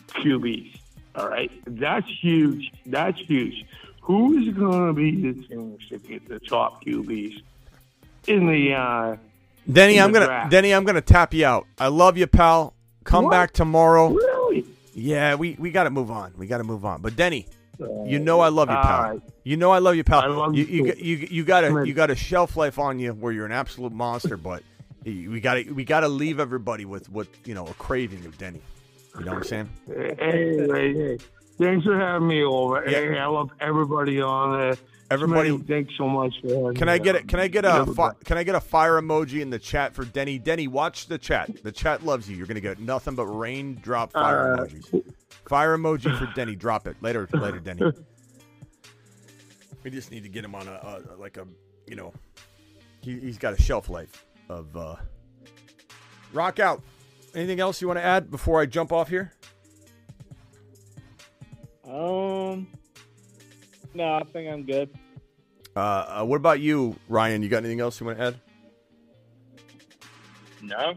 QBs? 0.09 0.79
All 1.15 1.27
right, 1.27 1.51
that's 1.65 2.07
huge. 2.21 2.71
That's 2.85 3.19
huge. 3.19 3.65
Who 4.01 4.37
is 4.37 4.53
gonna 4.55 4.93
be 4.93 5.31
the 5.31 5.33
teams 5.47 5.89
that 5.89 6.07
get 6.07 6.27
the 6.27 6.39
top 6.39 6.83
QBs 6.83 7.41
in 8.27 8.47
the? 8.47 8.73
Uh, 8.73 9.17
Denny, 9.71 9.97
in 9.97 10.03
I'm 10.03 10.11
the 10.11 10.19
gonna 10.19 10.25
draft? 10.27 10.51
Denny, 10.51 10.73
I'm 10.73 10.83
gonna 10.83 11.01
tap 11.01 11.33
you 11.33 11.45
out. 11.45 11.67
I 11.77 11.87
love 11.87 12.17
you, 12.17 12.27
pal. 12.27 12.73
Come 13.03 13.25
What? 13.25 13.31
back 13.31 13.53
tomorrow. 13.53 14.09
Really? 14.09 14.65
Yeah, 14.93 15.35
we 15.35 15.55
we 15.59 15.71
got 15.71 15.85
to 15.85 15.89
move 15.89 16.11
on. 16.11 16.33
We 16.37 16.47
got 16.47 16.57
to 16.59 16.63
move 16.63 16.85
on. 16.85 17.01
But 17.01 17.15
Denny, 17.15 17.47
you 18.05 18.19
know 18.19 18.39
I 18.41 18.49
love 18.49 18.69
you, 18.69 18.75
pal. 18.75 19.01
right. 19.01 19.21
You 19.43 19.57
know 19.57 19.71
I 19.71 19.79
love 19.79 19.95
you, 19.95 20.03
pal. 20.03 20.31
Love 20.31 20.55
you 20.55 20.65
you 20.65 20.85
you, 20.85 20.93
you 20.97 21.27
you 21.31 21.43
got 21.43 21.63
a 21.63 21.85
you 21.85 21.93
got 21.93 22.09
a 22.09 22.15
shelf 22.15 22.57
life 22.57 22.77
on 22.79 22.99
you 22.99 23.13
where 23.13 23.31
you're 23.31 23.45
an 23.45 23.51
absolute 23.51 23.93
monster, 23.93 24.37
but 24.49 24.63
we 25.05 25.39
got 25.39 25.55
to 25.55 25.71
we 25.71 25.83
got 25.85 26.01
to 26.01 26.07
leave 26.07 26.39
everybody 26.39 26.85
with 26.85 27.09
with 27.09 27.29
you 27.47 27.53
know 27.53 27.65
a 27.65 27.73
craving 27.75 28.25
of 28.25 28.37
Denny. 28.37 28.61
You 29.17 29.25
know 29.25 29.31
what 29.31 29.37
I'm 29.37 29.43
saying? 29.43 29.69
Hey, 29.87 30.15
hey, 30.19 30.93
hey. 30.93 31.17
Thanks 31.59 31.85
for 31.85 31.97
having 31.97 32.27
me 32.27 32.43
over. 32.43 32.83
Yeah. 32.89 32.99
Hey, 32.99 33.17
I 33.19 33.25
love 33.27 33.49
everybody 33.59 34.21
on 34.21 34.57
there. 34.57 34.77
Everybody- 35.11 35.49
Smitty, 35.49 35.67
thanks 35.67 35.93
so 35.97 36.07
much 36.07 36.33
for 36.41 36.47
having 36.47 36.75
Can 36.75 36.85
me 36.87 36.93
I 36.93 36.97
get 36.99 37.15
it? 37.15 37.27
Can 37.27 37.39
I 37.39 37.47
get 37.47 37.65
a 37.65 37.85
fi- 37.87 38.13
can 38.23 38.37
I 38.37 38.43
get 38.43 38.53
a 38.55 38.59
fire 38.61 39.01
emoji 39.01 39.41
in 39.41 39.49
the 39.49 39.57
chat 39.59 39.93
for 39.95 40.05
Denny? 40.05 40.37
Denny, 40.37 40.67
watch 40.67 41.07
the 41.07 41.17
chat. 41.17 41.49
The 41.63 41.71
chat 41.71 42.05
loves 42.05 42.29
you. 42.29 42.37
You're 42.37 42.45
gonna 42.47 42.59
get 42.61 42.79
nothing 42.79 43.15
but 43.15 43.25
raindrop 43.25 44.13
fire 44.13 44.53
Uh, 44.53 44.57
emojis. 44.65 45.13
Fire 45.47 45.77
emoji 45.77 46.15
for 46.17 46.31
Denny. 46.35 46.55
Drop 46.55 46.85
it 46.87 46.95
later. 47.01 47.27
Later, 47.33 47.59
Denny. 47.59 47.91
We 49.83 49.89
just 49.89 50.11
need 50.11 50.23
to 50.23 50.29
get 50.29 50.45
him 50.45 50.53
on 50.55 50.67
a, 50.67 50.71
a 50.71 51.15
like 51.17 51.37
a 51.37 51.47
you 51.87 51.95
know, 51.95 52.13
he, 53.01 53.19
he's 53.19 53.37
got 53.39 53.53
a 53.57 53.61
shelf 53.61 53.89
life 53.89 54.25
of 54.47 54.75
uh, 54.77 54.95
rock 56.33 56.59
out. 56.59 56.83
Anything 57.33 57.59
else 57.59 57.81
you 57.81 57.87
want 57.87 57.97
to 57.97 58.03
add 58.03 58.29
before 58.29 58.61
I 58.61 58.65
jump 58.67 58.91
off 58.91 59.09
here? 59.09 59.33
Um, 61.89 62.67
no, 63.93 64.13
I 64.15 64.23
think 64.31 64.49
I'm 64.51 64.63
good. 64.63 64.89
Uh, 65.75 66.19
uh, 66.21 66.25
what 66.25 66.35
about 66.37 66.59
you, 66.59 66.95
Ryan? 67.07 67.41
You 67.41 67.49
got 67.49 67.59
anything 67.59 67.79
else 67.79 67.99
you 67.99 68.05
want 68.05 68.19
to 68.19 68.25
add? 68.25 68.39
No, 70.61 70.93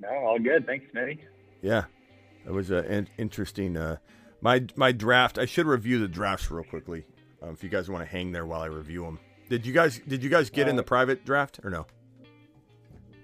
no, 0.00 0.08
all 0.08 0.38
good. 0.38 0.66
Thanks, 0.66 0.86
Smitty. 0.94 1.18
Yeah, 1.62 1.84
that 2.44 2.52
was 2.52 2.70
uh, 2.70 2.84
an 2.88 3.08
interesting. 3.16 3.76
Uh, 3.76 3.96
my 4.40 4.66
my 4.76 4.92
draft. 4.92 5.38
I 5.38 5.46
should 5.46 5.66
review 5.66 5.98
the 5.98 6.08
drafts 6.08 6.50
real 6.50 6.64
quickly. 6.64 7.04
Um, 7.42 7.50
if 7.50 7.62
you 7.62 7.70
guys 7.70 7.88
want 7.88 8.02
to 8.04 8.10
hang 8.10 8.32
there 8.32 8.44
while 8.44 8.60
I 8.60 8.66
review 8.66 9.02
them. 9.04 9.18
Did 9.48 9.64
you 9.64 9.72
guys 9.72 10.00
Did 10.06 10.22
you 10.22 10.30
guys 10.30 10.50
get 10.50 10.68
in 10.68 10.74
Uh, 10.74 10.78
the 10.78 10.82
private 10.82 11.24
draft 11.24 11.60
or 11.62 11.70
no? 11.70 11.86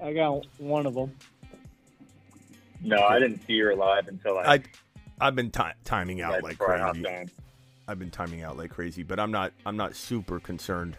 I 0.03 0.13
got 0.15 0.47
one 0.59 0.87
of 0.87 0.95
them. 0.95 1.15
No, 2.83 3.03
I 3.03 3.19
didn't 3.19 3.45
see 3.47 3.55
you 3.55 3.75
live 3.75 4.09
until 4.09 4.39
I. 4.39 4.55
I 4.55 4.63
I've 5.21 5.37
been 5.37 5.51
ti 5.51 5.63
timing 5.85 6.23
out 6.23 6.43
like 6.43 6.59
before 6.59 6.75
I 6.75 6.79
hopped 6.79 7.03
crazy. 7.03 7.31
I've 7.87 7.99
been 7.99 8.11
timing 8.11 8.43
out 8.43 8.57
like 8.57 8.71
crazy, 8.71 9.03
but 9.03 9.19
I'm 9.19 9.31
not 9.31 9.53
I'm 9.67 9.77
not 9.77 9.97
super 9.97 10.41
concerned 10.41 10.97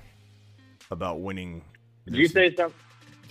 about 0.89 1.22
winning. 1.22 1.64
Did 2.06 2.15
you 2.15 2.27
say 2.27 2.53
something? 2.56 2.76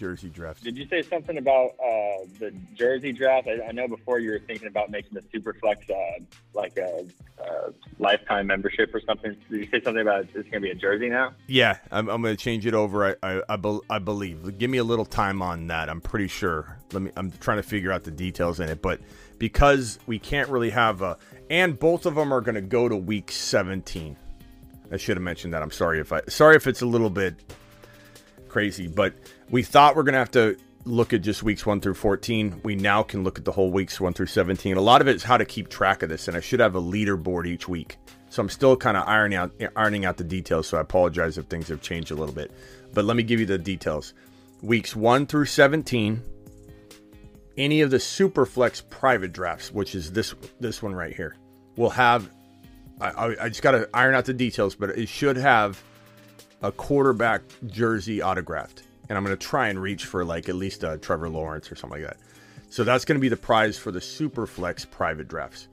Jersey 0.01 0.31
draft? 0.31 0.65
Did 0.65 0.79
you 0.79 0.87
say 0.89 1.03
something 1.03 1.37
about 1.37 1.73
uh, 1.79 2.25
the 2.39 2.55
Jersey 2.75 3.13
draft? 3.13 3.47
I, 3.49 3.69
I 3.69 3.73
know 3.73 3.87
before 3.87 4.19
you 4.19 4.31
were 4.31 4.39
thinking 4.39 4.67
about 4.67 4.91
making 4.91 5.11
the 5.13 5.21
Superflex 5.21 5.91
uh, 5.91 6.25
like 6.55 6.79
a, 6.79 7.05
a 7.39 7.73
lifetime 7.99 8.47
membership 8.47 8.95
or 8.95 9.03
something. 9.03 9.37
Did 9.51 9.61
you 9.61 9.69
say 9.71 9.83
something 9.83 10.01
about 10.01 10.21
it's 10.23 10.33
going 10.33 10.53
to 10.53 10.61
be 10.61 10.71
a 10.71 10.75
Jersey 10.75 11.11
now? 11.11 11.35
Yeah, 11.49 11.77
I'm, 11.93 12.09
I'm 12.09 12.23
going 12.23 12.35
to 12.35 12.43
change 12.43 12.65
it 12.65 12.73
over. 12.73 13.11
I 13.11 13.17
I, 13.23 13.43
I, 13.51 13.57
bel 13.57 13.85
I 13.91 13.99
believe. 13.99 14.57
Give 14.57 14.71
me 14.71 14.79
a 14.79 14.85
little 14.85 15.05
time 15.05 15.43
on 15.43 15.67
that. 15.67 15.91
I'm 15.91 16.01
pretty 16.01 16.29
sure. 16.29 16.79
Let 16.93 17.03
me. 17.03 17.11
I'm 17.15 17.31
trying 17.33 17.59
to 17.59 17.63
figure 17.63 17.93
out 17.93 18.05
the 18.05 18.11
details 18.11 18.59
in 18.59 18.71
it, 18.71 18.81
but 18.81 19.01
because 19.41 19.99
we 20.07 20.21
can't 20.21 20.49
really 20.49 20.71
have 20.71 21.03
a. 21.03 21.17
And 21.49 21.77
both 21.77 22.07
of 22.07 22.15
them 22.15 22.33
are 22.33 22.41
going 22.41 22.55
to 22.55 22.61
go 22.61 22.89
to 22.89 22.95
week 22.95 23.33
17. 23.33 24.17
I 24.93 24.97
should 24.97 25.17
have 25.17 25.25
mentioned 25.25 25.55
that. 25.55 25.63
I'm 25.63 25.73
sorry 25.73 25.99
if 25.99 26.13
I 26.13 26.21
sorry 26.29 26.55
if 26.55 26.69
it's 26.69 26.83
a 26.83 26.87
little 26.87 27.11
bit 27.11 27.35
crazy, 28.49 28.87
but 28.87 29.15
we 29.49 29.65
thought 29.65 29.97
we're 29.97 30.05
going 30.05 30.13
to 30.13 30.19
have 30.19 30.31
to 30.33 30.57
look 30.85 31.13
at 31.13 31.23
just 31.23 31.43
weeks 31.43 31.67
1 31.67 31.81
through 31.81 31.95
14. 31.95 32.61
We 32.63 32.77
now 32.77 33.03
can 33.03 33.25
look 33.25 33.39
at 33.39 33.45
the 33.45 33.53
whole 33.53 33.71
weeks 33.71 34.01
1 34.01 34.13
through 34.13 34.27
17. 34.27 34.77
A 34.77 34.81
lot 34.81 35.01
of 35.01 35.09
it 35.09 35.17
is 35.17 35.23
how 35.23 35.37
to 35.37 35.45
keep 35.45 35.69
track 35.69 36.03
of 36.03 36.09
this 36.09 36.29
and 36.29 36.37
I 36.37 36.41
should 36.41 36.61
have 36.61 36.75
a 36.75 36.81
leaderboard 36.81 37.47
each 37.47 37.69
week. 37.69 37.97
So 38.29 38.43
I'm 38.43 38.49
still 38.49 38.77
kind 38.77 38.97
of 38.97 39.09
ironing 39.09 39.39
out 39.39 39.53
ironing 39.75 40.05
out 40.05 40.17
the 40.17 40.25
details, 40.25 40.69
so 40.69 40.79
I 40.79 40.83
apologize 40.83 41.37
if 41.39 41.47
things 41.47 41.69
have 41.69 41.83
changed 41.83 42.13
a 42.13 42.15
little 42.15 42.35
bit. 42.35 42.53
But 42.95 43.05
let 43.05 43.17
me 43.17 43.23
give 43.23 43.41
you 43.41 43.47
the 43.47 43.59
details. 43.59 44.15
Weeks 44.63 44.95
1 44.95 45.27
through 45.27 45.47
17 45.47 46.23
any 47.57 47.81
of 47.81 47.91
the 47.91 47.99
Superflex 47.99 48.89
private 48.89 49.33
drafts, 49.33 49.73
which 49.73 49.95
is 49.95 50.13
this 50.13 50.35
this 50.61 50.83
one 50.83 50.95
right 50.95 51.15
here, 51.15 51.37
will 51.77 51.91
have. 51.91 52.31
I, 53.01 53.35
I 53.41 53.49
just 53.49 53.63
got 53.63 53.71
to 53.71 53.89
iron 53.95 54.15
out 54.15 54.27
the 54.27 54.35
details, 54.35 54.75
but 54.75 54.91
it 54.91 55.09
should 55.09 55.39
have 55.39 55.83
a 56.63 56.71
quarterback 56.71 57.41
jersey 57.67 58.21
autographed, 58.21 58.83
and 59.09 59.17
I'm 59.17 59.25
going 59.25 59.37
to 59.37 59.43
try 59.43 59.69
and 59.69 59.81
reach 59.81 60.05
for 60.05 60.23
like 60.23 60.51
at 60.51 60.55
least 60.55 60.85
a 60.85 60.99
Trevor 60.99 61.31
Lawrence 61.31 61.73
or 61.73 61.77
something 61.77 62.03
like 62.03 62.11
that. 62.11 62.19
So 62.69 62.85
that's 62.85 63.05
going 63.05 63.17
to 63.17 63.21
be 63.21 63.31
the 63.31 63.37
prize 63.37 63.79
for 63.79 63.91
the 63.91 64.01
Superflex 64.01 64.91
private 64.91 65.29
drafts. 65.29 65.69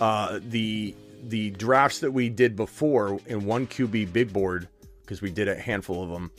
Uh, 0.00 0.40
the 0.42 0.94
the 1.22 1.50
drafts 1.52 2.00
that 2.00 2.10
we 2.10 2.28
did 2.28 2.56
before 2.56 3.18
in 3.26 3.46
one 3.46 3.66
QB 3.66 4.12
big 4.12 4.32
board 4.32 4.68
because 5.02 5.22
we 5.22 5.30
did 5.30 5.48
a 5.48 5.54
handful 5.54 6.02
of 6.02 6.10
them, 6.10 6.30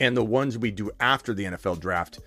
and 0.00 0.16
the 0.16 0.24
ones 0.24 0.56
we 0.56 0.70
do 0.70 0.90
after 1.00 1.34
the 1.34 1.44
NFL 1.44 1.80
draft 1.80 2.18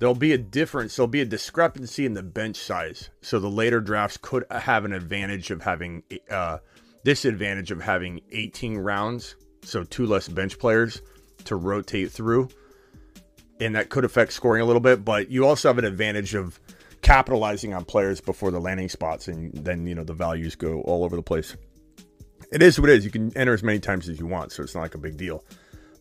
there'll 0.00 0.14
be 0.14 0.32
a 0.32 0.38
difference. 0.38 0.96
There'll 0.96 1.06
be 1.06 1.20
a 1.20 1.26
discrepancy 1.26 2.04
in 2.04 2.14
the 2.14 2.22
bench 2.22 2.56
size. 2.56 3.10
So 3.20 3.38
the 3.38 3.50
later 3.50 3.80
drafts 3.80 4.16
could 4.16 4.44
have 4.50 4.84
an 4.84 4.92
advantage 4.92 5.52
of 5.52 5.62
having 5.62 6.02
uh, 6.28 6.58
disadvantage 7.04 7.70
of 7.70 7.80
having 7.80 8.20
18 8.32 8.78
rounds, 8.78 9.36
so 9.62 9.84
two 9.84 10.06
less 10.06 10.26
bench 10.26 10.58
players 10.58 11.00
to 11.44 11.56
rotate 11.56 12.10
through, 12.10 12.48
and 13.60 13.74
that 13.76 13.88
could 13.88 14.04
affect 14.04 14.32
scoring 14.32 14.62
a 14.62 14.64
little 14.64 14.80
bit. 14.80 15.04
But 15.04 15.30
you 15.30 15.46
also 15.46 15.68
have 15.68 15.78
an 15.78 15.84
advantage 15.84 16.34
of 16.34 16.58
capitalizing 17.02 17.72
on 17.72 17.84
players 17.84 18.20
before 18.20 18.50
the 18.50 18.60
landing 18.60 18.88
spots, 18.88 19.28
and 19.28 19.52
then 19.54 19.86
you 19.86 19.94
know 19.94 20.04
the 20.04 20.14
values 20.14 20.56
go 20.56 20.80
all 20.82 21.04
over 21.04 21.14
the 21.14 21.22
place. 21.22 21.56
It 22.52 22.62
is 22.62 22.80
what 22.80 22.90
it 22.90 22.96
is. 22.98 23.04
You 23.04 23.10
can 23.12 23.36
enter 23.36 23.52
as 23.52 23.62
many 23.62 23.78
times 23.78 24.08
as 24.08 24.18
you 24.18 24.26
want, 24.26 24.50
so 24.50 24.62
it's 24.62 24.74
not 24.74 24.80
like 24.80 24.94
a 24.94 24.98
big 24.98 25.16
deal. 25.16 25.44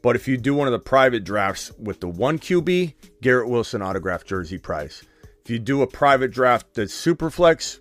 But 0.02 0.16
if 0.16 0.28
you 0.28 0.38
do 0.38 0.54
one 0.54 0.68
of 0.68 0.72
the 0.72 0.80
private 0.80 1.24
drafts 1.24 1.72
with 1.78 2.00
the 2.00 2.08
one 2.08 2.40
QB, 2.40 2.94
Garrett 3.22 3.50
Wilson 3.50 3.82
autograph 3.82 4.24
jersey 4.24 4.58
price. 4.58 5.04
If 5.44 5.50
you 5.50 5.60
do 5.60 5.82
a 5.82 5.88
private 5.88 6.32
draft 6.32 6.74
that's 6.76 6.94
super 6.94 7.30
flex, 7.30 7.80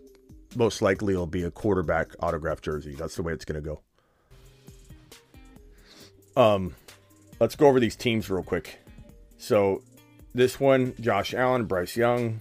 most 0.57 0.82
likely 0.82 1.12
it'll 1.12 1.27
be 1.27 1.45
a 1.45 1.51
quarterback 1.51 2.09
autograph 2.20 2.61
jersey. 2.61 2.95
That's 2.95 3.15
the 3.15 3.23
way 3.23 3.32
it's 3.32 3.45
going 3.45 3.62
to 3.62 3.78
go. 6.35 6.43
Um, 6.43 6.74
let's 7.40 7.57
go 7.57 7.66
over 7.66 7.78
these 7.81 7.97
teams 7.97 8.31
real 8.31 8.43
quick. 8.43 8.78
So 9.36 9.82
this 10.35 10.59
one, 10.59 10.95
Josh 11.01 11.35
Allen, 11.35 11.66
Bryce 11.66 11.97
Young, 11.97 12.40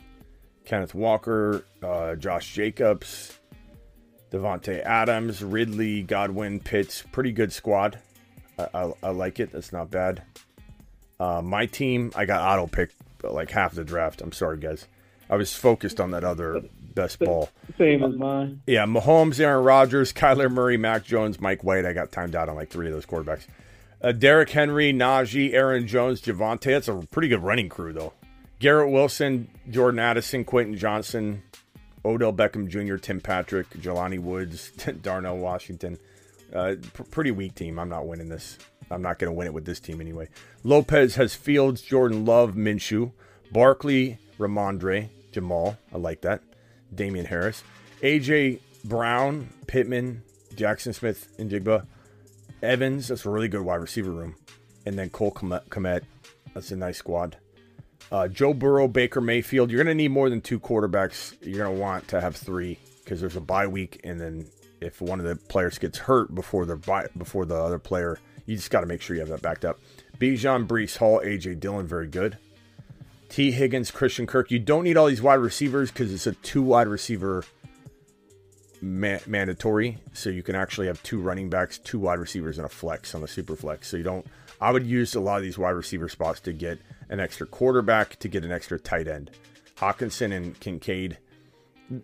Kenneth 0.65 0.95
Walker, 0.95 1.63
uh, 1.83 2.15
Josh 2.15 2.53
Jacobs, 2.53 3.39
Davante 4.31 4.81
Adams, 4.83 5.43
Ridley, 5.43 6.03
Godwin, 6.03 6.59
Pitts. 6.59 7.03
Pretty 7.11 7.31
good 7.31 7.53
squad. 7.53 7.99
I, 8.57 8.67
I, 8.73 8.93
I 9.03 9.09
like 9.09 9.39
it. 9.39 9.51
That's 9.51 9.71
not 9.71 9.91
bad. 9.91 10.23
Uh, 11.19 11.41
my 11.41 11.65
team, 11.65 12.11
I 12.15 12.25
got 12.25 12.41
auto 12.41 12.67
picked 12.67 12.95
like 13.23 13.51
half 13.51 13.73
the 13.73 13.83
draft. 13.83 14.21
I'm 14.21 14.31
sorry, 14.31 14.57
guys. 14.57 14.87
I 15.29 15.35
was 15.35 15.53
focused 15.53 15.99
on 15.99 16.11
that 16.11 16.23
other 16.23 16.61
best 16.93 17.19
ball. 17.19 17.49
Same 17.77 18.03
as 18.03 18.15
mine. 18.15 18.61
Yeah, 18.65 18.85
Mahomes, 18.85 19.39
Aaron 19.39 19.63
Rodgers, 19.63 20.13
Kyler 20.13 20.49
Murray, 20.49 20.77
Mac 20.77 21.03
Jones, 21.03 21.39
Mike 21.39 21.63
White. 21.63 21.85
I 21.85 21.93
got 21.93 22.11
timed 22.11 22.35
out 22.35 22.49
on 22.49 22.55
like 22.55 22.69
three 22.69 22.87
of 22.87 22.93
those 22.93 23.05
quarterbacks. 23.05 23.45
Uh, 24.01 24.11
Derrick 24.11 24.49
Henry, 24.49 24.93
Najee, 24.93 25.53
Aaron 25.53 25.87
Jones, 25.87 26.21
Javonte. 26.21 26.65
That's 26.65 26.87
a 26.87 26.95
pretty 27.11 27.27
good 27.27 27.43
running 27.43 27.67
crew, 27.67 27.93
though. 27.93 28.13
Garrett 28.59 28.91
Wilson, 28.91 29.47
Jordan 29.69 29.99
Addison, 29.99 30.45
Quentin 30.45 30.77
Johnston, 30.77 31.43
Odell 32.05 32.33
Beckham 32.33 32.67
Jr., 32.67 32.95
Tim 32.97 33.19
Patrick, 33.19 33.69
Jelani 33.71 34.19
Woods, 34.19 34.71
Darnell 35.01 35.37
Washington. 35.37 35.97
Uh, 36.53 36.75
pr- 36.93 37.03
pretty 37.03 37.31
weak 37.31 37.55
team. 37.55 37.79
I'm 37.79 37.89
not 37.89 38.07
winning 38.07 38.29
this. 38.29 38.57
I'm 38.89 39.01
not 39.01 39.19
going 39.19 39.31
to 39.31 39.37
win 39.37 39.47
it 39.47 39.53
with 39.53 39.65
this 39.65 39.79
team 39.79 39.99
anyway. 39.99 40.29
Lopez 40.63 41.15
has 41.15 41.35
Fields, 41.35 41.81
Jordan 41.81 42.25
Love, 42.25 42.55
Minshew, 42.55 43.11
Barkley, 43.51 44.17
Rhamondre, 44.39 45.09
Jamaal. 45.33 45.77
I 45.93 45.97
like 45.97 46.21
that. 46.21 46.41
Damien 46.93 47.25
Harris, 47.25 47.63
AJ 48.01 48.61
Brown, 48.85 49.49
Pittman, 49.67 50.23
Jackson 50.55 50.93
Smith, 50.93 51.27
and 51.37 51.51
Jigba. 51.51 51.85
Evans, 52.63 53.09
that's 53.09 53.25
a 53.25 53.29
really 53.29 53.49
good 53.49 53.61
wide 53.61 53.75
receiver 53.75 54.11
room. 54.11 54.35
And 54.85 54.97
then 54.97 55.09
Cole 55.09 55.31
Kmet, 55.31 56.03
that's 56.53 56.71
a 56.71 56.75
nice 56.75 56.97
squad. 56.97 57.37
Uh, 58.11 58.27
Joe 58.27 58.53
Burrow, 58.53 58.87
Baker 58.87 59.19
Mayfield. 59.19 59.69
You're 59.69 59.83
going 59.83 59.95
to 59.95 60.01
need 60.01 60.11
more 60.11 60.29
than 60.29 60.41
two 60.41 60.59
quarterbacks. 60.59 61.35
You're 61.41 61.65
going 61.65 61.75
to 61.75 61.81
want 61.81 62.07
to 62.09 62.21
have 62.21 62.35
three 62.35 62.79
because 63.03 63.19
there's 63.19 63.35
a 63.35 63.41
bye 63.41 63.67
week 63.67 63.99
and 64.03 64.19
then 64.19 64.47
if 64.81 65.01
one 65.01 65.19
of 65.19 65.25
the 65.25 65.35
players 65.35 65.77
gets 65.77 65.97
hurt 65.97 66.33
before 66.33 66.65
the 66.65 67.09
before 67.17 67.45
the 67.45 67.55
other 67.55 67.79
player, 67.79 68.19
you 68.45 68.55
just 68.55 68.71
got 68.71 68.81
to 68.81 68.87
make 68.87 69.01
sure 69.01 69.15
you 69.15 69.21
have 69.21 69.29
that 69.29 69.41
backed 69.41 69.65
up. 69.65 69.79
Bijan, 70.19 70.67
Breece 70.67 70.97
Hall, 70.97 71.21
AJ 71.23 71.59
Dillon, 71.59 71.87
very 71.87 72.07
good. 72.07 72.37
Tee 73.29 73.51
Higgins, 73.51 73.91
Christian 73.91 74.25
Kirk. 74.25 74.51
You 74.51 74.59
don't 74.59 74.83
need 74.83 74.97
all 74.97 75.07
these 75.07 75.21
wide 75.21 75.35
receivers 75.35 75.91
because 75.91 76.13
it's 76.13 76.27
a 76.27 76.31
two 76.33 76.61
wide 76.61 76.87
receiver 76.87 77.43
ma- 78.81 79.19
mandatory. 79.27 79.97
So 80.13 80.29
you 80.29 80.43
can 80.43 80.55
actually 80.55 80.87
have 80.87 81.01
two 81.03 81.19
running 81.19 81.49
backs, 81.49 81.77
two 81.77 81.99
wide 81.99 82.19
receivers, 82.19 82.57
and 82.57 82.65
a 82.65 82.69
flex 82.69 83.13
on 83.13 83.21
the 83.21 83.27
super 83.27 83.55
flex. 83.55 83.89
So 83.89 83.97
you 83.97 84.03
don't. 84.03 84.25
I 84.59 84.71
would 84.71 84.85
use 84.87 85.13
a 85.13 85.19
lot 85.19 85.37
of 85.37 85.43
these 85.43 85.57
wide 85.57 85.71
receiver 85.71 86.09
spots 86.09 86.39
to 86.41 86.53
get 86.53 86.79
an 87.09 87.19
extra 87.19 87.45
quarterback, 87.45 88.17
to 88.19 88.27
get 88.27 88.43
an 88.43 88.51
extra 88.51 88.79
tight 88.79 89.07
end. 89.07 89.31
Hockenson 89.77 90.35
and 90.35 90.59
Kincaid 90.59 91.17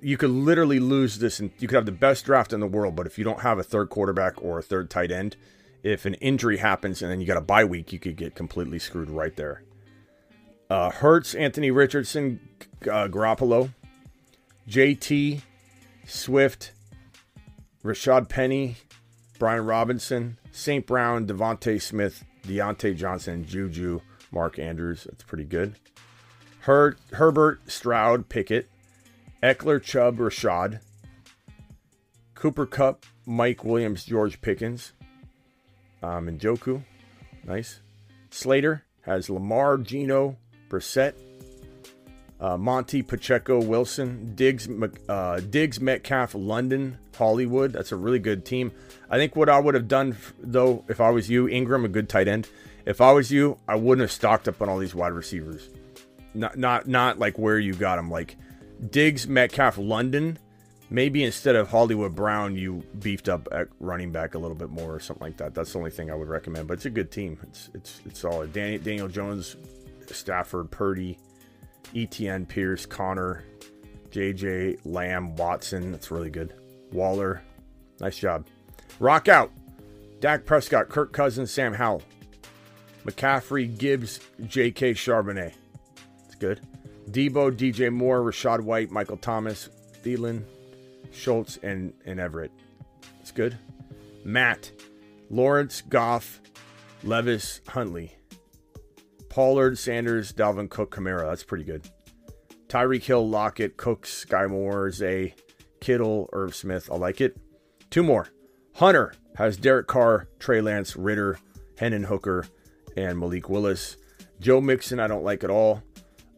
you 0.02 0.18
could 0.18 0.30
literally 0.30 0.80
lose 0.80 1.20
this 1.20 1.40
and 1.40 1.52
you 1.60 1.68
could 1.68 1.76
have 1.76 1.86
the 1.86 1.92
best 1.92 2.26
draft 2.26 2.54
in 2.54 2.60
the 2.60 2.68
world, 2.68 2.96
but 2.96 3.06
if 3.06 3.18
you 3.18 3.24
don't 3.24 3.42
have 3.42 3.60
a 3.60 3.64
third 3.64 3.90
quarterback 3.90 4.42
or 4.42 4.60
a 4.60 4.64
third 4.64 4.90
tight 4.90 5.12
end, 5.12 5.36
if 5.84 6.06
an 6.06 6.14
injury 6.16 6.58
happens 6.58 7.02
and 7.02 7.12
then 7.12 7.20
you 7.20 7.28
got 7.28 7.38
a 7.38 7.42
bye 7.42 7.66
week, 7.66 7.92
you 7.92 8.00
could 8.00 8.16
get 8.16 8.36
completely 8.36 8.80
screwed 8.80 9.10
right 9.10 9.36
there. 9.36 9.64
Uh, 10.70 10.90
Hurts, 10.90 11.36
Anthony 11.36 11.72
Richardson, 11.72 12.40
uh, 12.84 13.08
Garoppolo, 13.08 13.72
JT, 14.70 15.42
Swift, 16.06 16.72
Rashaad 17.84 18.30
Penny, 18.30 18.78
Brian 19.38 19.66
Robinson, 19.66 20.38
St. 20.52 20.86
Brown, 20.88 21.28
DeVonta 21.28 21.82
Smith, 21.82 22.24
Diontae 22.48 22.96
Johnson, 22.96 23.46
Juju, 23.46 24.00
Mark 24.32 24.58
Andrews. 24.58 25.04
That's 25.04 25.24
pretty 25.24 25.44
good. 25.44 25.76
Her- 26.62 26.96
Herbert, 27.12 27.70
Stroud, 27.70 28.30
Pickett, 28.30 28.70
Ekeler, 29.44 29.84
Chubb, 29.84 30.20
Rashad, 30.20 30.80
Cooper 32.34 32.66
Kupp, 32.66 33.06
Mike 33.26 33.66
Williams, 33.66 34.06
George 34.06 34.42
Pickens, 34.42 34.94
um, 36.02 36.30
and 36.30 36.40
Njoku. 36.40 36.82
Nice. 37.44 37.82
Slater 38.32 38.86
has 39.02 39.30
Lamar, 39.30 39.78
Geno, 39.78 40.38
Brissett, 40.70 41.14
uh, 42.40 42.58
Monty, 42.58 43.02
Pacheco, 43.02 43.62
Wilson, 43.62 44.34
Diggs, 44.34 44.70
uh, 45.10 45.42
Diggs, 45.42 45.82
Metcalf, 45.82 46.34
London, 46.36 46.98
Hollywood. 47.14 47.74
That's 47.74 47.92
a 47.92 47.98
really 47.98 48.20
good 48.20 48.46
team. 48.46 48.72
I 49.10 49.18
think 49.18 49.36
what 49.36 49.50
I 49.50 49.60
would 49.60 49.76
have 49.76 49.90
done, 49.90 50.16
though, 50.40 50.86
if 50.88 51.02
I 51.02 51.10
was 51.10 51.30
you, 51.30 51.50
Ingram, 51.50 51.84
a 51.84 51.90
good 51.90 52.08
tight 52.08 52.30
end. 52.30 52.48
If 52.86 53.02
I 53.02 53.12
was 53.12 53.30
you, 53.30 53.58
I 53.68 53.76
wouldn't 53.76 54.04
have 54.04 54.12
stocked 54.12 54.48
up 54.48 54.62
on 54.62 54.70
all 54.70 54.78
these 54.78 54.96
wide 54.96 55.12
receivers. 55.12 55.70
Not, 56.34 56.58
not, 56.58 56.88
not 56.88 57.20
like 57.20 57.38
where 57.38 57.60
you 57.60 57.74
got 57.74 57.98
them. 57.98 58.10
Like 58.10 58.38
Diggs, 58.90 59.28
Metcalf, 59.28 59.78
London. 59.78 60.38
Maybe 60.90 61.24
instead 61.24 61.56
of 61.56 61.70
Hollywood 61.70 62.14
Brown, 62.14 62.56
you 62.56 62.84
beefed 63.00 63.28
up 63.28 63.48
at 63.52 63.68
running 63.80 64.12
back 64.12 64.36
a 64.36 64.38
little 64.38 64.56
bit 64.56 64.70
more 64.70 64.94
or 64.94 65.00
something 65.00 65.26
like 65.26 65.38
that. 65.38 65.56
That's 65.56 65.74
the 65.74 65.80
only 65.80 65.90
thing 65.90 66.12
I 66.12 66.16
would 66.16 66.28
recommend. 66.28 66.68
But 66.68 66.76
it's 66.76 66.86
a 66.86 66.92
good 66.92 67.12
team. 67.12 67.40
It's 67.44 67.70
it's 67.74 68.02
it's 68.06 68.20
solid. 68.20 68.54
Daniel, 68.54 68.84
Daniel 68.84 69.08
Jones, 69.08 69.56
Stafford, 70.08 70.70
Purdy, 70.70 71.18
ETN, 71.96 72.48
Pierce, 72.48 72.86
Connor, 72.86 73.44
JJ, 74.12 74.80
Lamb, 74.86 75.36
Watson. 75.36 75.92
That's 75.92 76.12
really 76.12 76.30
good. 76.30 76.54
Waller, 76.92 77.42
nice 78.00 78.18
job. 78.18 78.46
Rock 79.00 79.28
out. 79.28 79.52
Dak 80.20 80.46
Prescott, 80.46 80.88
Kirk 80.88 81.12
Cousins, 81.12 81.52
Sam 81.52 81.74
Howell, 81.74 82.02
McCaffrey, 83.04 83.78
Gibbs, 83.78 84.22
J.K. 84.46 84.94
Charbonnet. 84.94 85.52
It's 86.26 86.36
good. 86.36 86.62
Deebo, 87.10 87.52
DJ 87.52 87.92
Moore, 87.92 88.22
Rachaad 88.22 88.62
White, 88.62 88.92
Michael 88.92 89.18
Thomas, 89.18 89.70
Thielen, 90.04 90.44
Schultz, 91.12 91.58
and, 91.64 91.94
and 92.06 92.20
Everett. 92.20 92.52
It's 93.22 93.32
good. 93.32 93.58
Matt, 94.24 94.72
Lawrence, 95.30 95.82
Goff, 95.82 96.42
Levis, 97.04 97.62
Huntley. 97.68 98.16
Pollard, 99.30 99.78
Sanders, 99.78 100.32
Dalvin 100.32 100.70
Cook, 100.70 100.96
Kamara. 100.96 101.30
That's 101.30 101.44
pretty 101.44 101.64
good. 101.64 101.90
Tyreek 102.68 103.04
Hill, 103.04 103.28
Lockett, 103.28 103.78
Cooks, 103.78 104.14
Sky 104.14 104.48
Moore, 104.48 104.92
Zay, 104.92 105.36
Kittle, 105.80 106.30
Irv 106.34 106.56
Smith. 106.56 106.90
I 106.92 106.96
like 106.96 107.22
it. 107.22 107.38
Two 107.90 108.04
more. 108.04 108.30
Hunter 108.76 109.14
has 109.36 109.58
Derek 109.58 109.88
Carr, 109.88 110.28
Trey 110.40 110.62
Lance, 110.62 110.96
Ridder, 110.96 111.38
Hendon 111.78 112.04
Hooker, 112.04 112.46
and 112.96 113.20
Malik 113.20 113.50
Willis. 113.50 113.98
Joe 114.40 114.62
Mixon, 114.62 115.00
I 115.00 115.08
don't 115.08 115.24
like 115.24 115.44
at 115.44 115.50
all. 115.50 115.84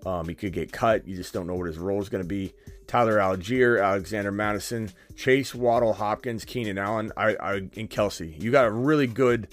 Um, 0.06 0.28
he 0.28 0.36
could 0.36 0.54
get 0.54 0.72
cut. 0.72 1.08
You 1.08 1.16
just 1.16 1.34
don't 1.34 1.48
know 1.48 1.56
what 1.56 1.68
his 1.68 1.78
role 1.78 2.02
is 2.02 2.10
going 2.10 2.24
to 2.24 2.28
be. 2.28 2.54
Tyler 2.88 3.18
Allgeier, 3.18 3.84
Alexander 3.84 4.32
Mattison, 4.32 4.92
Chase 5.16 5.56
Waddle, 5.56 5.94
Hopkins, 5.94 6.46
Keenan 6.46 6.78
Allen, 6.78 7.12
I, 7.18 7.36
I, 7.36 7.54
and 7.56 7.90
Kelce. 7.90 8.40
You 8.42 8.52
got 8.52 8.66
a 8.66 8.72
really 8.72 9.08
good. 9.08 9.48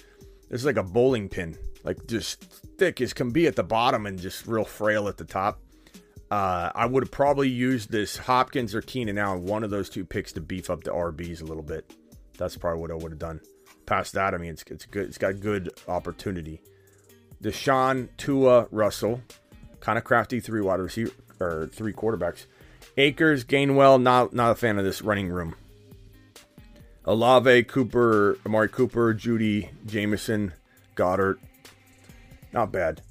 This 0.49 0.61
is 0.61 0.65
like 0.65 0.77
a 0.77 0.83
bowling 0.83 1.29
pin, 1.29 1.57
like 1.83 2.05
just 2.05 2.43
thick 2.77 3.01
as 3.01 3.13
can 3.13 3.31
be 3.31 3.47
at 3.47 3.55
the 3.55 3.63
bottom 3.63 4.05
and 4.05 4.19
just 4.19 4.45
real 4.45 4.65
frail 4.65 5.07
at 5.07 5.17
the 5.17 5.25
top. 5.25 5.59
Uh, 6.29 6.71
I 6.73 6.85
would 6.85 7.03
have 7.03 7.11
probably 7.11 7.49
used 7.49 7.91
this 7.91 8.17
Hopkins 8.17 8.75
or 8.75 8.81
Keenan 8.81 9.17
Allen, 9.17 9.45
one 9.45 9.63
of 9.63 9.71
those 9.71 9.89
two 9.89 10.05
picks 10.05 10.33
to 10.33 10.41
beef 10.41 10.69
up 10.69 10.83
the 10.83 10.91
RBs 10.91 11.41
a 11.41 11.45
little 11.45 11.63
bit. 11.63 11.91
That's 12.37 12.57
probably 12.57 12.81
what 12.81 12.91
I 12.91 12.95
would 12.95 13.11
have 13.11 13.19
done. 13.19 13.39
Past 13.85 14.13
that, 14.13 14.33
I 14.33 14.37
mean, 14.37 14.51
it's, 14.51 14.63
it's 14.67 14.85
good. 14.85 15.07
It's 15.07 15.17
got 15.17 15.39
good 15.39 15.71
opportunity. 15.87 16.61
Deshaun, 17.43 18.09
Tua, 18.17 18.67
Russell, 18.71 19.21
kind 19.83 19.97
of 19.97 20.05
crafty 20.05 20.39
three 20.39 20.61
wide 20.61 20.79
receiver 20.79 21.11
or 21.41 21.69
three 21.71 21.91
quarterbacks. 21.91 22.45
Akers, 22.95 23.43
Gainwell, 23.43 24.01
not 24.01 24.33
not 24.33 24.51
a 24.51 24.55
fan 24.55 24.79
of 24.79 24.85
this 24.85 25.01
running 25.01 25.29
room. 25.29 25.55
Olave, 27.05 27.63
Cooper, 27.65 28.37
Amari 28.45 28.69
Cooper, 28.69 29.13
Jeudy, 29.13 29.69
Jameson, 29.85 30.53
Goedert. 30.95 31.37
Not 32.53 32.71
bad. 32.71 33.01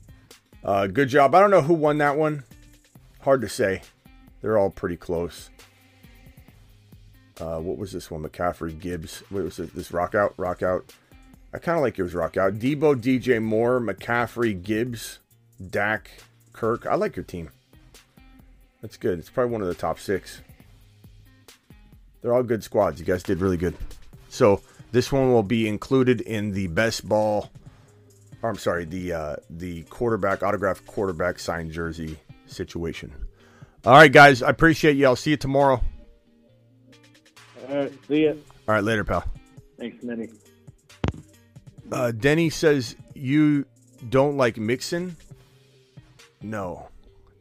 Uh, 0.64 0.86
good 0.86 1.08
job. 1.08 1.34
I 1.34 1.40
don't 1.40 1.50
know 1.50 1.60
who 1.60 1.74
won 1.74 1.98
that 1.98 2.16
one. 2.16 2.44
Hard 3.20 3.42
to 3.42 3.50
say. 3.50 3.82
They're 4.40 4.56
all 4.56 4.70
pretty 4.70 4.96
close. 4.96 5.50
Uh, 7.38 7.58
what 7.58 7.76
was 7.76 7.92
this 7.92 8.10
one? 8.10 8.22
McCaffrey, 8.22 8.78
Gibbs. 8.78 9.22
What 9.28 9.44
was 9.44 9.58
it? 9.58 9.74
This 9.74 9.92
rock 9.92 10.14
out, 10.14 10.32
rock 10.38 10.62
out. 10.62 10.90
I 11.52 11.58
kind 11.58 11.76
of 11.76 11.82
like 11.82 11.98
yours, 11.98 12.14
rock 12.14 12.38
out. 12.38 12.54
Deebo, 12.54 12.94
DJ 12.94 13.42
Moore, 13.42 13.78
McCaffrey, 13.78 14.62
Gibbs, 14.62 15.18
Dak, 15.70 16.10
Kirk. 16.52 16.86
I 16.86 16.94
like 16.94 17.16
your 17.16 17.24
team. 17.24 17.50
That's 18.80 18.96
good. 18.96 19.18
It's 19.18 19.30
probably 19.30 19.52
one 19.52 19.62
of 19.62 19.68
the 19.68 19.74
top 19.74 19.98
six. 19.98 20.42
They're 22.20 22.34
all 22.34 22.42
good 22.42 22.64
squads. 22.64 23.00
You 23.00 23.06
guys 23.06 23.22
did 23.22 23.40
really 23.40 23.56
good. 23.56 23.74
So 24.28 24.60
this 24.92 25.10
one 25.12 25.32
will 25.32 25.42
be 25.42 25.68
included 25.68 26.20
in 26.20 26.52
the 26.52 26.66
best 26.68 27.08
ball. 27.08 27.50
Or 28.42 28.50
I'm 28.50 28.56
sorry, 28.56 28.84
the 28.84 29.12
uh, 29.12 29.36
the 29.50 29.82
quarterback 29.84 30.42
autographed 30.42 30.86
quarterback 30.86 31.38
signed 31.38 31.72
jersey 31.72 32.18
situation. 32.46 33.12
All 33.84 33.94
right, 33.94 34.12
guys. 34.12 34.42
I 34.42 34.50
appreciate 34.50 34.96
you. 34.96 35.06
I'll 35.06 35.16
see 35.16 35.30
you 35.30 35.36
tomorrow. 35.36 35.80
All 37.68 37.76
right, 37.76 37.92
see 38.08 38.24
ya. 38.24 38.32
All 38.68 38.74
right, 38.74 38.84
later, 38.84 39.04
pal. 39.04 39.24
Thanks, 39.78 40.02
Minnie. 40.02 40.28
Uh, 41.90 42.10
Denny 42.12 42.50
says 42.50 42.96
you 43.14 43.66
don't 44.08 44.36
like 44.36 44.56
Mixon. 44.56 45.16
No, 46.42 46.88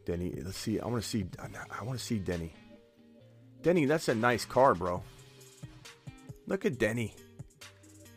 Denny. 0.04 0.32
Let's 0.42 0.58
see. 0.58 0.80
I 0.80 0.86
want 0.86 1.02
to 1.02 1.08
see. 1.08 1.26
I 1.40 1.82
want 1.84 1.98
to 1.98 2.04
see 2.04 2.18
Denny. 2.18 2.52
Denny, 3.62 3.84
that's 3.84 4.08
a 4.08 4.14
nice 4.14 4.44
car, 4.44 4.74
bro. 4.74 5.02
Look 6.46 6.64
at 6.64 6.78
Denny. 6.78 7.14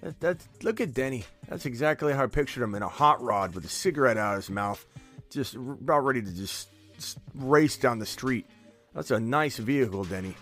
That, 0.01 0.19
that's 0.19 0.47
look 0.63 0.81
at 0.81 0.93
Denny. 0.93 1.23
That's 1.47 1.65
exactly 1.65 2.13
how 2.13 2.23
I 2.23 2.27
pictured 2.27 2.63
him 2.63 2.75
in 2.75 2.81
a 2.81 2.87
hot 2.87 3.21
rod 3.21 3.53
with 3.53 3.65
a 3.65 3.69
cigarette 3.69 4.17
out 4.17 4.33
of 4.33 4.43
his 4.43 4.49
mouth, 4.49 4.85
just 5.29 5.55
about 5.55 5.99
ready 5.99 6.21
to 6.21 6.31
just, 6.31 6.69
just 6.95 7.19
race 7.35 7.77
down 7.77 7.99
the 7.99 8.05
street. 8.05 8.47
That's 8.93 9.11
a 9.11 9.19
nice 9.19 9.57
vehicle, 9.57 10.03
Denny. 10.03 10.35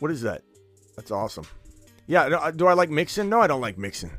What 0.00 0.10
is 0.10 0.22
that? 0.22 0.42
That's 0.96 1.10
awesome. 1.10 1.46
Yeah, 2.06 2.50
do 2.54 2.66
I 2.66 2.74
like 2.74 2.90
Mixon? 2.90 3.28
No, 3.28 3.40
I 3.40 3.46
don't 3.46 3.60
like 3.60 3.78
Mixon. 3.78 4.10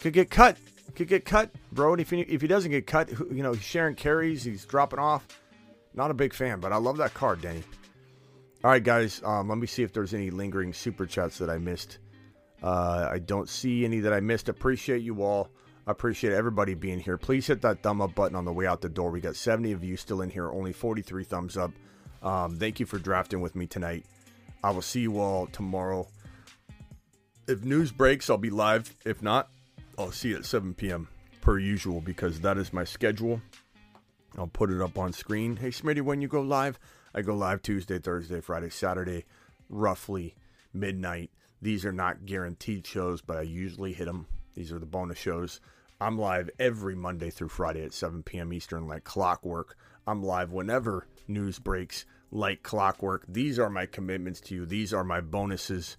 Could 0.00 0.12
get 0.12 0.30
cut. 0.30 0.58
Could 0.96 1.08
get 1.08 1.26
cut, 1.26 1.50
bro. 1.72 1.92
And 1.92 2.00
if 2.00 2.08
he, 2.08 2.22
if 2.22 2.40
he 2.40 2.48
doesn't 2.48 2.70
get 2.70 2.86
cut, 2.86 3.10
you 3.10 3.42
know, 3.42 3.52
he's 3.52 3.62
sharing 3.62 3.94
carries. 3.94 4.42
He's 4.42 4.64
dropping 4.64 4.98
off. 4.98 5.26
Not 5.94 6.10
a 6.10 6.14
big 6.14 6.32
fan, 6.32 6.58
but 6.58 6.72
I 6.72 6.76
love 6.76 6.96
that 6.96 7.12
card, 7.12 7.42
Denny. 7.42 7.62
All 8.64 8.70
right, 8.70 8.82
guys. 8.82 9.20
Um, 9.22 9.48
let 9.48 9.58
me 9.58 9.66
see 9.66 9.82
if 9.82 9.92
there's 9.92 10.14
any 10.14 10.30
lingering 10.30 10.72
super 10.72 11.04
chats 11.04 11.36
that 11.38 11.50
I 11.50 11.58
missed. 11.58 11.98
Uh, 12.62 13.08
I 13.10 13.18
don't 13.18 13.48
see 13.48 13.84
any 13.84 14.00
that 14.00 14.12
I 14.14 14.20
missed. 14.20 14.48
Appreciate 14.48 15.02
you 15.02 15.22
all. 15.22 15.50
I 15.86 15.92
appreciate 15.92 16.32
everybody 16.32 16.74
being 16.74 16.98
here. 16.98 17.18
Please 17.18 17.46
hit 17.46 17.60
that 17.60 17.82
thumb 17.82 18.00
up 18.00 18.14
button 18.14 18.34
on 18.34 18.46
the 18.46 18.52
way 18.52 18.66
out 18.66 18.80
the 18.80 18.88
door. 18.88 19.10
We 19.10 19.20
got 19.20 19.36
70 19.36 19.72
of 19.72 19.84
you 19.84 19.96
still 19.96 20.22
in 20.22 20.30
here, 20.30 20.50
only 20.50 20.72
43 20.72 21.24
thumbs 21.24 21.56
up. 21.56 21.70
Um, 22.22 22.56
thank 22.56 22.80
you 22.80 22.86
for 22.86 22.98
drafting 22.98 23.40
with 23.40 23.54
me 23.54 23.66
tonight. 23.66 24.04
I 24.64 24.70
will 24.70 24.82
see 24.82 25.00
you 25.00 25.20
all 25.20 25.46
tomorrow. 25.46 26.08
If 27.46 27.62
news 27.62 27.92
breaks, 27.92 28.28
I'll 28.30 28.38
be 28.38 28.50
live. 28.50 28.96
If 29.04 29.22
not, 29.22 29.48
I'll 29.98 30.12
see 30.12 30.28
you 30.28 30.36
at 30.36 30.44
7 30.44 30.74
p.m. 30.74 31.08
per 31.40 31.58
usual 31.58 32.02
because 32.02 32.40
that 32.40 32.58
is 32.58 32.72
my 32.72 32.84
schedule. 32.84 33.40
I'll 34.36 34.46
put 34.46 34.70
it 34.70 34.82
up 34.82 34.98
on 34.98 35.14
screen. 35.14 35.56
Hey, 35.56 35.70
Smitty, 35.70 36.02
when 36.02 36.20
you 36.20 36.28
go 36.28 36.42
live, 36.42 36.78
I 37.14 37.22
go 37.22 37.34
live 37.34 37.62
Tuesday, 37.62 37.98
Thursday, 37.98 38.42
Friday, 38.42 38.68
Saturday, 38.68 39.24
roughly 39.70 40.34
midnight. 40.74 41.30
These 41.62 41.86
are 41.86 41.92
not 41.92 42.26
guaranteed 42.26 42.86
shows, 42.86 43.22
but 43.22 43.38
I 43.38 43.42
usually 43.42 43.94
hit 43.94 44.04
them. 44.04 44.26
These 44.54 44.70
are 44.70 44.78
the 44.78 44.84
bonus 44.84 45.16
shows. 45.18 45.60
I'm 45.98 46.18
live 46.18 46.50
every 46.58 46.94
Monday 46.94 47.30
through 47.30 47.48
Friday 47.48 47.82
at 47.82 47.94
7 47.94 48.22
p.m. 48.22 48.52
Eastern, 48.52 48.86
like 48.86 49.04
clockwork. 49.04 49.76
I'm 50.06 50.22
live 50.22 50.52
whenever 50.52 51.06
news 51.26 51.58
breaks, 51.58 52.04
like 52.30 52.62
clockwork. 52.62 53.24
These 53.26 53.58
are 53.58 53.70
my 53.70 53.86
commitments 53.86 54.42
to 54.42 54.54
you. 54.54 54.66
These 54.66 54.92
are 54.92 55.04
my 55.04 55.22
bonuses. 55.22 55.96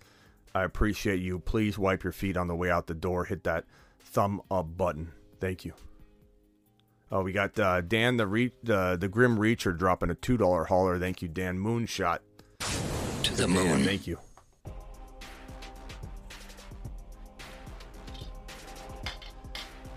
I 0.54 0.64
appreciate 0.64 1.20
you. 1.20 1.40
Please 1.40 1.80
wipe 1.80 2.04
your 2.04 2.14
feet 2.14 2.38
on 2.38 2.48
the 2.48 2.56
way 2.56 2.70
out 2.70 2.86
the 2.86 2.94
door. 2.94 3.26
Hit 3.26 3.44
that 3.46 3.66
thumb 4.08 4.42
up 4.50 4.78
button. 4.78 5.12
Thank 5.40 5.66
you. 5.66 5.74
Oh, 7.12 7.22
we 7.22 7.32
got 7.32 7.58
uh, 7.60 7.82
Dan 7.82 8.18
the 8.18 8.28
re- 8.28 8.52
the 8.64 8.98
the 9.00 9.08
Grim 9.08 9.38
Reacher 9.38 9.78
dropping 9.78 10.10
a 10.10 10.16
two 10.16 10.38
dollar 10.38 10.66
hauler. 10.66 11.00
Thank 11.00 11.22
you, 11.22 11.28
Dan 11.28 11.58
Moonshot. 11.58 12.20
To 13.24 13.36
the 13.36 13.48
moon. 13.48 13.66
Dan, 13.66 13.84
thank 13.84 14.08
you. 14.08 14.20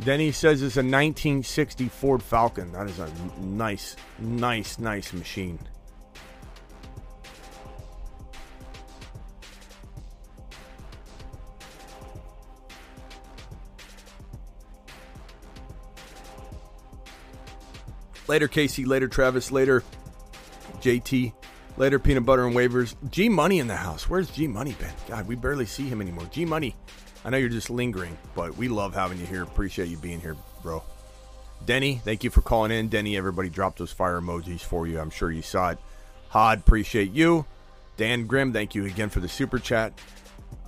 Denny 0.05 0.33
says 0.33 0.63
it's 0.63 0.77
a 0.77 0.81
1960 0.81 1.89
Ford 1.89 2.23
Falcon. 2.23 2.73
That 2.73 2.89
is 2.89 2.99
a 2.99 3.13
nice, 3.39 3.97
nice, 4.19 4.79
nice 4.79 5.13
machine. 5.13 5.59
Later, 18.31 18.47
Casey. 18.47 18.85
Later, 18.85 19.09
Travis. 19.09 19.51
Later, 19.51 19.83
JT. 20.83 21.33
Later, 21.77 21.99
Peanut 21.99 22.25
Butter 22.25 22.47
and 22.47 22.55
Waivers. 22.55 22.95
G 23.11 23.29
Money 23.29 23.59
in 23.59 23.67
the 23.67 23.75
house. 23.75 24.09
Where's 24.09 24.31
G 24.31 24.47
Money 24.47 24.73
been? 24.75 24.93
God, 25.09 25.27
we 25.27 25.35
barely 25.35 25.67
see 25.67 25.89
him 25.89 26.01
anymore. 26.01 26.29
G 26.31 26.45
Money. 26.45 26.77
I 27.25 27.31
know 27.31 27.39
you're 27.39 27.49
just 27.49 27.71
lingering, 27.71 28.17
but 28.37 28.57
we 28.57 28.69
love 28.69 28.95
having 28.95 29.19
you 29.19 29.27
here. 29.27 29.43
Appreciate 29.43 29.89
you 29.89 29.97
being 29.97 30.21
here, 30.21 30.37
bro. 30.63 30.81
Denny, 31.67 31.97
thank 32.05 32.23
you 32.23 32.31
for 32.31 32.41
calling 32.41 32.71
in. 32.71 32.87
Denny, 32.87 33.17
everybody 33.17 33.49
dropped 33.49 33.81
those 33.81 33.91
fire 33.91 34.21
emojis 34.21 34.61
for 34.61 34.87
you. 34.87 35.01
I'm 35.01 35.11
sure 35.11 35.33
you 35.33 35.43
saw 35.43 35.71
it. 35.71 35.79
Hod, 36.29 36.61
appreciate 36.61 37.11
you. 37.11 37.47
Dan 37.97 38.29
Grimm, 38.29 38.53
thank 38.53 38.77
you 38.77 38.87
again 38.87 39.09
for 39.09 39.19
the 39.19 39.29
super 39.29 39.59
chat. 39.59 39.93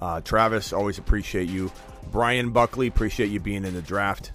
Uh, 0.00 0.20
Travis, 0.20 0.72
always 0.72 0.98
appreciate 0.98 1.48
you. 1.48 1.70
Brian 2.10 2.50
Buckley, 2.50 2.88
appreciate 2.88 3.30
you 3.30 3.38
being 3.38 3.64
in 3.64 3.74
the 3.74 3.82
draft. 3.82 4.32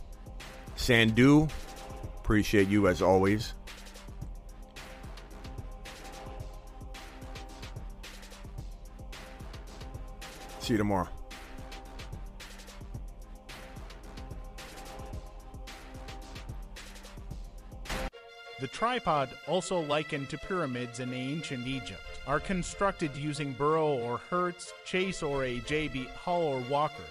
Sandu, 0.78 1.50
Appreciate 2.28 2.68
you 2.68 2.90
as 2.90 3.02
always. 3.02 3.54
See 10.60 10.74
you 10.74 10.78
tomorrow. 10.78 11.08
The 18.60 18.68
tripod, 18.74 19.30
also 19.48 19.80
likened 19.80 20.28
to 20.32 20.38
pyramids 20.38 21.00
in 21.00 21.14
ancient 21.14 21.66
Egypt, 21.66 22.02
are 22.28 22.42
constructed 22.42 23.16
using 23.16 23.54
Burrow 23.54 23.88
or 23.88 24.18
Hertz, 24.18 24.74
Chase 24.84 25.24
or 25.24 25.46
a 25.46 25.62
JB 25.62 26.10
Hull 26.10 26.42
or 26.42 26.60
Walker 26.70 27.06